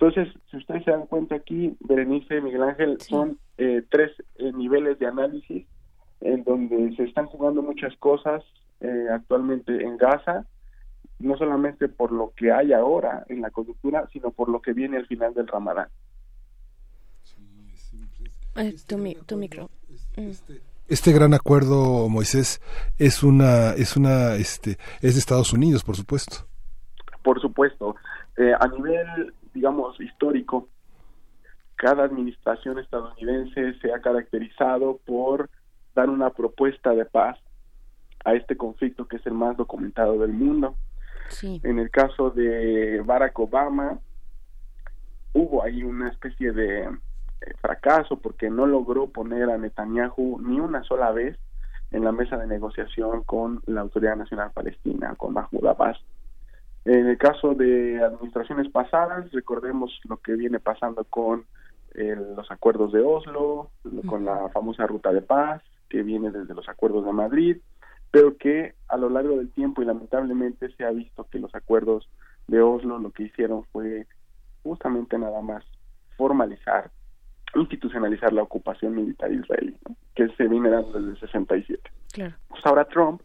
Entonces, 0.00 0.32
si 0.50 0.56
ustedes 0.56 0.84
se 0.84 0.90
dan 0.90 1.06
cuenta 1.06 1.34
aquí, 1.34 1.76
Berenice, 1.80 2.40
Miguel 2.40 2.62
Ángel, 2.62 3.00
son 3.00 3.38
eh, 3.58 3.82
tres 3.90 4.12
eh, 4.36 4.50
niveles 4.52 4.98
de 4.98 5.06
análisis 5.06 5.66
en 6.20 6.44
donde 6.44 6.94
se 6.96 7.04
están 7.04 7.26
jugando 7.26 7.62
muchas 7.62 7.94
cosas 7.98 8.42
eh, 8.80 9.06
actualmente 9.12 9.82
en 9.82 9.98
Gaza, 9.98 10.46
no 11.18 11.36
solamente 11.36 11.88
por 11.88 12.12
lo 12.12 12.32
que 12.34 12.50
hay 12.50 12.72
ahora 12.72 13.26
en 13.28 13.42
la 13.42 13.50
coyuntura, 13.50 14.08
sino 14.10 14.30
por 14.30 14.48
lo 14.48 14.62
que 14.62 14.72
viene 14.72 14.96
al 14.96 15.06
final 15.06 15.34
del 15.34 15.46
Ramadán. 15.46 15.88
tu, 18.86 19.36
micro. 19.36 19.70
Mm. 20.16 20.20
Este, 20.20 20.60
este 20.90 21.12
gran 21.12 21.34
acuerdo, 21.34 22.08
Moisés, 22.08 22.60
es 22.98 23.22
una, 23.22 23.70
es 23.70 23.96
una, 23.96 24.34
este, 24.34 24.76
es 25.00 25.14
de 25.14 25.20
Estados 25.20 25.52
Unidos, 25.52 25.84
por 25.84 25.96
supuesto. 25.96 26.48
Por 27.22 27.40
supuesto. 27.40 27.94
Eh, 28.36 28.52
a 28.58 28.66
nivel, 28.66 29.32
digamos, 29.54 29.98
histórico, 30.00 30.68
cada 31.76 32.04
administración 32.04 32.78
estadounidense 32.78 33.74
se 33.80 33.92
ha 33.92 34.00
caracterizado 34.00 34.98
por 35.06 35.48
dar 35.94 36.10
una 36.10 36.30
propuesta 36.30 36.90
de 36.90 37.04
paz 37.04 37.38
a 38.24 38.34
este 38.34 38.56
conflicto 38.56 39.06
que 39.06 39.16
es 39.16 39.26
el 39.26 39.34
más 39.34 39.56
documentado 39.56 40.18
del 40.18 40.32
mundo. 40.32 40.76
En 41.42 41.78
el 41.78 41.90
caso 41.90 42.30
de 42.30 43.00
Barack 43.04 43.38
Obama, 43.38 44.00
hubo 45.32 45.62
ahí 45.62 45.84
una 45.84 46.08
especie 46.08 46.50
de 46.50 46.88
fracaso 47.60 48.18
porque 48.18 48.50
no 48.50 48.66
logró 48.66 49.08
poner 49.08 49.50
a 49.50 49.58
Netanyahu 49.58 50.40
ni 50.40 50.60
una 50.60 50.82
sola 50.84 51.10
vez 51.10 51.38
en 51.90 52.04
la 52.04 52.12
mesa 52.12 52.36
de 52.36 52.46
negociación 52.46 53.22
con 53.24 53.62
la 53.66 53.80
Autoridad 53.80 54.16
Nacional 54.16 54.52
Palestina, 54.52 55.14
con 55.16 55.34
Mahmoud 55.34 55.66
Abbas. 55.66 55.98
En 56.84 57.08
el 57.08 57.18
caso 57.18 57.54
de 57.54 58.02
administraciones 58.02 58.70
pasadas, 58.70 59.30
recordemos 59.32 60.00
lo 60.08 60.16
que 60.18 60.34
viene 60.34 60.60
pasando 60.60 61.04
con 61.04 61.44
eh, 61.94 62.16
los 62.36 62.50
acuerdos 62.50 62.92
de 62.92 63.00
Oslo, 63.00 63.70
con 64.06 64.24
la 64.24 64.48
famosa 64.50 64.86
ruta 64.86 65.12
de 65.12 65.20
paz, 65.20 65.62
que 65.88 66.02
viene 66.02 66.30
desde 66.30 66.54
los 66.54 66.68
acuerdos 66.68 67.04
de 67.04 67.12
Madrid, 67.12 67.56
pero 68.10 68.36
que 68.36 68.74
a 68.88 68.96
lo 68.96 69.08
largo 69.08 69.36
del 69.36 69.50
tiempo 69.50 69.82
y 69.82 69.84
lamentablemente 69.84 70.72
se 70.76 70.84
ha 70.84 70.90
visto 70.90 71.26
que 71.30 71.38
los 71.38 71.54
acuerdos 71.54 72.08
de 72.46 72.60
Oslo 72.62 72.98
lo 72.98 73.10
que 73.10 73.24
hicieron 73.24 73.64
fue 73.72 74.06
justamente 74.62 75.18
nada 75.18 75.42
más 75.42 75.64
formalizar 76.16 76.90
institucionalizar 77.54 78.32
la 78.32 78.42
ocupación 78.42 78.94
militar 78.94 79.32
israelí, 79.32 79.76
que 80.14 80.28
se 80.36 80.48
viene 80.48 80.70
dando 80.70 80.92
desde 80.92 81.10
el 81.10 81.20
67. 81.20 81.90
Claro. 82.12 82.34
Pues 82.48 82.64
ahora 82.64 82.84
Trump, 82.86 83.22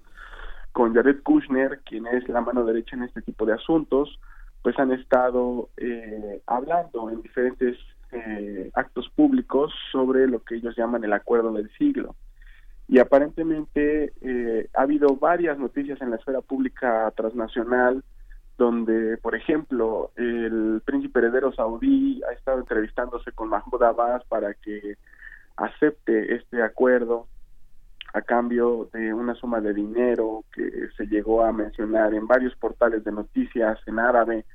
con 0.71 0.93
Jared 0.93 1.21
Kushner, 1.23 1.79
quien 1.85 2.07
es 2.07 2.27
la 2.27 2.41
mano 2.41 2.65
derecha 2.65 2.95
en 2.95 3.03
este 3.03 3.21
tipo 3.21 3.45
de 3.45 3.53
asuntos, 3.53 4.19
pues 4.61 4.77
han 4.79 4.91
estado 4.91 5.69
eh, 5.77 6.41
hablando 6.47 7.09
en 7.11 7.21
diferentes 7.21 7.77
eh, 8.11 8.71
actos 8.73 9.09
públicos 9.09 9.71
sobre 9.91 10.27
lo 10.27 10.39
que 10.43 10.55
ellos 10.55 10.75
llaman 10.75 11.03
el 11.03 11.13
acuerdo 11.13 11.51
del 11.53 11.69
siglo. 11.77 12.15
Y 12.87 12.99
aparentemente 12.99 14.13
eh, 14.21 14.69
ha 14.73 14.81
habido 14.81 15.15
varias 15.15 15.57
noticias 15.57 16.01
en 16.01 16.11
la 16.11 16.17
esfera 16.17 16.41
pública 16.41 17.11
transnacional 17.15 18.03
donde, 18.57 19.17
por 19.17 19.35
ejemplo, 19.35 20.11
el 20.15 20.81
príncipe 20.85 21.19
heredero 21.19 21.51
saudí 21.53 22.21
ha 22.23 22.33
estado 22.33 22.59
entrevistándose 22.59 23.31
con 23.31 23.49
Mahmoud 23.49 23.83
Abbas 23.83 24.23
para 24.25 24.53
que 24.53 24.95
acepte 25.57 26.35
este 26.35 26.61
acuerdo 26.61 27.27
a 28.13 28.21
cambio 28.21 28.89
de 28.93 29.13
una 29.13 29.35
suma 29.35 29.59
de 29.59 29.73
dinero 29.73 30.45
que 30.53 30.87
se 30.95 31.05
llegó 31.07 31.43
a 31.43 31.51
mencionar 31.51 32.13
en 32.13 32.27
varios 32.27 32.55
portales 32.55 33.03
de 33.03 33.11
noticias 33.11 33.77
en 33.87 33.99
árabe, 33.99 34.45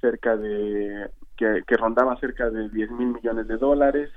cerca 0.00 0.36
de 0.36 1.08
que, 1.36 1.62
rondaba 1.76 2.18
cerca 2.18 2.50
de 2.50 2.68
10 2.68 2.90
mil 2.90 3.14
millones 3.14 3.46
de 3.46 3.58
dólares. 3.58 4.10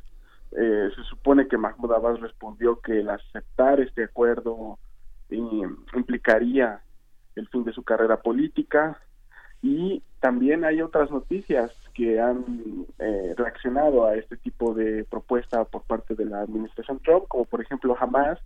Eh, 0.52 0.90
se 0.96 1.04
supone 1.04 1.48
que 1.48 1.58
Mahmoud 1.58 1.92
Abbas 1.92 2.20
respondió 2.20 2.80
que 2.80 3.02
el 3.02 3.10
aceptar 3.10 3.80
este 3.80 4.06
acuerdo 4.06 4.80
eh, 5.30 5.38
implicaría 5.94 6.82
el 7.36 7.48
fin 7.50 7.64
de 7.64 7.74
su 7.74 7.84
carrera 7.84 8.18
política 8.18 9.00
y 9.62 10.02
también 10.20 10.64
hay 10.66 10.82
otras 10.82 11.12
noticias 11.12 11.72
que 11.94 12.20
han 12.20 12.86
eh, 13.00 13.34
reaccionado 13.38 14.06
a 14.06 14.16
este 14.16 14.38
tipo 14.38 14.74
de 14.74 15.04
propuesta 15.06 15.66
por 15.66 15.84
parte 15.84 16.16
de 16.16 16.26
la 16.26 16.42
administración 16.42 17.00
Trump, 17.00 17.26
como 17.28 17.46
por 17.46 17.62
ejemplo 17.62 17.96
Hamas, 18.00 18.40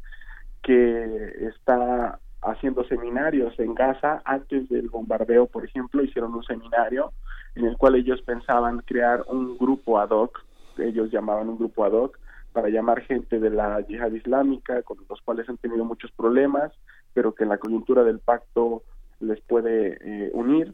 que 0.61 1.48
está 1.48 2.19
haciendo 2.41 2.84
seminarios 2.85 3.57
en 3.60 3.76
Gaza. 3.76 4.22
Antes 4.26 4.69
del 4.69 4.90
bombardeo, 4.90 5.48
por 5.48 5.65
ejemplo, 5.65 6.03
hicieron 6.03 6.34
un 6.34 6.44
seminario 6.44 7.14
en 7.56 7.65
el 7.65 7.77
cual 7.77 7.95
ellos 7.95 8.22
pensaban 8.22 8.80
crear 8.80 9.23
un 9.27 9.57
grupo 9.57 9.99
ad 9.99 10.10
hoc 10.10 10.44
ellos 10.77 11.11
llamaban 11.11 11.49
un 11.49 11.57
grupo 11.57 11.85
ad 11.85 11.91
hoc, 11.91 12.19
para 12.52 12.69
llamar 12.69 13.02
gente 13.02 13.40
de 13.40 13.49
la 13.49 13.81
yihad 13.81 14.11
islámica, 14.11 14.84
con 14.84 14.98
los 15.10 15.22
cuales 15.22 15.49
han 15.49 15.57
tenido 15.57 15.85
muchos 15.85 16.11
problemas, 16.11 16.72
pero 17.14 17.34
que 17.34 17.44
en 17.44 17.49
la 17.49 17.57
coyuntura 17.57 18.03
del 18.03 18.19
pacto 18.19 18.84
les 19.19 19.41
puede 19.41 19.98
eh, 20.02 20.31
unir, 20.34 20.73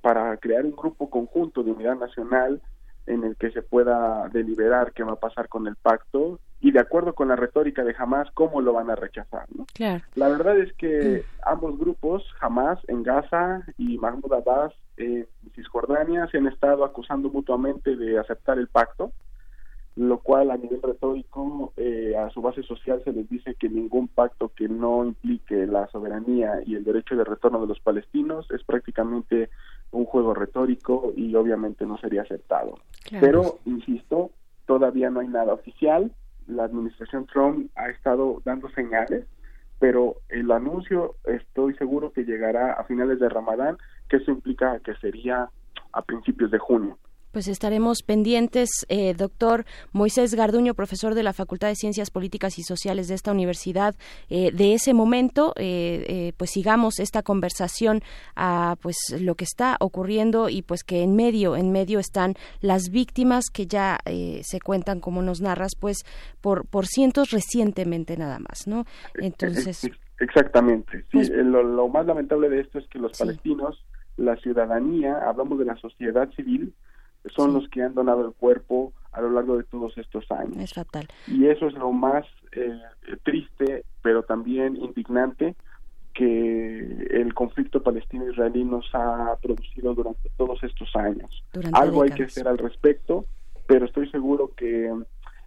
para 0.00 0.36
crear 0.36 0.64
un 0.64 0.76
grupo 0.76 1.10
conjunto 1.10 1.62
de 1.62 1.72
unidad 1.72 1.96
nacional 1.96 2.60
en 3.06 3.24
el 3.24 3.36
que 3.36 3.50
se 3.50 3.62
pueda 3.62 4.28
deliberar 4.28 4.92
qué 4.92 5.02
va 5.02 5.12
a 5.12 5.20
pasar 5.20 5.48
con 5.48 5.66
el 5.66 5.76
pacto 5.76 6.38
y 6.60 6.72
de 6.72 6.80
acuerdo 6.80 7.14
con 7.14 7.28
la 7.28 7.36
retórica 7.36 7.84
de 7.84 7.94
Hamas, 7.96 8.28
cómo 8.34 8.60
lo 8.60 8.72
van 8.72 8.90
a 8.90 8.96
rechazar. 8.96 9.46
¿no? 9.54 9.66
Claro. 9.74 10.02
La 10.14 10.28
verdad 10.28 10.58
es 10.58 10.72
que 10.74 11.24
ambos 11.44 11.78
grupos, 11.78 12.24
Hamas 12.40 12.78
en 12.88 13.02
Gaza 13.02 13.62
y 13.76 13.96
Mahmoud 13.98 14.32
Abbas 14.32 14.74
en 14.96 15.26
Cisjordania, 15.54 16.26
se 16.26 16.38
han 16.38 16.48
estado 16.48 16.84
acusando 16.84 17.30
mutuamente 17.30 17.96
de 17.96 18.18
aceptar 18.18 18.58
el 18.58 18.68
pacto, 18.68 19.12
lo 19.98 20.18
cual 20.18 20.52
a 20.52 20.56
nivel 20.56 20.80
retórico 20.80 21.72
eh, 21.76 22.14
a 22.16 22.30
su 22.30 22.40
base 22.40 22.62
social 22.62 23.02
se 23.02 23.12
les 23.12 23.28
dice 23.28 23.56
que 23.56 23.68
ningún 23.68 24.06
pacto 24.06 24.52
que 24.54 24.68
no 24.68 25.04
implique 25.04 25.66
la 25.66 25.88
soberanía 25.88 26.60
y 26.64 26.76
el 26.76 26.84
derecho 26.84 27.16
de 27.16 27.24
retorno 27.24 27.60
de 27.60 27.66
los 27.66 27.80
palestinos 27.80 28.48
es 28.52 28.62
prácticamente 28.62 29.50
un 29.90 30.04
juego 30.04 30.34
retórico 30.34 31.12
y 31.16 31.34
obviamente 31.34 31.84
no 31.84 31.98
sería 31.98 32.22
aceptado. 32.22 32.78
Claro. 33.08 33.26
Pero, 33.26 33.58
insisto, 33.64 34.30
todavía 34.66 35.10
no 35.10 35.18
hay 35.18 35.26
nada 35.26 35.52
oficial. 35.52 36.12
La 36.46 36.62
administración 36.62 37.26
Trump 37.26 37.68
ha 37.74 37.88
estado 37.88 38.40
dando 38.44 38.70
señales, 38.70 39.26
pero 39.80 40.18
el 40.28 40.52
anuncio 40.52 41.16
estoy 41.24 41.74
seguro 41.74 42.12
que 42.12 42.24
llegará 42.24 42.74
a 42.74 42.84
finales 42.84 43.18
de 43.18 43.28
Ramadán, 43.28 43.78
que 44.08 44.18
eso 44.18 44.30
implica 44.30 44.78
que 44.78 44.94
sería 44.96 45.50
a 45.92 46.02
principios 46.02 46.52
de 46.52 46.58
junio. 46.58 46.98
Pues 47.38 47.46
estaremos 47.46 48.02
pendientes, 48.02 48.68
eh, 48.88 49.14
doctor 49.14 49.64
Moisés 49.92 50.34
Garduño, 50.34 50.74
profesor 50.74 51.14
de 51.14 51.22
la 51.22 51.32
Facultad 51.32 51.68
de 51.68 51.76
Ciencias 51.76 52.10
Políticas 52.10 52.58
y 52.58 52.64
Sociales 52.64 53.06
de 53.06 53.14
esta 53.14 53.30
universidad, 53.30 53.94
eh, 54.28 54.50
de 54.50 54.74
ese 54.74 54.92
momento, 54.92 55.52
eh, 55.54 56.04
eh, 56.08 56.32
pues 56.36 56.50
sigamos 56.50 56.98
esta 56.98 57.22
conversación 57.22 58.02
a 58.34 58.74
pues 58.82 58.96
lo 59.20 59.36
que 59.36 59.44
está 59.44 59.76
ocurriendo 59.78 60.48
y 60.48 60.62
pues 60.62 60.82
que 60.82 61.04
en 61.04 61.14
medio, 61.14 61.54
en 61.54 61.70
medio 61.70 62.00
están 62.00 62.34
las 62.60 62.88
víctimas 62.90 63.50
que 63.52 63.68
ya 63.68 64.00
eh, 64.04 64.40
se 64.42 64.58
cuentan, 64.58 64.98
como 64.98 65.22
nos 65.22 65.40
narras, 65.40 65.76
pues 65.78 65.98
por 66.40 66.66
por 66.66 66.86
cientos 66.86 67.30
recientemente 67.30 68.16
nada 68.16 68.40
más, 68.40 68.66
¿no? 68.66 68.84
Entonces, 69.14 69.84
Ex- 69.84 69.96
Exactamente. 70.18 71.04
Sí, 71.12 71.18
eh, 71.20 71.44
lo, 71.44 71.62
lo 71.62 71.86
más 71.86 72.04
lamentable 72.04 72.48
de 72.48 72.62
esto 72.62 72.80
es 72.80 72.88
que 72.88 72.98
los 72.98 73.16
palestinos, 73.16 73.84
la 74.16 74.34
ciudadanía, 74.38 75.18
hablamos 75.24 75.60
de 75.60 75.66
la 75.66 75.76
sociedad 75.76 76.28
civil, 76.34 76.74
son 77.34 77.54
los 77.54 77.68
que 77.68 77.82
han 77.82 77.94
donado 77.94 78.26
el 78.26 78.32
cuerpo 78.32 78.92
a 79.12 79.20
lo 79.20 79.30
largo 79.30 79.56
de 79.56 79.64
todos 79.64 79.96
estos 79.98 80.30
años. 80.30 80.56
es 80.56 80.72
fatal. 80.72 81.08
Y 81.26 81.46
eso 81.46 81.66
es 81.66 81.74
lo 81.74 81.92
más 81.92 82.24
eh, 82.52 82.80
triste, 83.24 83.84
pero 84.02 84.22
también 84.22 84.76
indignante, 84.76 85.56
que 86.14 87.06
el 87.10 87.32
conflicto 87.34 87.82
palestino-israelí 87.82 88.64
nos 88.64 88.86
ha 88.92 89.36
producido 89.40 89.94
durante 89.94 90.28
todos 90.36 90.62
estos 90.64 90.88
años. 90.96 91.44
Durante 91.52 91.78
Algo 91.78 92.02
hay 92.02 92.10
que 92.10 92.24
hacer 92.24 92.48
al 92.48 92.58
respecto, 92.58 93.24
pero 93.66 93.86
estoy 93.86 94.10
seguro 94.10 94.52
que 94.56 94.92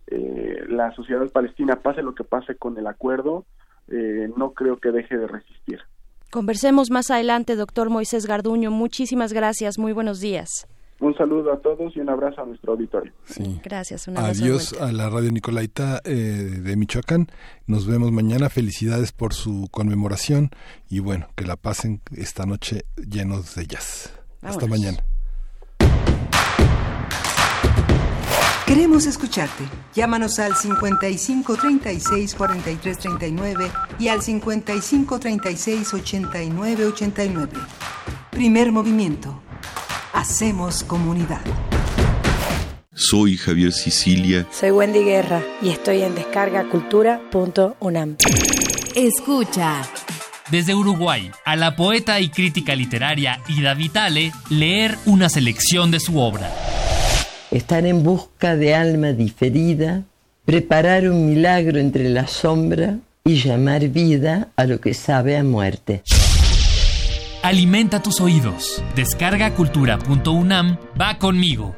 eh, 0.08 0.66
la 0.70 0.94
sociedad 0.96 1.28
palestina, 1.30 1.78
pase 1.82 2.02
lo 2.02 2.16
que 2.16 2.24
pase 2.24 2.56
con 2.56 2.78
el 2.78 2.88
acuerdo, 2.88 3.46
eh, 3.90 4.30
no 4.38 4.54
creo 4.54 4.78
que 4.78 4.92
deje 4.92 5.18
de 5.18 5.28
resistir. 5.28 5.80
Conversemos 6.32 6.90
más 6.90 7.12
adelante, 7.12 7.58
doctor 7.58 7.90
Moisés 7.90 8.26
Garduño. 8.26 8.72
Muchísimas 8.72 9.34
gracias. 9.34 9.78
Muy 9.78 9.92
buenos 9.92 10.22
días. 10.22 10.68
Un 11.02 11.16
saludo 11.16 11.52
a 11.52 11.58
todos 11.60 11.96
y 11.96 12.00
un 12.00 12.10
abrazo 12.10 12.42
a 12.42 12.46
nuestro 12.46 12.74
auditorio. 12.74 13.12
Gracias. 13.64 14.08
Un 14.08 14.18
abrazo 14.18 14.44
Adiós 14.44 14.74
a 14.80 14.92
la 14.92 15.10
radio 15.10 15.32
Nicolaita 15.32 16.00
eh, 16.06 16.14
de 16.14 16.76
Michoacán. 16.76 17.28
Nos 17.66 17.88
vemos 17.88 18.12
mañana. 18.12 18.50
Felicidades 18.50 19.12
por 19.12 19.34
su 19.34 19.68
conmemoración 19.72 20.52
y 20.90 21.00
bueno, 21.00 21.28
que 21.36 21.46
la 21.46 21.56
pasen 21.56 22.02
esta 22.16 22.46
noche 22.46 22.86
llenos 22.98 23.56
de 23.56 23.66
jazz. 23.66 24.14
Hasta 24.44 24.68
mañana. 24.68 25.00
Queremos 28.68 29.08
escucharte. 29.08 29.64
Llámanos 29.96 30.38
al 30.38 30.56
55 30.56 31.58
36 31.58 32.36
43 32.36 32.98
39 33.00 33.72
y 33.98 34.08
al 34.08 34.22
55 34.22 35.20
36 35.20 35.94
89 35.96 36.86
89. 36.86 37.52
Primer 38.30 38.72
movimiento. 38.72 39.42
Hacemos 40.14 40.84
comunidad. 40.84 41.42
Soy 42.94 43.38
Javier 43.38 43.72
Sicilia. 43.72 44.46
Soy 44.52 44.72
Wendy 44.72 45.04
Guerra 45.04 45.42
y 45.62 45.70
estoy 45.70 46.02
en 46.02 46.14
descargacultura.unam. 46.14 48.18
Escucha. 48.96 49.82
Desde 50.52 50.76
Uruguay, 50.76 51.32
a 51.46 51.56
la 51.56 51.78
poeta 51.78 52.20
y 52.20 52.28
crítica 52.28 52.76
literaria 52.76 53.40
Ida 53.48 53.74
Vitale, 53.74 54.34
leer 54.50 54.98
una 55.06 55.30
selección 55.30 55.92
de 55.92 56.02
su 56.02 56.20
obra. 56.20 56.52
Estar 57.52 57.86
en 57.86 58.04
busca 58.04 58.58
de 58.58 58.76
alma 58.76 59.14
diferida, 59.14 60.04
preparar 60.44 61.10
un 61.10 61.30
milagro 61.30 61.80
entre 61.80 62.10
la 62.10 62.28
sombra 62.28 62.98
y 63.24 63.36
llamar 63.36 63.88
vida 63.88 64.50
a 64.58 64.66
lo 64.66 64.82
que 64.82 64.94
sabe 64.94 65.38
a 65.38 65.44
muerte. 65.44 66.04
Alimenta 67.44 68.04
tus 68.04 68.22
oídos. 68.22 68.84
Descargacultura.unam 68.96 70.78
va 71.00 71.18
conmigo. 71.18 71.74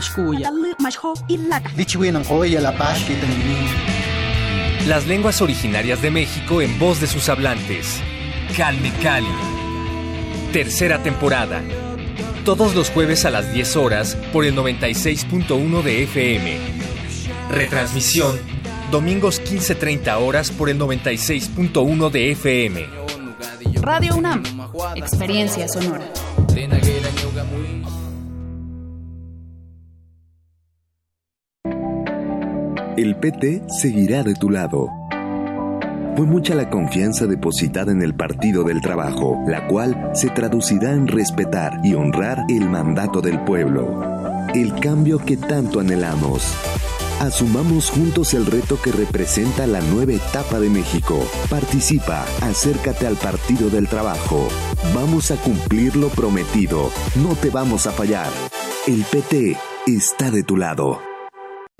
shkuya 0.00 0.50
Las 4.88 5.06
lenguas 5.06 5.42
originarias 5.42 6.00
de 6.00 6.10
México 6.10 6.62
en 6.62 6.78
voz 6.78 7.02
de 7.02 7.06
sus 7.06 7.28
hablantes. 7.28 8.00
Calme 8.56 8.90
Cali. 9.02 9.26
Tercera 10.54 11.02
temporada. 11.02 11.62
Todos 12.46 12.74
los 12.74 12.90
jueves 12.90 13.26
a 13.26 13.30
las 13.30 13.52
10 13.52 13.76
horas 13.76 14.16
por 14.32 14.46
el 14.46 14.56
96.1 14.56 15.82
de 15.82 16.02
FM. 16.04 16.58
Retransmisión. 17.50 18.51
Domingos 18.92 19.40
15.30 19.40 20.20
horas 20.20 20.50
por 20.50 20.68
el 20.68 20.78
96.1 20.78 22.10
de 22.10 22.32
FM. 22.32 22.86
Radio 23.80 24.16
UNAM. 24.16 24.42
Experiencia 24.94 25.66
sonora. 25.66 26.04
El 32.98 33.16
PT 33.16 33.62
seguirá 33.80 34.22
de 34.24 34.34
tu 34.34 34.50
lado. 34.50 34.90
Fue 36.14 36.26
mucha 36.26 36.54
la 36.54 36.68
confianza 36.68 37.24
depositada 37.24 37.92
en 37.92 38.02
el 38.02 38.14
Partido 38.14 38.62
del 38.62 38.82
Trabajo, 38.82 39.42
la 39.46 39.68
cual 39.68 40.10
se 40.12 40.28
traducirá 40.28 40.92
en 40.92 41.08
respetar 41.08 41.80
y 41.82 41.94
honrar 41.94 42.44
el 42.50 42.68
mandato 42.68 43.22
del 43.22 43.40
pueblo. 43.40 44.02
El 44.54 44.78
cambio 44.80 45.18
que 45.18 45.38
tanto 45.38 45.80
anhelamos. 45.80 46.54
Asumamos 47.22 47.88
juntos 47.88 48.34
el 48.34 48.46
reto 48.46 48.82
que 48.82 48.90
representa 48.90 49.68
la 49.68 49.80
nueva 49.80 50.14
etapa 50.14 50.58
de 50.58 50.68
México. 50.68 51.24
Participa, 51.48 52.26
acércate 52.40 53.06
al 53.06 53.14
Partido 53.14 53.70
del 53.70 53.86
Trabajo. 53.86 54.48
Vamos 54.92 55.30
a 55.30 55.36
cumplir 55.36 55.94
lo 55.94 56.08
prometido. 56.08 56.90
No 57.14 57.36
te 57.36 57.50
vamos 57.50 57.86
a 57.86 57.92
fallar. 57.92 58.26
El 58.88 59.04
PT 59.04 59.56
está 59.86 60.32
de 60.32 60.42
tu 60.42 60.56
lado. 60.56 61.11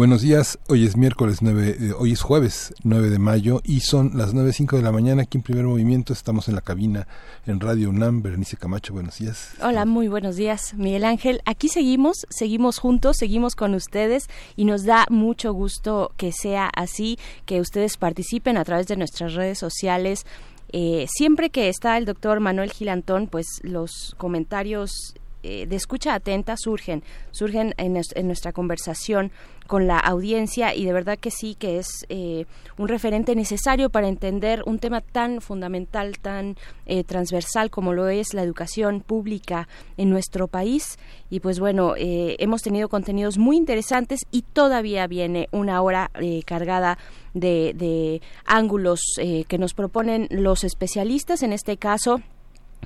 Buenos 0.00 0.22
días, 0.22 0.58
hoy 0.70 0.86
es 0.86 0.96
miércoles 0.96 1.42
9, 1.42 1.76
eh, 1.78 1.92
hoy 1.92 2.12
es 2.12 2.22
jueves 2.22 2.72
9 2.84 3.10
de 3.10 3.18
mayo 3.18 3.60
y 3.64 3.80
son 3.80 4.12
las 4.14 4.34
9.05 4.34 4.78
de 4.78 4.82
la 4.82 4.92
mañana 4.92 5.24
aquí 5.24 5.36
en 5.36 5.42
Primer 5.42 5.66
Movimiento, 5.66 6.14
estamos 6.14 6.48
en 6.48 6.54
la 6.54 6.62
cabina 6.62 7.06
en 7.46 7.60
Radio 7.60 7.90
UNAM, 7.90 8.22
Berenice 8.22 8.56
Camacho, 8.56 8.94
buenos 8.94 9.18
días. 9.18 9.50
Hola, 9.62 9.84
muy 9.84 10.08
buenos 10.08 10.36
días, 10.36 10.72
Miguel 10.72 11.04
Ángel. 11.04 11.42
Aquí 11.44 11.68
seguimos, 11.68 12.26
seguimos 12.30 12.78
juntos, 12.78 13.18
seguimos 13.18 13.54
con 13.54 13.74
ustedes 13.74 14.24
y 14.56 14.64
nos 14.64 14.86
da 14.86 15.04
mucho 15.10 15.52
gusto 15.52 16.12
que 16.16 16.32
sea 16.32 16.70
así, 16.74 17.18
que 17.44 17.60
ustedes 17.60 17.98
participen 17.98 18.56
a 18.56 18.64
través 18.64 18.86
de 18.86 18.96
nuestras 18.96 19.34
redes 19.34 19.58
sociales. 19.58 20.24
Eh, 20.72 21.08
siempre 21.14 21.50
que 21.50 21.68
está 21.68 21.98
el 21.98 22.06
doctor 22.06 22.40
Manuel 22.40 22.70
Gilantón, 22.70 23.26
pues 23.26 23.44
los 23.64 24.14
comentarios 24.16 25.14
eh, 25.42 25.66
de 25.66 25.76
escucha 25.76 26.14
atenta 26.14 26.56
surgen, 26.56 27.02
surgen 27.30 27.74
en, 27.76 28.00
en, 28.14 28.26
nuestra 28.26 28.52
conversación 28.52 29.32
con 29.70 29.86
la 29.86 30.00
audiencia 30.00 30.74
y 30.74 30.84
de 30.84 30.92
verdad 30.92 31.16
que 31.16 31.30
sí 31.30 31.54
que 31.54 31.78
es 31.78 32.04
eh, 32.08 32.44
un 32.76 32.88
referente 32.88 33.36
necesario 33.36 33.88
para 33.88 34.08
entender 34.08 34.64
un 34.66 34.80
tema 34.80 35.00
tan 35.00 35.40
fundamental, 35.40 36.18
tan 36.18 36.56
eh, 36.86 37.04
transversal 37.04 37.70
como 37.70 37.92
lo 37.92 38.08
es 38.08 38.34
la 38.34 38.42
educación 38.42 39.00
pública 39.00 39.68
en 39.96 40.10
nuestro 40.10 40.48
país. 40.48 40.98
Y 41.30 41.38
pues 41.38 41.60
bueno, 41.60 41.94
eh, 41.96 42.34
hemos 42.40 42.62
tenido 42.62 42.88
contenidos 42.88 43.38
muy 43.38 43.56
interesantes 43.56 44.26
y 44.32 44.42
todavía 44.42 45.06
viene 45.06 45.48
una 45.52 45.80
hora 45.82 46.10
cargada 46.44 46.98
de, 47.34 47.72
de 47.76 48.22
ángulos 48.44 49.00
que 49.16 49.58
nos 49.58 49.74
proponen 49.74 50.26
los 50.30 50.64
especialistas, 50.64 51.44
en 51.44 51.52
este 51.52 51.76
caso 51.76 52.20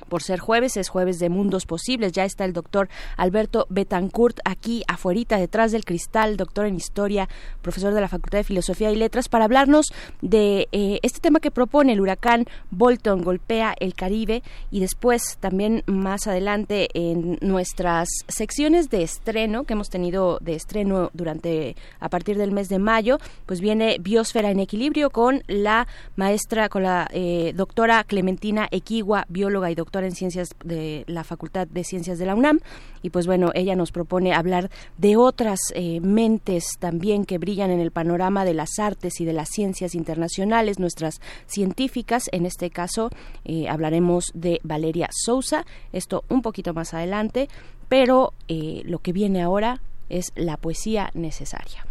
por 0.09 0.23
ser 0.23 0.39
jueves, 0.39 0.77
es 0.77 0.89
jueves 0.89 1.19
de 1.19 1.29
mundos 1.29 1.65
posibles. 1.65 2.11
Ya 2.11 2.25
está 2.25 2.45
el 2.45 2.53
doctor 2.53 2.89
Alberto 3.17 3.65
Betancourt 3.69 4.39
aquí 4.45 4.83
afuerita, 4.87 5.37
detrás 5.37 5.71
del 5.71 5.85
cristal, 5.85 6.37
doctor 6.37 6.65
en 6.65 6.75
historia, 6.75 7.29
profesor 7.61 7.93
de 7.93 8.01
la 8.01 8.07
Facultad 8.07 8.39
de 8.39 8.43
Filosofía 8.43 8.91
y 8.91 8.95
Letras, 8.95 9.29
para 9.29 9.45
hablarnos 9.45 9.87
de 10.21 10.67
eh, 10.71 10.99
este 11.03 11.19
tema 11.19 11.39
que 11.39 11.51
propone 11.51 11.93
el 11.93 12.01
huracán 12.01 12.45
Bolton 12.71 13.23
golpea 13.23 13.73
el 13.79 13.93
Caribe 13.93 14.43
y 14.71 14.79
después 14.79 15.37
también 15.39 15.83
más 15.85 16.27
adelante 16.27 16.89
en 16.93 17.37
nuestras 17.41 18.07
secciones 18.27 18.89
de 18.89 19.03
estreno 19.03 19.63
que 19.63 19.73
hemos 19.73 19.89
tenido 19.89 20.39
de 20.41 20.55
estreno 20.55 21.09
durante 21.13 21.75
a 21.99 22.09
partir 22.09 22.37
del 22.37 22.51
mes 22.51 22.69
de 22.69 22.79
mayo, 22.79 23.19
pues 23.45 23.61
viene 23.61 23.97
Biosfera 23.99 24.51
en 24.51 24.59
Equilibrio 24.59 25.09
con 25.09 25.43
la 25.47 25.87
maestra, 26.15 26.69
con 26.69 26.83
la 26.83 27.07
eh, 27.11 27.53
doctora 27.55 28.03
Clementina 28.03 28.67
Equigua, 28.71 29.25
bióloga 29.29 29.71
y 29.71 29.75
doctora 29.75 29.84
doctora 29.85 30.07
en 30.07 30.15
ciencias 30.15 30.49
de 30.63 31.03
la 31.07 31.23
Facultad 31.23 31.67
de 31.67 31.83
Ciencias 31.83 32.17
de 32.17 32.25
la 32.25 32.35
UNAM 32.35 32.59
y 33.01 33.11
pues 33.11 33.27
bueno, 33.27 33.51
ella 33.53 33.75
nos 33.75 33.91
propone 33.91 34.33
hablar 34.33 34.71
de 34.97 35.15
otras 35.15 35.59
eh, 35.75 35.99
mentes 36.01 36.65
también 36.79 37.25
que 37.25 37.37
brillan 37.37 37.69
en 37.69 37.79
el 37.79 37.91
panorama 37.91 38.45
de 38.45 38.55
las 38.55 38.79
artes 38.79 39.21
y 39.21 39.25
de 39.25 39.33
las 39.33 39.49
ciencias 39.49 39.93
internacionales, 39.93 40.79
nuestras 40.79 41.21
científicas, 41.45 42.23
en 42.31 42.45
este 42.45 42.71
caso 42.71 43.09
eh, 43.43 43.69
hablaremos 43.69 44.31
de 44.33 44.59
Valeria 44.63 45.07
Sousa, 45.11 45.65
esto 45.93 46.23
un 46.29 46.41
poquito 46.41 46.73
más 46.73 46.93
adelante, 46.95 47.47
pero 47.87 48.33
eh, 48.47 48.81
lo 48.85 48.99
que 48.99 49.13
viene 49.13 49.43
ahora 49.43 49.81
es 50.09 50.31
la 50.35 50.57
poesía 50.57 51.11
necesaria. 51.13 51.85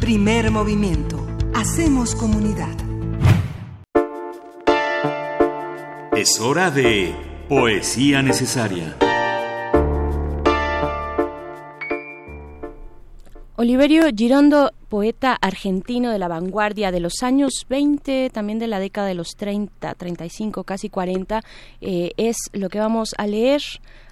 Primer 0.00 0.52
movimiento. 0.52 1.26
Hacemos 1.54 2.14
comunidad. 2.14 2.95
Es 6.16 6.40
hora 6.40 6.70
de 6.70 7.14
Poesía 7.46 8.22
Necesaria. 8.22 8.96
Oliverio 13.56 14.06
Girondo, 14.16 14.72
poeta 14.88 15.36
argentino 15.40 16.10
de 16.10 16.18
la 16.18 16.28
vanguardia 16.28 16.90
de 16.90 17.00
los 17.00 17.22
años 17.22 17.66
20, 17.68 18.30
también 18.30 18.58
de 18.58 18.66
la 18.66 18.78
década 18.78 19.06
de 19.06 19.14
los 19.14 19.30
30, 19.36 19.94
35, 19.94 20.64
casi 20.64 20.88
40, 20.88 21.42
eh, 21.80 22.12
es 22.16 22.36
lo 22.52 22.68
que 22.68 22.78
vamos 22.78 23.10
a 23.18 23.26
leer 23.26 23.62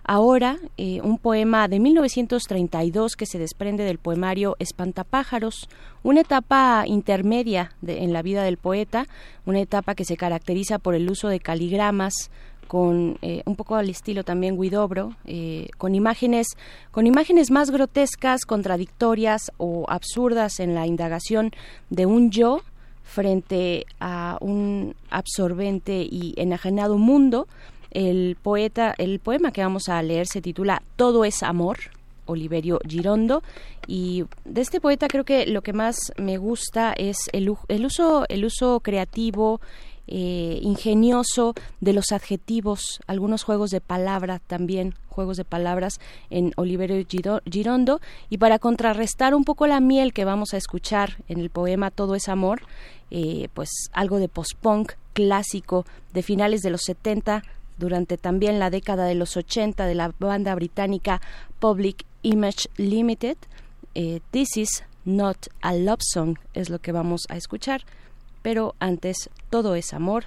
ahora, 0.05 0.59
eh, 0.77 1.01
un 1.03 1.19
poema 1.19 1.67
de 1.67 1.81
1932 1.81 3.17
que 3.17 3.27
se 3.27 3.39
desprende 3.39 3.85
del 3.85 3.99
poemario 3.99 4.57
Espantapájaros, 4.59 5.69
una 6.03 6.21
etapa 6.21 6.85
intermedia 6.87 7.73
en 7.87 8.13
la 8.13 8.23
vida 8.23 8.43
del 8.43 8.59
poeta, 8.59 9.07
una 9.47 9.61
etapa 9.61 9.95
que 9.95 10.05
se 10.05 10.17
caracteriza 10.17 10.79
por 10.79 10.95
el 10.95 11.11
uso 11.11 11.29
de 11.29 11.41
caligramas, 11.41 12.31
con 12.67 13.19
eh, 13.23 13.43
un 13.45 13.57
poco 13.57 13.77
al 13.77 13.91
estilo 13.91 14.25
también 14.25 14.61
Guidobro, 14.61 15.15
eh, 15.25 15.69
con 15.79 15.95
imágenes, 15.95 16.49
con 16.91 17.07
imágenes 17.07 17.51
más 17.51 17.71
grotescas, 17.71 18.45
contradictorias 18.45 19.53
o 19.57 19.87
absurdas 19.89 20.61
en 20.61 20.75
la 20.75 20.87
indagación 20.87 21.53
de 21.91 22.07
un 22.07 22.31
yo 22.31 22.63
frente 23.03 23.87
a 24.01 24.39
un 24.41 24.95
absorbente 25.11 26.07
y 26.11 26.35
enajenado 26.37 26.99
mundo. 26.99 27.47
El 27.91 28.37
poeta, 28.43 28.95
el 28.99 29.21
poema 29.21 29.53
que 29.53 29.63
vamos 29.63 29.89
a 29.89 30.03
leer 30.03 30.27
se 30.27 30.43
titula 30.43 30.83
Todo 30.97 31.25
es 31.25 31.43
amor, 31.43 31.79
Oliverio 32.27 32.81
Girondo 32.89 33.43
y 33.87 34.25
de 34.45 34.61
este 34.61 34.81
poeta 34.81 35.09
creo 35.09 35.25
que 35.25 35.47
lo 35.47 35.63
que 35.63 35.73
más 35.73 36.13
me 36.17 36.39
gusta 36.39 36.93
es 36.97 37.17
el, 37.33 37.53
el 37.69 37.87
uso 37.87 38.25
el 38.29 38.45
uso 38.45 38.81
creativo 38.81 39.61
eh, 40.07 40.59
ingenioso 40.63 41.55
de 41.81 41.93
los 41.93 42.13
adjetivos, 42.13 43.01
algunos 43.07 43.43
juegos 43.43 43.71
de 43.71 43.81
palabra 43.81 44.41
también, 44.47 44.95
juegos 45.09 45.37
de 45.37 45.45
palabras 45.45 46.01
en 46.31 46.53
Oliverio 46.57 47.05
Girondo, 47.51 48.01
y 48.29 48.39
para 48.39 48.59
contrarrestar 48.59 49.35
un 49.35 49.45
poco 49.45 49.67
la 49.67 49.81
miel 49.81 50.13
que 50.13 50.25
vamos 50.25 50.53
a 50.53 50.59
escuchar 50.59 51.23
en 51.29 51.41
el 51.41 51.51
poema 51.51 51.91
Todo 51.91 52.15
es 52.15 52.29
amor, 52.29 52.63
eh, 53.11 53.49
pues 53.55 53.71
algo 53.93 54.19
de 54.19 54.29
post-punk 54.29 54.93
clásico 55.13 55.87
de 56.13 56.23
finales 56.23 56.61
de 56.61 56.71
los 56.71 56.83
70, 56.83 57.43
durante 57.79 58.17
también 58.17 58.59
la 58.59 58.71
década 58.71 59.07
de 59.07 59.15
los 59.15 59.37
80 59.37 59.87
de 59.87 59.95
la 59.95 60.13
banda 60.19 60.55
británica 60.55 61.21
Public 61.59 62.05
Image 62.23 62.69
Limited. 62.77 63.37
Eh, 63.95 64.21
This 64.31 64.57
is 64.57 64.85
not 65.05 65.49
a 65.61 65.75
love 65.75 66.01
song 66.01 66.37
es 66.55 66.71
lo 66.71 66.79
que 66.79 66.93
vamos 66.93 67.23
a 67.29 67.37
escuchar 67.37 67.85
pero 68.45 68.75
antes 68.79 69.31
todo 69.49 69.75
es 69.75 69.95
amor 69.95 70.27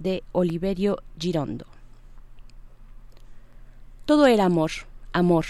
de 0.00 0.24
Oliverio 0.32 0.98
Girondo. 1.16 1.66
Todo 4.06 4.26
era 4.26 4.46
amor, 4.46 4.72
amor. 5.12 5.44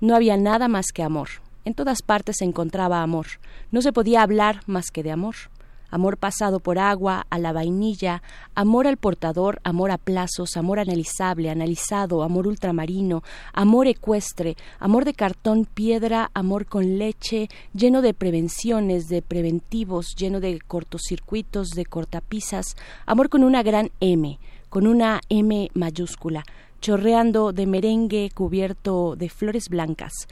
No 0.00 0.16
había 0.16 0.38
nada 0.38 0.66
más 0.68 0.92
que 0.92 1.02
amor. 1.02 1.28
En 1.66 1.74
todas 1.74 2.00
partes 2.00 2.38
se 2.38 2.46
encontraba 2.46 3.02
amor. 3.02 3.26
No 3.70 3.82
se 3.82 3.92
podía 3.92 4.22
hablar 4.22 4.62
más 4.66 4.90
que 4.90 5.02
de 5.02 5.12
amor 5.12 5.34
amor 5.92 6.16
pasado 6.16 6.58
por 6.58 6.80
agua, 6.80 7.26
a 7.30 7.38
la 7.38 7.52
vainilla, 7.52 8.22
amor 8.56 8.88
al 8.88 8.96
portador, 8.96 9.60
amor 9.62 9.92
a 9.92 9.98
plazos, 9.98 10.56
amor 10.56 10.80
analizable, 10.80 11.50
analizado, 11.50 12.24
amor 12.24 12.48
ultramarino, 12.48 13.22
amor 13.52 13.86
ecuestre, 13.86 14.56
amor 14.80 15.04
de 15.04 15.14
cartón 15.14 15.66
piedra, 15.66 16.30
amor 16.34 16.66
con 16.66 16.98
leche, 16.98 17.48
lleno 17.74 18.02
de 18.02 18.14
prevenciones, 18.14 19.08
de 19.08 19.22
preventivos, 19.22 20.16
lleno 20.16 20.40
de 20.40 20.58
cortocircuitos, 20.60 21.68
de 21.70 21.84
cortapisas, 21.84 22.74
amor 23.06 23.28
con 23.28 23.44
una 23.44 23.62
gran 23.62 23.90
M, 24.00 24.40
con 24.70 24.86
una 24.86 25.20
M 25.28 25.70
mayúscula, 25.74 26.42
chorreando 26.80 27.52
de 27.52 27.66
merengue 27.66 28.30
cubierto 28.34 29.14
de 29.14 29.28
flores 29.28 29.68
blancas 29.68 30.26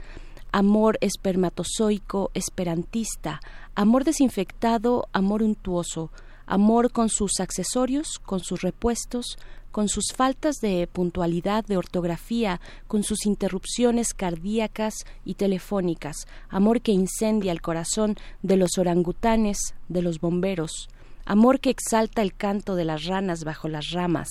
amor 0.51 0.97
espermatozoico 1.01 2.31
esperantista, 2.33 3.39
amor 3.75 4.03
desinfectado, 4.03 5.07
amor 5.13 5.43
untuoso, 5.43 6.11
amor 6.45 6.91
con 6.91 7.09
sus 7.09 7.39
accesorios, 7.39 8.19
con 8.19 8.41
sus 8.41 8.61
repuestos, 8.61 9.37
con 9.71 9.87
sus 9.87 10.11
faltas 10.13 10.57
de 10.57 10.87
puntualidad, 10.91 11.63
de 11.65 11.77
ortografía, 11.77 12.59
con 12.87 13.03
sus 13.03 13.25
interrupciones 13.25 14.13
cardíacas 14.13 14.93
y 15.23 15.35
telefónicas, 15.35 16.27
amor 16.49 16.81
que 16.81 16.91
incendia 16.91 17.53
el 17.53 17.61
corazón 17.61 18.17
de 18.41 18.57
los 18.57 18.77
orangutanes, 18.77 19.57
de 19.87 20.01
los 20.01 20.19
bomberos, 20.19 20.89
amor 21.25 21.61
que 21.61 21.69
exalta 21.69 22.21
el 22.21 22.35
canto 22.35 22.75
de 22.75 22.85
las 22.85 23.05
ranas 23.05 23.45
bajo 23.45 23.69
las 23.69 23.91
ramas, 23.91 24.27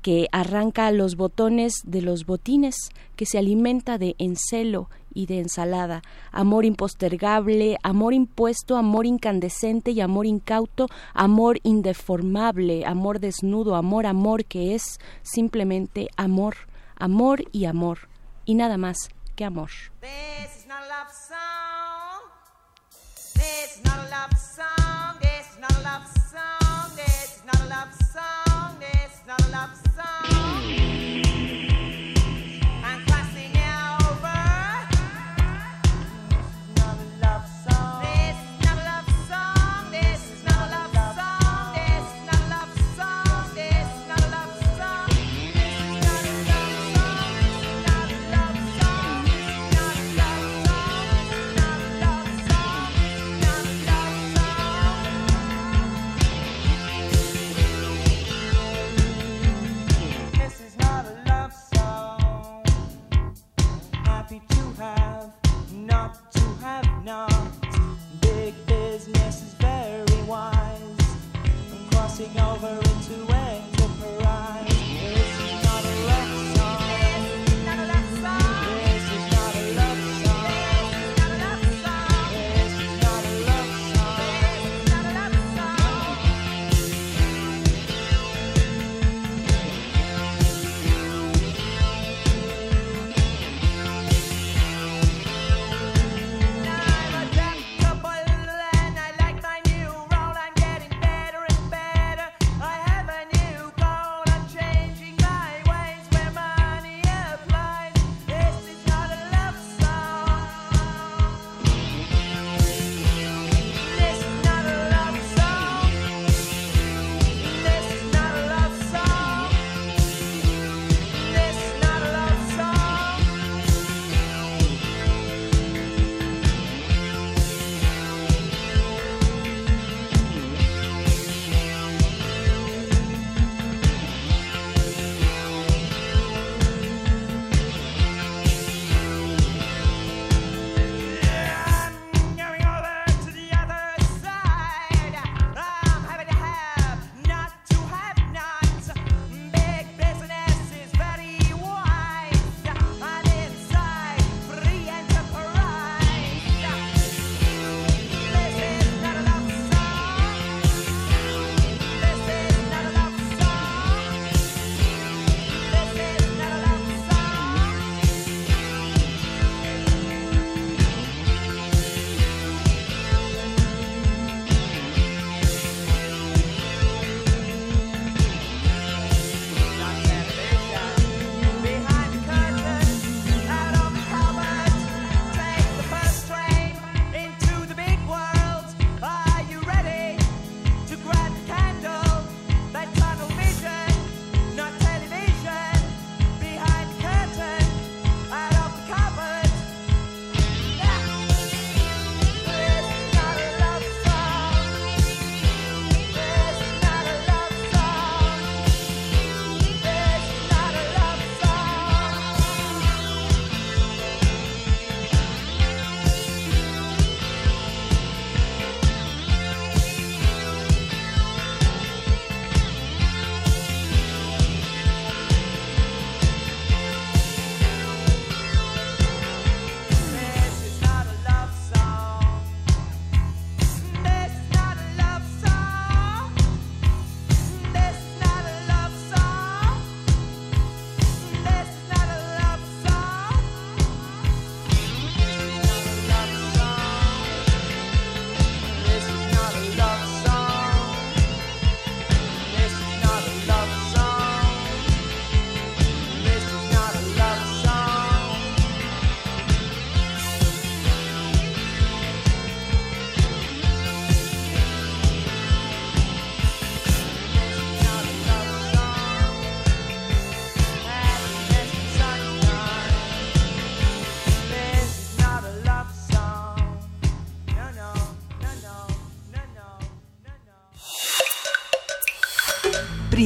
que 0.00 0.28
arranca 0.32 0.90
los 0.92 1.16
botones 1.16 1.74
de 1.84 2.02
los 2.02 2.24
botines, 2.24 2.76
que 3.16 3.26
se 3.26 3.36
alimenta 3.36 3.98
de 3.98 4.14
encelo, 4.18 4.88
y 5.12 5.26
de 5.26 5.40
ensalada, 5.40 6.02
amor 6.32 6.64
impostergable, 6.64 7.78
amor 7.82 8.14
impuesto, 8.14 8.76
amor 8.76 9.06
incandescente 9.06 9.90
y 9.90 10.00
amor 10.00 10.26
incauto, 10.26 10.88
amor 11.14 11.58
indeformable, 11.62 12.84
amor 12.86 13.20
desnudo, 13.20 13.76
amor, 13.76 14.06
amor 14.06 14.44
que 14.44 14.74
es 14.74 14.98
simplemente 15.22 16.08
amor, 16.16 16.56
amor 16.96 17.44
y 17.52 17.64
amor, 17.64 18.08
y 18.44 18.54
nada 18.54 18.76
más 18.76 19.08
que 19.36 19.44
amor. 19.44 19.70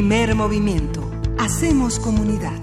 Primer 0.03 0.35
movimiento. 0.35 1.09
Hacemos 1.39 2.01
comunidad. 2.01 2.61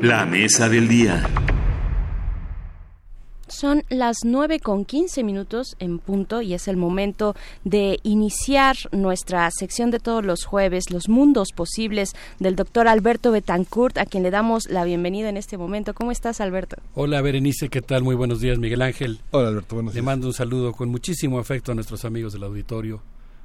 La 0.00 0.24
mesa 0.24 0.68
del 0.68 0.86
día. 0.86 1.28
Son 3.48 3.82
las 3.88 4.18
9 4.22 4.60
con 4.60 4.84
15 4.84 5.24
minutos 5.24 5.74
en 5.80 5.98
punto 5.98 6.42
y 6.42 6.54
es 6.54 6.68
el 6.68 6.76
momento 6.76 7.34
de 7.64 7.98
iniciar 8.04 8.76
nuestra 8.92 9.50
sección 9.50 9.90
de 9.90 9.98
todos 9.98 10.24
los 10.24 10.44
jueves, 10.44 10.92
Los 10.92 11.08
Mundos 11.08 11.48
Posibles, 11.52 12.14
del 12.38 12.54
doctor 12.54 12.86
Alberto 12.86 13.32
Betancourt, 13.32 13.98
a 13.98 14.06
quien 14.06 14.22
le 14.22 14.30
damos 14.30 14.70
la 14.70 14.84
bienvenida 14.84 15.28
en 15.28 15.36
este 15.36 15.58
momento. 15.58 15.92
¿Cómo 15.92 16.12
estás, 16.12 16.40
Alberto? 16.40 16.76
Hola, 16.94 17.20
Berenice, 17.20 17.68
¿qué 17.68 17.82
tal? 17.82 18.04
Muy 18.04 18.14
buenos 18.14 18.40
días, 18.40 18.60
Miguel 18.60 18.82
Ángel. 18.82 19.18
Hola, 19.32 19.48
Alberto, 19.48 19.74
buenos 19.74 19.92
días. 19.92 20.04
Le 20.04 20.06
mando 20.06 20.28
un 20.28 20.34
saludo 20.34 20.72
con 20.72 20.88
muchísimo 20.88 21.40
afecto 21.40 21.72
a 21.72 21.74
nuestros 21.74 22.04
amigos 22.04 22.32
del 22.32 22.44
auditorio 22.44 23.02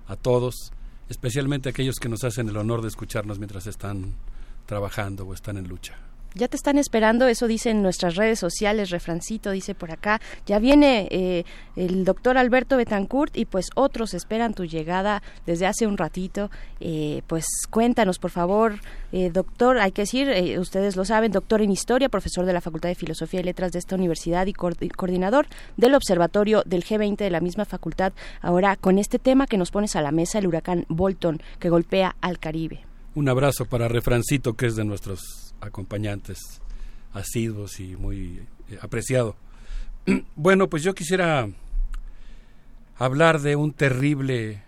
a 0.07 0.15
todos, 0.15 0.71
especialmente 1.09 1.69
a 1.69 1.71
aquellos 1.71 1.95
que 1.99 2.09
nos 2.09 2.23
hacen 2.23 2.49
el 2.49 2.57
honor 2.57 2.81
de 2.81 2.87
escucharnos 2.87 3.39
mientras 3.39 3.67
están 3.67 4.13
trabajando 4.65 5.25
o 5.25 5.33
están 5.33 5.57
en 5.57 5.67
lucha. 5.67 5.97
Ya 6.35 6.47
te 6.47 6.57
están 6.57 6.79
esperando, 6.79 7.27
eso 7.27 7.47
dicen 7.47 7.83
nuestras 7.83 8.15
redes 8.15 8.39
sociales, 8.39 8.89
refrancito 8.89 9.51
dice 9.51 9.75
por 9.75 9.91
acá. 9.91 10.19
Ya 10.47 10.57
viene 10.57 11.07
eh, 11.11 11.45
el 11.75 12.05
doctor 12.05 12.39
Alberto 12.39 12.77
Betancourt 12.77 13.37
y 13.37 13.45
pues 13.45 13.67
otros 13.75 14.15
esperan 14.15 14.55
tu 14.55 14.65
llegada 14.65 15.21
desde 15.45 15.67
hace 15.67 15.85
un 15.85 15.95
ratito. 15.95 16.49
Eh, 16.79 17.21
pues 17.27 17.45
cuéntanos, 17.69 18.17
por 18.17 18.31
favor, 18.31 18.79
eh, 19.11 19.29
doctor, 19.31 19.77
hay 19.77 19.91
que 19.91 20.03
decir, 20.03 20.57
ustedes 20.59 20.95
lo 20.95 21.05
saben, 21.05 21.31
doctor 21.31 21.61
en 21.61 21.71
historia, 21.71 22.09
profesor 22.09 22.45
de 22.45 22.53
la 22.53 22.61
Facultad 22.61 22.89
de 22.89 22.95
Filosofía 22.95 23.41
y 23.41 23.43
Letras 23.43 23.71
de 23.71 23.79
esta 23.79 23.95
universidad 23.95 24.47
y 24.47 24.53
coordinador 24.53 25.45
del 25.77 25.93
observatorio 25.93 26.63
del 26.65 26.83
G20 26.83 27.17
de 27.17 27.29
la 27.29 27.41
misma 27.41 27.65
facultad. 27.65 28.13
Ahora 28.41 28.75
con 28.75 28.97
este 28.97 29.19
tema 29.19 29.45
que 29.45 29.57
nos 29.57 29.69
pones 29.69 29.95
a 29.95 30.01
la 30.01 30.11
mesa, 30.11 30.39
el 30.39 30.47
huracán 30.47 30.85
Bolton 30.89 31.41
que 31.59 31.69
golpea 31.69 32.15
al 32.21 32.39
Caribe. 32.39 32.85
Un 33.15 33.29
abrazo 33.29 33.65
para 33.65 33.87
Refrancito, 33.87 34.53
que 34.53 34.65
es 34.65 34.75
de 34.75 34.83
nuestros 34.83 35.42
acompañantes 35.63 36.39
asiduos 37.13 37.79
y 37.79 37.95
muy 37.95 38.41
eh, 38.69 38.77
apreciado. 38.81 39.35
Bueno, 40.35 40.69
pues 40.69 40.83
yo 40.83 40.93
quisiera 40.93 41.47
hablar 42.97 43.39
de 43.39 43.55
un 43.55 43.71
terrible 43.71 44.61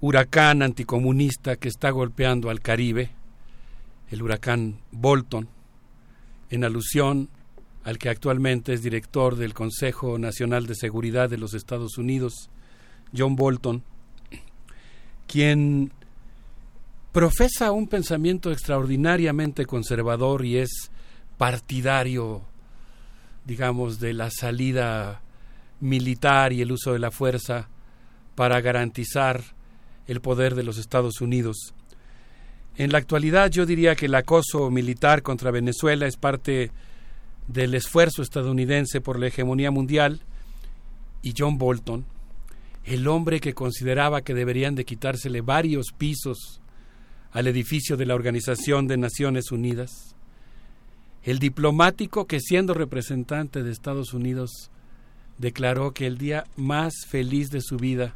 huracán 0.00 0.62
anticomunista 0.62 1.56
que 1.56 1.68
está 1.68 1.90
golpeando 1.90 2.50
al 2.50 2.60
Caribe, 2.60 3.10
el 4.10 4.22
huracán 4.22 4.78
Bolton, 4.92 5.48
en 6.50 6.64
alusión 6.64 7.28
al 7.84 7.98
que 7.98 8.08
actualmente 8.08 8.72
es 8.72 8.82
director 8.82 9.36
del 9.36 9.54
Consejo 9.54 10.18
Nacional 10.18 10.66
de 10.66 10.74
Seguridad 10.74 11.30
de 11.30 11.38
los 11.38 11.54
Estados 11.54 11.98
Unidos, 11.98 12.50
John 13.16 13.36
Bolton, 13.36 13.82
quien 15.26 15.92
profesa 17.12 17.72
un 17.72 17.88
pensamiento 17.88 18.52
extraordinariamente 18.52 19.66
conservador 19.66 20.44
y 20.44 20.58
es 20.58 20.90
partidario, 21.38 22.42
digamos, 23.44 23.98
de 23.98 24.14
la 24.14 24.30
salida 24.30 25.22
militar 25.80 26.52
y 26.52 26.62
el 26.62 26.72
uso 26.72 26.92
de 26.92 26.98
la 26.98 27.10
fuerza 27.10 27.68
para 28.34 28.60
garantizar 28.60 29.42
el 30.06 30.20
poder 30.20 30.54
de 30.54 30.62
los 30.62 30.78
Estados 30.78 31.20
Unidos. 31.20 31.74
En 32.76 32.92
la 32.92 32.98
actualidad 32.98 33.50
yo 33.50 33.66
diría 33.66 33.96
que 33.96 34.06
el 34.06 34.14
acoso 34.14 34.70
militar 34.70 35.22
contra 35.22 35.50
Venezuela 35.50 36.06
es 36.06 36.16
parte 36.16 36.70
del 37.48 37.74
esfuerzo 37.74 38.22
estadounidense 38.22 39.00
por 39.00 39.18
la 39.18 39.26
hegemonía 39.26 39.70
mundial 39.70 40.20
y 41.22 41.34
John 41.36 41.58
Bolton, 41.58 42.06
el 42.84 43.08
hombre 43.08 43.40
que 43.40 43.52
consideraba 43.52 44.22
que 44.22 44.34
deberían 44.34 44.74
de 44.76 44.84
quitársele 44.84 45.40
varios 45.40 45.86
pisos 45.96 46.59
al 47.32 47.46
edificio 47.46 47.96
de 47.96 48.06
la 48.06 48.14
Organización 48.14 48.86
de 48.86 48.96
Naciones 48.96 49.52
Unidas, 49.52 50.16
el 51.22 51.38
diplomático 51.38 52.26
que 52.26 52.40
siendo 52.40 52.74
representante 52.74 53.62
de 53.62 53.70
Estados 53.70 54.14
Unidos 54.14 54.70
declaró 55.38 55.92
que 55.92 56.06
el 56.06 56.18
día 56.18 56.44
más 56.56 56.92
feliz 57.08 57.50
de 57.50 57.60
su 57.60 57.76
vida 57.76 58.14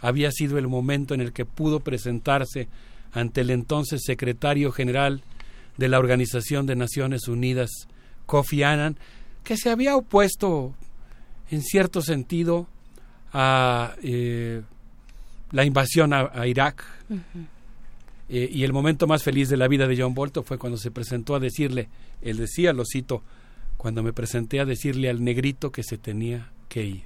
había 0.00 0.30
sido 0.30 0.58
el 0.58 0.68
momento 0.68 1.14
en 1.14 1.20
el 1.20 1.32
que 1.32 1.44
pudo 1.44 1.80
presentarse 1.80 2.68
ante 3.12 3.42
el 3.42 3.50
entonces 3.50 4.02
secretario 4.04 4.72
general 4.72 5.22
de 5.76 5.88
la 5.88 5.98
Organización 5.98 6.66
de 6.66 6.76
Naciones 6.76 7.28
Unidas, 7.28 7.70
Kofi 8.26 8.62
Annan, 8.62 8.96
que 9.42 9.56
se 9.56 9.70
había 9.70 9.96
opuesto 9.96 10.74
en 11.50 11.62
cierto 11.62 12.02
sentido 12.02 12.66
a 13.32 13.94
eh, 14.02 14.62
la 15.52 15.64
invasión 15.64 16.12
a, 16.12 16.46
Irak. 16.46 16.84
Eh, 18.28 18.48
y 18.50 18.64
el 18.64 18.72
momento 18.72 19.06
más 19.06 19.22
feliz 19.22 19.48
de 19.48 19.56
la 19.56 19.68
vida 19.68 19.86
de 19.86 20.00
John 20.00 20.14
Bolton 20.14 20.44
fue 20.44 20.58
cuando 20.58 20.78
se 20.78 20.90
presentó 20.90 21.34
a 21.34 21.40
decirle, 21.40 21.88
él 22.22 22.38
decía, 22.38 22.72
lo 22.72 22.84
cito, 22.84 23.22
cuando 23.76 24.02
me 24.02 24.12
presenté 24.12 24.60
a 24.60 24.64
decirle 24.64 25.10
al 25.10 25.22
negrito 25.22 25.70
que 25.70 25.82
se 25.82 25.98
tenía 25.98 26.50
que 26.68 26.84
ir. 26.84 27.04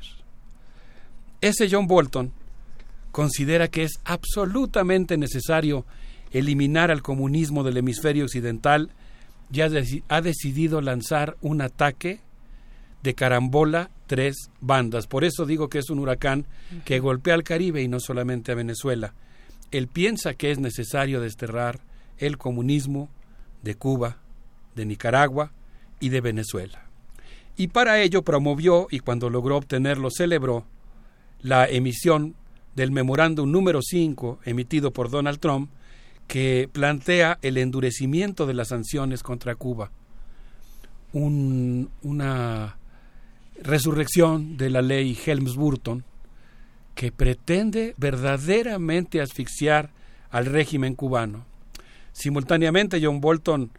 Ese 1.40 1.68
John 1.70 1.86
Bolton 1.86 2.32
considera 3.10 3.68
que 3.68 3.82
es 3.82 3.98
absolutamente 4.04 5.16
necesario 5.16 5.84
eliminar 6.30 6.90
al 6.90 7.02
comunismo 7.02 7.64
del 7.64 7.78
hemisferio 7.78 8.24
occidental 8.24 8.90
y 9.52 9.60
ha 9.60 10.20
decidido 10.20 10.80
lanzar 10.80 11.36
un 11.40 11.62
ataque 11.62 12.20
de 13.02 13.14
carambola 13.14 13.90
tres 14.06 14.50
bandas. 14.60 15.06
Por 15.06 15.24
eso 15.24 15.46
digo 15.46 15.68
que 15.68 15.78
es 15.78 15.90
un 15.90 15.98
huracán 15.98 16.46
que 16.84 16.98
golpea 16.98 17.34
al 17.34 17.44
Caribe 17.44 17.82
y 17.82 17.88
no 17.88 17.98
solamente 17.98 18.52
a 18.52 18.56
Venezuela 18.56 19.14
él 19.70 19.88
piensa 19.88 20.34
que 20.34 20.50
es 20.50 20.58
necesario 20.58 21.20
desterrar 21.20 21.80
el 22.18 22.38
comunismo 22.38 23.08
de 23.62 23.74
Cuba, 23.74 24.18
de 24.74 24.86
Nicaragua 24.86 25.52
y 26.00 26.08
de 26.08 26.20
Venezuela. 26.20 26.84
Y 27.56 27.68
para 27.68 28.00
ello 28.00 28.22
promovió, 28.22 28.86
y 28.90 29.00
cuando 29.00 29.30
logró 29.30 29.56
obtenerlo 29.56 30.10
celebró, 30.10 30.64
la 31.40 31.68
emisión 31.68 32.34
del 32.74 32.92
memorándum 32.92 33.50
número 33.50 33.80
5 33.82 34.40
emitido 34.44 34.92
por 34.92 35.10
Donald 35.10 35.40
Trump, 35.40 35.70
que 36.28 36.68
plantea 36.70 37.38
el 37.42 37.56
endurecimiento 37.56 38.46
de 38.46 38.54
las 38.54 38.68
sanciones 38.68 39.22
contra 39.22 39.54
Cuba, 39.54 39.90
una 41.12 42.78
resurrección 43.60 44.56
de 44.56 44.70
la 44.70 44.82
ley 44.82 45.18
Helms-Burton, 45.26 46.04
que 46.98 47.12
pretende 47.12 47.94
verdaderamente 47.96 49.20
asfixiar 49.20 49.90
al 50.30 50.46
régimen 50.46 50.96
cubano. 50.96 51.44
Simultáneamente, 52.12 52.98
John 53.00 53.20
Bolton 53.20 53.70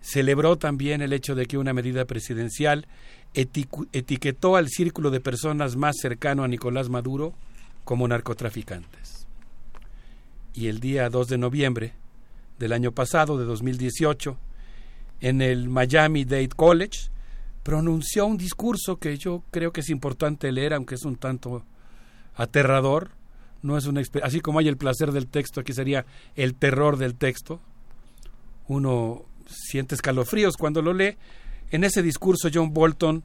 celebró 0.00 0.56
también 0.56 1.02
el 1.02 1.12
hecho 1.12 1.34
de 1.34 1.46
que 1.46 1.58
una 1.58 1.72
medida 1.72 2.04
presidencial 2.04 2.86
etiquetó 3.34 4.54
al 4.54 4.68
círculo 4.68 5.10
de 5.10 5.20
personas 5.20 5.74
más 5.74 5.96
cercano 6.00 6.44
a 6.44 6.48
Nicolás 6.48 6.88
Maduro 6.88 7.34
como 7.82 8.06
narcotraficantes. 8.06 9.26
Y 10.54 10.68
el 10.68 10.78
día 10.78 11.10
2 11.10 11.26
de 11.26 11.38
noviembre 11.38 11.94
del 12.60 12.72
año 12.72 12.92
pasado, 12.92 13.38
de 13.38 13.44
2018, 13.44 14.38
en 15.20 15.42
el 15.42 15.68
Miami 15.68 16.24
Dade 16.24 16.50
College, 16.50 17.10
pronunció 17.64 18.24
un 18.24 18.38
discurso 18.38 19.00
que 19.00 19.18
yo 19.18 19.42
creo 19.50 19.72
que 19.72 19.80
es 19.80 19.90
importante 19.90 20.52
leer, 20.52 20.74
aunque 20.74 20.94
es 20.94 21.04
un 21.04 21.16
tanto 21.16 21.64
aterrador, 22.34 23.10
no 23.62 23.78
es 23.78 23.86
una 23.86 24.02
así 24.22 24.40
como 24.40 24.58
hay 24.58 24.68
el 24.68 24.76
placer 24.76 25.12
del 25.12 25.28
texto, 25.28 25.60
aquí 25.60 25.72
sería 25.72 26.04
el 26.34 26.54
terror 26.54 26.96
del 26.96 27.14
texto. 27.14 27.60
Uno 28.68 29.24
siente 29.46 29.94
escalofríos 29.94 30.56
cuando 30.56 30.82
lo 30.82 30.92
lee. 30.92 31.16
En 31.70 31.84
ese 31.84 32.02
discurso 32.02 32.48
John 32.52 32.72
Bolton 32.72 33.22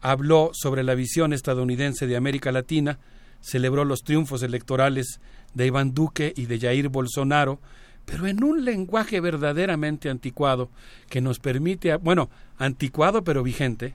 habló 0.00 0.50
sobre 0.52 0.82
la 0.82 0.94
visión 0.94 1.32
estadounidense 1.32 2.06
de 2.06 2.16
América 2.16 2.50
Latina, 2.52 2.98
celebró 3.40 3.84
los 3.84 4.00
triunfos 4.00 4.42
electorales 4.42 5.20
de 5.54 5.66
Iván 5.66 5.94
Duque 5.94 6.32
y 6.36 6.46
de 6.46 6.58
Jair 6.58 6.88
Bolsonaro, 6.88 7.60
pero 8.04 8.26
en 8.26 8.42
un 8.42 8.64
lenguaje 8.64 9.20
verdaderamente 9.20 10.08
anticuado 10.08 10.70
que 11.08 11.20
nos 11.20 11.38
permite, 11.40 11.94
bueno, 11.96 12.30
anticuado 12.56 13.22
pero 13.22 13.42
vigente, 13.42 13.94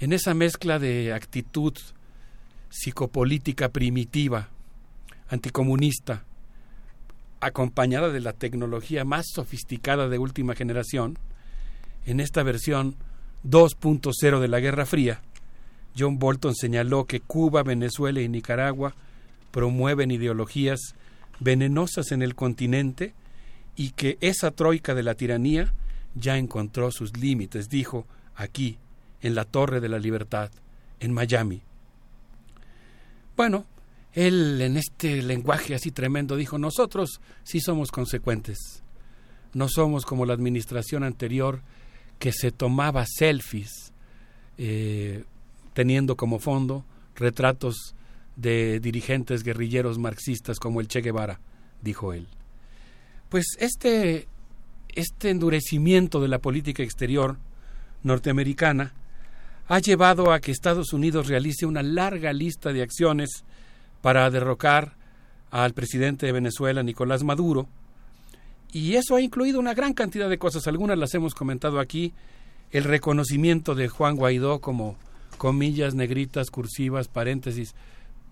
en 0.00 0.12
esa 0.12 0.34
mezcla 0.34 0.78
de 0.78 1.12
actitud 1.12 1.74
psicopolítica 2.70 3.70
primitiva, 3.70 4.48
anticomunista, 5.28 6.24
acompañada 7.40 8.10
de 8.10 8.20
la 8.20 8.32
tecnología 8.32 9.04
más 9.04 9.26
sofisticada 9.32 10.08
de 10.08 10.18
última 10.18 10.54
generación, 10.54 11.18
en 12.06 12.20
esta 12.20 12.42
versión 12.42 12.96
2.0 13.44 14.40
de 14.40 14.48
la 14.48 14.60
Guerra 14.60 14.86
Fría, 14.86 15.20
John 15.96 16.18
Bolton 16.18 16.54
señaló 16.54 17.06
que 17.06 17.20
Cuba, 17.20 17.62
Venezuela 17.62 18.20
y 18.20 18.28
Nicaragua 18.28 18.94
promueven 19.50 20.10
ideologías 20.10 20.94
venenosas 21.40 22.12
en 22.12 22.22
el 22.22 22.34
continente 22.34 23.14
y 23.76 23.90
que 23.90 24.18
esa 24.20 24.50
troika 24.50 24.94
de 24.94 25.02
la 25.02 25.14
tiranía 25.14 25.72
ya 26.14 26.36
encontró 26.36 26.90
sus 26.90 27.16
límites, 27.16 27.68
dijo 27.68 28.06
aquí, 28.34 28.78
en 29.20 29.34
la 29.34 29.44
Torre 29.44 29.80
de 29.80 29.88
la 29.88 29.98
Libertad, 29.98 30.50
en 31.00 31.12
Miami. 31.12 31.62
Bueno, 33.38 33.66
él 34.14 34.60
en 34.60 34.76
este 34.76 35.22
lenguaje 35.22 35.72
así 35.72 35.92
tremendo 35.92 36.34
dijo, 36.34 36.58
nosotros 36.58 37.20
sí 37.44 37.60
somos 37.60 37.92
consecuentes, 37.92 38.82
no 39.54 39.68
somos 39.68 40.04
como 40.04 40.26
la 40.26 40.34
administración 40.34 41.04
anterior 41.04 41.62
que 42.18 42.32
se 42.32 42.50
tomaba 42.50 43.06
selfies 43.06 43.92
eh, 44.56 45.22
teniendo 45.72 46.16
como 46.16 46.40
fondo 46.40 46.84
retratos 47.14 47.94
de 48.34 48.80
dirigentes 48.80 49.44
guerrilleros 49.44 49.98
marxistas 49.98 50.58
como 50.58 50.80
el 50.80 50.88
Che 50.88 51.00
Guevara, 51.00 51.38
dijo 51.80 52.12
él. 52.12 52.26
Pues 53.28 53.46
este, 53.60 54.26
este 54.88 55.30
endurecimiento 55.30 56.20
de 56.20 56.26
la 56.26 56.40
política 56.40 56.82
exterior 56.82 57.38
norteamericana 58.02 58.94
ha 59.68 59.78
llevado 59.80 60.32
a 60.32 60.40
que 60.40 60.50
Estados 60.50 60.92
Unidos 60.92 61.28
realice 61.28 61.66
una 61.66 61.82
larga 61.82 62.32
lista 62.32 62.72
de 62.72 62.82
acciones 62.82 63.44
para 64.00 64.30
derrocar 64.30 64.96
al 65.50 65.74
presidente 65.74 66.26
de 66.26 66.32
Venezuela, 66.32 66.82
Nicolás 66.82 67.22
Maduro, 67.22 67.68
y 68.72 68.94
eso 68.94 69.16
ha 69.16 69.20
incluido 69.20 69.60
una 69.60 69.74
gran 69.74 69.94
cantidad 69.94 70.28
de 70.28 70.38
cosas, 70.38 70.66
algunas 70.66 70.98
las 70.98 71.14
hemos 71.14 71.34
comentado 71.34 71.80
aquí, 71.80 72.12
el 72.70 72.84
reconocimiento 72.84 73.74
de 73.74 73.88
Juan 73.88 74.16
Guaidó 74.16 74.60
como 74.60 74.96
comillas, 75.38 75.94
negritas, 75.94 76.50
cursivas, 76.50 77.08
paréntesis, 77.08 77.74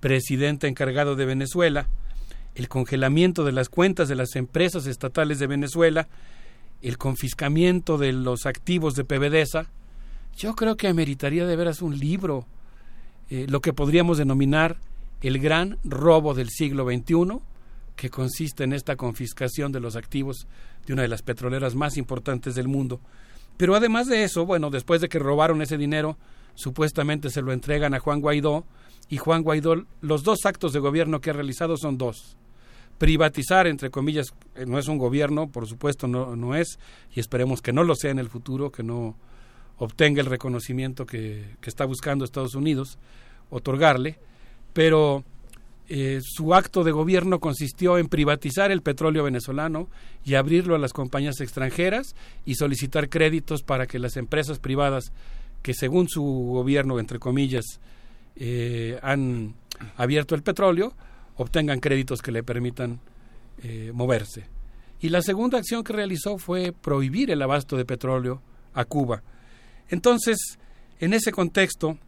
presidente 0.01 0.69
encargado 0.69 1.17
de 1.17 1.25
Venezuela, 1.25 1.89
el 2.55 2.69
congelamiento 2.69 3.45
de 3.45 3.53
las 3.53 3.69
cuentas 3.69 4.09
de 4.09 4.15
las 4.15 4.37
empresas 4.37 4.87
estatales 4.87 5.39
de 5.39 5.47
Venezuela, 5.47 6.09
el 6.83 6.99
confiscamiento 6.99 7.97
de 7.99 8.13
los 8.13 8.47
activos 8.47 8.95
de 8.95 9.05
PBDESA, 9.05 9.71
yo 10.37 10.55
creo 10.55 10.77
que 10.77 10.89
ameritaría 10.89 11.47
de 11.47 11.57
veras 11.57 11.83
un 11.83 11.99
libro, 11.99 12.47
eh, 13.31 13.47
lo 13.49 13.61
que 13.61 13.73
podríamos 13.73 14.19
denominar 14.19 14.77
el 15.23 15.39
gran 15.39 15.79
robo 15.83 16.35
del 16.35 16.51
siglo 16.51 16.85
XXI, 16.85 17.41
que 17.97 18.11
consiste 18.11 18.65
en 18.65 18.75
esta 18.75 18.97
confiscación 18.97 19.73
de 19.73 19.81
los 19.81 19.97
activos 19.97 20.47
de 20.87 20.93
una 20.93 21.03
de 21.03 21.09
las 21.09 21.23
petroleras 21.23 21.75
más 21.75 21.97
importantes 21.97 22.55
del 22.55 22.69
mundo. 22.69 23.01
Pero 23.57 23.75
además 23.75 24.07
de 24.07 24.25
eso, 24.25 24.45
bueno, 24.45 24.69
después 24.69 25.01
de 25.01 25.09
que 25.09 25.19
robaron 25.19 25.63
ese 25.63 25.79
dinero, 25.79 26.19
supuestamente 26.55 27.31
se 27.31 27.41
lo 27.41 27.53
entregan 27.53 27.95
a 27.95 27.99
Juan 27.99 28.21
Guaidó, 28.21 28.67
y 29.09 29.17
Juan 29.17 29.43
Guaidó, 29.43 29.87
los 30.03 30.23
dos 30.23 30.45
actos 30.45 30.73
de 30.73 30.81
gobierno 30.81 31.21
que 31.21 31.31
ha 31.31 31.33
realizado 31.33 31.77
son 31.77 31.97
dos. 31.97 32.37
Privatizar, 32.99 33.67
entre 33.67 33.91
comillas, 33.91 34.35
eh, 34.55 34.67
no 34.67 34.79
es 34.79 34.89
un 34.89 34.99
gobierno, 34.99 35.49
por 35.49 35.67
supuesto 35.67 36.09
no, 36.09 36.37
no 36.37 36.55
es, 36.55 36.79
y 37.15 37.21
esperemos 37.21 37.63
que 37.63 37.73
no 37.73 37.85
lo 37.85 37.95
sea 37.95 38.11
en 38.11 38.19
el 38.19 38.29
futuro, 38.29 38.71
que 38.71 38.83
no 38.83 39.17
obtenga 39.79 40.21
el 40.21 40.27
reconocimiento 40.27 41.07
que, 41.07 41.45
está 41.63 41.85
buscando 41.85 42.25
Estados 42.25 42.55
Unidos 42.55 42.99
otorgarle, 43.51 44.19
pero 44.73 45.25
eh, 45.89 46.21
su 46.23 46.55
acto 46.55 46.83
de 46.85 46.93
gobierno 46.93 47.39
consistió 47.39 47.99
en 47.99 48.09
privatizar 48.09 48.71
el 48.71 48.83
petróleo 48.83 49.25
venezolano 49.25 49.89
y 50.25 50.35
abrirlo 50.35 50.75
a 50.75 50.79
las 50.79 50.93
compañías 50.93 51.41
extranjeras 51.41 52.15
y 52.45 52.57
solicitar 52.57 53.09
créditos 53.09 53.63
para 53.63 53.87
que 53.87 53.99
las 53.99 54.17
empresas 54.17 54.59
privadas 54.59 55.13
que 55.63 55.75
según 55.75 56.09
su 56.09 56.23
gobierno, 56.23 56.99
entre 56.99 57.19
comillas, 57.19 57.65
eh, 58.37 58.99
han 59.03 59.55
abierto 59.97 60.35
el 60.35 60.43
petróleo, 60.43 60.93
obtengan 61.37 61.81
créditos 61.81 62.23
que 62.23 62.33
le 62.33 62.43
permitan 62.43 63.01
eh, 63.63 63.91
moverse. 63.95 64.47
Y 65.01 65.11
la 65.11 65.23
segunda 65.23 65.59
acción 65.59 65.85
que 65.85 65.93
realizó 65.93 66.39
fue 66.39 66.73
prohibir 66.73 67.31
el 67.31 67.43
abasto 67.43 67.77
de 67.77 67.85
petróleo 67.85 68.41
a 68.75 68.85
Cuba. 68.85 69.23
Entonces, 69.89 70.59
en 70.99 71.13
ese 71.13 71.33
contexto, 71.33 71.99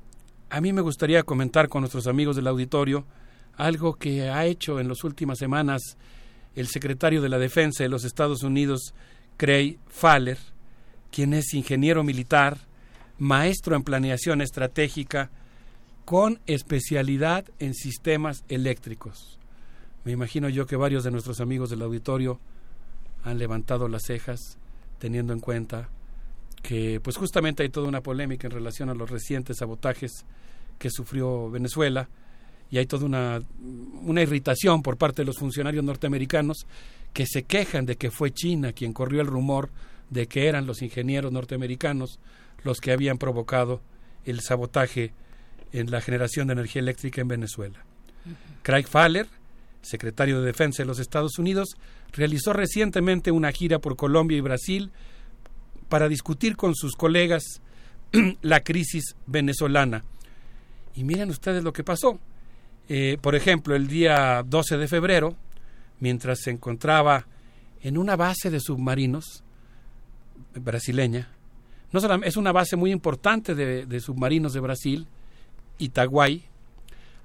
a 0.51 0.61
mí 0.61 0.73
me 0.73 0.81
gustaría 0.81 1.23
comentar 1.23 1.69
con 1.69 1.83
nuestros 1.83 2.07
amigos 2.07 2.37
del 2.37 2.47
auditorio 2.47 3.05
algo 3.57 3.95
que 3.95 4.31
ha 4.31 4.47
hecho 4.47 4.81
en 4.81 4.89
las 4.89 5.05
últimas 5.05 5.39
semanas 5.39 5.97
el 6.55 6.69
secretario 6.69 7.21
de 7.23 7.29
la 7.29 7.39
Defensa 7.39 7.83
de 7.83 7.89
los 7.89 8.05
Estados 8.05 8.43
Unidos, 8.43 8.95
Craig 9.37 9.79
Faller, 9.89 10.39
quien 11.11 11.35
es 11.35 11.55
ingeniero 11.55 12.03
militar, 12.03 12.59
maestro 13.19 13.77
en 13.77 13.83
planeación 13.83 14.41
estratégica, 14.41 15.31
con 16.05 16.41
especialidad 16.47 17.45
en 17.59 17.75
sistemas 17.75 18.43
eléctricos. 18.49 19.39
Me 20.05 20.13
imagino 20.13 20.49
yo 20.49 20.67
que 20.67 20.77
varios 20.77 21.05
de 21.05 21.11
nuestros 21.11 21.41
amigos 21.41 21.71
del 21.71 21.83
auditorio 21.83 22.41
han 23.23 23.39
levantado 23.39 23.89
las 23.89 24.05
cejas 24.07 24.59
teniendo 24.99 25.33
en 25.33 25.41
cuenta 25.41 25.91
que 26.63 27.01
pues 27.01 27.17
justamente 27.17 27.63
hay 27.63 27.69
toda 27.69 27.89
una 27.89 28.03
polémica 28.03 28.47
en 28.47 28.53
relación 28.53 28.91
a 28.91 28.95
los 28.95 29.11
recientes 29.11 29.59
sabotajes 29.59 30.25
que 30.79 30.91
sufrió 30.91 31.51
Venezuela 31.51 32.09
y 32.71 32.79
hay 32.79 32.87
toda 32.87 33.07
una, 33.07 33.41
una 34.03 34.23
irritación 34.23 34.83
por 34.83 34.97
parte 34.97 35.23
de 35.23 35.27
los 35.27 35.39
funcionarios 35.39 35.85
norteamericanos 35.85 36.67
que 37.13 37.27
se 37.27 37.45
quejan 37.45 37.87
de 37.87 37.97
que 37.97 38.11
fue 38.11 38.33
China 38.33 38.73
quien 38.73 38.93
corrió 38.93 39.21
el 39.21 39.27
rumor 39.27 39.71
de 40.11 40.27
que 40.27 40.47
eran 40.49 40.67
los 40.67 40.83
ingenieros 40.83 41.33
norteamericanos 41.33 42.19
los 42.65 42.81
que 42.81 42.93
habían 42.93 43.19
provocado 43.19 43.81
el 44.25 44.41
sabotaje 44.41 45.13
en 45.73 45.91
la 45.91 46.01
generación 46.01 46.49
de 46.49 46.55
energía 46.55 46.81
eléctrica 46.81 47.21
en 47.21 47.29
Venezuela. 47.29 47.85
Craig 48.63 48.87
Faller, 48.87 49.27
secretario 49.83 50.41
de 50.41 50.47
Defensa 50.47 50.83
de 50.83 50.87
los 50.87 50.99
Estados 50.99 51.39
Unidos, 51.39 51.77
realizó 52.13 52.53
recientemente 52.53 53.31
una 53.31 53.53
gira 53.53 53.79
por 53.79 53.97
Colombia 53.97 54.39
y 54.39 54.43
Brasil 54.43 54.91
para 55.89 56.09
discutir 56.09 56.57
con 56.57 56.75
sus 56.75 56.95
colegas 56.95 57.61
la 58.43 58.61
crisis 58.61 59.17
venezolana. 59.27 60.05
Y 60.95 61.05
miren 61.05 61.31
ustedes 61.31 61.63
lo 61.63 61.73
que 61.73 61.85
pasó. 61.85 62.19
Eh, 62.89 63.19
por 63.21 63.35
ejemplo, 63.35 63.77
el 63.77 63.87
día 63.87 64.43
12 64.47 64.79
de 64.79 64.89
febrero, 64.89 65.37
mientras 66.01 66.41
se 66.41 66.51
encontraba 66.51 67.27
en 67.83 67.99
una 67.99 68.17
base 68.17 68.51
de 68.51 68.61
submarinos 68.61 69.45
brasileña, 70.55 71.29
no 71.93 72.01
es 72.23 72.37
una 72.37 72.53
base 72.53 72.77
muy 72.77 72.93
importante 72.93 73.55
de, 73.55 74.01
submarinos 74.01 74.53
de 74.53 74.61
Brasil, 74.61 75.07
Itaguay, 75.79 76.45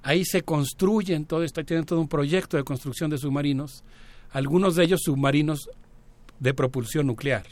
ahí 0.02 0.24
se 0.24 0.42
construyen 0.42 1.26
todo 1.26 1.42
esto, 1.42 1.64
tienen 1.64 1.84
todo 1.84 2.00
un 2.00 2.08
proyecto 2.08 2.56
de 2.56 2.64
construcción 2.64 3.10
de 3.10 3.18
submarinos, 3.18 3.84
algunos 4.30 4.76
de 4.76 4.84
ellos 4.84 5.00
submarinos 5.02 5.68
de 6.40 6.54
propulsión 6.54 7.06
nuclear. 7.06 7.44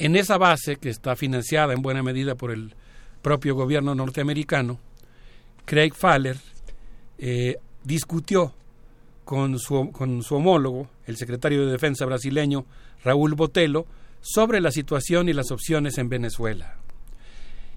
En 0.00 0.16
esa 0.16 0.38
base, 0.38 0.76
que 0.76 0.88
está 0.88 1.14
financiada 1.14 1.74
en 1.74 1.82
buena 1.82 2.02
medida 2.02 2.34
por 2.34 2.50
el 2.52 2.72
propio 3.20 3.54
gobierno 3.54 3.94
norteamericano, 3.94 4.80
Craig 5.66 5.92
Faller 5.92 6.38
eh, 7.18 7.58
discutió 7.84 8.54
con 9.26 9.58
su, 9.58 9.92
con 9.92 10.22
su 10.22 10.36
homólogo, 10.36 10.88
el 11.04 11.18
secretario 11.18 11.66
de 11.66 11.72
Defensa 11.72 12.06
brasileño 12.06 12.64
Raúl 13.04 13.34
Botelo, 13.34 13.84
sobre 14.22 14.62
la 14.62 14.70
situación 14.70 15.28
y 15.28 15.34
las 15.34 15.50
opciones 15.50 15.98
en 15.98 16.08
Venezuela. 16.08 16.76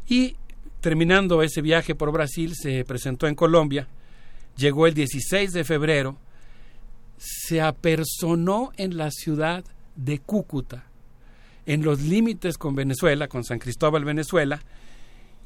Y 0.07 0.37
terminando 0.79 1.43
ese 1.43 1.61
viaje 1.61 1.93
por 1.93 2.13
Brasil, 2.13 2.55
se 2.55 2.85
presentó 2.85 3.27
en 3.27 3.35
Colombia, 3.35 3.89
llegó 4.55 4.87
el 4.87 4.93
16 4.93 5.51
de 5.51 5.65
febrero, 5.65 6.17
se 7.17 7.59
apersonó 7.59 8.71
en 8.77 8.95
la 8.95 9.11
ciudad 9.11 9.65
de 9.97 10.19
Cúcuta, 10.19 10.85
en 11.65 11.83
los 11.83 12.01
límites 12.01 12.57
con 12.57 12.75
Venezuela, 12.75 13.27
con 13.27 13.43
San 13.43 13.59
Cristóbal, 13.59 14.05
Venezuela, 14.05 14.61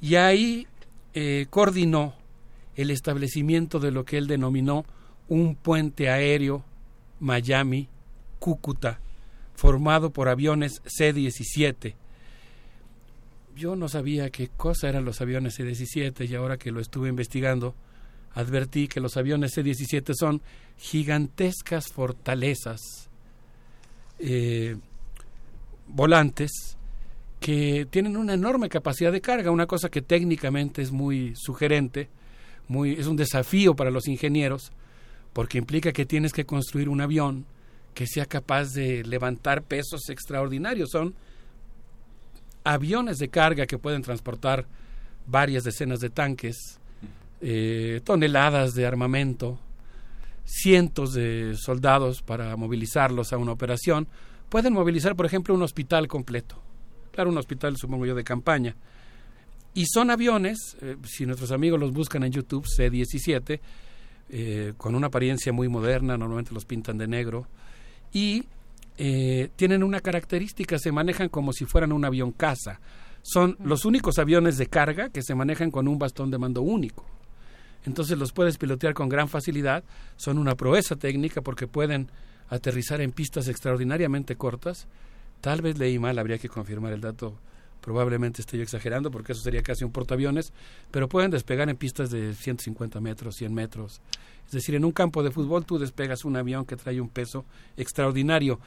y 0.02 0.16
ahí 0.16 0.68
eh, 1.14 1.48
coordinó 1.50 2.14
el 2.76 2.92
establecimiento 2.92 3.80
de 3.80 3.92
lo 3.92 4.06
que 4.06 4.18
él 4.18 4.28
denominó 4.28 4.86
un 5.28 5.56
puente 5.56 6.10
aéreo 6.10 6.64
Miami-Cúcuta, 7.20 9.00
formado 9.56 10.12
por 10.12 10.30
aviones 10.30 10.82
C-17. 10.86 11.96
Yo 13.56 13.76
no 13.76 13.90
sabía 13.90 14.30
qué 14.30 14.50
cosa 14.50 14.88
eran 14.88 15.06
los 15.06 15.20
aviones 15.20 15.56
C-17 15.56 16.30
y 16.30 16.36
ahora 16.36 16.58
que 16.58 16.72
lo 16.72 16.80
estuve 16.80 17.10
investigando, 17.10 17.74
advertí 18.34 18.88
que 18.88 19.00
los 19.00 19.18
aviones 19.18 19.54
C-17 19.54 20.14
son 20.14 20.42
gigantescas 20.78 21.88
fortalezas 21.88 23.10
eh, 24.20 24.78
volantes 25.88 26.77
que 27.40 27.88
tienen 27.90 28.17
una 28.17 28.33
enorme 28.33 28.69
capacidad 28.69 29.11
de 29.11 29.22
carga, 29.22 29.51
una 29.51 29.67
cosa 29.67 29.90
que 29.90 30.01
técnicamente 30.01 30.82
es 30.82 30.91
muy 30.91 31.33
sugerente, 31.35 32.09
muy, 32.67 32.93
es 32.93 33.07
un 33.07 33.16
desafío 33.16 33.75
para 33.75 33.91
los 33.91 34.07
ingenieros, 34.07 34.72
porque 35.33 35.57
implica 35.57 35.91
que 35.91 36.06
tienes 36.06 36.33
que 36.33 36.45
construir 36.45 36.90
un 36.90 37.01
avión 37.01 37.45
que 37.93 38.07
sea 38.07 38.25
capaz 38.25 38.74
de 38.74 39.03
levantar 39.03 39.64
pesos 39.64 40.09
extraordinarios. 40.09 40.90
Son 40.91 41.16
aviones 42.64 43.17
de 43.17 43.30
carga 43.30 43.66
que 43.66 43.77
pueden 43.77 44.01
transportar 44.01 44.66
varias 45.25 45.64
decenas 45.64 45.99
de 45.99 46.09
tanques, 46.09 46.80
eh, 47.41 48.01
toneladas 48.03 48.74
de 48.74 48.85
armamento, 48.85 49.59
cientos 50.43 51.14
de 51.14 51.56
soldados 51.56 52.22
para 52.22 52.56
movilizarlos 52.56 53.33
a 53.33 53.38
una 53.38 53.51
operación. 53.51 54.07
Pueden 54.50 54.74
movilizar, 54.74 55.16
por 55.16 55.26
ejemplo, 55.26 55.53
un 55.53 55.61
hospital 55.61 56.08
completo. 56.08 56.61
Claro, 57.11 57.30
un 57.30 57.38
hospital, 57.38 57.76
supongo 57.77 58.06
yo, 58.06 58.16
de 58.16 58.24
campaña 58.24 58.76
y 59.77 59.85
son 59.85 60.09
aviones, 60.09 60.76
eh, 60.82 60.98
si 61.03 61.27
nuestros 61.27 61.51
amigos 61.51 61.80
los 61.80 61.93
buscan 61.93 62.24
en 62.24 62.32
YouTube, 62.32 62.66
C-17, 62.66 63.59
eh, 64.30 64.74
con 64.76 64.95
una 64.95 65.06
apariencia 65.06 65.53
muy 65.53 65.67
moderna, 65.67 66.17
normalmente 66.17 66.51
los 66.51 66.66
pintan 66.66 66.98
de 66.98 67.08
negro, 67.08 67.48
y 68.11 68.43
eh, 68.98 69.51
tienen 69.56 69.84
una 69.84 70.00
característica, 70.00 70.80
se 70.80 70.92
manejan 70.92 71.30
como 71.30 71.53
si 71.53 71.66
fueran 71.66 71.92
un 71.92 72.06
avión 72.06 72.32
caza. 72.32 72.80
Son 73.22 73.56
los 73.64 73.85
únicos 73.85 74.17
aviones 74.17 74.58
de 74.58 74.66
carga 74.66 75.09
que 75.09 75.22
se 75.22 75.35
manejan 75.35 75.69
con 75.69 75.88
un 75.88 76.00
bastón 76.00 76.32
de 76.32 76.40
mando 76.40 76.64
único. 76.64 77.06
Entonces 77.85 78.17
los 78.17 78.32
puedes 78.32 78.58
pilotear 78.58 78.95
con 78.95 79.09
gran 79.09 79.27
facilidad, 79.27 79.84
son 80.16 80.40
una 80.40 80.56
proeza 80.56 80.95
técnica 80.95 81.42
porque 81.42 81.67
pueden 81.67 82.09
aterrizar 82.50 83.01
en 83.01 83.11
pistas 83.11 83.48
extraordinariamente 83.48 84.35
cortas. 84.35 84.88
Tal 85.42 85.61
vez 85.61 85.77
leí 85.77 86.00
mal, 86.00 86.17
habría 86.19 86.38
que 86.38 86.50
confirmar 86.50 86.93
el 86.93 87.01
dato. 87.01 87.38
Probablemente 87.82 88.42
estoy 88.42 88.61
exagerando 88.61 89.11
porque 89.11 89.32
eso 89.32 89.42
sería 89.42 89.61
casi 89.61 89.85
un 89.85 89.92
portaaviones, 89.92 90.51
pero 90.92 91.08
pueden 91.08 91.32
despegar 91.32 91.69
en 91.69 91.77
pistas 91.77 92.09
de 92.09 92.34
150 92.34 93.00
metros, 93.00 93.35
100 93.35 93.53
metros. 93.53 94.01
Es 94.45 94.51
decir, 94.51 94.76
en 94.76 94.85
un 94.85 94.92
campo 94.92 95.24
de 95.24 95.32
fútbol 95.32 95.66
tú 95.66 95.77
despegas 95.77 96.26
un 96.26 96.35
avión 96.35 96.66
que 96.66 96.76
trae 96.76 97.00
un 97.00 97.09
peso 97.09 97.45
extraordinario. 97.76 98.59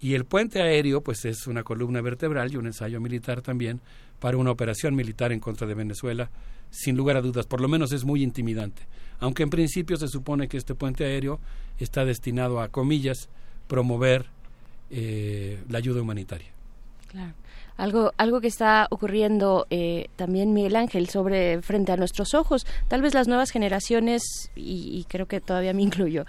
Y 0.00 0.14
el 0.14 0.24
puente 0.24 0.62
aéreo, 0.62 1.00
pues 1.00 1.24
es 1.24 1.46
una 1.46 1.62
columna 1.62 2.00
vertebral 2.00 2.52
y 2.52 2.56
un 2.56 2.66
ensayo 2.66 3.00
militar 3.00 3.40
también 3.40 3.80
para 4.20 4.36
una 4.36 4.50
operación 4.50 4.94
militar 4.94 5.32
en 5.32 5.40
contra 5.40 5.66
de 5.66 5.74
Venezuela, 5.74 6.30
sin 6.70 6.96
lugar 6.96 7.16
a 7.16 7.22
dudas, 7.22 7.46
por 7.46 7.60
lo 7.60 7.68
menos 7.68 7.92
es 7.92 8.04
muy 8.04 8.22
intimidante. 8.22 8.82
Aunque 9.18 9.42
en 9.42 9.50
principio 9.50 9.96
se 9.96 10.08
supone 10.08 10.48
que 10.48 10.56
este 10.56 10.74
puente 10.74 11.04
aéreo 11.04 11.40
está 11.78 12.04
destinado 12.04 12.60
a, 12.60 12.68
comillas, 12.68 13.28
promover 13.66 14.26
eh, 14.90 15.62
la 15.68 15.78
ayuda 15.78 16.02
humanitaria. 16.02 16.48
Claro. 17.08 17.34
Algo, 17.76 18.12
algo 18.18 18.40
que 18.40 18.48
está 18.48 18.86
ocurriendo 18.90 19.66
eh, 19.70 20.08
también, 20.16 20.52
Miguel 20.52 20.76
Ángel, 20.76 21.08
sobre 21.08 21.62
frente 21.62 21.90
a 21.90 21.96
nuestros 21.96 22.34
ojos. 22.34 22.66
Tal 22.88 23.00
vez 23.00 23.14
las 23.14 23.28
nuevas 23.28 23.50
generaciones, 23.50 24.22
y, 24.54 24.98
y 24.98 25.04
creo 25.08 25.26
que 25.26 25.40
todavía 25.40 25.72
me 25.72 25.82
incluyo, 25.82 26.26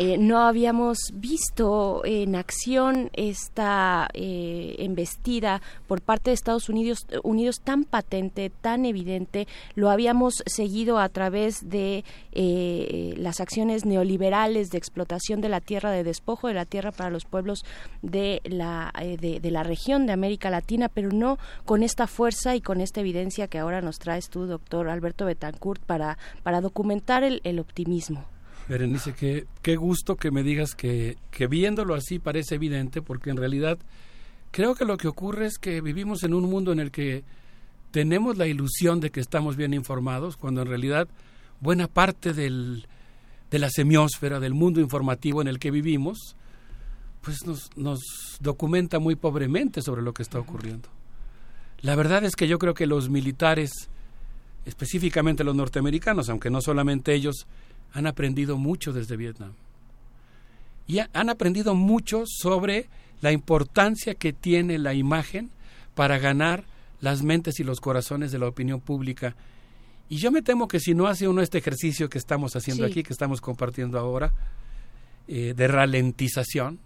eh, 0.00 0.16
no 0.16 0.42
habíamos 0.42 1.10
visto 1.12 2.02
en 2.04 2.36
acción 2.36 3.10
esta 3.14 4.08
eh, 4.14 4.76
embestida 4.78 5.60
por 5.88 6.02
parte 6.02 6.30
de 6.30 6.34
Estados 6.34 6.68
Unidos, 6.68 7.04
Unidos 7.24 7.56
tan 7.64 7.82
patente, 7.82 8.48
tan 8.48 8.86
evidente. 8.86 9.48
Lo 9.74 9.90
habíamos 9.90 10.44
seguido 10.46 11.00
a 11.00 11.08
través 11.08 11.68
de 11.68 12.04
eh, 12.30 13.14
las 13.16 13.40
acciones 13.40 13.84
neoliberales 13.86 14.70
de 14.70 14.78
explotación 14.78 15.40
de 15.40 15.48
la 15.48 15.60
tierra, 15.60 15.90
de 15.90 16.04
despojo 16.04 16.46
de 16.46 16.54
la 16.54 16.64
tierra 16.64 16.92
para 16.92 17.10
los 17.10 17.24
pueblos 17.24 17.64
de 18.00 18.40
la, 18.44 18.92
de, 18.94 19.40
la 19.50 19.64
región 19.64 20.06
de 20.06 20.12
América 20.12 20.48
Latina, 20.48 20.88
pero 20.88 21.10
no 21.10 21.38
con 21.64 21.82
esta 21.82 22.06
fuerza 22.06 22.54
y 22.54 22.60
con 22.60 22.80
esta 22.80 23.00
evidencia 23.00 23.48
que 23.48 23.58
ahora 23.58 23.80
nos 23.80 23.98
traes 23.98 24.28
tú, 24.28 24.46
doctor 24.46 24.90
Alberto 24.90 25.24
Betancourt, 25.24 25.82
para, 25.82 26.18
para 26.44 26.60
documentar 26.60 27.24
el 27.24 27.58
optimismo. 27.58 28.24
Berenice, 28.68 29.14
qué, 29.14 29.46
qué 29.62 29.76
gusto 29.76 30.16
que 30.16 30.30
me 30.30 30.42
digas 30.42 30.74
que, 30.74 31.16
que 31.30 31.46
viéndolo 31.46 31.94
así 31.94 32.18
parece 32.18 32.56
evidente, 32.56 33.00
porque 33.00 33.30
en 33.30 33.38
realidad 33.38 33.78
creo 34.50 34.74
que 34.74 34.84
lo 34.84 34.96
que 34.96 35.08
ocurre 35.08 35.46
es 35.46 35.58
que 35.58 35.80
vivimos 35.80 36.22
en 36.22 36.34
un 36.34 36.44
mundo 36.44 36.72
en 36.72 36.80
el 36.80 36.90
que 36.90 37.24
tenemos 37.90 38.36
la 38.36 38.46
ilusión 38.46 39.00
de 39.00 39.10
que 39.10 39.20
estamos 39.20 39.56
bien 39.56 39.72
informados, 39.72 40.36
cuando 40.36 40.62
en 40.62 40.68
realidad 40.68 41.08
buena 41.60 41.88
parte 41.88 42.32
del, 42.32 42.86
de 43.50 43.58
la 43.58 43.70
semiósfera, 43.70 44.40
del 44.40 44.54
mundo 44.54 44.80
informativo 44.80 45.40
en 45.40 45.48
el 45.48 45.58
que 45.58 45.70
vivimos, 45.70 46.36
pues 47.22 47.46
nos, 47.46 47.70
nos 47.76 48.00
documenta 48.40 48.98
muy 48.98 49.16
pobremente 49.16 49.82
sobre 49.82 50.02
lo 50.02 50.12
que 50.12 50.22
está 50.22 50.38
ocurriendo. 50.38 50.88
La 51.80 51.94
verdad 51.94 52.24
es 52.24 52.36
que 52.36 52.48
yo 52.48 52.58
creo 52.58 52.74
que 52.74 52.86
los 52.86 53.08
militares, 53.08 53.70
específicamente 54.66 55.44
los 55.44 55.54
norteamericanos, 55.54 56.28
aunque 56.28 56.50
no 56.50 56.60
solamente 56.60 57.14
ellos, 57.14 57.46
han 57.92 58.06
aprendido 58.06 58.56
mucho 58.56 58.92
desde 58.92 59.16
Vietnam. 59.16 59.52
Y 60.86 61.00
han 61.00 61.28
aprendido 61.28 61.74
mucho 61.74 62.24
sobre 62.26 62.88
la 63.20 63.32
importancia 63.32 64.14
que 64.14 64.32
tiene 64.32 64.78
la 64.78 64.94
imagen 64.94 65.50
para 65.94 66.18
ganar 66.18 66.64
las 67.00 67.22
mentes 67.22 67.60
y 67.60 67.64
los 67.64 67.80
corazones 67.80 68.32
de 68.32 68.38
la 68.38 68.48
opinión 68.48 68.80
pública. 68.80 69.36
Y 70.08 70.16
yo 70.16 70.30
me 70.30 70.42
temo 70.42 70.68
que 70.68 70.80
si 70.80 70.94
no 70.94 71.06
hace 71.06 71.28
uno 71.28 71.42
este 71.42 71.58
ejercicio 71.58 72.08
que 72.08 72.18
estamos 72.18 72.56
haciendo 72.56 72.86
aquí, 72.86 73.02
que 73.02 73.12
estamos 73.12 73.40
compartiendo 73.40 73.98
ahora, 73.98 74.32
eh, 75.26 75.52
de 75.54 75.68
ralentización, 75.68 76.78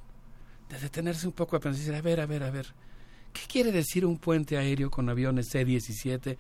de 0.69 0.79
detenerse 0.79 1.27
un 1.27 1.33
poco 1.33 1.57
a 1.57 1.61
pensar, 1.61 1.95
a 1.95 2.03
ver, 2.03 2.21
a 2.21 2.27
ver, 2.27 2.43
a 2.43 2.51
ver, 2.51 2.67
¿qué 3.33 3.43
quiere 3.47 3.71
decir 3.71 4.05
un 4.05 4.19
puente 4.19 4.57
aéreo 4.57 4.91
con 4.91 5.09
aviones 5.09 5.49
C-17? 5.51 6.37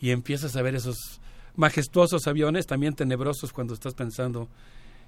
Y 0.00 0.10
empiezas 0.10 0.56
a 0.56 0.62
ver 0.62 0.74
esos 0.74 1.20
majestuosos 1.56 2.26
aviones, 2.26 2.66
también 2.66 2.94
tenebrosos 2.94 3.52
cuando 3.52 3.74
estás 3.74 3.94
pensando 3.94 4.48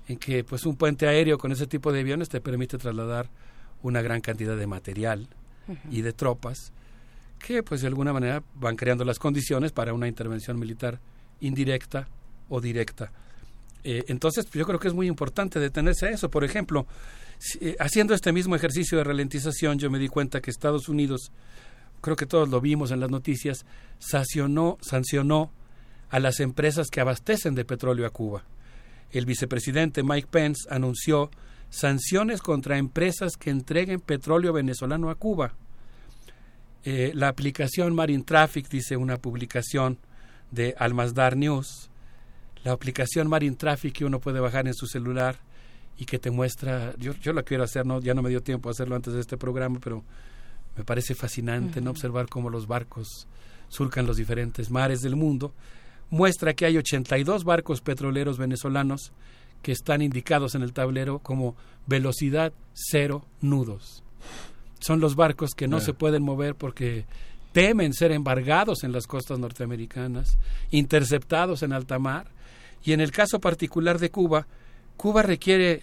en 0.09 0.19
que 0.19 0.45
pues 0.45 0.65
un 0.67 0.77
puente 0.77 1.09
aéreo 1.09 1.39
con 1.39 1.53
ese 1.53 1.67
tipo 1.67 1.93
de 1.93 2.01
aviones 2.01 2.29
te 2.29 2.41
permite 2.41 2.79
trasladar 2.79 3.29
una 3.83 4.03
gran 4.03 4.21
cantidad 4.21 4.57
de 4.57 4.67
material 4.67 5.29
y 5.91 6.03
de 6.03 6.13
tropas 6.13 6.73
que 7.39 7.63
pues 7.63 7.81
de 7.81 7.89
alguna 7.89 8.13
manera 8.13 8.43
van 8.55 8.77
creando 8.77 9.05
las 9.05 9.19
condiciones 9.19 9.73
para 9.73 9.93
una 9.93 10.09
intervención 10.09 10.59
militar 10.59 11.01
indirecta 11.41 12.09
o 12.49 12.61
directa. 12.61 13.13
Eh, 13.85 14.05
entonces 14.09 14.47
yo 14.53 14.65
creo 14.65 14.79
que 14.79 14.89
es 14.89 14.95
muy 14.95 15.07
importante 15.07 15.61
detenerse 15.61 16.07
a 16.07 16.11
eso. 16.11 16.31
Por 16.31 16.45
ejemplo, 16.45 16.87
eh, 17.61 17.77
haciendo 17.79 18.15
este 18.15 18.33
mismo 18.33 18.57
ejercicio 18.57 18.99
de 18.99 19.05
ralentización 19.05 19.79
yo 19.79 19.91
me 19.91 19.99
di 19.99 20.09
cuenta 20.09 20.41
que 20.41 20.51
Estados 20.51 20.89
Unidos, 20.89 21.31
creo 22.01 22.17
que 22.17 22.27
todos 22.27 22.49
lo 22.49 22.61
vimos 22.61 22.91
en 22.91 23.01
las 23.01 23.11
noticias, 23.11 23.65
sancionó, 23.99 24.79
sancionó 24.81 25.53
a 26.11 26.21
las 26.21 26.41
empresas 26.41 26.89
que 26.89 27.01
abastecen 27.01 27.55
de 27.55 27.65
petróleo 27.65 28.07
a 28.07 28.11
Cuba. 28.11 28.45
El 29.11 29.27
vicepresidente 29.27 30.03
Mike 30.03 30.29
Pence 30.31 30.69
anunció 30.71 31.31
sanciones 31.71 32.41
contra 32.41 32.79
empresas 32.79 33.37
que 33.37 33.51
entreguen 33.51 34.01
petróleo 34.01 34.53
venezolano 34.53 35.11
a 35.11 35.15
Cuba. 35.15 35.55
Eh, 36.85 37.13
la 37.15 37.29
aplicación 37.29 37.95
Marine 37.95 38.23
Traffic, 38.25 38.69
dice 38.69 38.97
una 38.97 39.17
publicación 39.17 39.99
de 40.51 40.75
Almazdar 40.79 41.37
News, 41.37 41.91
la 42.63 42.73
aplicación 42.73 43.29
Marine 43.29 43.57
Traffic 43.57 43.93
que 43.93 44.05
uno 44.05 44.21
puede 44.21 44.41
bajar 44.41 44.67
en 44.69 44.75
su 44.75 44.87
celular 44.87 45.37
y 45.99 46.05
que 46.05 46.19
te 46.19 46.31
muestra, 46.31 46.95
yo, 46.99 47.15
yo 47.15 47.33
la 47.33 47.43
quiero 47.43 47.65
hacer, 47.65 47.87
no, 47.87 48.01
ya 48.01 48.15
no 48.15 48.23
me 48.23 48.31
dio 48.31 48.43
tiempo 48.43 48.69
a 48.69 48.73
hacerlo 48.73 48.97
antes 48.97 49.15
de 49.15 49.21
este 49.21 49.37
programa, 49.37 49.81
pero 49.83 50.05
me 50.77 50.85
parece 50.85 51.15
fascinante 51.15 51.81
no 51.81 51.91
observar 51.91 52.29
cómo 52.29 52.51
los 52.51 52.67
barcos 52.67 53.27
surcan 53.69 54.07
los 54.07 54.17
diferentes 54.17 54.71
mares 54.71 55.01
del 55.01 55.17
mundo 55.17 55.53
muestra 56.11 56.55
que 56.55 56.67
hay 56.67 56.77
82 56.77 57.45
barcos 57.45 57.81
petroleros 57.81 58.39
venezolanos 58.39 59.13
que 59.63 59.73
están 59.73 60.03
indicados 60.03 60.55
en 60.55 60.63
el 60.63 60.73
tablero 60.73 61.19
como 61.19 61.57
velocidad 61.87 62.53
cero 62.73 63.25
nudos. 63.41 64.03
Son 64.81 65.01
los 65.01 65.17
barcos 65.17 65.55
que 65.55 65.69
no 65.69 65.81
se 65.81 65.95
pueden 65.95 66.23
mover 66.23 66.55
porque 66.55 67.07
temen 67.53 67.95
ser 67.95 68.13
embargados 68.13 68.85
en 68.85 68.93
las 68.93 69.07
costas 69.07 69.39
norteamericanas, 69.39 70.39
interceptados 70.71 71.63
en 71.63 71.73
alta 71.73 71.99
mar. 71.99 72.29
Y 72.85 72.93
en 72.93 73.01
el 73.01 73.11
caso 73.11 73.41
particular 73.41 73.99
de 73.99 74.11
Cuba, 74.11 74.47
Cuba 74.97 75.23
requiere, 75.23 75.83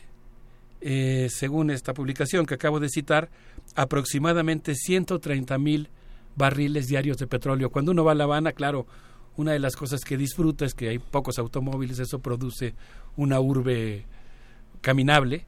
eh, 0.81 1.27
según 1.29 1.71
esta 1.71 1.93
publicación 1.93 2.45
que 2.45 2.53
acabo 2.53 2.79
de 2.79 2.89
citar, 2.89 3.29
aproximadamente 3.75 4.75
130 4.75 5.57
mil 5.57 5.89
barriles 6.35 6.87
diarios 6.87 7.17
de 7.17 7.27
petróleo. 7.27 7.69
Cuando 7.69 7.91
uno 7.91 8.03
va 8.03 8.11
a 8.11 8.15
La 8.15 8.25
Habana, 8.25 8.51
claro, 8.53 8.85
una 9.37 9.51
de 9.51 9.59
las 9.59 9.75
cosas 9.75 10.01
que 10.01 10.17
disfruta 10.17 10.65
es 10.65 10.73
que 10.73 10.89
hay 10.89 10.99
pocos 10.99 11.39
automóviles, 11.39 11.99
eso 11.99 12.19
produce 12.19 12.75
una 13.17 13.39
urbe 13.39 14.05
caminable, 14.81 15.45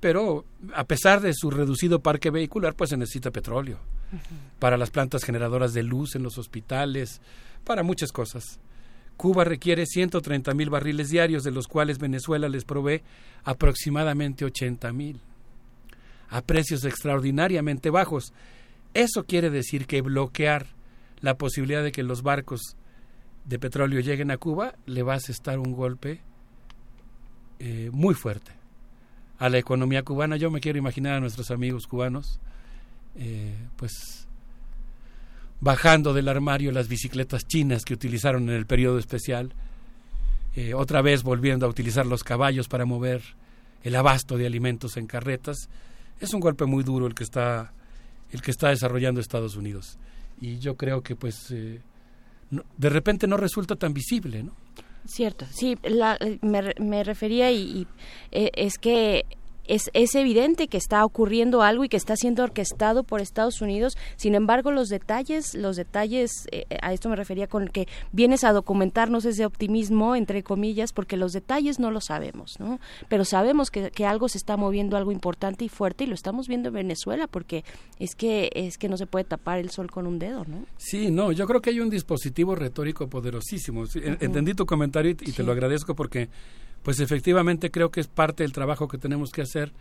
pero 0.00 0.44
a 0.74 0.84
pesar 0.84 1.20
de 1.20 1.32
su 1.34 1.50
reducido 1.50 2.00
parque 2.00 2.30
vehicular, 2.30 2.74
pues 2.74 2.90
se 2.90 2.96
necesita 2.96 3.30
petróleo 3.30 3.78
para 4.58 4.76
las 4.76 4.90
plantas 4.90 5.24
generadoras 5.24 5.74
de 5.74 5.82
luz 5.82 6.14
en 6.14 6.22
los 6.22 6.38
hospitales, 6.38 7.20
para 7.64 7.82
muchas 7.82 8.12
cosas. 8.12 8.60
Cuba 9.16 9.42
requiere 9.42 9.84
130 9.84 10.54
mil 10.54 10.70
barriles 10.70 11.10
diarios, 11.10 11.42
de 11.42 11.50
los 11.50 11.66
cuales 11.66 11.98
Venezuela 11.98 12.48
les 12.48 12.64
provee 12.64 13.02
aproximadamente 13.42 14.44
80 14.44 14.92
mil, 14.92 15.20
a 16.30 16.40
precios 16.40 16.84
extraordinariamente 16.84 17.90
bajos. 17.90 18.32
Eso 18.94 19.24
quiere 19.24 19.50
decir 19.50 19.86
que 19.86 20.02
bloquear 20.02 20.66
la 21.20 21.36
posibilidad 21.36 21.82
de 21.82 21.90
que 21.90 22.04
los 22.04 22.22
barcos 22.22 22.76
de 23.48 23.58
petróleo 23.58 24.00
lleguen 24.00 24.30
a 24.30 24.36
Cuba, 24.36 24.74
le 24.84 25.02
va 25.02 25.14
a 25.14 25.16
asestar 25.16 25.58
un 25.58 25.72
golpe 25.72 26.20
eh, 27.58 27.88
muy 27.92 28.14
fuerte 28.14 28.52
a 29.38 29.48
la 29.48 29.56
economía 29.56 30.02
cubana. 30.02 30.36
Yo 30.36 30.50
me 30.50 30.60
quiero 30.60 30.78
imaginar 30.78 31.14
a 31.14 31.20
nuestros 31.20 31.50
amigos 31.50 31.86
cubanos, 31.86 32.40
eh, 33.16 33.54
pues 33.76 34.28
bajando 35.60 36.12
del 36.12 36.28
armario 36.28 36.72
las 36.72 36.88
bicicletas 36.88 37.46
chinas 37.46 37.84
que 37.84 37.94
utilizaron 37.94 38.50
en 38.50 38.54
el 38.54 38.66
periodo 38.66 38.98
especial, 38.98 39.54
eh, 40.54 40.74
otra 40.74 41.00
vez 41.00 41.22
volviendo 41.22 41.64
a 41.64 41.70
utilizar 41.70 42.04
los 42.04 42.24
caballos 42.24 42.68
para 42.68 42.84
mover 42.84 43.22
el 43.82 43.96
abasto 43.96 44.36
de 44.36 44.46
alimentos 44.46 44.98
en 44.98 45.06
carretas. 45.06 45.70
Es 46.20 46.34
un 46.34 46.40
golpe 46.40 46.66
muy 46.66 46.84
duro 46.84 47.06
el 47.06 47.14
que 47.14 47.24
está 47.24 47.72
el 48.30 48.42
que 48.42 48.50
está 48.50 48.68
desarrollando 48.68 49.22
Estados 49.22 49.56
Unidos 49.56 49.98
y 50.38 50.58
yo 50.58 50.76
creo 50.76 51.00
que 51.00 51.16
pues 51.16 51.50
de 52.50 52.88
repente 52.88 53.26
no 53.26 53.36
resulta 53.36 53.76
tan 53.76 53.92
visible, 53.92 54.42
¿no? 54.42 54.52
Cierto, 55.04 55.46
sí, 55.50 55.78
la, 55.84 56.18
me, 56.42 56.74
me, 56.78 57.02
refería 57.02 57.50
y, 57.50 57.56
y 57.56 57.86
eh, 58.30 58.50
es 58.54 58.78
que 58.78 59.24
es, 59.68 59.90
es 59.92 60.14
evidente 60.14 60.66
que 60.66 60.76
está 60.76 61.04
ocurriendo 61.04 61.62
algo 61.62 61.84
y 61.84 61.88
que 61.88 61.96
está 61.96 62.16
siendo 62.16 62.42
orquestado 62.42 63.04
por 63.04 63.20
Estados 63.20 63.60
Unidos. 63.60 63.96
Sin 64.16 64.34
embargo, 64.34 64.72
los 64.72 64.88
detalles, 64.88 65.54
los 65.54 65.76
detalles, 65.76 66.30
eh, 66.50 66.64
a 66.82 66.92
esto 66.92 67.08
me 67.08 67.16
refería 67.16 67.46
con 67.46 67.68
que 67.68 67.86
vienes 68.12 68.44
a 68.44 68.52
documentarnos 68.52 69.24
ese 69.24 69.44
optimismo, 69.44 70.16
entre 70.16 70.42
comillas, 70.42 70.92
porque 70.92 71.16
los 71.16 71.32
detalles 71.32 71.78
no 71.78 71.90
lo 71.90 72.00
sabemos, 72.00 72.58
¿no? 72.58 72.80
Pero 73.08 73.24
sabemos 73.24 73.70
que, 73.70 73.90
que 73.90 74.06
algo 74.06 74.28
se 74.28 74.38
está 74.38 74.56
moviendo, 74.56 74.96
algo 74.96 75.12
importante 75.12 75.64
y 75.64 75.68
fuerte, 75.68 76.04
y 76.04 76.06
lo 76.06 76.14
estamos 76.14 76.48
viendo 76.48 76.68
en 76.68 76.74
Venezuela, 76.74 77.26
porque 77.26 77.64
es 77.98 78.14
que, 78.14 78.50
es 78.54 78.78
que 78.78 78.88
no 78.88 78.96
se 78.96 79.06
puede 79.06 79.24
tapar 79.24 79.58
el 79.58 79.70
sol 79.70 79.90
con 79.90 80.06
un 80.06 80.18
dedo, 80.18 80.44
¿no? 80.46 80.64
Sí, 80.78 81.10
no, 81.10 81.32
yo 81.32 81.46
creo 81.46 81.60
que 81.60 81.70
hay 81.70 81.80
un 81.80 81.90
dispositivo 81.90 82.54
retórico 82.54 83.08
poderosísimo. 83.08 83.84
Entendí 83.94 84.54
tu 84.54 84.66
comentario 84.66 85.10
y, 85.10 85.30
y 85.30 85.32
te 85.32 85.42
lo 85.42 85.52
agradezco 85.52 85.94
porque 85.94 86.28
pues 86.82 87.00
efectivamente 87.00 87.70
creo 87.70 87.90
que 87.90 88.00
es 88.00 88.08
parte 88.08 88.42
del 88.42 88.52
trabajo 88.52 88.88
que 88.88 88.98
tenemos 88.98 89.30
que 89.30 89.42
hacer, 89.42 89.72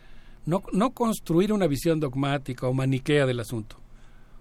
no, 0.46 0.64
no 0.74 0.92
construir 0.92 1.54
una 1.54 1.68
visión 1.68 2.00
dogmática 2.00 2.68
o 2.68 2.74
maniquea 2.74 3.26
del 3.26 3.40
asunto. 3.40 3.78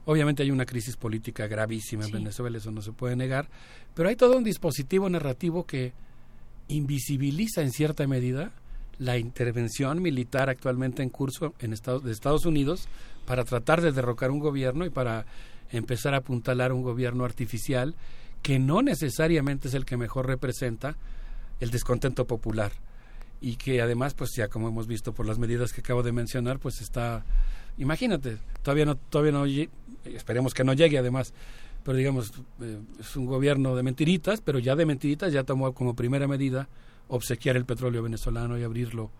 Obviamente 0.04 0.42
hay 0.42 0.50
una 0.50 0.66
crisis 0.66 0.96
política 0.96 1.48
gravísima 1.48 2.04
en 2.04 2.12
Venezuela, 2.12 2.58
eso 2.58 2.70
no 2.70 2.80
se 2.80 2.92
puede 2.92 3.16
negar, 3.16 3.48
pero 3.94 4.08
hay 4.08 4.16
todo 4.16 4.36
un 4.36 4.44
dispositivo 4.44 5.08
narrativo 5.10 5.64
que 5.64 5.92
invisibiliza 6.68 7.62
en 7.62 7.72
cierta 7.72 8.06
medida 8.06 8.52
la 8.98 9.18
intervención 9.18 10.00
militar 10.00 10.48
actualmente 10.48 11.02
en 11.02 11.10
curso 11.10 11.54
en 11.58 11.72
Estados, 11.72 12.02
de 12.02 12.12
Estados 12.12 12.46
Unidos 12.46 12.88
para 13.26 13.44
tratar 13.44 13.82
de 13.82 13.92
derrocar 13.92 14.30
un 14.30 14.38
gobierno 14.38 14.86
y 14.86 14.90
para 14.90 15.26
empezar 15.70 16.14
a 16.14 16.18
apuntalar 16.18 16.72
un 16.72 16.82
gobierno 16.82 17.24
artificial 17.24 17.94
que 18.42 18.58
no 18.58 18.82
necesariamente 18.82 19.68
es 19.68 19.74
el 19.74 19.84
que 19.84 19.96
mejor 19.96 20.26
representa 20.26 20.96
el 21.60 21.70
descontento 21.70 22.26
popular. 22.26 22.72
Y 23.40 23.56
que 23.56 23.82
además 23.82 24.14
pues 24.14 24.30
ya 24.36 24.48
como 24.48 24.68
hemos 24.68 24.86
visto 24.86 25.12
por 25.12 25.26
las 25.26 25.38
medidas 25.38 25.72
que 25.72 25.80
acabo 25.80 26.02
de 26.02 26.12
mencionar 26.12 26.58
pues 26.58 26.80
está 26.80 27.24
imagínate 27.76 28.38
todavía 28.62 28.86
no 28.86 28.96
todavía 28.96 29.32
no 29.32 29.44
esperemos 30.04 30.54
que 30.54 30.64
no 30.64 30.72
llegue 30.72 30.98
además. 30.98 31.34
Pero 31.84 31.98
digamos 31.98 32.32
eh, 32.60 32.80
es 32.98 33.14
un 33.16 33.26
gobierno 33.26 33.76
de 33.76 33.82
mentiritas 33.82 34.40
pero 34.40 34.58
ya 34.58 34.74
de 34.74 34.86
mentiritas 34.86 35.32
ya 35.32 35.44
tomó 35.44 35.72
como 35.74 35.94
primera 35.94 36.26
medida 36.26 36.68
obsequiar 37.08 37.56
el 37.56 37.66
petróleo 37.66 38.02
venezolano 38.02 38.58
y 38.58 38.62
abrirlo 38.62 39.10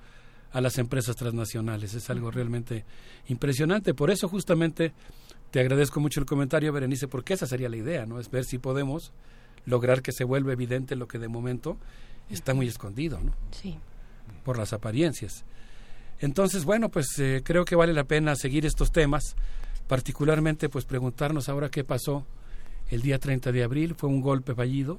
a 0.52 0.60
las 0.60 0.78
empresas 0.78 1.14
transnacionales. 1.16 1.92
Es 1.92 2.08
algo 2.08 2.30
realmente 2.30 2.84
impresionante. 3.28 3.92
Por 3.92 4.10
eso 4.10 4.28
justamente 4.28 4.94
te 5.50 5.60
agradezco 5.60 6.00
mucho 6.00 6.20
el 6.20 6.26
comentario 6.26 6.72
Berenice 6.72 7.08
porque 7.08 7.34
esa 7.34 7.46
sería 7.46 7.68
la 7.68 7.76
idea 7.76 8.06
no 8.06 8.18
es 8.18 8.30
ver 8.30 8.44
si 8.44 8.58
podemos 8.58 9.12
lograr 9.64 10.02
que 10.02 10.12
se 10.12 10.24
vuelva 10.24 10.52
evidente 10.52 10.96
lo 10.96 11.08
que 11.08 11.18
de 11.18 11.28
momento 11.28 11.78
está 12.34 12.54
muy 12.54 12.66
escondido, 12.66 13.20
¿no? 13.20 13.32
Sí. 13.50 13.78
Por 14.44 14.58
las 14.58 14.72
apariencias. 14.72 15.44
Entonces, 16.20 16.64
bueno, 16.64 16.88
pues 16.88 17.18
eh, 17.18 17.42
creo 17.44 17.64
que 17.64 17.76
vale 17.76 17.92
la 17.92 18.04
pena 18.04 18.36
seguir 18.36 18.64
estos 18.64 18.90
temas, 18.90 19.36
particularmente 19.86 20.68
pues 20.68 20.84
preguntarnos 20.84 21.48
ahora 21.48 21.70
qué 21.70 21.84
pasó 21.84 22.26
el 22.88 23.02
día 23.02 23.18
30 23.18 23.52
de 23.52 23.62
abril, 23.62 23.94
fue 23.96 24.08
un 24.08 24.20
golpe 24.20 24.54
fallido. 24.54 24.98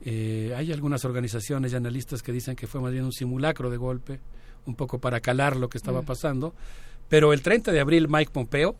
Eh, 0.00 0.54
hay 0.56 0.72
algunas 0.72 1.04
organizaciones 1.04 1.72
y 1.72 1.76
analistas 1.76 2.22
que 2.22 2.32
dicen 2.32 2.56
que 2.56 2.66
fue 2.66 2.80
más 2.80 2.92
bien 2.92 3.04
un 3.04 3.12
simulacro 3.12 3.70
de 3.70 3.76
golpe, 3.76 4.20
un 4.66 4.74
poco 4.74 4.98
para 4.98 5.20
calar 5.20 5.56
lo 5.56 5.68
que 5.68 5.78
estaba 5.78 6.02
mm. 6.02 6.06
pasando, 6.06 6.54
pero 7.08 7.32
el 7.32 7.42
30 7.42 7.72
de 7.72 7.80
abril 7.80 8.08
Mike 8.08 8.32
Pompeo, 8.32 8.76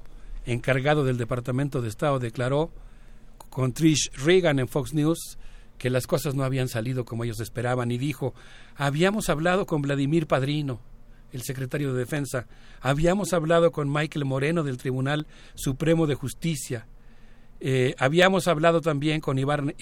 encargado 0.47 1.05
del 1.05 1.19
Departamento 1.19 1.83
de 1.83 1.89
Estado, 1.89 2.19
declaró 2.19 2.71
con 3.51 3.73
Trish 3.73 4.11
Reagan 4.25 4.59
en 4.59 4.69
Fox 4.69 4.95
News 4.95 5.39
que 5.79 5.91
las 5.91 6.07
cosas 6.07 6.35
no 6.35 6.45
habían 6.45 6.69
salido 6.69 7.05
como 7.05 7.25
ellos 7.25 7.41
esperaban 7.41 7.91
y 7.91 7.99
dijo, 7.99 8.35
habíamos 8.77 9.29
hablado 9.29 9.67
con 9.67 9.83
Vladimir 9.83 10.27
Padrino, 10.27 10.81
el 11.33 11.43
secretario 11.43 11.93
de 11.93 11.99
Defensa, 11.99 12.47
habíamos 12.81 13.33
hablado 13.33 13.73
con 13.73 13.93
Michael 13.93 14.25
Moreno 14.25 14.63
del 14.63 14.79
Tribunal 14.79 15.27
Supremo 15.55 16.07
de 16.07 16.15
Justicia, 16.15 16.87
eh, 17.61 17.95
habíamos 17.99 18.47
hablado 18.47 18.81
también 18.81 19.21
con 19.21 19.39
Iván, 19.39 19.75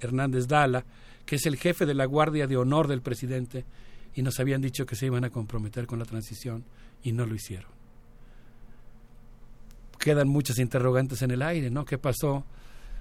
Hernández 0.00 0.48
Dala, 0.48 0.84
que 1.24 1.36
es 1.36 1.46
el 1.46 1.56
jefe 1.56 1.86
de 1.86 1.94
la 1.94 2.06
Guardia 2.06 2.46
de 2.46 2.56
Honor 2.56 2.88
del 2.88 3.02
presidente, 3.02 3.64
y 4.14 4.22
nos 4.22 4.40
habían 4.40 4.62
dicho 4.62 4.86
que 4.86 4.96
se 4.96 5.06
iban 5.06 5.24
a 5.24 5.30
comprometer 5.30 5.86
con 5.86 5.98
la 5.98 6.06
transición 6.06 6.64
y 7.02 7.12
no 7.12 7.26
lo 7.26 7.34
hicieron. 7.34 7.70
Quedan 9.98 10.28
muchas 10.28 10.58
interrogantes 10.58 11.20
en 11.22 11.30
el 11.30 11.42
aire, 11.42 11.68
¿no? 11.68 11.84
¿Qué 11.84 11.98
pasó? 11.98 12.46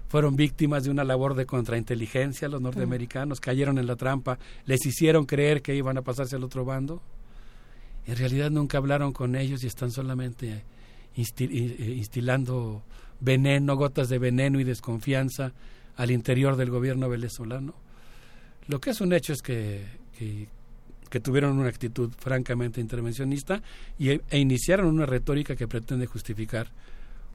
Fueron 0.08 0.35
víctimas 0.35 0.84
de 0.84 0.92
una 0.92 1.03
labor 1.03 1.35
de 1.35 1.45
contrainteligencia 1.45 2.48
los 2.48 2.61
norteamericanos, 2.61 3.40
cayeron 3.40 3.77
en 3.77 3.88
la 3.88 3.95
trampa, 3.95 4.38
les 4.66 4.85
hicieron 4.85 5.25
creer 5.25 5.61
que 5.61 5.75
iban 5.75 5.98
a 5.98 6.01
pasarse 6.01 6.35
al 6.35 6.43
otro 6.43 6.66
bando. 6.66 7.01
En 8.08 8.16
realidad 8.16 8.51
nunca 8.51 8.77
hablaron 8.77 9.14
con 9.14 9.35
ellos 9.35 9.64
y 9.64 9.67
están 9.67 9.92
solamente 9.92 10.64
eh, 11.17 11.93
instilando 11.98 12.84
veneno, 13.19 13.75
gotas 13.75 14.09
de 14.09 14.19
veneno 14.19 14.59
y 14.59 14.64
desconfianza 14.64 15.53
al 15.98 16.11
interior 16.11 16.56
del 16.56 16.69
gobierno 16.69 17.09
venezolano. 17.09 17.74
Lo 18.67 18.80
que 18.80 18.92
es 18.92 19.01
un 19.01 19.14
hecho 19.14 19.34
es 19.34 19.42
que, 19.42 19.85
que, 21.09 21.19
tuvieron 21.19 21.58
una 21.58 21.69
actitud 21.69 22.11
francamente 22.17 22.82
intervencionista 22.82 23.61
y, 23.98 24.09
e 24.09 24.38
iniciaron 24.38 24.88
una 24.88 25.06
retórica 25.06 25.56
que 25.56 25.67
pretende 25.67 26.06
justificar 26.06 26.67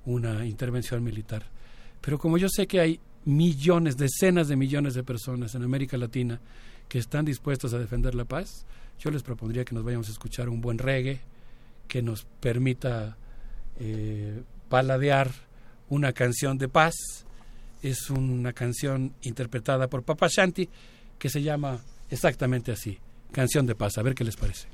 una 0.04 0.44
intervención 0.44 1.02
militar. 1.02 1.46
Pero 2.00 2.18
como 2.18 2.38
yo 2.38 2.48
sé 2.48 2.66
que 2.66 2.80
hay 2.80 3.00
millones, 3.24 3.96
decenas 3.96 4.48
de 4.48 4.56
millones 4.56 4.94
de 4.94 5.02
personas 5.02 5.54
en 5.54 5.62
América 5.62 5.96
Latina 5.96 6.40
que 6.88 6.98
están 6.98 7.24
dispuestos 7.24 7.72
a 7.74 7.78
defender 7.78 8.14
la 8.14 8.24
paz, 8.24 8.66
yo 8.98 9.10
les 9.10 9.22
propondría 9.22 9.64
que 9.64 9.74
nos 9.74 9.84
vayamos 9.84 10.08
a 10.08 10.12
escuchar 10.12 10.48
un 10.48 10.60
buen 10.60 10.78
reggae 10.78 11.20
que 11.88 12.02
nos 12.02 12.24
permita 12.40 13.16
eh, 13.78 14.42
paladear 14.68 15.30
una 15.88 16.12
canción 16.12 16.58
de 16.58 16.68
paz. 16.68 16.94
Es 17.82 18.10
una 18.10 18.52
canción 18.52 19.14
interpretada 19.22 19.88
por 19.88 20.02
Papa 20.02 20.28
Shanti 20.28 20.68
que 21.18 21.28
se 21.28 21.42
llama 21.42 21.80
exactamente 22.10 22.72
así, 22.72 22.98
Canción 23.32 23.66
de 23.66 23.74
Paz. 23.74 23.98
A 23.98 24.02
ver 24.02 24.14
qué 24.14 24.24
les 24.24 24.36
parece. 24.36 24.68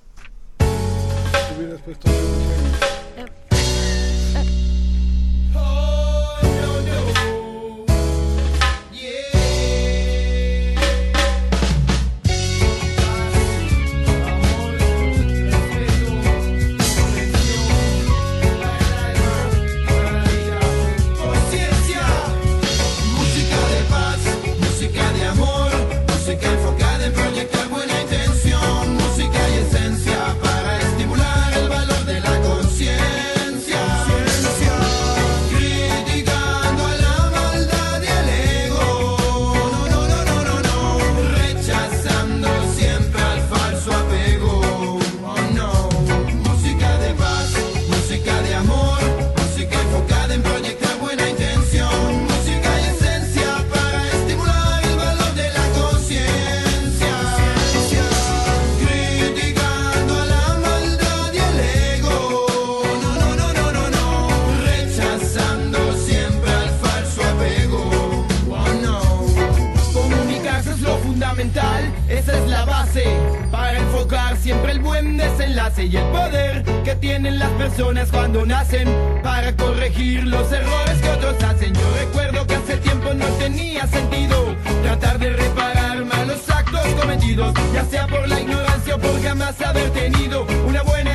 Y 75.87 75.97
el 75.97 76.05
poder 76.07 76.65
que 76.85 76.97
tienen 76.97 77.39
las 77.39 77.51
personas 77.51 78.11
cuando 78.11 78.45
nacen 78.45 78.89
para 79.23 79.55
corregir 79.55 80.25
los 80.25 80.51
errores 80.51 81.01
que 81.01 81.09
otros 81.11 81.43
hacen. 81.45 81.73
Yo 81.75 81.97
recuerdo 82.01 82.47
que 82.47 82.57
hace 82.57 82.77
tiempo 82.79 83.15
no 83.15 83.27
tenía 83.39 83.87
sentido 83.87 84.57
tratar 84.83 85.19
de 85.19 85.31
reparar 85.31 86.05
malos 86.05 86.49
actos 86.51 86.87
cometidos, 87.01 87.55
ya 87.73 87.85
sea 87.85 88.07
por 88.09 88.27
la 88.27 88.41
ignorancia 88.41 88.97
o 88.97 88.99
por 88.99 89.23
jamás 89.23 89.61
haber 89.61 89.91
tenido 89.91 90.45
una 90.67 90.83
buena 90.83 91.06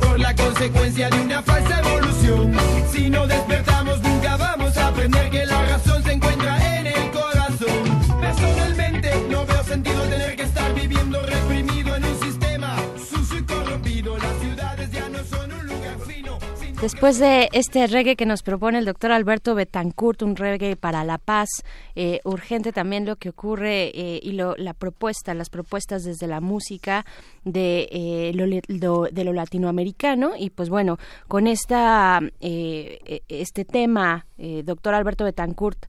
por 0.00 0.18
la 0.18 0.34
consecuencia 0.34 1.10
de 1.10 1.20
una 1.20 1.42
falsa 1.42 1.80
evolución, 1.80 2.52
sino 2.92 3.26
despertar. 3.26 3.75
Después 16.86 17.18
de 17.18 17.48
este 17.50 17.84
reggae 17.88 18.14
que 18.14 18.26
nos 18.26 18.44
propone 18.44 18.78
el 18.78 18.84
doctor 18.84 19.10
Alberto 19.10 19.56
Betancourt, 19.56 20.22
un 20.22 20.36
reggae 20.36 20.76
para 20.76 21.02
la 21.02 21.18
paz, 21.18 21.48
eh, 21.96 22.20
urgente 22.22 22.70
también 22.70 23.04
lo 23.04 23.16
que 23.16 23.30
ocurre 23.30 23.86
eh, 23.92 24.20
y 24.22 24.30
lo, 24.34 24.54
la 24.56 24.72
propuesta, 24.72 25.34
las 25.34 25.50
propuestas 25.50 26.04
desde 26.04 26.28
la 26.28 26.40
música 26.40 27.04
de, 27.44 27.88
eh, 27.90 28.30
lo, 28.36 28.46
lo- 28.68 29.08
de 29.10 29.24
lo 29.24 29.32
latinoamericano 29.32 30.34
y 30.38 30.50
pues 30.50 30.68
bueno, 30.68 30.96
con 31.26 31.48
esta, 31.48 32.20
eh, 32.38 33.00
eh, 33.04 33.20
este 33.30 33.64
tema, 33.64 34.24
eh, 34.38 34.62
doctor 34.64 34.94
Alberto 34.94 35.24
Betancourt, 35.24 35.86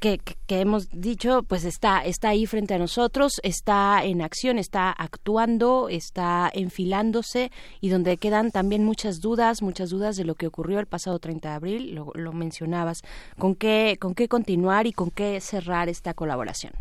que, 0.00 0.18
que- 0.18 0.60
hemos 0.60 0.88
dicho, 0.92 1.42
pues 1.42 1.64
está, 1.64 2.04
está 2.04 2.30
ahí 2.30 2.46
frente 2.46 2.74
a 2.74 2.78
nosotros, 2.78 3.34
está 3.42 4.02
en 4.04 4.22
acción, 4.22 4.58
está 4.58 4.90
actuando, 4.90 5.88
está 5.88 6.50
enfilándose 6.52 7.50
y 7.80 7.88
donde 7.88 8.16
quedan 8.16 8.50
también 8.50 8.84
muchas 8.84 9.20
dudas, 9.20 9.62
muchas 9.62 9.90
dudas 9.90 10.16
de 10.16 10.24
lo 10.24 10.34
que 10.34 10.46
ocurrió 10.46 10.78
el 10.80 10.86
pasado 10.86 11.18
30 11.18 11.48
de 11.48 11.54
abril, 11.54 11.94
lo, 11.94 12.12
lo 12.14 12.32
mencionabas, 12.32 13.02
con 13.38 13.54
qué, 13.54 13.96
con 14.00 14.14
qué 14.14 14.28
continuar 14.28 14.86
y 14.86 14.92
con 14.92 15.10
qué 15.10 15.40
cerrar 15.40 15.88
esta 15.88 16.14
colaboración. 16.14 16.72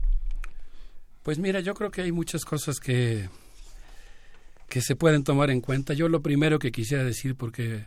Pues 1.23 1.39
mira, 1.39 1.59
yo 1.59 1.73
creo 1.73 1.91
que 1.91 2.01
hay 2.01 2.11
muchas 2.11 2.45
cosas 2.45 2.79
que, 2.79 3.29
que 4.69 4.81
se 4.81 4.95
pueden 4.95 5.23
tomar 5.23 5.49
en 5.49 5.59
cuenta. 5.61 5.93
Yo 5.93 6.07
lo 6.07 6.21
primero 6.21 6.57
que 6.59 6.71
quisiera 6.71 7.03
decir, 7.03 7.35
porque 7.35 7.85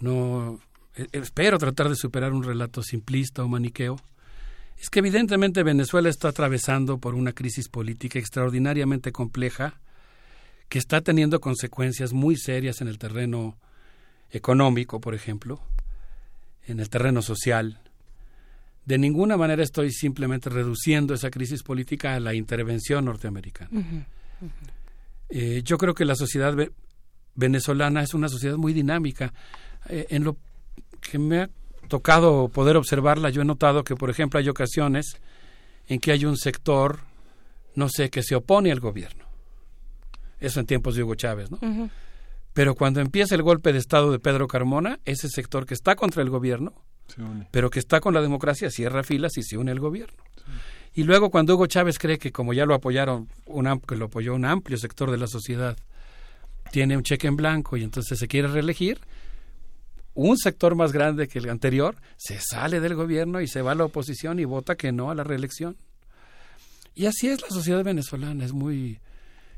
no 0.00 0.58
eh, 0.96 1.06
espero 1.12 1.58
tratar 1.58 1.88
de 1.88 1.96
superar 1.96 2.32
un 2.32 2.42
relato 2.42 2.82
simplista 2.82 3.42
o 3.42 3.48
maniqueo, 3.48 3.96
es 4.80 4.90
que 4.90 4.98
evidentemente 4.98 5.62
Venezuela 5.62 6.08
está 6.08 6.28
atravesando 6.28 6.98
por 6.98 7.14
una 7.14 7.32
crisis 7.32 7.68
política 7.68 8.18
extraordinariamente 8.18 9.12
compleja 9.12 9.80
que 10.68 10.78
está 10.78 11.00
teniendo 11.00 11.40
consecuencias 11.40 12.12
muy 12.12 12.36
serias 12.36 12.80
en 12.80 12.88
el 12.88 12.98
terreno 12.98 13.56
económico, 14.30 15.00
por 15.00 15.14
ejemplo, 15.14 15.60
en 16.66 16.80
el 16.80 16.88
terreno 16.90 17.22
social. 17.22 17.80
De 18.84 18.98
ninguna 18.98 19.36
manera 19.36 19.62
estoy 19.62 19.90
simplemente 19.92 20.50
reduciendo 20.50 21.14
esa 21.14 21.30
crisis 21.30 21.62
política 21.62 22.14
a 22.14 22.20
la 22.20 22.34
intervención 22.34 23.04
norteamericana. 23.06 24.06
Eh, 25.30 25.62
yo 25.64 25.78
creo 25.78 25.94
que 25.94 26.04
la 26.04 26.14
sociedad 26.16 26.54
ve- 26.54 26.70
venezolana 27.34 28.02
es 28.02 28.12
una 28.12 28.28
sociedad 28.28 28.56
muy 28.56 28.72
dinámica. 28.72 29.32
Eh, 29.88 30.06
en 30.10 30.24
lo 30.24 30.36
que 31.00 31.18
me 31.18 31.42
ha 31.42 31.50
tocado 31.88 32.48
poder 32.48 32.76
observarla, 32.76 33.30
yo 33.30 33.42
he 33.42 33.44
notado 33.44 33.84
que, 33.84 33.96
por 33.96 34.10
ejemplo, 34.10 34.38
hay 34.40 34.48
ocasiones 34.48 35.16
en 35.86 36.00
que 36.00 36.12
hay 36.12 36.24
un 36.24 36.36
sector, 36.36 37.00
no 37.74 37.88
sé, 37.88 38.10
que 38.10 38.22
se 38.22 38.34
opone 38.34 38.70
al 38.72 38.80
gobierno. 38.80 39.24
Eso 40.40 40.60
en 40.60 40.66
tiempos 40.66 40.94
de 40.96 41.02
Hugo 41.02 41.14
Chávez, 41.14 41.50
¿no? 41.50 41.58
Pero 42.52 42.74
cuando 42.74 43.00
empieza 43.00 43.34
el 43.34 43.42
golpe 43.42 43.72
de 43.72 43.78
Estado 43.78 44.12
de 44.12 44.18
Pedro 44.18 44.46
Carmona, 44.46 45.00
ese 45.04 45.28
sector 45.28 45.66
que 45.66 45.74
está 45.74 45.96
contra 45.96 46.22
el 46.22 46.30
gobierno, 46.30 46.72
Se 47.08 47.20
une. 47.22 47.48
pero 47.50 47.68
que 47.70 47.78
está 47.80 48.00
con 48.00 48.14
la 48.14 48.22
democracia, 48.22 48.70
cierra 48.70 49.02
filas 49.02 49.36
y 49.38 49.42
se 49.42 49.56
une 49.58 49.70
al 49.72 49.80
gobierno. 49.80 50.22
Y 50.94 51.02
luego 51.02 51.30
cuando 51.30 51.54
Hugo 51.54 51.66
Chávez 51.66 51.98
cree 51.98 52.18
que 52.18 52.30
como 52.30 52.52
ya 52.52 52.66
lo 52.66 52.74
apoyaron, 52.74 53.28
un 53.46 53.66
am- 53.66 53.80
que 53.80 53.96
lo 53.96 54.04
apoyó 54.06 54.34
un 54.34 54.44
amplio 54.44 54.78
sector 54.78 55.10
de 55.10 55.18
la 55.18 55.26
sociedad, 55.26 55.76
tiene 56.70 56.96
un 56.96 57.02
cheque 57.02 57.26
en 57.26 57.36
blanco 57.36 57.76
y 57.76 57.82
entonces 57.82 58.18
se 58.18 58.28
quiere 58.28 58.46
reelegir, 58.48 59.00
un 60.14 60.38
sector 60.38 60.74
más 60.74 60.92
grande 60.92 61.28
que 61.28 61.38
el 61.38 61.50
anterior 61.50 61.96
se 62.16 62.38
sale 62.40 62.80
del 62.80 62.94
gobierno 62.94 63.40
y 63.40 63.48
se 63.48 63.62
va 63.62 63.72
a 63.72 63.74
la 63.74 63.84
oposición 63.84 64.38
y 64.38 64.44
vota 64.44 64.76
que 64.76 64.92
no 64.92 65.10
a 65.10 65.14
la 65.14 65.24
reelección. 65.24 65.76
Y 66.94 67.06
así 67.06 67.28
es 67.28 67.42
la 67.42 67.48
sociedad 67.48 67.82
venezolana, 67.82 68.44
es 68.44 68.52
muy, 68.52 69.00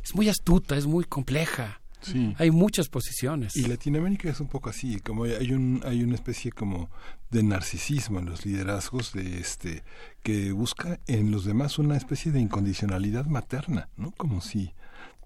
es 0.02 0.14
muy 0.14 0.28
astuta, 0.28 0.76
es 0.76 0.86
muy 0.86 1.04
compleja. 1.04 1.80
Sí. 2.00 2.34
Hay 2.38 2.50
muchas 2.50 2.88
posiciones. 2.88 3.56
Y 3.56 3.66
Latinoamérica 3.66 4.30
es 4.30 4.40
un 4.40 4.48
poco 4.48 4.70
así, 4.70 5.00
como 5.00 5.24
hay 5.24 5.52
un 5.52 5.82
hay 5.84 6.02
una 6.02 6.14
especie 6.14 6.52
como 6.52 6.88
de 7.30 7.42
narcisismo 7.42 8.20
en 8.20 8.26
los 8.26 8.46
liderazgos 8.46 9.12
de 9.12 9.40
este 9.40 9.82
que 10.22 10.52
busca 10.52 11.00
en 11.06 11.32
los 11.32 11.44
demás 11.44 11.78
una 11.78 11.96
especie 11.96 12.30
de 12.32 12.40
incondicionalidad 12.40 13.26
materna, 13.26 13.88
¿no? 13.96 14.12
Como 14.12 14.40
si 14.40 14.72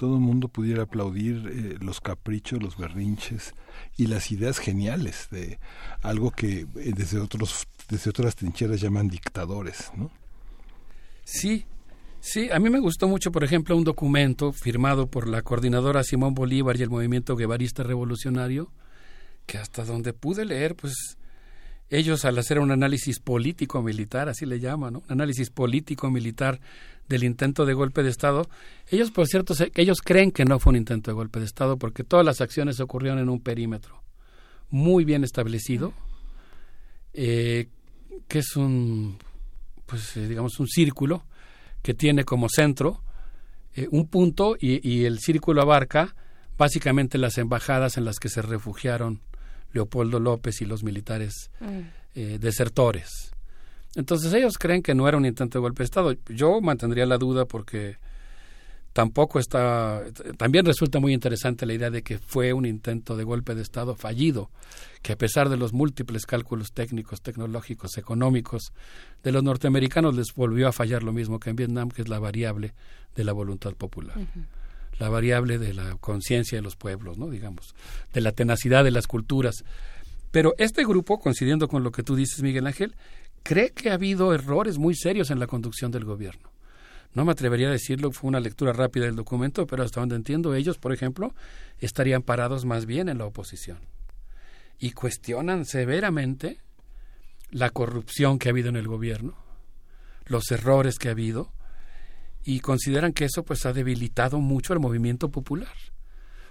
todo 0.01 0.15
el 0.15 0.23
mundo 0.23 0.49
pudiera 0.49 0.85
aplaudir 0.85 1.47
eh, 1.53 1.77
los 1.79 2.01
caprichos, 2.01 2.63
los 2.63 2.79
berrinches 2.79 3.53
y 3.99 4.07
las 4.07 4.33
ideas 4.33 4.59
geniales 4.59 5.29
de 5.31 5.59
algo 6.01 6.31
que 6.31 6.61
eh, 6.61 6.93
desde 6.97 7.19
otros 7.19 7.67
desde 7.91 8.09
otras 8.09 8.35
trincheras 8.35 8.81
llaman 8.81 9.09
dictadores, 9.09 9.93
¿no? 9.95 10.11
Sí, 11.23 11.67
sí, 12.21 12.49
a 12.51 12.59
mí 12.59 12.71
me 12.71 12.81
gustó 12.81 13.09
mucho, 13.09 13.31
por 13.31 13.45
ejemplo, 13.45 13.77
un 13.77 13.85
documento 13.85 14.55
firmado 14.55 15.07
por 15.07 15.29
la 15.29 15.43
coordinadora 15.43 16.03
Simón 16.03 16.33
Bolívar 16.33 16.79
y 16.79 16.83
el 16.83 16.89
movimiento 16.89 17.37
guevarista 17.37 17.83
revolucionario, 17.83 18.73
que 19.45 19.59
hasta 19.59 19.85
donde 19.85 20.15
pude 20.15 20.47
leer, 20.47 20.77
pues 20.77 21.19
ellos 21.91 22.25
al 22.25 22.39
hacer 22.39 22.59
un 22.59 22.71
análisis 22.71 23.21
político-militar, 23.21 24.31
así 24.31 24.47
le 24.47 24.61
llaman, 24.61 24.95
¿no? 24.95 24.99
un 25.01 25.13
análisis 25.13 25.51
político-militar 25.51 26.59
del 27.11 27.25
intento 27.25 27.67
de 27.67 27.75
golpe 27.75 28.03
de 28.03 28.09
Estado, 28.09 28.49
ellos, 28.91 29.11
por 29.11 29.27
cierto, 29.27 29.55
se- 29.55 29.71
ellos 29.75 29.99
creen 30.03 30.31
que 30.31 30.45
no 30.47 30.59
fue 30.59 30.71
un 30.71 30.77
intento 30.77 31.11
de 31.11 31.15
golpe 31.15 31.41
de 31.41 31.45
Estado 31.45 31.77
porque 31.77 32.05
todas 32.05 32.25
las 32.25 32.41
acciones 32.41 32.81
ocurrieron 32.81 33.19
en 33.19 33.29
un 33.29 33.41
perímetro 33.41 34.03
muy 34.71 35.05
bien 35.05 35.25
establecido, 35.25 35.93
eh, 37.13 37.67
que 38.29 38.39
es 38.39 38.57
un, 38.57 39.19
pues 39.87 40.17
eh, 40.17 40.29
digamos, 40.29 40.61
un 40.61 40.69
círculo 40.69 41.25
que 41.83 41.95
tiene 41.95 42.25
como 42.25 42.49
centro 42.49 43.03
eh, 43.75 43.89
un 43.91 44.07
punto 44.09 44.57
y, 44.61 44.87
y 44.89 45.05
el 45.05 45.19
círculo 45.19 45.63
abarca 45.63 46.15
básicamente 46.57 47.19
las 47.19 47.39
embajadas 47.39 47.97
en 47.97 48.05
las 48.05 48.19
que 48.19 48.29
se 48.29 48.43
refugiaron 48.43 49.21
Leopoldo 49.73 50.21
López 50.21 50.61
y 50.63 50.65
los 50.67 50.83
militares 50.85 51.51
eh, 52.15 52.39
desertores. 52.41 53.33
Entonces 53.95 54.33
ellos 54.33 54.59
creen 54.59 54.83
que 54.83 54.95
no 54.95 55.09
era 55.09 55.17
un 55.17 55.27
intento 55.27 55.59
de 55.59 55.63
golpe 55.63 55.83
de 55.83 55.85
Estado. 55.85 56.15
Yo 56.29 56.61
mantendría 56.61 57.07
la 57.07 57.19
duda 57.19 57.45
porque 57.45 57.97
tampoco 58.93 59.39
está... 59.39 60.03
También 60.37 60.65
resulta 60.65 61.01
muy 61.01 61.13
interesante 61.13 61.67
la 61.67 61.75
idea 61.75 61.91
de 61.91 62.03
que 62.03 62.19
fue 62.19 62.53
un 62.53 62.67
intento 62.67 63.17
de 63.17 63.25
golpe 63.25 63.55
de 63.55 63.63
Estado 63.63 63.97
fallido, 63.97 64.51
que 65.03 65.13
a 65.13 65.17
pesar 65.17 65.49
de 65.49 65.57
los 65.57 65.73
múltiples 65.73 66.27
cálculos 66.27 66.73
técnicos, 66.73 67.21
tecnológicos, 67.21 67.99
económicos 67.99 68.73
de 69.23 69.33
los 69.33 69.43
norteamericanos 69.43 70.15
les 70.15 70.35
volvió 70.35 70.69
a 70.69 70.73
fallar 70.73 71.03
lo 71.03 71.13
mismo 71.13 71.41
que 71.41 71.51
en 71.51 71.57
Vietnam, 71.57 71.89
que 71.89 72.03
es 72.03 72.09
la 72.09 72.19
variable 72.19 72.75
de 73.17 73.25
la 73.25 73.33
voluntad 73.33 73.75
popular 73.75 74.17
la 75.01 75.09
variable 75.09 75.59
de 75.59 75.73
la 75.75 75.97
conciencia 75.97 76.59
de 76.59 76.63
los 76.63 76.77
pueblos, 76.77 77.19
¿no? 77.19 77.31
digamos, 77.31 77.75
de 78.13 78.21
la 78.21 78.33
tenacidad 78.33 78.85
de 78.85 78.91
las 78.91 79.07
culturas. 79.07 79.65
Pero 80.31 80.55
este 80.59 80.85
grupo, 80.85 81.19
coincidiendo 81.19 81.69
con 81.69 81.83
lo 81.83 81.91
que 81.91 82.05
tú 82.05 82.15
dices, 82.15 82.43
Miguel 82.43 82.67
Ángel, 82.67 82.95
cree 83.43 83.71
que 83.71 83.91
ha 83.91 83.95
habido 83.95 84.35
errores 84.35 84.79
muy 84.79 84.95
serios 84.95 85.31
en 85.31 85.39
la 85.39 85.47
conducción 85.47 85.91
del 85.91 86.05
gobierno. 86.05 86.51
No 87.13 87.25
me 87.25 87.33
atrevería 87.33 87.69
a 87.69 87.73
decirlo, 87.73 88.13
fue 88.13 88.29
una 88.29 88.41
lectura 88.41 88.73
rápida 88.73 89.07
del 89.07 89.17
documento, 89.17 89.67
pero 89.67 89.83
hasta 89.83 90.01
donde 90.01 90.15
entiendo, 90.15 90.55
ellos, 90.55 90.79
por 90.79 90.93
ejemplo, 90.93 91.35
estarían 91.79 92.23
parados 92.23 92.65
más 92.65 92.87
bien 92.87 93.09
en 93.09 93.19
la 93.19 93.27
oposición. 93.27 93.79
Y 94.79 94.93
cuestionan 94.93 95.65
severamente 95.65 96.61
la 97.51 97.71
corrupción 97.71 98.39
que 98.39 98.49
ha 98.49 98.53
habido 98.53 98.69
en 98.69 98.77
el 98.77 98.87
gobierno, 98.87 99.35
los 100.27 100.51
errores 100.53 100.99
que 100.99 101.09
ha 101.09 101.13
habido, 101.13 101.53
y 102.45 102.61
consideran 102.61 103.13
que 103.13 103.25
eso 103.25 103.43
pues 103.43 103.67
ha 103.67 103.73
debilitado 103.73 104.39
mucho 104.39 104.73
el 104.73 104.79
movimiento 104.79 105.31
popular. 105.31 105.75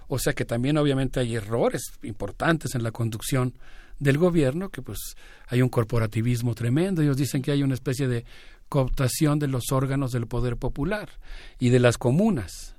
O 0.08 0.18
sea 0.18 0.32
que 0.32 0.44
también 0.44 0.76
obviamente 0.76 1.20
hay 1.20 1.36
errores 1.36 1.82
importantes 2.02 2.74
en 2.74 2.82
la 2.82 2.90
conducción 2.90 3.54
del 4.00 4.18
gobierno, 4.18 4.70
que 4.70 4.82
pues 4.82 5.14
hay 5.46 5.62
un 5.62 5.68
corporativismo 5.68 6.54
tremendo. 6.54 7.02
Ellos 7.02 7.16
dicen 7.16 7.42
que 7.42 7.52
hay 7.52 7.62
una 7.62 7.74
especie 7.74 8.08
de 8.08 8.24
cooptación 8.68 9.38
de 9.38 9.46
los 9.46 9.70
órganos 9.70 10.10
del 10.10 10.26
poder 10.26 10.56
popular 10.56 11.10
y 11.58 11.68
de 11.68 11.78
las 11.78 11.98
comunas. 11.98 12.74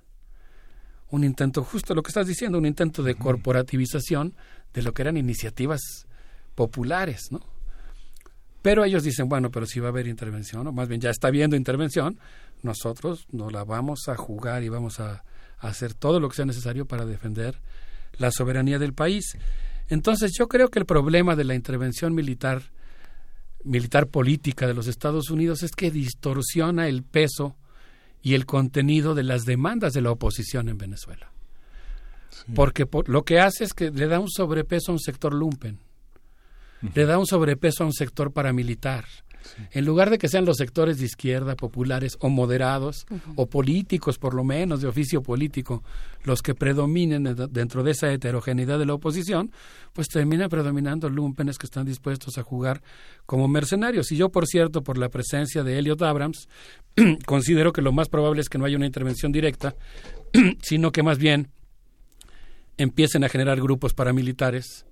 Un 1.09 1.23
intento, 1.23 1.63
justo 1.63 1.93
lo 1.93 2.03
que 2.03 2.09
estás 2.09 2.27
diciendo, 2.27 2.57
un 2.57 2.65
intento 2.65 3.03
de 3.03 3.15
corporativización 3.15 4.33
de 4.73 4.81
lo 4.81 4.93
que 4.93 5.01
eran 5.03 5.17
iniciativas 5.17 6.07
populares, 6.55 7.31
¿no? 7.31 7.41
Pero 8.61 8.85
ellos 8.85 9.03
dicen, 9.03 9.27
bueno, 9.27 9.49
pero 9.49 9.65
si 9.65 9.79
va 9.79 9.87
a 9.87 9.89
haber 9.89 10.07
intervención, 10.07 10.67
o 10.67 10.71
más 10.71 10.87
bien 10.87 11.01
ya 11.01 11.09
está 11.09 11.27
habiendo 11.29 11.55
intervención, 11.55 12.19
nosotros 12.61 13.25
nos 13.31 13.51
la 13.51 13.63
vamos 13.63 14.07
a 14.07 14.15
jugar 14.15 14.63
y 14.63 14.69
vamos 14.69 14.99
a, 14.99 15.23
a 15.57 15.67
hacer 15.67 15.93
todo 15.93 16.19
lo 16.19 16.29
que 16.29 16.35
sea 16.35 16.45
necesario 16.45 16.85
para 16.85 17.05
defender 17.05 17.59
la 18.17 18.31
soberanía 18.31 18.79
del 18.79 18.93
país. 18.93 19.35
Entonces 19.91 20.31
yo 20.37 20.47
creo 20.47 20.69
que 20.69 20.79
el 20.79 20.85
problema 20.85 21.35
de 21.35 21.43
la 21.43 21.53
intervención 21.53 22.15
militar, 22.15 22.61
militar 23.65 24.07
política 24.07 24.65
de 24.65 24.73
los 24.73 24.87
Estados 24.87 25.29
Unidos 25.29 25.63
es 25.63 25.71
que 25.71 25.91
distorsiona 25.91 26.87
el 26.87 27.03
peso 27.03 27.57
y 28.23 28.33
el 28.35 28.45
contenido 28.45 29.15
de 29.15 29.23
las 29.23 29.43
demandas 29.43 29.91
de 29.91 29.99
la 30.01 30.11
oposición 30.11 30.69
en 30.69 30.77
Venezuela. 30.77 31.31
Porque 32.55 32.85
por- 32.85 33.09
lo 33.09 33.23
que 33.25 33.41
hace 33.41 33.65
es 33.65 33.73
que 33.73 33.91
le 33.91 34.07
da 34.07 34.19
un 34.21 34.29
sobrepeso 34.29 34.91
a 34.91 34.95
un 34.95 34.99
sector 34.99 35.33
lumpen, 35.33 35.79
le 36.95 37.05
da 37.05 37.17
un 37.19 37.27
sobrepeso 37.27 37.83
a 37.83 37.87
un 37.87 37.93
sector 37.93 38.31
paramilitar. 38.31 39.03
En 39.71 39.85
lugar 39.85 40.09
de 40.09 40.17
que 40.17 40.27
sean 40.27 40.45
los 40.45 40.57
sectores 40.57 40.99
de 40.99 41.05
izquierda, 41.05 41.55
populares 41.55 42.17
o 42.19 42.29
moderados, 42.29 43.05
o 43.35 43.47
políticos 43.47 44.17
por 44.17 44.33
lo 44.33 44.43
menos, 44.43 44.81
de 44.81 44.87
oficio 44.87 45.21
político, 45.21 45.83
los 46.23 46.41
que 46.41 46.55
predominen 46.55 47.23
de- 47.23 47.47
dentro 47.47 47.83
de 47.83 47.91
esa 47.91 48.11
heterogeneidad 48.11 48.79
de 48.79 48.85
la 48.85 48.93
oposición, 48.93 49.51
pues 49.93 50.07
termina 50.07 50.49
predominando 50.49 51.09
lumpenes 51.09 51.57
que 51.57 51.65
están 51.65 51.85
dispuestos 51.85 52.37
a 52.37 52.43
jugar 52.43 52.81
como 53.25 53.47
mercenarios. 53.47 54.11
Y 54.11 54.17
yo, 54.17 54.29
por 54.29 54.47
cierto, 54.47 54.83
por 54.83 54.97
la 54.97 55.09
presencia 55.09 55.63
de 55.63 55.77
Elliot 55.79 56.01
Abrams, 56.01 56.47
considero 57.25 57.73
que 57.73 57.81
lo 57.81 57.91
más 57.91 58.09
probable 58.09 58.41
es 58.41 58.49
que 58.49 58.57
no 58.57 58.65
haya 58.65 58.77
una 58.77 58.85
intervención 58.85 59.31
directa, 59.31 59.75
sino 60.61 60.91
que 60.91 61.03
más 61.03 61.17
bien 61.17 61.49
empiecen 62.77 63.23
a 63.23 63.29
generar 63.29 63.59
grupos 63.61 63.93
paramilitares 63.93 64.85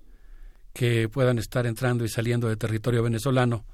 que 0.72 1.08
puedan 1.08 1.38
estar 1.38 1.66
entrando 1.66 2.04
y 2.04 2.08
saliendo 2.08 2.48
de 2.48 2.56
territorio 2.56 3.02
venezolano, 3.02 3.64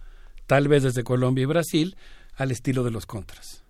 tal 0.47 0.69
vez 0.69 0.83
desde 0.83 1.05
Colombia 1.05 1.43
y 1.43 1.47
Brasil, 1.47 1.97
al 2.37 2.51
estilo 2.51 2.85
de 2.85 2.91
los 2.91 3.07
contras. 3.07 3.65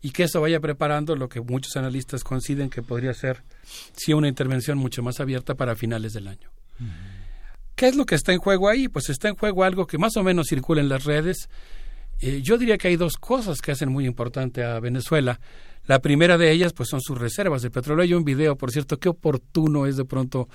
Y 0.00 0.10
que 0.10 0.24
eso 0.24 0.40
vaya 0.40 0.60
preparando 0.60 1.16
lo 1.16 1.28
que 1.28 1.40
muchos 1.40 1.76
analistas 1.76 2.24
coinciden 2.24 2.68
que 2.68 2.82
podría 2.82 3.14
ser, 3.14 3.42
sí, 3.94 4.12
una 4.12 4.28
intervención 4.28 4.76
mucho 4.76 5.02
más 5.02 5.20
abierta 5.20 5.54
para 5.54 5.76
finales 5.76 6.12
del 6.12 6.28
año. 6.28 6.50
¿Qué 7.74 7.88
es 7.88 7.96
lo 7.96 8.04
que 8.04 8.14
está 8.14 8.32
en 8.32 8.38
juego 8.38 8.68
ahí? 8.68 8.88
Pues 8.88 9.08
está 9.08 9.28
en 9.28 9.36
juego 9.36 9.64
algo 9.64 9.86
que 9.86 9.98
más 9.98 10.16
o 10.16 10.22
menos 10.22 10.48
circula 10.48 10.80
en 10.80 10.88
las 10.88 11.04
redes. 11.04 11.48
Eh, 12.20 12.40
yo 12.42 12.58
diría 12.58 12.78
que 12.78 12.88
hay 12.88 12.96
dos 12.96 13.16
cosas 13.16 13.60
que 13.60 13.72
hacen 13.72 13.90
muy 13.90 14.06
importante 14.06 14.62
a 14.62 14.78
Venezuela. 14.78 15.40
La 15.86 16.00
primera 16.00 16.38
de 16.38 16.50
ellas, 16.50 16.72
pues, 16.72 16.88
son 16.88 17.00
sus 17.00 17.18
reservas 17.18 17.62
de 17.62 17.70
petróleo. 17.70 18.02
Hay 18.04 18.14
un 18.14 18.24
video, 18.24 18.56
por 18.56 18.70
cierto, 18.70 18.98
qué 18.98 19.08
oportuno 19.08 19.86
es 19.86 19.96
de 19.96 20.04
pronto 20.04 20.48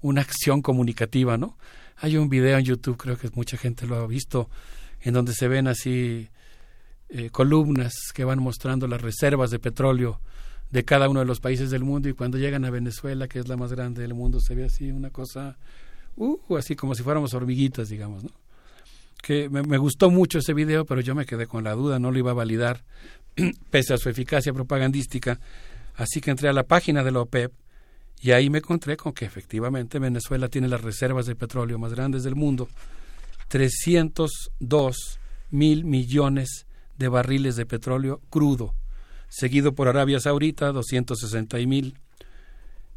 una 0.00 0.20
acción 0.20 0.60
comunicativa, 0.60 1.38
¿no? 1.38 1.56
Hay 1.96 2.16
un 2.16 2.28
video 2.28 2.58
en 2.58 2.64
YouTube, 2.64 2.96
creo 2.96 3.16
que 3.16 3.30
mucha 3.34 3.56
gente 3.56 3.86
lo 3.86 3.96
ha 3.96 4.06
visto, 4.06 4.50
en 5.04 5.14
donde 5.14 5.34
se 5.34 5.46
ven 5.48 5.68
así 5.68 6.28
eh, 7.10 7.30
columnas 7.30 7.92
que 8.12 8.24
van 8.24 8.42
mostrando 8.42 8.88
las 8.88 9.00
reservas 9.00 9.50
de 9.50 9.58
petróleo 9.58 10.20
de 10.70 10.84
cada 10.84 11.08
uno 11.08 11.20
de 11.20 11.26
los 11.26 11.38
países 11.38 11.70
del 11.70 11.84
mundo 11.84 12.08
y 12.08 12.14
cuando 12.14 12.38
llegan 12.38 12.64
a 12.64 12.70
Venezuela, 12.70 13.28
que 13.28 13.38
es 13.38 13.46
la 13.46 13.56
más 13.56 13.72
grande 13.72 14.02
del 14.02 14.14
mundo, 14.14 14.40
se 14.40 14.54
ve 14.54 14.64
así 14.64 14.90
una 14.90 15.10
cosa, 15.10 15.56
uh, 16.16 16.56
así 16.56 16.74
como 16.74 16.94
si 16.94 17.02
fuéramos 17.02 17.34
hormiguitas, 17.34 17.90
digamos, 17.90 18.24
¿no? 18.24 18.30
Que 19.22 19.48
me, 19.48 19.62
me 19.62 19.78
gustó 19.78 20.10
mucho 20.10 20.38
ese 20.38 20.52
video, 20.52 20.84
pero 20.84 21.00
yo 21.00 21.14
me 21.14 21.26
quedé 21.26 21.46
con 21.46 21.64
la 21.64 21.74
duda, 21.74 21.98
no 21.98 22.10
lo 22.10 22.18
iba 22.18 22.32
a 22.32 22.34
validar, 22.34 22.82
pese 23.70 23.94
a 23.94 23.98
su 23.98 24.08
eficacia 24.08 24.52
propagandística. 24.52 25.38
Así 25.96 26.20
que 26.20 26.30
entré 26.30 26.48
a 26.48 26.52
la 26.52 26.64
página 26.64 27.04
de 27.04 27.12
la 27.12 27.20
OPEP 27.20 27.52
y 28.20 28.32
ahí 28.32 28.50
me 28.50 28.58
encontré 28.58 28.96
con 28.96 29.12
que 29.12 29.26
efectivamente 29.26 29.98
Venezuela 29.98 30.48
tiene 30.48 30.66
las 30.66 30.80
reservas 30.80 31.26
de 31.26 31.36
petróleo 31.36 31.78
más 31.78 31.94
grandes 31.94 32.24
del 32.24 32.34
mundo, 32.34 32.68
302 33.48 35.20
mil 35.50 35.84
millones 35.84 36.66
de 36.98 37.08
barriles 37.08 37.56
de 37.56 37.66
petróleo 37.66 38.20
crudo, 38.30 38.74
seguido 39.28 39.74
por 39.74 39.88
Arabia 39.88 40.20
Saudita, 40.20 40.72
260 40.72 41.58
mil, 41.66 41.98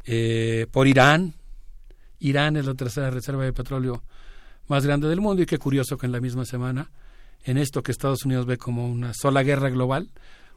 eh, 0.04 0.66
por 0.70 0.86
Irán, 0.86 1.34
Irán 2.20 2.56
es 2.56 2.66
la 2.66 2.74
tercera 2.74 3.10
reserva 3.10 3.44
de 3.44 3.52
petróleo 3.52 4.02
más 4.66 4.84
grande 4.84 5.08
del 5.08 5.20
mundo 5.20 5.42
y 5.42 5.46
qué 5.46 5.58
curioso 5.58 5.96
que 5.96 6.06
en 6.06 6.12
la 6.12 6.20
misma 6.20 6.44
semana, 6.44 6.90
en 7.44 7.58
esto 7.58 7.82
que 7.82 7.92
Estados 7.92 8.24
Unidos 8.24 8.46
ve 8.46 8.58
como 8.58 8.88
una 8.88 9.12
sola 9.14 9.42
guerra 9.42 9.70
global, 9.70 10.10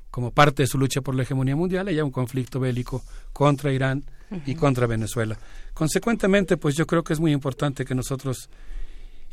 como 0.09 0.31
parte 0.31 0.63
de 0.63 0.67
su 0.67 0.77
lucha 0.77 1.01
por 1.01 1.15
la 1.15 1.23
hegemonía 1.23 1.55
mundial, 1.55 1.87
haya 1.87 2.03
un 2.03 2.11
conflicto 2.11 2.59
bélico 2.59 3.03
contra 3.31 3.71
Irán 3.71 4.03
y 4.45 4.55
contra 4.55 4.87
Venezuela. 4.87 5.37
Consecuentemente, 5.73 6.57
pues 6.57 6.75
yo 6.75 6.85
creo 6.85 7.03
que 7.03 7.13
es 7.13 7.19
muy 7.19 7.31
importante 7.31 7.85
que 7.85 7.95
nosotros 7.95 8.49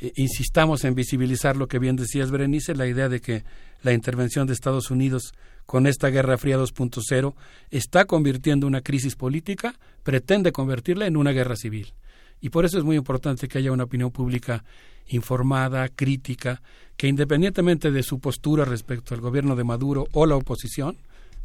eh, 0.00 0.12
insistamos 0.16 0.84
en 0.84 0.94
visibilizar 0.94 1.56
lo 1.56 1.68
que 1.68 1.78
bien 1.78 1.96
decías, 1.96 2.30
Berenice, 2.30 2.74
la 2.74 2.86
idea 2.86 3.08
de 3.08 3.20
que 3.20 3.44
la 3.82 3.92
intervención 3.92 4.46
de 4.46 4.52
Estados 4.52 4.90
Unidos 4.90 5.32
con 5.66 5.86
esta 5.86 6.08
Guerra 6.08 6.38
Fría 6.38 6.58
2.0 6.58 7.34
está 7.70 8.06
convirtiendo 8.06 8.66
una 8.66 8.80
crisis 8.80 9.16
política, 9.16 9.78
pretende 10.02 10.52
convertirla 10.52 11.06
en 11.06 11.16
una 11.16 11.32
guerra 11.32 11.56
civil. 11.56 11.92
Y 12.40 12.50
por 12.50 12.64
eso 12.64 12.78
es 12.78 12.84
muy 12.84 12.96
importante 12.96 13.48
que 13.48 13.58
haya 13.58 13.72
una 13.72 13.84
opinión 13.84 14.10
pública 14.10 14.64
informada, 15.08 15.88
crítica, 15.88 16.62
que 16.96 17.08
independientemente 17.08 17.90
de 17.90 18.02
su 18.02 18.20
postura 18.20 18.64
respecto 18.64 19.14
al 19.14 19.20
gobierno 19.20 19.56
de 19.56 19.64
Maduro 19.64 20.06
o 20.12 20.26
la 20.26 20.36
oposición, 20.36 20.96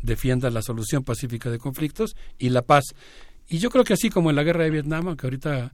defienda 0.02 0.50
la 0.52 0.62
solución 0.62 1.04
pacífica 1.04 1.50
de 1.50 1.60
conflictos 1.60 2.16
y 2.38 2.50
la 2.50 2.62
paz. 2.62 2.84
Y 3.50 3.58
yo 3.58 3.70
creo 3.70 3.84
que 3.84 3.94
así 3.94 4.10
como 4.10 4.30
en 4.30 4.36
la 4.36 4.44
guerra 4.44 4.64
de 4.64 4.70
Vietnam, 4.70 5.08
aunque 5.08 5.26
ahorita 5.26 5.74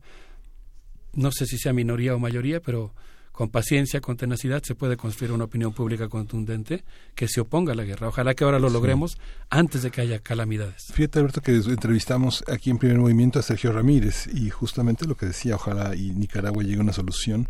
no 1.14 1.32
sé 1.32 1.46
si 1.46 1.58
sea 1.58 1.74
minoría 1.74 2.16
o 2.16 2.20
mayoría, 2.20 2.60
pero 2.62 2.94
con 3.32 3.50
paciencia, 3.52 4.02
con 4.02 4.18
tenacidad, 4.18 4.62
se 4.64 4.76
puede 4.76 4.98
construir 4.98 5.32
una 5.32 5.46
opinión 5.46 5.72
pública 5.72 6.10
contundente 6.10 6.84
que 7.16 7.30
se 7.30 7.40
oponga 7.40 7.72
a 7.72 7.76
la 7.76 7.86
guerra. 7.86 8.10
Ojalá 8.10 8.34
que 8.34 8.44
ahora 8.44 8.60
lo 8.60 8.68
Sí. 8.68 8.74
logremos 8.74 9.18
antes 9.50 9.82
de 9.82 9.92
que 9.92 10.02
haya 10.02 10.20
calamidades. 10.20 10.88
Fíjate, 10.92 11.20
Alberto, 11.20 11.40
que 11.40 11.54
entrevistamos 11.56 12.44
aquí 12.50 12.70
en 12.70 12.78
Primer 12.80 12.98
Movimiento 12.98 13.40
a 13.40 13.42
Sergio 13.42 13.72
Ramírez 13.72 14.28
y 14.28 14.50
justamente 14.50 15.06
lo 15.06 15.16
que 15.16 15.28
decía, 15.28 15.56
ojalá 15.56 15.96
y 15.96 16.12
Nicaragua 16.12 16.64
llegue 16.64 16.80
a 16.80 16.82
una 16.82 16.92
solución 16.92 17.48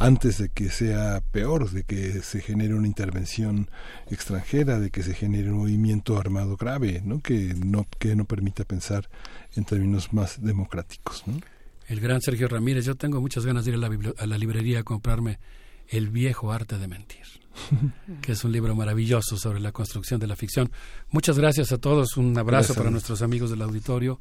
antes 0.00 0.38
de 0.38 0.48
que 0.48 0.70
sea 0.70 1.22
peor, 1.30 1.70
de 1.70 1.84
que 1.84 2.20
se 2.22 2.40
genere 2.40 2.74
una 2.74 2.88
intervención 2.88 3.70
extranjera, 4.10 4.80
de 4.80 4.90
que 4.90 5.04
se 5.04 5.14
genere 5.14 5.52
un 5.52 5.58
movimiento 5.58 6.18
armado 6.18 6.56
grave, 6.56 7.00
¿no? 7.04 7.20
Que 7.20 7.54
no, 7.54 7.86
que 8.00 8.16
no 8.16 8.24
permita 8.24 8.64
pensar 8.64 9.08
en 9.54 9.64
términos 9.64 10.12
más 10.12 10.42
democráticos, 10.42 11.22
¿no? 11.28 11.38
El 11.88 12.00
gran 12.00 12.20
Sergio 12.20 12.48
Ramírez, 12.48 12.84
yo 12.84 12.94
tengo 12.96 13.20
muchas 13.20 13.44
ganas 13.46 13.64
de 13.64 13.70
ir 13.72 13.74
a 13.76 13.78
la, 13.80 13.88
bibli- 13.88 14.14
a 14.16 14.26
la 14.26 14.38
librería 14.38 14.80
a 14.80 14.82
comprarme 14.82 15.40
El 15.88 16.10
viejo 16.10 16.52
arte 16.52 16.78
de 16.78 16.86
mentir, 16.86 17.24
que 18.22 18.32
es 18.32 18.44
un 18.44 18.52
libro 18.52 18.74
maravilloso 18.74 19.36
sobre 19.38 19.58
la 19.60 19.72
construcción 19.72 20.20
de 20.20 20.26
la 20.26 20.36
ficción. 20.36 20.70
Muchas 21.10 21.38
gracias 21.38 21.72
a 21.72 21.78
todos, 21.78 22.16
un 22.16 22.36
abrazo 22.38 22.58
Gracias. 22.68 22.76
para 22.78 22.90
nuestros 22.90 23.22
amigos 23.22 23.50
del 23.50 23.62
auditorio. 23.62 24.20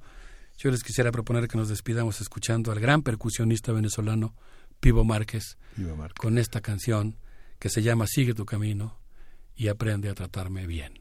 Yo 0.57 0.71
les 0.71 0.81
quisiera 0.83 1.11
proponer 1.11 1.47
que 1.47 1.57
nos 1.57 1.69
despidamos 1.69 2.19
escuchando 2.21 2.71
al 2.71 2.79
gran 2.79 3.03
percusionista 3.03 3.71
venezolano 3.73 4.33
Pivo 4.79 5.03
Márquez, 5.03 5.57
Pivo 5.75 5.95
Márquez. 5.95 6.17
con 6.19 6.37
esta 6.37 6.61
canción 6.61 7.17
que 7.59 7.69
se 7.69 7.81
llama 7.83 8.07
Sigue 8.07 8.33
tu 8.33 8.45
camino 8.45 8.97
y 9.55 9.67
aprende 9.67 10.09
a 10.09 10.13
tratarme 10.15 10.65
bien. 10.65 10.93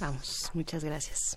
Vamos, 0.00 0.50
muchas 0.54 0.82
gracias. 0.82 1.36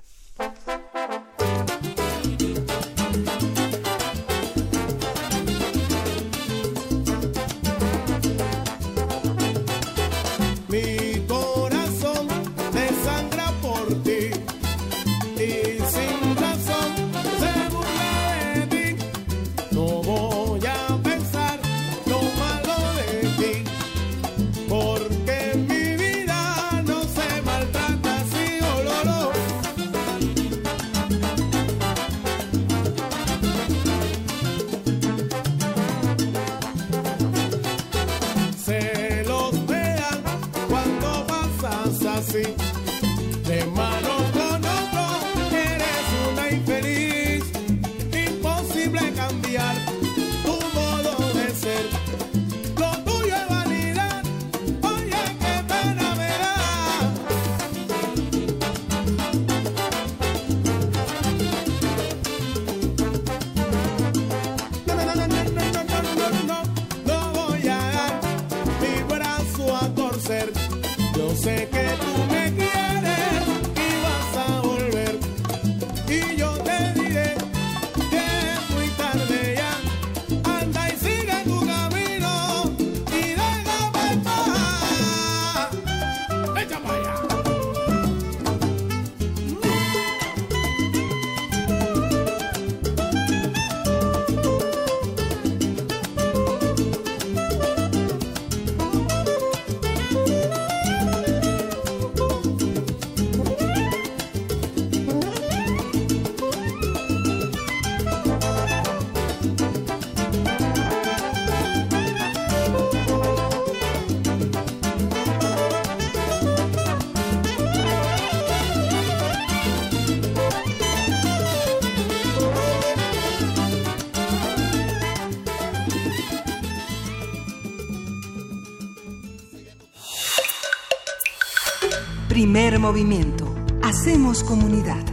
Primer 132.53 132.77
movimiento. 132.77 133.51
Hacemos 133.81 134.43
comunidad. 134.43 135.03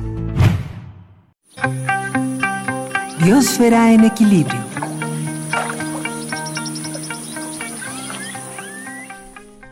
Biosfera 3.24 3.94
en 3.94 4.04
equilibrio. 4.04 4.60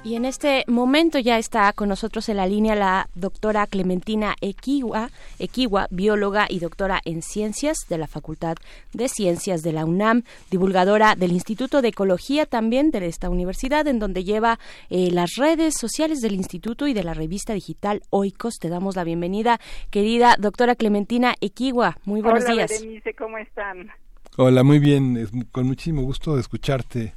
Y 0.03 0.15
en 0.15 0.25
este 0.25 0.65
momento 0.67 1.19
ya 1.19 1.37
está 1.37 1.71
con 1.75 1.91
nosotros 1.91 2.31
en 2.31 2.39
la 2.39 2.47
línea 2.47 2.75
la 2.75 3.11
doctora 3.15 3.67
Clementina 3.67 4.35
Equiwa, 4.41 5.11
Equiwa, 5.39 5.87
bióloga 5.91 6.47
y 6.49 6.61
doctora 6.61 7.01
en 7.05 7.23
ciencias 7.23 7.79
de 7.89 7.99
la 7.99 8.07
Facultad 8.07 8.57
de 8.93 9.09
Ciencias 9.09 9.63
de 9.63 9.73
la 9.73 9.85
UNAM, 9.85 10.23
divulgadora 10.51 11.15
del 11.15 11.33
Instituto 11.33 11.83
de 11.83 11.89
Ecología 11.89 12.47
también 12.47 12.91
de 12.91 13.07
esta 13.07 13.31
universidad, 13.31 13.87
en 13.87 13.99
donde 13.99 14.25
lleva 14.25 14.59
eh, 14.91 15.11
las 15.13 15.37
redes 15.37 15.75
sociales 15.75 16.21
del 16.21 16.35
instituto 16.35 16.87
y 16.87 16.95
de 16.95 17.05
la 17.05 17.15
revista 17.15 17.53
digital 17.55 18.03
Oikos. 18.11 18.59
Te 18.59 18.69
damos 18.69 18.97
la 18.97 19.05
bienvenida, 19.05 19.59
querida 19.91 20.37
doctora 20.39 20.75
Clementina 20.75 21.35
Equiwa. 21.41 21.97
Muy 22.05 22.21
buenos 22.21 22.45
Hola, 22.45 22.55
días. 22.55 22.71
Berenice, 22.71 23.15
¿cómo 23.15 23.39
están? 23.39 23.91
Hola, 24.37 24.63
muy 24.63 24.79
bien, 24.79 25.17
es 25.17 25.31
con 25.51 25.67
muchísimo 25.67 26.03
gusto 26.03 26.39
escucharte. 26.39 27.13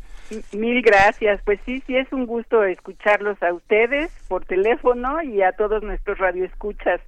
Mil 0.53 0.81
gracias. 0.81 1.41
Pues 1.43 1.59
sí, 1.65 1.83
sí 1.85 1.95
es 1.95 2.11
un 2.11 2.25
gusto 2.25 2.63
escucharlos 2.63 3.41
a 3.43 3.53
ustedes 3.53 4.11
por 4.27 4.45
teléfono 4.45 5.21
y 5.21 5.41
a 5.41 5.51
todos 5.51 5.83
nuestros 5.83 6.17
radioescuchas. 6.17 7.01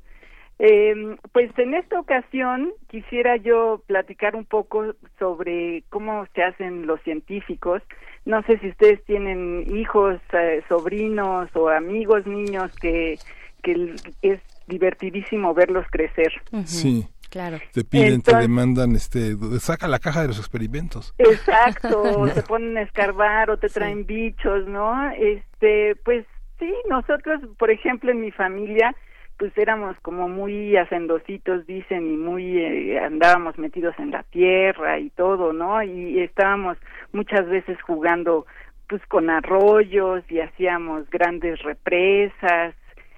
Eh, 0.59 1.17
pues 1.31 1.51
en 1.57 1.73
esta 1.73 1.99
ocasión 1.99 2.71
quisiera 2.87 3.37
yo 3.37 3.83
platicar 3.87 4.35
un 4.35 4.45
poco 4.45 4.93
sobre 5.19 5.83
cómo 5.89 6.25
se 6.35 6.43
hacen 6.43 6.85
los 6.85 7.01
científicos. 7.01 7.81
No 8.25 8.41
sé 8.43 8.59
si 8.59 8.69
ustedes 8.69 9.03
tienen 9.05 9.65
hijos, 9.75 10.21
eh, 10.31 10.63
sobrinos 10.69 11.49
o 11.55 11.69
amigos 11.69 12.25
niños 12.25 12.71
que, 12.79 13.17
que 13.61 13.95
es 14.21 14.39
divertidísimo 14.67 15.53
verlos 15.53 15.85
crecer. 15.91 16.31
Sí. 16.65 17.07
Claro. 17.33 17.57
Te 17.71 17.83
piden, 17.83 18.21
te 18.21 18.35
demandan, 18.35 18.95
este, 18.95 19.35
saca 19.59 19.87
la 19.87 19.97
caja 19.97 20.21
de 20.21 20.27
los 20.27 20.37
experimentos. 20.37 21.15
Exacto, 21.17 22.27
te 22.35 22.43
ponen 22.43 22.77
a 22.77 22.83
escarbar 22.83 23.49
o 23.49 23.57
te 23.57 23.69
traen 23.69 24.05
bichos, 24.05 24.67
¿no? 24.67 25.09
Este, 25.09 25.95
pues 26.05 26.27
sí, 26.59 26.71
nosotros, 26.87 27.41
por 27.57 27.71
ejemplo, 27.71 28.11
en 28.11 28.21
mi 28.21 28.29
familia, 28.29 28.95
pues 29.37 29.57
éramos 29.57 29.97
como 30.01 30.29
muy 30.29 30.77
hacendositos, 30.77 31.65
dicen, 31.65 32.11
y 32.11 32.17
muy 32.17 32.57
eh, 32.57 32.99
andábamos 32.99 33.57
metidos 33.57 33.95
en 33.99 34.11
la 34.11 34.23
tierra 34.23 34.99
y 34.99 35.09
todo, 35.09 35.53
¿no? 35.53 35.81
Y 35.83 36.19
estábamos 36.19 36.77
muchas 37.11 37.47
veces 37.49 37.81
jugando 37.81 38.45
pues 38.87 39.01
con 39.07 39.29
arroyos 39.29 40.23
y 40.29 40.39
hacíamos 40.39 41.09
grandes 41.09 41.61
represas 41.63 42.75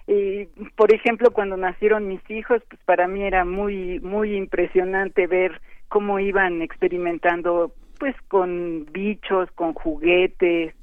y 0.07 0.45
por 0.75 0.93
ejemplo 0.93 1.31
cuando 1.31 1.57
nacieron 1.57 2.07
mis 2.07 2.21
hijos 2.29 2.61
pues 2.69 2.79
para 2.85 3.07
mí 3.07 3.23
era 3.23 3.43
muy 3.43 3.99
muy 4.01 4.35
impresionante 4.35 5.25
ver 5.27 5.59
cómo 5.87 6.19
iban 6.19 6.61
experimentando 6.61 7.73
pues 7.99 8.15
con 8.27 8.85
bichos 8.91 9.49
con 9.51 9.73
juguetes 9.73 10.75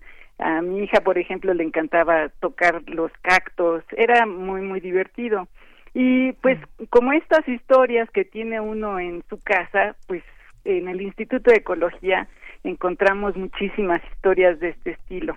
a 0.43 0.63
mi 0.63 0.85
hija 0.85 1.01
por 1.01 1.19
ejemplo 1.19 1.55
le 1.55 1.65
encantaba 1.65 2.29
tocar 2.41 2.83
los 2.87 3.13
cactos 3.23 3.85
era 3.97 4.27
muy 4.27 4.61
muy 4.63 4.81
divertido. 4.81 5.49
Y 5.95 6.33
pues 6.35 6.59
como 6.91 7.13
estas 7.13 7.47
historias 7.47 8.11
que 8.11 8.25
tiene 8.25 8.61
uno 8.61 8.99
en 8.99 9.23
su 9.29 9.39
casa 9.41 9.95
pues 10.07 10.23
en 10.65 10.89
el 10.89 11.01
Instituto 11.01 11.51
de 11.51 11.59
Ecología 11.59 12.29
encontramos 12.65 13.37
muchísimas 13.37 14.03
historias 14.13 14.59
de 14.61 14.71
este 14.71 14.93
estilo. 14.93 15.37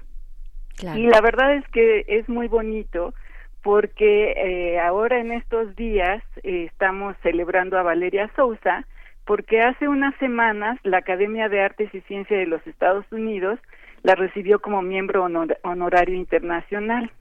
Claro. 0.78 1.00
y 1.00 1.08
la 1.08 1.22
verdad 1.22 1.56
es 1.56 1.66
que 1.70 2.04
es 2.06 2.28
muy 2.28 2.50
bonito 2.50 3.14
porque 3.66 4.34
eh, 4.38 4.80
ahora 4.80 5.20
en 5.20 5.32
estos 5.32 5.76
días 5.76 6.22
eh, 6.44 6.66
estamos 6.70 7.16
celebrando 7.24 7.80
a 7.80 7.84
Valeria 7.84 8.30
Sousa 8.36 8.86
porque 9.26 9.62
hace 9.62 9.88
unas 9.88 10.16
semanas 10.18 10.78
la 10.84 11.00
Academia 11.00 11.50
de 11.50 11.62
Artes 11.62 11.90
y 11.94 12.02
Ciencia 12.02 12.38
de 12.38 12.46
los 12.46 12.66
Estados 12.68 13.06
Unidos 13.12 13.60
la 14.06 14.14
recibió 14.14 14.60
como 14.60 14.84
miembro 14.84 15.24
honor- 15.24 15.58
honorario 15.64 16.14
internacional. 16.16 17.12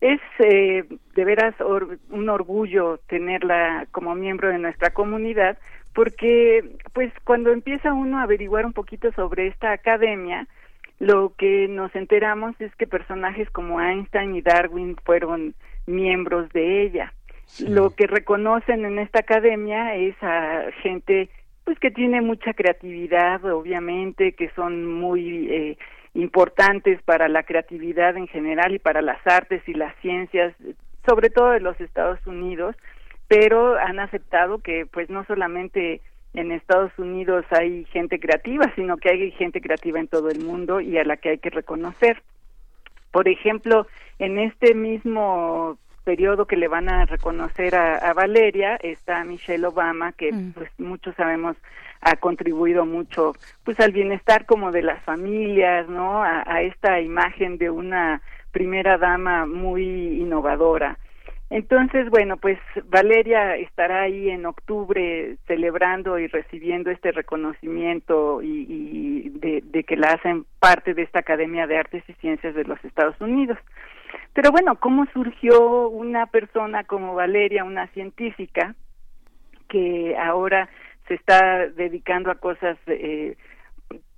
Es 0.00 0.20
eh, 0.38 0.84
de 1.16 1.24
veras 1.24 1.60
or- 1.60 1.98
un 2.10 2.28
orgullo 2.28 3.00
tenerla 3.08 3.88
como 3.90 4.14
miembro 4.14 4.48
de 4.48 4.58
nuestra 4.58 4.90
comunidad 4.90 5.58
porque 5.94 6.62
pues 6.92 7.12
cuando 7.24 7.50
empieza 7.50 7.92
uno 7.92 8.18
a 8.18 8.22
averiguar 8.22 8.64
un 8.64 8.72
poquito 8.72 9.10
sobre 9.12 9.48
esta 9.48 9.72
academia 9.72 10.46
lo 11.00 11.32
que 11.36 11.66
nos 11.66 11.92
enteramos 11.96 12.54
es 12.60 12.72
que 12.76 12.86
personajes 12.86 13.50
como 13.50 13.80
Einstein 13.80 14.36
y 14.36 14.40
Darwin 14.40 14.96
fueron 15.04 15.54
miembros 15.86 16.48
de 16.52 16.82
ella. 16.82 17.12
Lo 17.66 17.90
que 17.90 18.06
reconocen 18.06 18.84
en 18.84 19.00
esta 19.00 19.20
academia 19.20 19.96
es 19.96 20.14
a 20.22 20.66
gente 20.82 21.30
pues 21.64 21.78
que 21.80 21.90
tiene 21.90 22.20
mucha 22.20 22.52
creatividad, 22.52 23.44
obviamente, 23.44 24.32
que 24.32 24.50
son 24.50 24.86
muy 24.86 25.48
eh, 25.50 25.78
importantes 26.18 27.00
para 27.02 27.28
la 27.28 27.44
creatividad 27.44 28.16
en 28.16 28.26
general 28.26 28.74
y 28.74 28.80
para 28.80 29.02
las 29.02 29.24
artes 29.24 29.62
y 29.68 29.74
las 29.74 29.94
ciencias, 30.02 30.52
sobre 31.06 31.30
todo 31.30 31.50
de 31.50 31.60
los 31.60 31.80
Estados 31.80 32.18
Unidos, 32.26 32.74
pero 33.28 33.78
han 33.78 34.00
aceptado 34.00 34.58
que 34.58 34.84
pues 34.84 35.08
no 35.10 35.24
solamente 35.26 36.00
en 36.34 36.50
Estados 36.50 36.90
Unidos 36.98 37.44
hay 37.50 37.84
gente 37.86 38.18
creativa, 38.18 38.72
sino 38.74 38.96
que 38.96 39.10
hay 39.10 39.30
gente 39.32 39.60
creativa 39.60 40.00
en 40.00 40.08
todo 40.08 40.28
el 40.28 40.44
mundo 40.44 40.80
y 40.80 40.98
a 40.98 41.04
la 41.04 41.18
que 41.18 41.30
hay 41.30 41.38
que 41.38 41.50
reconocer. 41.50 42.20
Por 43.12 43.28
ejemplo, 43.28 43.86
en 44.18 44.38
este 44.38 44.74
mismo 44.74 45.78
periodo 46.02 46.46
que 46.46 46.56
le 46.56 46.66
van 46.66 46.88
a 46.88 47.04
reconocer 47.04 47.76
a, 47.76 47.96
a 47.96 48.12
Valeria 48.12 48.76
está 48.76 49.22
Michelle 49.24 49.66
Obama, 49.66 50.12
que 50.12 50.32
pues 50.54 50.70
muchos 50.78 51.14
sabemos 51.14 51.56
ha 52.00 52.16
contribuido 52.16 52.86
mucho 52.86 53.34
pues 53.64 53.78
al 53.80 53.92
bienestar 53.92 54.46
como 54.46 54.72
de 54.72 54.82
las 54.82 55.02
familias, 55.04 55.88
¿no? 55.88 56.22
A, 56.22 56.44
a 56.46 56.62
esta 56.62 57.00
imagen 57.00 57.58
de 57.58 57.70
una 57.70 58.22
primera 58.52 58.98
dama 58.98 59.46
muy 59.46 60.20
innovadora. 60.20 60.98
Entonces, 61.50 62.10
bueno, 62.10 62.36
pues 62.36 62.58
Valeria 62.90 63.56
estará 63.56 64.02
ahí 64.02 64.28
en 64.28 64.44
octubre 64.44 65.36
celebrando 65.46 66.18
y 66.18 66.26
recibiendo 66.26 66.90
este 66.90 67.10
reconocimiento 67.10 68.42
y, 68.42 69.30
de, 69.30 69.62
de 69.64 69.84
que 69.84 69.96
la 69.96 70.08
hacen 70.08 70.44
parte 70.60 70.92
de 70.92 71.02
esta 71.02 71.20
Academia 71.20 71.66
de 71.66 71.78
Artes 71.78 72.04
y 72.06 72.12
Ciencias 72.14 72.54
de 72.54 72.64
los 72.64 72.82
Estados 72.84 73.18
Unidos. 73.20 73.56
Pero 74.34 74.50
bueno, 74.50 74.76
¿cómo 74.78 75.06
surgió 75.06 75.88
una 75.88 76.26
persona 76.26 76.84
como 76.84 77.14
Valeria, 77.14 77.64
una 77.64 77.86
científica, 77.88 78.74
que 79.68 80.16
ahora 80.18 80.68
se 81.08 81.14
está 81.14 81.68
dedicando 81.68 82.30
a 82.30 82.36
cosas, 82.36 82.78
eh, 82.86 83.36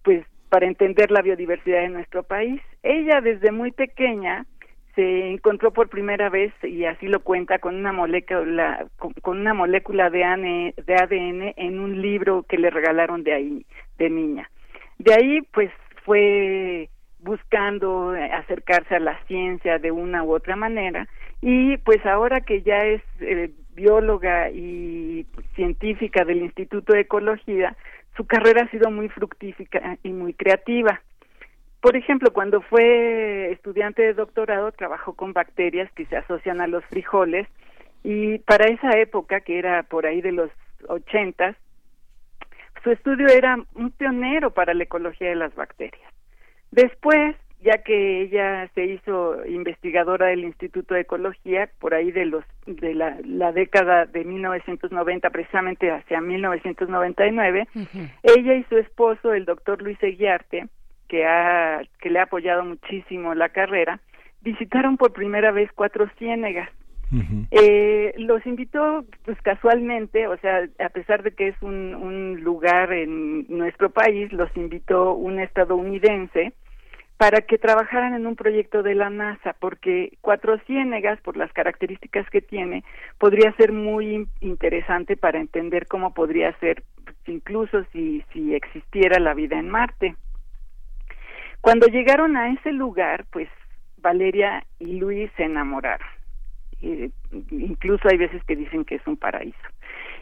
pues, 0.02 0.24
para 0.48 0.66
entender 0.66 1.10
la 1.10 1.22
biodiversidad 1.22 1.80
de 1.82 1.88
nuestro 1.88 2.24
país? 2.24 2.60
Ella 2.82 3.20
desde 3.20 3.52
muy 3.52 3.70
pequeña 3.70 4.44
se 4.94 5.30
encontró 5.30 5.72
por 5.72 5.88
primera 5.88 6.28
vez 6.28 6.52
y 6.62 6.84
así 6.84 7.06
lo 7.06 7.20
cuenta 7.20 7.58
con 7.58 7.76
una 7.76 7.92
molécula 7.92 8.86
con, 8.98 9.38
una 9.38 9.54
molécula 9.54 10.10
de 10.10 10.24
ADN, 10.24 10.74
de 10.84 10.94
ADN 10.94 11.54
en 11.56 11.78
un 11.78 12.02
libro 12.02 12.44
que 12.48 12.58
le 12.58 12.70
regalaron 12.70 13.22
de 13.22 13.32
ahí 13.32 13.66
de 13.98 14.10
niña. 14.10 14.50
De 14.98 15.14
ahí 15.14 15.40
pues 15.52 15.70
fue 16.04 16.88
buscando 17.20 18.14
acercarse 18.32 18.96
a 18.96 19.00
la 19.00 19.18
ciencia 19.26 19.78
de 19.78 19.92
una 19.92 20.24
u 20.24 20.32
otra 20.32 20.56
manera 20.56 21.06
y 21.40 21.76
pues 21.78 22.04
ahora 22.04 22.40
que 22.40 22.62
ya 22.62 22.78
es 22.78 23.02
eh, 23.20 23.50
bióloga 23.74 24.50
y 24.50 25.26
científica 25.54 26.24
del 26.24 26.42
Instituto 26.42 26.92
de 26.92 27.00
Ecología, 27.00 27.76
su 28.16 28.26
carrera 28.26 28.64
ha 28.64 28.70
sido 28.70 28.90
muy 28.90 29.08
fructífica 29.08 29.98
y 30.02 30.10
muy 30.10 30.34
creativa. 30.34 31.00
Por 31.80 31.96
ejemplo, 31.96 32.32
cuando 32.32 32.60
fue 32.60 33.52
estudiante 33.52 34.02
de 34.02 34.12
doctorado, 34.12 34.72
trabajó 34.72 35.14
con 35.14 35.32
bacterias 35.32 35.90
que 35.92 36.04
se 36.06 36.16
asocian 36.16 36.60
a 36.60 36.66
los 36.66 36.84
frijoles 36.86 37.48
y 38.02 38.38
para 38.38 38.66
esa 38.66 38.98
época, 38.98 39.40
que 39.40 39.58
era 39.58 39.82
por 39.84 40.06
ahí 40.06 40.20
de 40.20 40.32
los 40.32 40.50
ochentas, 40.88 41.56
su 42.82 42.90
estudio 42.90 43.28
era 43.28 43.56
un 43.74 43.90
pionero 43.90 44.52
para 44.52 44.74
la 44.74 44.84
ecología 44.84 45.28
de 45.28 45.36
las 45.36 45.54
bacterias. 45.54 46.10
Después, 46.70 47.36
ya 47.62 47.78
que 47.78 48.22
ella 48.22 48.68
se 48.74 48.84
hizo 48.84 49.44
investigadora 49.46 50.26
del 50.26 50.44
Instituto 50.44 50.94
de 50.94 51.02
Ecología, 51.02 51.68
por 51.78 51.94
ahí 51.94 52.10
de 52.10 52.24
los 52.24 52.44
de 52.66 52.94
la, 52.94 53.18
la 53.24 53.52
década 53.52 54.06
de 54.06 54.24
1990, 54.24 55.28
precisamente 55.30 55.90
hacia 55.90 56.20
1999, 56.20 57.68
ella 58.22 58.54
y 58.54 58.64
su 58.64 58.78
esposo, 58.78 59.34
el 59.34 59.44
doctor 59.44 59.82
Luis 59.82 60.02
Eguiarte, 60.02 60.68
que, 61.08 61.26
ha, 61.26 61.82
que 62.00 62.10
le 62.10 62.20
ha 62.20 62.24
apoyado 62.24 62.64
muchísimo 62.64 63.34
la 63.34 63.50
carrera, 63.50 64.00
visitaron 64.40 64.96
por 64.96 65.12
primera 65.12 65.50
vez 65.50 65.70
Cuatro 65.74 66.08
Ciénegas. 66.18 66.70
Eh, 67.50 68.14
los 68.18 68.46
invitó 68.46 69.04
pues 69.24 69.36
casualmente, 69.42 70.28
o 70.28 70.36
sea, 70.36 70.68
a 70.78 70.88
pesar 70.90 71.24
de 71.24 71.32
que 71.32 71.48
es 71.48 71.56
un, 71.60 71.92
un 71.96 72.40
lugar 72.44 72.92
en 72.92 73.46
nuestro 73.48 73.90
país, 73.90 74.32
los 74.32 74.48
invitó 74.56 75.14
un 75.14 75.40
estadounidense 75.40 76.52
para 77.20 77.42
que 77.42 77.58
trabajaran 77.58 78.14
en 78.14 78.26
un 78.26 78.34
proyecto 78.34 78.82
de 78.82 78.94
la 78.94 79.10
NASA, 79.10 79.54
porque 79.60 80.16
Cuatro 80.22 80.58
Ciénegas, 80.60 81.20
por 81.20 81.36
las 81.36 81.52
características 81.52 82.26
que 82.30 82.40
tiene, 82.40 82.82
podría 83.18 83.52
ser 83.56 83.72
muy 83.72 84.26
interesante 84.40 85.18
para 85.18 85.38
entender 85.38 85.86
cómo 85.86 86.14
podría 86.14 86.58
ser, 86.60 86.82
incluso 87.26 87.84
si, 87.92 88.24
si 88.32 88.54
existiera 88.54 89.20
la 89.20 89.34
vida 89.34 89.58
en 89.58 89.68
Marte. 89.68 90.16
Cuando 91.60 91.88
llegaron 91.88 92.38
a 92.38 92.54
ese 92.54 92.72
lugar, 92.72 93.26
pues 93.30 93.50
Valeria 93.98 94.64
y 94.78 94.98
Luis 94.98 95.30
se 95.36 95.42
enamoraron. 95.42 96.08
Eh, 96.80 97.10
incluso 97.50 98.08
hay 98.08 98.16
veces 98.16 98.42
que 98.44 98.56
dicen 98.56 98.86
que 98.86 98.94
es 98.94 99.06
un 99.06 99.18
paraíso. 99.18 99.58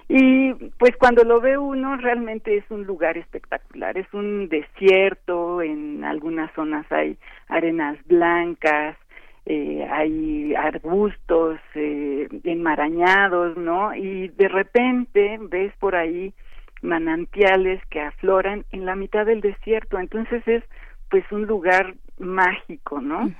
Y 0.08 0.54
pues 0.78 0.96
cuando 0.96 1.22
lo 1.22 1.40
ve 1.40 1.58
uno 1.58 1.96
realmente 1.98 2.56
es 2.56 2.64
un 2.70 2.84
lugar 2.84 3.18
espectacular, 3.18 3.98
es 3.98 4.12
un 4.14 4.48
desierto, 4.48 5.60
en 5.60 6.02
algunas 6.02 6.50
zonas 6.54 6.90
hay 6.90 7.18
arenas 7.48 7.98
blancas, 8.06 8.96
eh, 9.44 9.86
hay 9.90 10.54
arbustos 10.54 11.58
eh, 11.74 12.26
enmarañados, 12.44 13.58
¿no? 13.58 13.94
Y 13.94 14.28
de 14.28 14.48
repente 14.48 15.38
ves 15.42 15.74
por 15.78 15.94
ahí 15.94 16.32
manantiales 16.80 17.84
que 17.90 18.00
afloran 18.00 18.64
en 18.72 18.86
la 18.86 18.94
mitad 18.94 19.26
del 19.26 19.42
desierto, 19.42 19.98
entonces 19.98 20.46
es 20.46 20.64
pues 21.10 21.24
un 21.32 21.46
lugar 21.46 21.94
mágico, 22.18 23.00
¿no? 23.00 23.30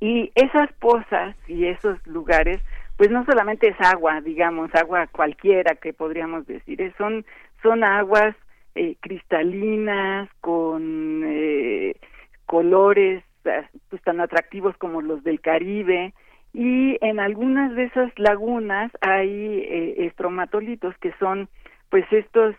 Y 0.00 0.32
esas 0.34 0.72
pozas 0.74 1.36
y 1.48 1.66
esos 1.66 2.04
lugares 2.06 2.60
pues 3.00 3.10
no 3.10 3.24
solamente 3.24 3.68
es 3.68 3.80
agua, 3.80 4.20
digamos, 4.20 4.74
agua 4.74 5.06
cualquiera 5.06 5.74
que 5.76 5.94
podríamos 5.94 6.46
decir, 6.46 6.92
son, 6.98 7.24
son 7.62 7.82
aguas 7.82 8.36
eh, 8.74 8.96
cristalinas 9.00 10.28
con 10.42 11.22
eh, 11.24 11.96
colores 12.44 13.24
eh, 13.46 13.62
pues 13.88 14.02
tan 14.02 14.20
atractivos 14.20 14.76
como 14.76 15.00
los 15.00 15.24
del 15.24 15.40
Caribe 15.40 16.12
y 16.52 16.98
en 17.00 17.20
algunas 17.20 17.74
de 17.74 17.84
esas 17.84 18.12
lagunas 18.18 18.92
hay 19.00 19.64
estromatolitos 19.96 20.94
que 20.98 21.14
son 21.18 21.48
pues 21.88 22.04
estos 22.12 22.54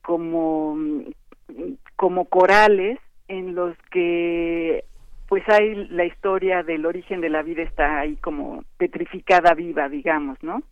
como 0.00 0.78
como 1.96 2.24
corales 2.24 2.98
en 3.28 3.54
los 3.54 3.76
que 3.90 4.86
pues 5.28 5.42
hay 5.48 5.74
la 5.88 6.04
historia 6.04 6.62
del 6.62 6.86
origen 6.86 7.20
de 7.20 7.28
la 7.28 7.42
vida 7.42 7.62
está 7.62 8.00
ahí 8.00 8.16
como 8.16 8.64
petrificada 8.78 9.54
viva, 9.54 9.88
digamos, 9.88 10.42
¿no? 10.42 10.62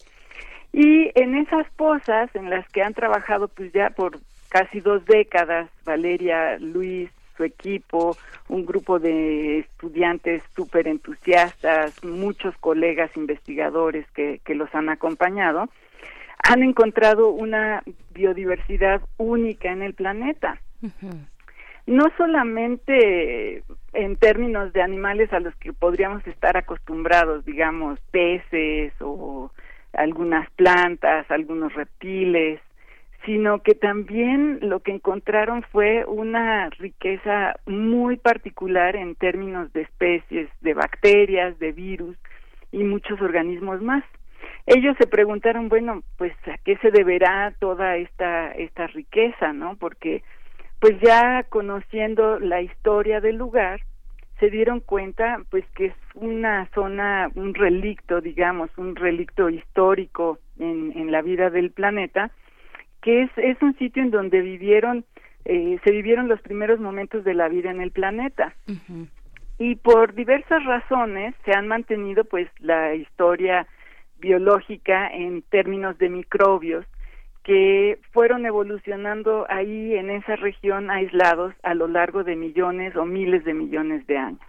Y 0.73 1.11
en 1.15 1.37
esas 1.37 1.69
pozas 1.77 2.35
en 2.35 2.51
las 2.51 2.69
que 2.69 2.83
han 2.83 2.95
trabajado 2.95 3.49
pues 3.49 3.73
ya 3.73 3.91
por 3.91 4.19
casi 4.49 4.81
dos 4.81 5.05
décadas, 5.05 5.69
Valeria, 5.85 6.59
Luis, 6.59 7.11
su 7.37 7.45
equipo, 7.45 8.17
un 8.49 8.65
grupo 8.65 8.99
de 8.99 9.61
estudiantes 9.61 10.43
súper 10.55 10.87
entusiastas, 10.87 12.03
muchos 12.05 12.57
colegas 12.59 13.11
investigadores 13.17 14.09
que, 14.13 14.41
que 14.45 14.55
los 14.55 14.73
han 14.75 14.89
acompañado, 14.89 15.69
han 16.49 16.63
encontrado 16.63 17.31
una 17.31 17.83
biodiversidad 18.13 19.01
única 19.17 19.73
en 19.73 19.83
el 19.83 19.95
planeta 19.95 20.61
no 21.87 22.05
solamente 22.17 23.63
en 23.93 24.17
términos 24.17 24.73
de 24.73 24.83
animales 24.83 25.33
a 25.33 25.41
los 25.41 25.55
que 25.57 25.73
podríamos 25.73 26.27
estar 26.27 26.57
acostumbrados, 26.57 27.45
digamos, 27.45 28.01
peces 28.11 28.93
o 29.01 29.51
algunas 29.93 30.51
plantas, 30.53 31.31
algunos 31.31 31.73
reptiles, 31.75 32.61
sino 33.25 33.63
que 33.63 33.75
también 33.75 34.59
lo 34.63 34.81
que 34.81 34.93
encontraron 34.93 35.63
fue 35.71 36.05
una 36.05 36.69
riqueza 36.71 37.55
muy 37.67 38.17
particular 38.17 38.97
en 38.97 39.15
términos 39.15 39.73
de 39.73 39.83
especies, 39.83 40.49
de 40.61 40.75
bacterias, 40.75 41.59
de 41.59 41.73
virus 41.73 42.17
y 42.73 42.83
muchos 42.85 43.21
organismos 43.21 43.81
más. 43.81 44.05
Ellos 44.67 44.97
se 44.99 45.07
preguntaron, 45.07 45.69
bueno, 45.69 46.03
pues 46.17 46.33
a 46.47 46.59
qué 46.65 46.77
se 46.79 46.91
deberá 46.91 47.55
toda 47.59 47.97
esta 47.97 48.53
esta 48.53 48.87
riqueza, 48.89 49.53
¿no? 49.53 49.77
Porque 49.77 50.23
pues 50.81 51.01
ya 51.01 51.45
conociendo 51.49 52.39
la 52.39 52.61
historia 52.61 53.21
del 53.21 53.37
lugar, 53.37 53.81
se 54.41 54.51
dieron 54.51 54.81
cuenta 54.81 55.43
pues 55.51 55.65
que 55.75 55.87
es 55.87 55.95
una 56.15 56.69
zona, 56.75 57.31
un 57.35 57.55
relicto, 57.55 58.21
digamos, 58.21 58.71
un 58.77 58.97
relicto 58.97 59.49
histórico 59.49 60.39
en, 60.59 60.93
en 60.97 61.11
la 61.13 61.23
vida 61.23 61.51
del 61.51 61.71
planeta, 61.71 62.31
que 63.01 63.23
es, 63.23 63.31
es 63.37 63.61
un 63.63 63.77
sitio 63.79 64.03
en 64.03 64.11
donde 64.11 64.41
vivieron, 64.41 65.05
eh, 65.45 65.79
se 65.85 65.91
vivieron 65.91 66.29
los 66.29 66.41
primeros 66.41 66.81
momentos 66.81 67.23
de 67.25 67.35
la 67.35 67.49
vida 67.49 67.71
en 67.71 67.81
el 67.81 67.91
planeta. 67.91 68.55
Y 69.59 69.77
por 69.77 70.15
diversas 70.15 70.65
razones 70.65 71.35
se 71.45 71.53
han 71.53 71.69
mantenido 71.69 72.25
pues 72.25 72.49
la 72.59 72.95
historia 72.95 73.67
biológica 74.19 75.09
en 75.09 75.43
términos 75.43 75.97
de 75.99 76.09
microbios 76.09 76.87
que 77.45 77.99
fueron 78.13 78.47
evolucionando 78.47 79.47
ahí 79.49 79.95
en 79.95 80.11
esa 80.11 80.35
región 80.37 80.91
aislados 80.91 81.55
a 81.63 81.75
lo 81.75 81.87
largo 81.87 82.25
de 82.25 82.37
millones 82.37 82.97
o 82.97 83.05
miles 83.05 83.45
de 83.45 83.55
millones 83.55 84.07
de 84.07 84.17
años. 84.17 84.41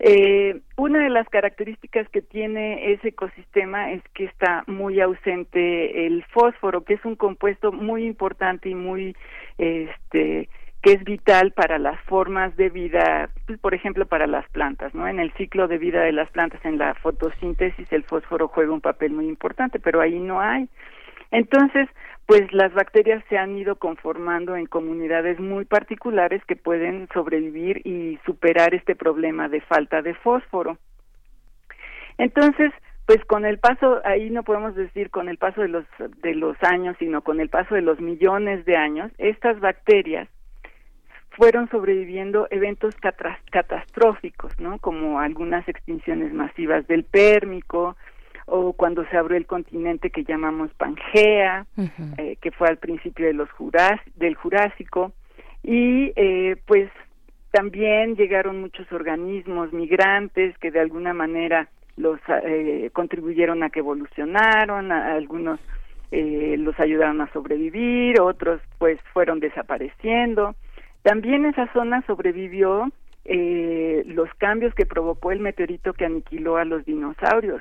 Eh, 0.00 0.60
una 0.76 1.02
de 1.02 1.10
las 1.10 1.28
características 1.28 2.08
que 2.10 2.22
tiene 2.22 2.92
ese 2.92 3.08
ecosistema 3.08 3.90
es 3.90 4.02
que 4.14 4.26
está 4.26 4.62
muy 4.68 5.00
ausente 5.00 6.06
el 6.06 6.24
fósforo, 6.26 6.84
que 6.84 6.94
es 6.94 7.04
un 7.04 7.16
compuesto 7.16 7.72
muy 7.72 8.04
importante 8.04 8.68
y 8.68 8.76
muy, 8.76 9.16
este, 9.58 10.48
que 10.82 10.92
es 10.92 11.02
vital 11.02 11.50
para 11.50 11.78
las 11.78 12.00
formas 12.02 12.56
de 12.56 12.70
vida, 12.70 13.28
pues, 13.46 13.58
por 13.58 13.74
ejemplo, 13.74 14.06
para 14.06 14.28
las 14.28 14.48
plantas, 14.50 14.94
¿no? 14.94 15.08
En 15.08 15.18
el 15.18 15.32
ciclo 15.32 15.66
de 15.66 15.78
vida 15.78 16.02
de 16.02 16.12
las 16.12 16.30
plantas, 16.30 16.64
en 16.64 16.78
la 16.78 16.94
fotosíntesis, 16.94 17.92
el 17.92 18.04
fósforo 18.04 18.46
juega 18.46 18.72
un 18.72 18.80
papel 18.80 19.10
muy 19.10 19.26
importante, 19.26 19.80
pero 19.80 20.00
ahí 20.00 20.20
no 20.20 20.40
hay. 20.40 20.68
Entonces, 21.30 21.88
pues 22.26 22.52
las 22.52 22.72
bacterias 22.74 23.24
se 23.28 23.38
han 23.38 23.56
ido 23.56 23.76
conformando 23.76 24.56
en 24.56 24.66
comunidades 24.66 25.40
muy 25.40 25.64
particulares 25.64 26.42
que 26.46 26.56
pueden 26.56 27.08
sobrevivir 27.12 27.86
y 27.86 28.18
superar 28.24 28.74
este 28.74 28.94
problema 28.94 29.48
de 29.48 29.60
falta 29.60 30.02
de 30.02 30.14
fósforo. 30.14 30.78
Entonces, 32.18 32.72
pues 33.06 33.24
con 33.24 33.46
el 33.46 33.58
paso, 33.58 34.02
ahí 34.04 34.28
no 34.28 34.42
podemos 34.42 34.74
decir 34.74 35.08
con 35.10 35.30
el 35.30 35.38
paso 35.38 35.62
de 35.62 35.68
los, 35.68 35.86
de 35.98 36.34
los 36.34 36.56
años, 36.62 36.96
sino 36.98 37.22
con 37.22 37.40
el 37.40 37.48
paso 37.48 37.74
de 37.74 37.80
los 37.82 38.00
millones 38.00 38.66
de 38.66 38.76
años, 38.76 39.10
estas 39.16 39.58
bacterias 39.60 40.28
fueron 41.30 41.70
sobreviviendo 41.70 42.48
eventos 42.50 42.94
catastróficos, 43.50 44.52
¿no? 44.58 44.78
Como 44.80 45.20
algunas 45.20 45.66
extinciones 45.68 46.34
masivas 46.34 46.86
del 46.88 47.04
Pérmico, 47.04 47.96
o 48.50 48.72
cuando 48.72 49.04
se 49.06 49.16
abrió 49.16 49.36
el 49.36 49.46
continente 49.46 50.10
que 50.10 50.24
llamamos 50.24 50.72
Pangea, 50.74 51.66
eh, 52.16 52.36
que 52.40 52.50
fue 52.50 52.68
al 52.68 52.78
principio 52.78 53.26
de 53.26 53.34
los 53.34 53.48
del 54.16 54.34
Jurásico, 54.34 55.12
y 55.62 56.12
eh, 56.16 56.56
pues 56.66 56.90
también 57.50 58.16
llegaron 58.16 58.60
muchos 58.60 58.90
organismos 58.92 59.72
migrantes 59.72 60.56
que 60.58 60.70
de 60.70 60.80
alguna 60.80 61.12
manera 61.12 61.68
los 61.96 62.20
eh, 62.44 62.90
contribuyeron 62.92 63.62
a 63.62 63.70
que 63.70 63.80
evolucionaron, 63.80 64.92
algunos 64.92 65.60
los 66.10 66.80
ayudaron 66.80 67.20
a 67.20 67.30
sobrevivir, 67.32 68.18
otros 68.18 68.62
pues 68.78 68.98
fueron 69.12 69.40
desapareciendo. 69.40 70.54
También 71.02 71.44
esa 71.44 71.70
zona 71.74 72.02
sobrevivió 72.06 72.90
los 73.26 74.32
cambios 74.38 74.74
que 74.74 74.86
provocó 74.86 75.32
el 75.32 75.40
meteorito 75.40 75.92
que 75.92 76.06
aniquiló 76.06 76.56
a 76.56 76.64
los 76.64 76.86
dinosaurios. 76.86 77.60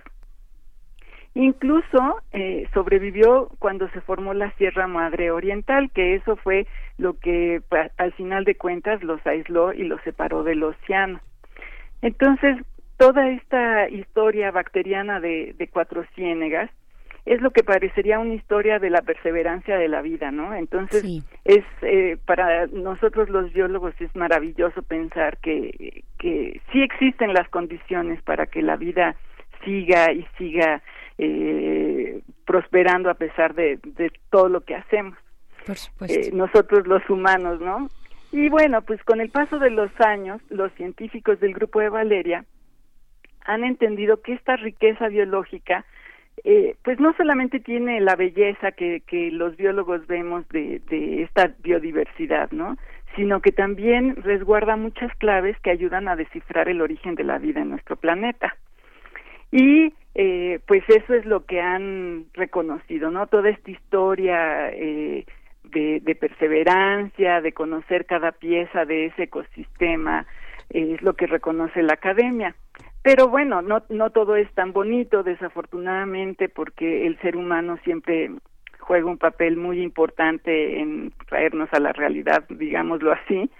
Incluso 1.40 2.20
eh, 2.32 2.68
sobrevivió 2.74 3.52
cuando 3.60 3.88
se 3.90 4.02
formó 4.02 4.34
la 4.34 4.50
Sierra 4.54 4.88
Madre 4.88 5.30
Oriental, 5.30 5.92
que 5.94 6.16
eso 6.16 6.36
fue 6.36 6.66
lo 6.98 7.20
que 7.20 7.62
al 7.98 8.12
final 8.14 8.44
de 8.44 8.56
cuentas 8.56 9.04
los 9.04 9.24
aisló 9.28 9.72
y 9.72 9.84
los 9.84 10.02
separó 10.02 10.44
del 10.44 10.64
océano. 10.64 11.20
Entonces, 12.02 12.58
toda 12.98 13.30
esta 13.30 13.88
historia 13.88 14.50
bacteriana 14.50 15.20
de, 15.20 15.70
Cuatro 15.72 16.06
Ciénegas 16.16 16.72
es 17.28 17.40
lo 17.40 17.52
que 17.52 17.64
parecería 17.64 18.18
una 18.18 18.34
historia 18.34 18.80
de 18.80 18.90
la 18.90 19.04
perseverancia 19.04 19.78
de 19.78 19.90
la 19.90 20.02
vida, 20.02 20.32
¿no? 20.32 20.56
Entonces, 20.56 21.04
es 21.46 21.64
eh, 21.84 22.18
para 22.26 22.66
nosotros 22.66 23.30
los 23.30 23.54
biólogos 23.54 23.94
es 24.02 24.16
maravilloso 24.16 24.82
pensar 24.82 25.38
que, 25.38 26.04
que 26.18 26.62
sí 26.72 26.82
existen 26.82 27.36
las 27.36 27.48
condiciones 27.50 28.24
para 28.24 28.48
que 28.48 28.64
la 28.64 28.76
vida 28.76 29.16
siga 29.64 30.12
y 30.12 30.26
siga 30.40 30.82
eh, 31.18 32.22
prosperando 32.46 33.10
a 33.10 33.16
pesar 33.16 33.54
de, 33.56 33.80
todo 34.30 34.50
lo 34.50 34.62
que 34.62 34.76
hacemos. 34.76 35.18
Eh, 36.08 36.32
nosotros 36.34 36.88
los 36.88 37.08
humanos, 37.10 37.60
¿no? 37.60 37.90
Y 38.32 38.50
bueno, 38.50 38.82
pues 38.82 39.04
con 39.04 39.22
el 39.22 39.30
paso 39.30 39.60
de 39.60 39.70
los 39.70 39.90
años, 40.00 40.42
los 40.50 40.72
científicos 40.74 41.40
del 41.40 41.54
grupo 41.54 41.80
de 41.80 41.90
Valeria 41.90 42.46
han 43.46 43.64
entendido 43.64 44.22
que 44.22 44.34
esta 44.34 44.58
riqueza 44.58 45.08
biológica 45.08 45.86
eh, 46.44 46.76
pues 46.84 47.00
no 47.00 47.14
solamente 47.18 47.60
tiene 47.60 48.00
la 48.00 48.16
belleza 48.16 48.72
que, 48.72 49.02
que 49.08 49.32
los 49.32 49.58
biólogos 49.58 50.06
vemos 50.08 50.48
de, 50.50 50.82
de 50.90 51.24
esta 51.24 51.52
biodiversidad, 51.64 52.52
¿no? 52.52 52.78
sino 53.16 53.42
que 53.42 53.52
también 53.52 54.16
resguarda 54.18 54.76
muchas 54.76 55.12
claves 55.18 55.58
que 55.62 55.72
ayudan 55.72 56.08
a 56.08 56.16
descifrar 56.16 56.70
el 56.70 56.82
origen 56.82 57.16
de 57.16 57.24
la 57.24 57.40
vida 57.40 57.62
en 57.62 57.72
nuestro 57.72 57.96
planeta. 57.96 58.56
Y 59.52 59.94
eh, 60.20 60.60
pues 60.66 60.84
eso 60.90 61.14
es 61.14 61.28
lo 61.28 61.46
que 61.46 61.62
han 61.62 62.26
reconocido, 62.34 63.12
¿no? 63.12 63.28
Toda 63.28 63.50
esta 63.50 63.70
historia 63.70 64.72
eh, 64.72 65.26
de, 65.66 66.18
perseverancia, 66.20 67.40
de 67.40 67.54
conocer 67.54 68.08
cada 68.08 68.32
pieza 68.32 68.86
de 68.86 69.06
ese 69.06 69.24
ecosistema, 69.24 70.26
eh, 70.72 70.94
es 70.96 71.04
lo 71.04 71.14
que 71.14 71.28
reconoce 71.28 71.84
la 71.84 71.94
academia. 71.94 72.56
Pero 73.04 73.28
bueno, 73.28 73.62
no, 73.62 73.84
no 73.90 74.10
todo 74.10 74.36
es 74.38 74.52
tan 74.56 74.74
bonito, 74.74 75.22
desafortunadamente, 75.22 76.50
porque 76.50 77.06
el 77.06 77.20
ser 77.20 77.38
humano 77.38 77.78
siempre 77.84 78.32
juega 78.80 79.06
un 79.06 79.20
papel 79.20 79.56
muy 79.56 79.84
importante 79.84 80.80
en 80.80 81.14
traernos 81.30 81.70
a 81.74 81.80
la 81.80 81.94
realidad, 81.94 82.44
digámoslo 82.50 83.12
así. 83.12 83.52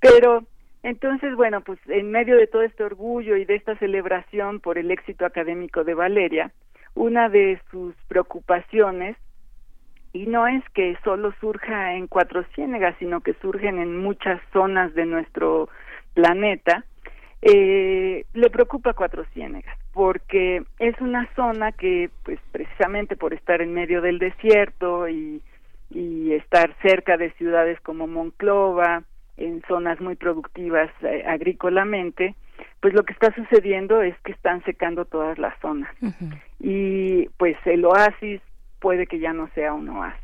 Pero 0.00 0.44
entonces, 0.84 1.34
bueno, 1.34 1.62
pues 1.62 1.78
en 1.88 2.10
medio 2.10 2.36
de 2.36 2.46
todo 2.46 2.60
este 2.60 2.84
orgullo 2.84 3.38
y 3.38 3.46
de 3.46 3.54
esta 3.54 3.74
celebración 3.78 4.60
por 4.60 4.76
el 4.76 4.90
éxito 4.90 5.24
académico 5.24 5.82
de 5.82 5.94
Valeria, 5.94 6.52
una 6.94 7.30
de 7.30 7.58
sus 7.70 7.94
preocupaciones, 8.06 9.16
y 10.12 10.26
no 10.26 10.46
es 10.46 10.62
que 10.74 10.94
solo 11.02 11.32
surja 11.40 11.94
en 11.94 12.06
Cuatro 12.06 12.44
Ciénegas, 12.54 12.94
sino 12.98 13.22
que 13.22 13.32
surgen 13.40 13.78
en 13.78 13.96
muchas 13.96 14.42
zonas 14.52 14.92
de 14.94 15.06
nuestro 15.06 15.70
planeta, 16.12 16.84
eh, 17.40 18.26
le 18.34 18.50
preocupa 18.50 18.92
Cuatro 18.92 19.24
Ciénegas, 19.32 19.78
porque 19.94 20.64
es 20.78 21.00
una 21.00 21.26
zona 21.34 21.72
que, 21.72 22.10
pues 22.24 22.38
precisamente 22.52 23.16
por 23.16 23.32
estar 23.32 23.62
en 23.62 23.72
medio 23.72 24.02
del 24.02 24.18
desierto 24.18 25.08
y, 25.08 25.40
y 25.88 26.34
estar 26.34 26.76
cerca 26.82 27.16
de 27.16 27.30
ciudades 27.32 27.80
como 27.80 28.06
Monclova, 28.06 29.02
en 29.36 29.62
zonas 29.66 30.00
muy 30.00 30.14
productivas 30.16 30.90
eh, 31.02 31.24
agrícolamente, 31.26 32.34
pues 32.80 32.94
lo 32.94 33.04
que 33.04 33.12
está 33.12 33.34
sucediendo 33.34 34.02
es 34.02 34.18
que 34.20 34.32
están 34.32 34.62
secando 34.64 35.04
todas 35.04 35.38
las 35.38 35.58
zonas. 35.60 35.90
Y 36.60 37.28
pues 37.36 37.56
el 37.64 37.84
oasis 37.84 38.40
puede 38.80 39.06
que 39.06 39.18
ya 39.18 39.32
no 39.32 39.48
sea 39.54 39.72
un 39.72 39.88
oasis. 39.88 40.20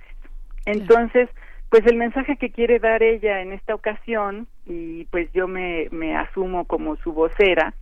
Entonces, 0.66 1.28
pues 1.70 1.86
el 1.86 1.96
mensaje 1.96 2.36
que 2.36 2.50
quiere 2.50 2.78
dar 2.78 3.02
ella 3.02 3.40
en 3.40 3.52
esta 3.52 3.74
ocasión, 3.74 4.46
y 4.66 5.04
pues 5.06 5.32
yo 5.32 5.48
me, 5.48 5.88
me 5.90 6.16
asumo 6.16 6.66
como 6.66 6.96
su 6.96 7.12
vocera, 7.12 7.74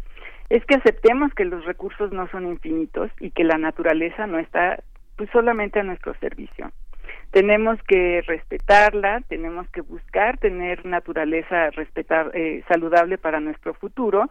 es 0.48 0.64
que 0.64 0.76
aceptemos 0.76 1.34
que 1.34 1.44
los 1.44 1.64
recursos 1.64 2.12
no 2.12 2.28
son 2.28 2.46
infinitos 2.46 3.10
y 3.20 3.30
que 3.30 3.44
la 3.44 3.58
naturaleza 3.58 4.26
no 4.26 4.38
está 4.38 4.82
pues 5.16 5.28
solamente 5.30 5.80
a 5.80 5.82
nuestro 5.82 6.14
servicio 6.20 6.70
tenemos 7.30 7.78
que 7.82 8.22
respetarla, 8.26 9.22
tenemos 9.28 9.68
que 9.70 9.82
buscar 9.82 10.38
tener 10.38 10.84
naturaleza 10.86 11.70
respetar, 11.70 12.30
eh, 12.34 12.62
saludable 12.68 13.18
para 13.18 13.40
nuestro 13.40 13.74
futuro 13.74 14.30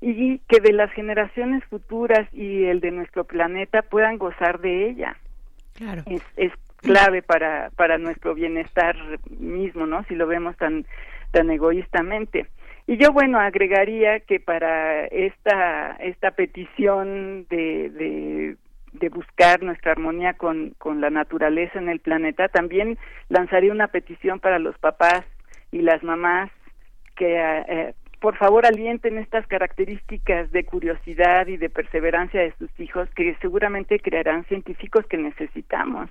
y 0.00 0.38
que 0.48 0.60
de 0.60 0.72
las 0.72 0.92
generaciones 0.92 1.64
futuras 1.64 2.32
y 2.32 2.64
el 2.64 2.80
de 2.80 2.92
nuestro 2.92 3.24
planeta 3.24 3.82
puedan 3.82 4.18
gozar 4.18 4.60
de 4.60 4.88
ella. 4.88 5.16
Claro. 5.74 6.02
Es, 6.06 6.22
es 6.36 6.52
clave 6.76 7.22
para, 7.22 7.70
para 7.76 7.98
nuestro 7.98 8.34
bienestar 8.34 8.96
mismo, 9.30 9.86
¿no? 9.86 10.04
Si 10.04 10.14
lo 10.14 10.26
vemos 10.26 10.56
tan, 10.56 10.86
tan 11.32 11.50
egoístamente. 11.50 12.46
Y 12.86 12.96
yo, 12.96 13.12
bueno, 13.12 13.38
agregaría 13.38 14.20
que 14.20 14.40
para 14.40 15.06
esta, 15.06 15.92
esta 16.00 16.30
petición 16.30 17.46
de, 17.50 17.90
de 17.90 18.56
de 18.98 19.08
buscar 19.08 19.62
nuestra 19.62 19.92
armonía 19.92 20.34
con, 20.34 20.74
con 20.78 21.00
la 21.00 21.10
naturaleza 21.10 21.78
en 21.78 21.88
el 21.88 22.00
planeta, 22.00 22.48
también 22.48 22.98
lanzaría 23.28 23.72
una 23.72 23.88
petición 23.88 24.40
para 24.40 24.58
los 24.58 24.76
papás 24.78 25.24
y 25.72 25.82
las 25.82 26.02
mamás 26.02 26.50
que 27.16 27.36
eh, 27.36 27.94
por 28.20 28.36
favor 28.36 28.66
alienten 28.66 29.18
estas 29.18 29.46
características 29.46 30.50
de 30.50 30.64
curiosidad 30.64 31.46
y 31.46 31.56
de 31.56 31.70
perseverancia 31.70 32.40
de 32.40 32.52
sus 32.58 32.70
hijos 32.80 33.08
que 33.14 33.36
seguramente 33.40 34.00
crearán 34.00 34.44
científicos 34.46 35.06
que 35.06 35.18
necesitamos. 35.18 36.10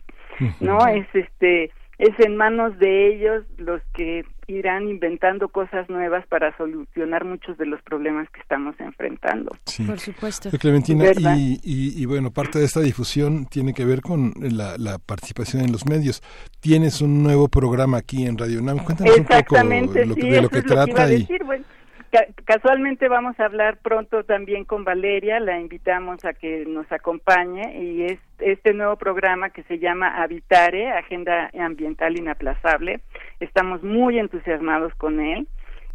¿No? 0.59 0.85
Es 0.87 1.07
este 1.13 1.71
es 1.97 2.19
en 2.19 2.35
manos 2.35 2.77
de 2.79 3.13
ellos 3.13 3.43
los 3.57 3.81
que 3.93 4.23
irán 4.47 4.87
inventando 4.87 5.49
cosas 5.49 5.89
nuevas 5.89 6.25
para 6.27 6.55
solucionar 6.55 7.25
muchos 7.25 7.57
de 7.57 7.65
los 7.65 7.81
problemas 7.81 8.29
que 8.29 8.39
estamos 8.39 8.75
enfrentando. 8.79 9.51
Por 9.85 9.99
supuesto. 9.99 10.49
Clementina, 10.57 11.11
y, 11.35 11.59
y, 11.63 12.05
bueno, 12.05 12.31
parte 12.31 12.59
de 12.59 12.65
esta 12.65 12.79
difusión 12.79 13.45
tiene 13.47 13.73
que 13.73 13.83
ver 13.83 14.01
con 14.01 14.33
la, 14.39 14.77
la, 14.77 14.99
participación 14.99 15.63
en 15.63 15.71
los 15.71 15.85
medios. 15.85 16.21
Tienes 16.61 17.01
un 17.01 17.23
nuevo 17.23 17.49
programa 17.49 17.97
aquí 17.97 18.25
en 18.25 18.37
Radio 18.37 18.61
UNAM. 18.61 18.79
Cuéntanos 18.85 19.17
un 19.17 19.25
poco 19.25 19.55
lo, 19.57 20.13
sí, 20.13 20.29
de 20.29 20.41
lo 20.41 20.49
que 20.49 20.61
trata. 20.61 21.11
y... 21.11 21.27
Bueno, 21.45 21.65
casualmente 22.45 23.07
vamos 23.07 23.39
a 23.39 23.45
hablar 23.45 23.77
pronto 23.77 24.23
también 24.23 24.65
con 24.65 24.83
Valeria, 24.83 25.39
la 25.39 25.59
invitamos 25.59 26.23
a 26.25 26.33
que 26.33 26.65
nos 26.65 26.91
acompañe 26.91 27.79
y 27.81 28.03
es 28.03 28.19
este 28.39 28.73
nuevo 28.73 28.95
programa 28.95 29.49
que 29.49 29.63
se 29.63 29.79
llama 29.79 30.21
Habitare, 30.21 30.91
Agenda 30.91 31.49
Ambiental 31.59 32.17
Inaplazable. 32.17 33.01
Estamos 33.39 33.83
muy 33.83 34.19
entusiasmados 34.19 34.93
con 34.95 35.19
él. 35.19 35.47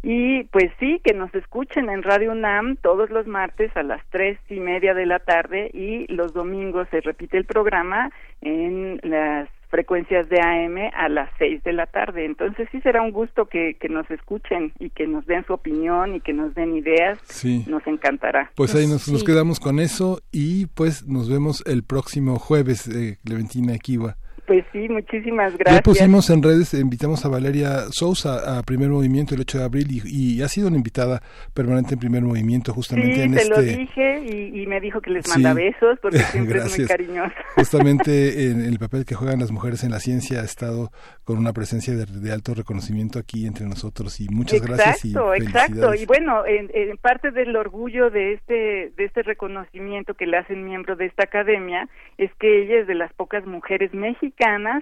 Y 0.05 0.43
pues 0.45 0.69
sí, 0.79 0.99
que 1.01 1.13
nos 1.13 1.33
escuchen 1.33 1.89
en 1.89 2.03
Radio 2.03 2.33
UNAM 2.33 2.75
todos 2.75 3.09
los 3.09 3.25
martes 3.25 3.71
a 3.77 3.83
las 3.83 4.01
tres 4.09 4.37
y 4.49 4.59
media 4.59 4.93
de 4.93 5.05
la 5.05 5.19
tarde 5.19 5.71
y 5.73 6.11
los 6.13 6.33
domingos 6.33 6.89
se 6.91 6.99
repite 6.99 7.37
el 7.37 7.45
programa 7.45 8.11
en 8.41 8.99
las 9.01 9.47
frecuencias 9.73 10.29
de 10.29 10.39
AM 10.39 10.91
a 10.95 11.09
las 11.09 11.31
seis 11.39 11.63
de 11.63 11.73
la 11.73 11.87
tarde. 11.87 12.25
Entonces 12.25 12.69
sí 12.71 12.79
será 12.81 13.01
un 13.01 13.11
gusto 13.11 13.47
que, 13.47 13.75
que 13.79 13.89
nos 13.89 14.07
escuchen 14.11 14.71
y 14.77 14.91
que 14.91 15.07
nos 15.07 15.25
den 15.25 15.43
su 15.47 15.53
opinión 15.53 16.13
y 16.13 16.21
que 16.21 16.31
nos 16.31 16.53
den 16.53 16.75
ideas. 16.75 17.17
Sí. 17.23 17.65
Nos 17.67 17.81
encantará. 17.87 18.51
Pues 18.53 18.75
ahí 18.75 18.85
nos, 18.85 19.11
nos 19.11 19.23
quedamos 19.23 19.59
con 19.59 19.79
eso 19.79 20.21
y 20.31 20.67
pues 20.67 21.07
nos 21.07 21.27
vemos 21.27 21.63
el 21.65 21.81
próximo 21.81 22.37
jueves, 22.37 22.87
eh, 22.87 23.17
Clementina 23.25 23.73
Equiwa. 23.73 24.17
Pues 24.45 24.65
sí, 24.73 24.89
muchísimas 24.89 25.55
gracias. 25.57 25.77
Ya 25.77 25.81
pusimos 25.81 26.29
en 26.29 26.43
redes, 26.43 26.73
invitamos 26.73 27.23
a 27.23 27.29
Valeria 27.29 27.85
Sousa 27.91 28.57
a 28.57 28.63
Primer 28.63 28.89
Movimiento 28.89 29.35
el 29.35 29.41
8 29.41 29.59
de 29.59 29.63
abril 29.63 29.87
y, 29.89 30.01
y 30.37 30.41
ha 30.41 30.49
sido 30.49 30.67
una 30.67 30.75
invitada 30.75 31.21
permanente 31.53 31.93
en 31.93 31.99
Primer 32.01 32.23
Movimiento 32.23 32.73
justamente 32.73 33.15
sí, 33.15 33.21
en 33.21 33.33
te 33.33 33.41
este... 33.41 33.49
lo 33.49 33.61
dije 33.61 34.19
y, 34.25 34.61
y, 34.61 34.67
me 34.67 34.81
dijo 34.81 34.99
que 34.99 35.11
les 35.11 35.27
manda 35.29 35.53
Sí. 35.53 35.61
besos 35.61 35.97
porque 36.01 36.17
siempre 36.31 36.59
es 36.59 36.77
muy 36.77 36.87
cariñosa. 36.87 37.33
Justamente 37.55 38.49
en 38.49 38.61
el 38.61 38.79
papel 38.79 39.05
que 39.05 39.15
juegan 39.15 39.39
las 39.39 39.51
mujeres 39.51 39.83
en 39.83 39.91
la 39.91 39.99
ciencia 39.99 40.41
ha 40.41 40.43
estado 40.43 40.91
con 41.23 41.37
una 41.37 41.53
presencia 41.53 41.93
de, 41.95 42.05
de 42.05 42.31
alto 42.33 42.53
reconocimiento 42.53 43.19
aquí 43.19 43.45
entre 43.45 43.65
nosotros 43.65 44.19
y 44.19 44.27
muchas 44.29 44.61
gracias 44.61 45.05
y 45.05 45.09
Exacto, 45.09 45.33
exacto. 45.35 45.95
Y 45.95 46.05
bueno, 46.05 46.45
en, 46.45 46.69
en 46.73 46.97
parte 46.97 47.31
del 47.31 47.55
orgullo 47.55 48.09
de 48.09 48.33
este 48.33 48.91
de 48.97 49.05
este 49.05 49.23
reconocimiento 49.23 50.15
que 50.15 50.25
le 50.25 50.37
hacen 50.37 50.65
miembro 50.65 50.95
de 50.95 51.05
esta 51.05 51.23
academia 51.23 51.87
es 52.17 52.31
que 52.39 52.63
ella 52.63 52.81
es 52.81 52.87
de 52.87 52.95
las 52.95 53.13
pocas 53.13 53.45
mujeres 53.45 53.93
mexicanas 53.93 54.32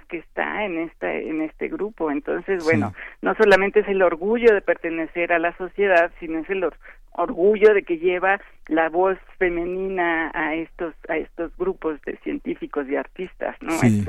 que 0.07 0.17
está 0.17 0.65
en 0.65 0.77
esta 0.79 1.13
en 1.13 1.41
este 1.41 1.67
grupo. 1.67 2.11
Entonces, 2.11 2.63
bueno, 2.63 2.93
no 3.21 3.35
solamente 3.35 3.81
es 3.81 3.87
el 3.87 4.01
orgullo 4.01 4.53
de 4.53 4.61
pertenecer 4.61 5.31
a 5.33 5.39
la 5.39 5.55
sociedad, 5.57 6.11
sino 6.19 6.39
es 6.39 6.49
el 6.49 6.63
or- 6.63 6.77
orgullo 7.13 7.73
de 7.73 7.83
que 7.83 7.97
lleva 7.97 8.39
la 8.67 8.89
voz 8.89 9.17
femenina 9.37 10.31
a 10.33 10.55
estos 10.55 10.93
a 11.09 11.17
estos 11.17 11.55
grupos 11.57 11.99
de 12.05 12.17
científicos 12.23 12.87
y 12.89 12.95
artistas, 12.95 13.55
¿no? 13.61 13.71
Sí. 13.71 14.05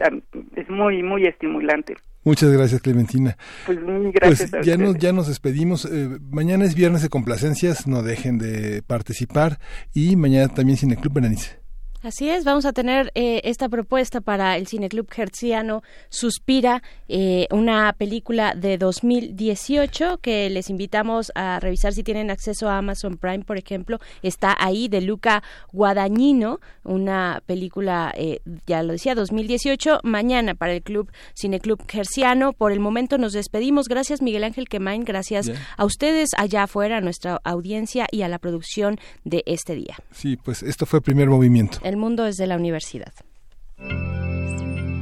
Es, 0.56 0.68
muy 0.70 1.02
muy 1.02 1.24
estimulante. 1.26 1.96
Muchas 2.24 2.52
gracias, 2.52 2.80
Clementina. 2.80 3.36
Pues 3.66 3.80
muy 3.82 4.12
gracias 4.12 4.50
Pues 4.50 4.62
a 4.62 4.64
ya 4.64 4.76
nos, 4.76 4.96
ya 4.98 5.12
nos 5.12 5.26
despedimos. 5.26 5.84
Eh, 5.86 6.18
mañana 6.30 6.64
es 6.64 6.76
viernes 6.76 7.02
de 7.02 7.08
complacencias, 7.08 7.88
no 7.88 8.02
dejen 8.04 8.38
de 8.38 8.82
participar. 8.86 9.58
Y 9.92 10.14
mañana 10.14 10.46
también 10.54 10.78
Cineclub 10.78 11.12
Berenice. 11.14 11.61
Así 12.02 12.28
es, 12.28 12.42
vamos 12.42 12.64
a 12.64 12.72
tener 12.72 13.12
eh, 13.14 13.42
esta 13.44 13.68
propuesta 13.68 14.20
para 14.20 14.56
el 14.56 14.66
Cineclub 14.66 15.06
Hertziano 15.16 15.84
Suspira, 16.08 16.82
eh, 17.08 17.46
una 17.52 17.92
película 17.92 18.56
de 18.56 18.76
2018 18.76 20.18
que 20.18 20.50
les 20.50 20.68
invitamos 20.68 21.30
a 21.36 21.60
revisar 21.60 21.92
si 21.92 22.02
tienen 22.02 22.32
acceso 22.32 22.68
a 22.68 22.78
Amazon 22.78 23.18
Prime, 23.18 23.44
por 23.44 23.56
ejemplo. 23.56 24.00
Está 24.24 24.56
ahí 24.58 24.88
de 24.88 25.00
Luca 25.00 25.44
Guadagnino, 25.72 26.58
una 26.82 27.40
película, 27.46 28.12
eh, 28.16 28.40
ya 28.66 28.82
lo 28.82 28.94
decía, 28.94 29.14
2018. 29.14 30.00
Mañana 30.02 30.56
para 30.56 30.72
el 30.72 30.82
Club 30.82 31.08
Cineclub 31.40 31.80
Hertziano. 31.86 32.52
Por 32.52 32.72
el 32.72 32.80
momento 32.80 33.16
nos 33.16 33.32
despedimos. 33.32 33.86
Gracias 33.86 34.22
Miguel 34.22 34.42
Ángel 34.42 34.68
Quemain, 34.68 35.04
gracias 35.04 35.46
Bien. 35.46 35.58
a 35.76 35.84
ustedes 35.84 36.30
allá 36.36 36.64
afuera, 36.64 36.96
a 36.96 37.00
nuestra 37.00 37.40
audiencia 37.44 38.08
y 38.10 38.22
a 38.22 38.28
la 38.28 38.40
producción 38.40 38.98
de 39.22 39.44
este 39.46 39.76
día. 39.76 39.98
Sí, 40.10 40.36
pues 40.36 40.64
esto 40.64 40.84
fue 40.84 41.00
primer 41.00 41.28
movimiento. 41.28 41.78
El 41.91 41.91
el 41.92 41.98
mundo 41.98 42.24
desde 42.24 42.46
la 42.46 42.56
universidad. 42.56 43.12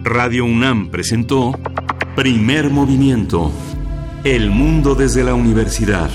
Radio 0.02 0.44
UNAM 0.44 0.90
presentó 0.90 1.52
Primer 2.16 2.68
Movimiento. 2.68 3.52
El 4.24 4.50
mundo 4.50 4.96
desde 4.96 5.22
la 5.22 5.34
universidad. 5.34 6.10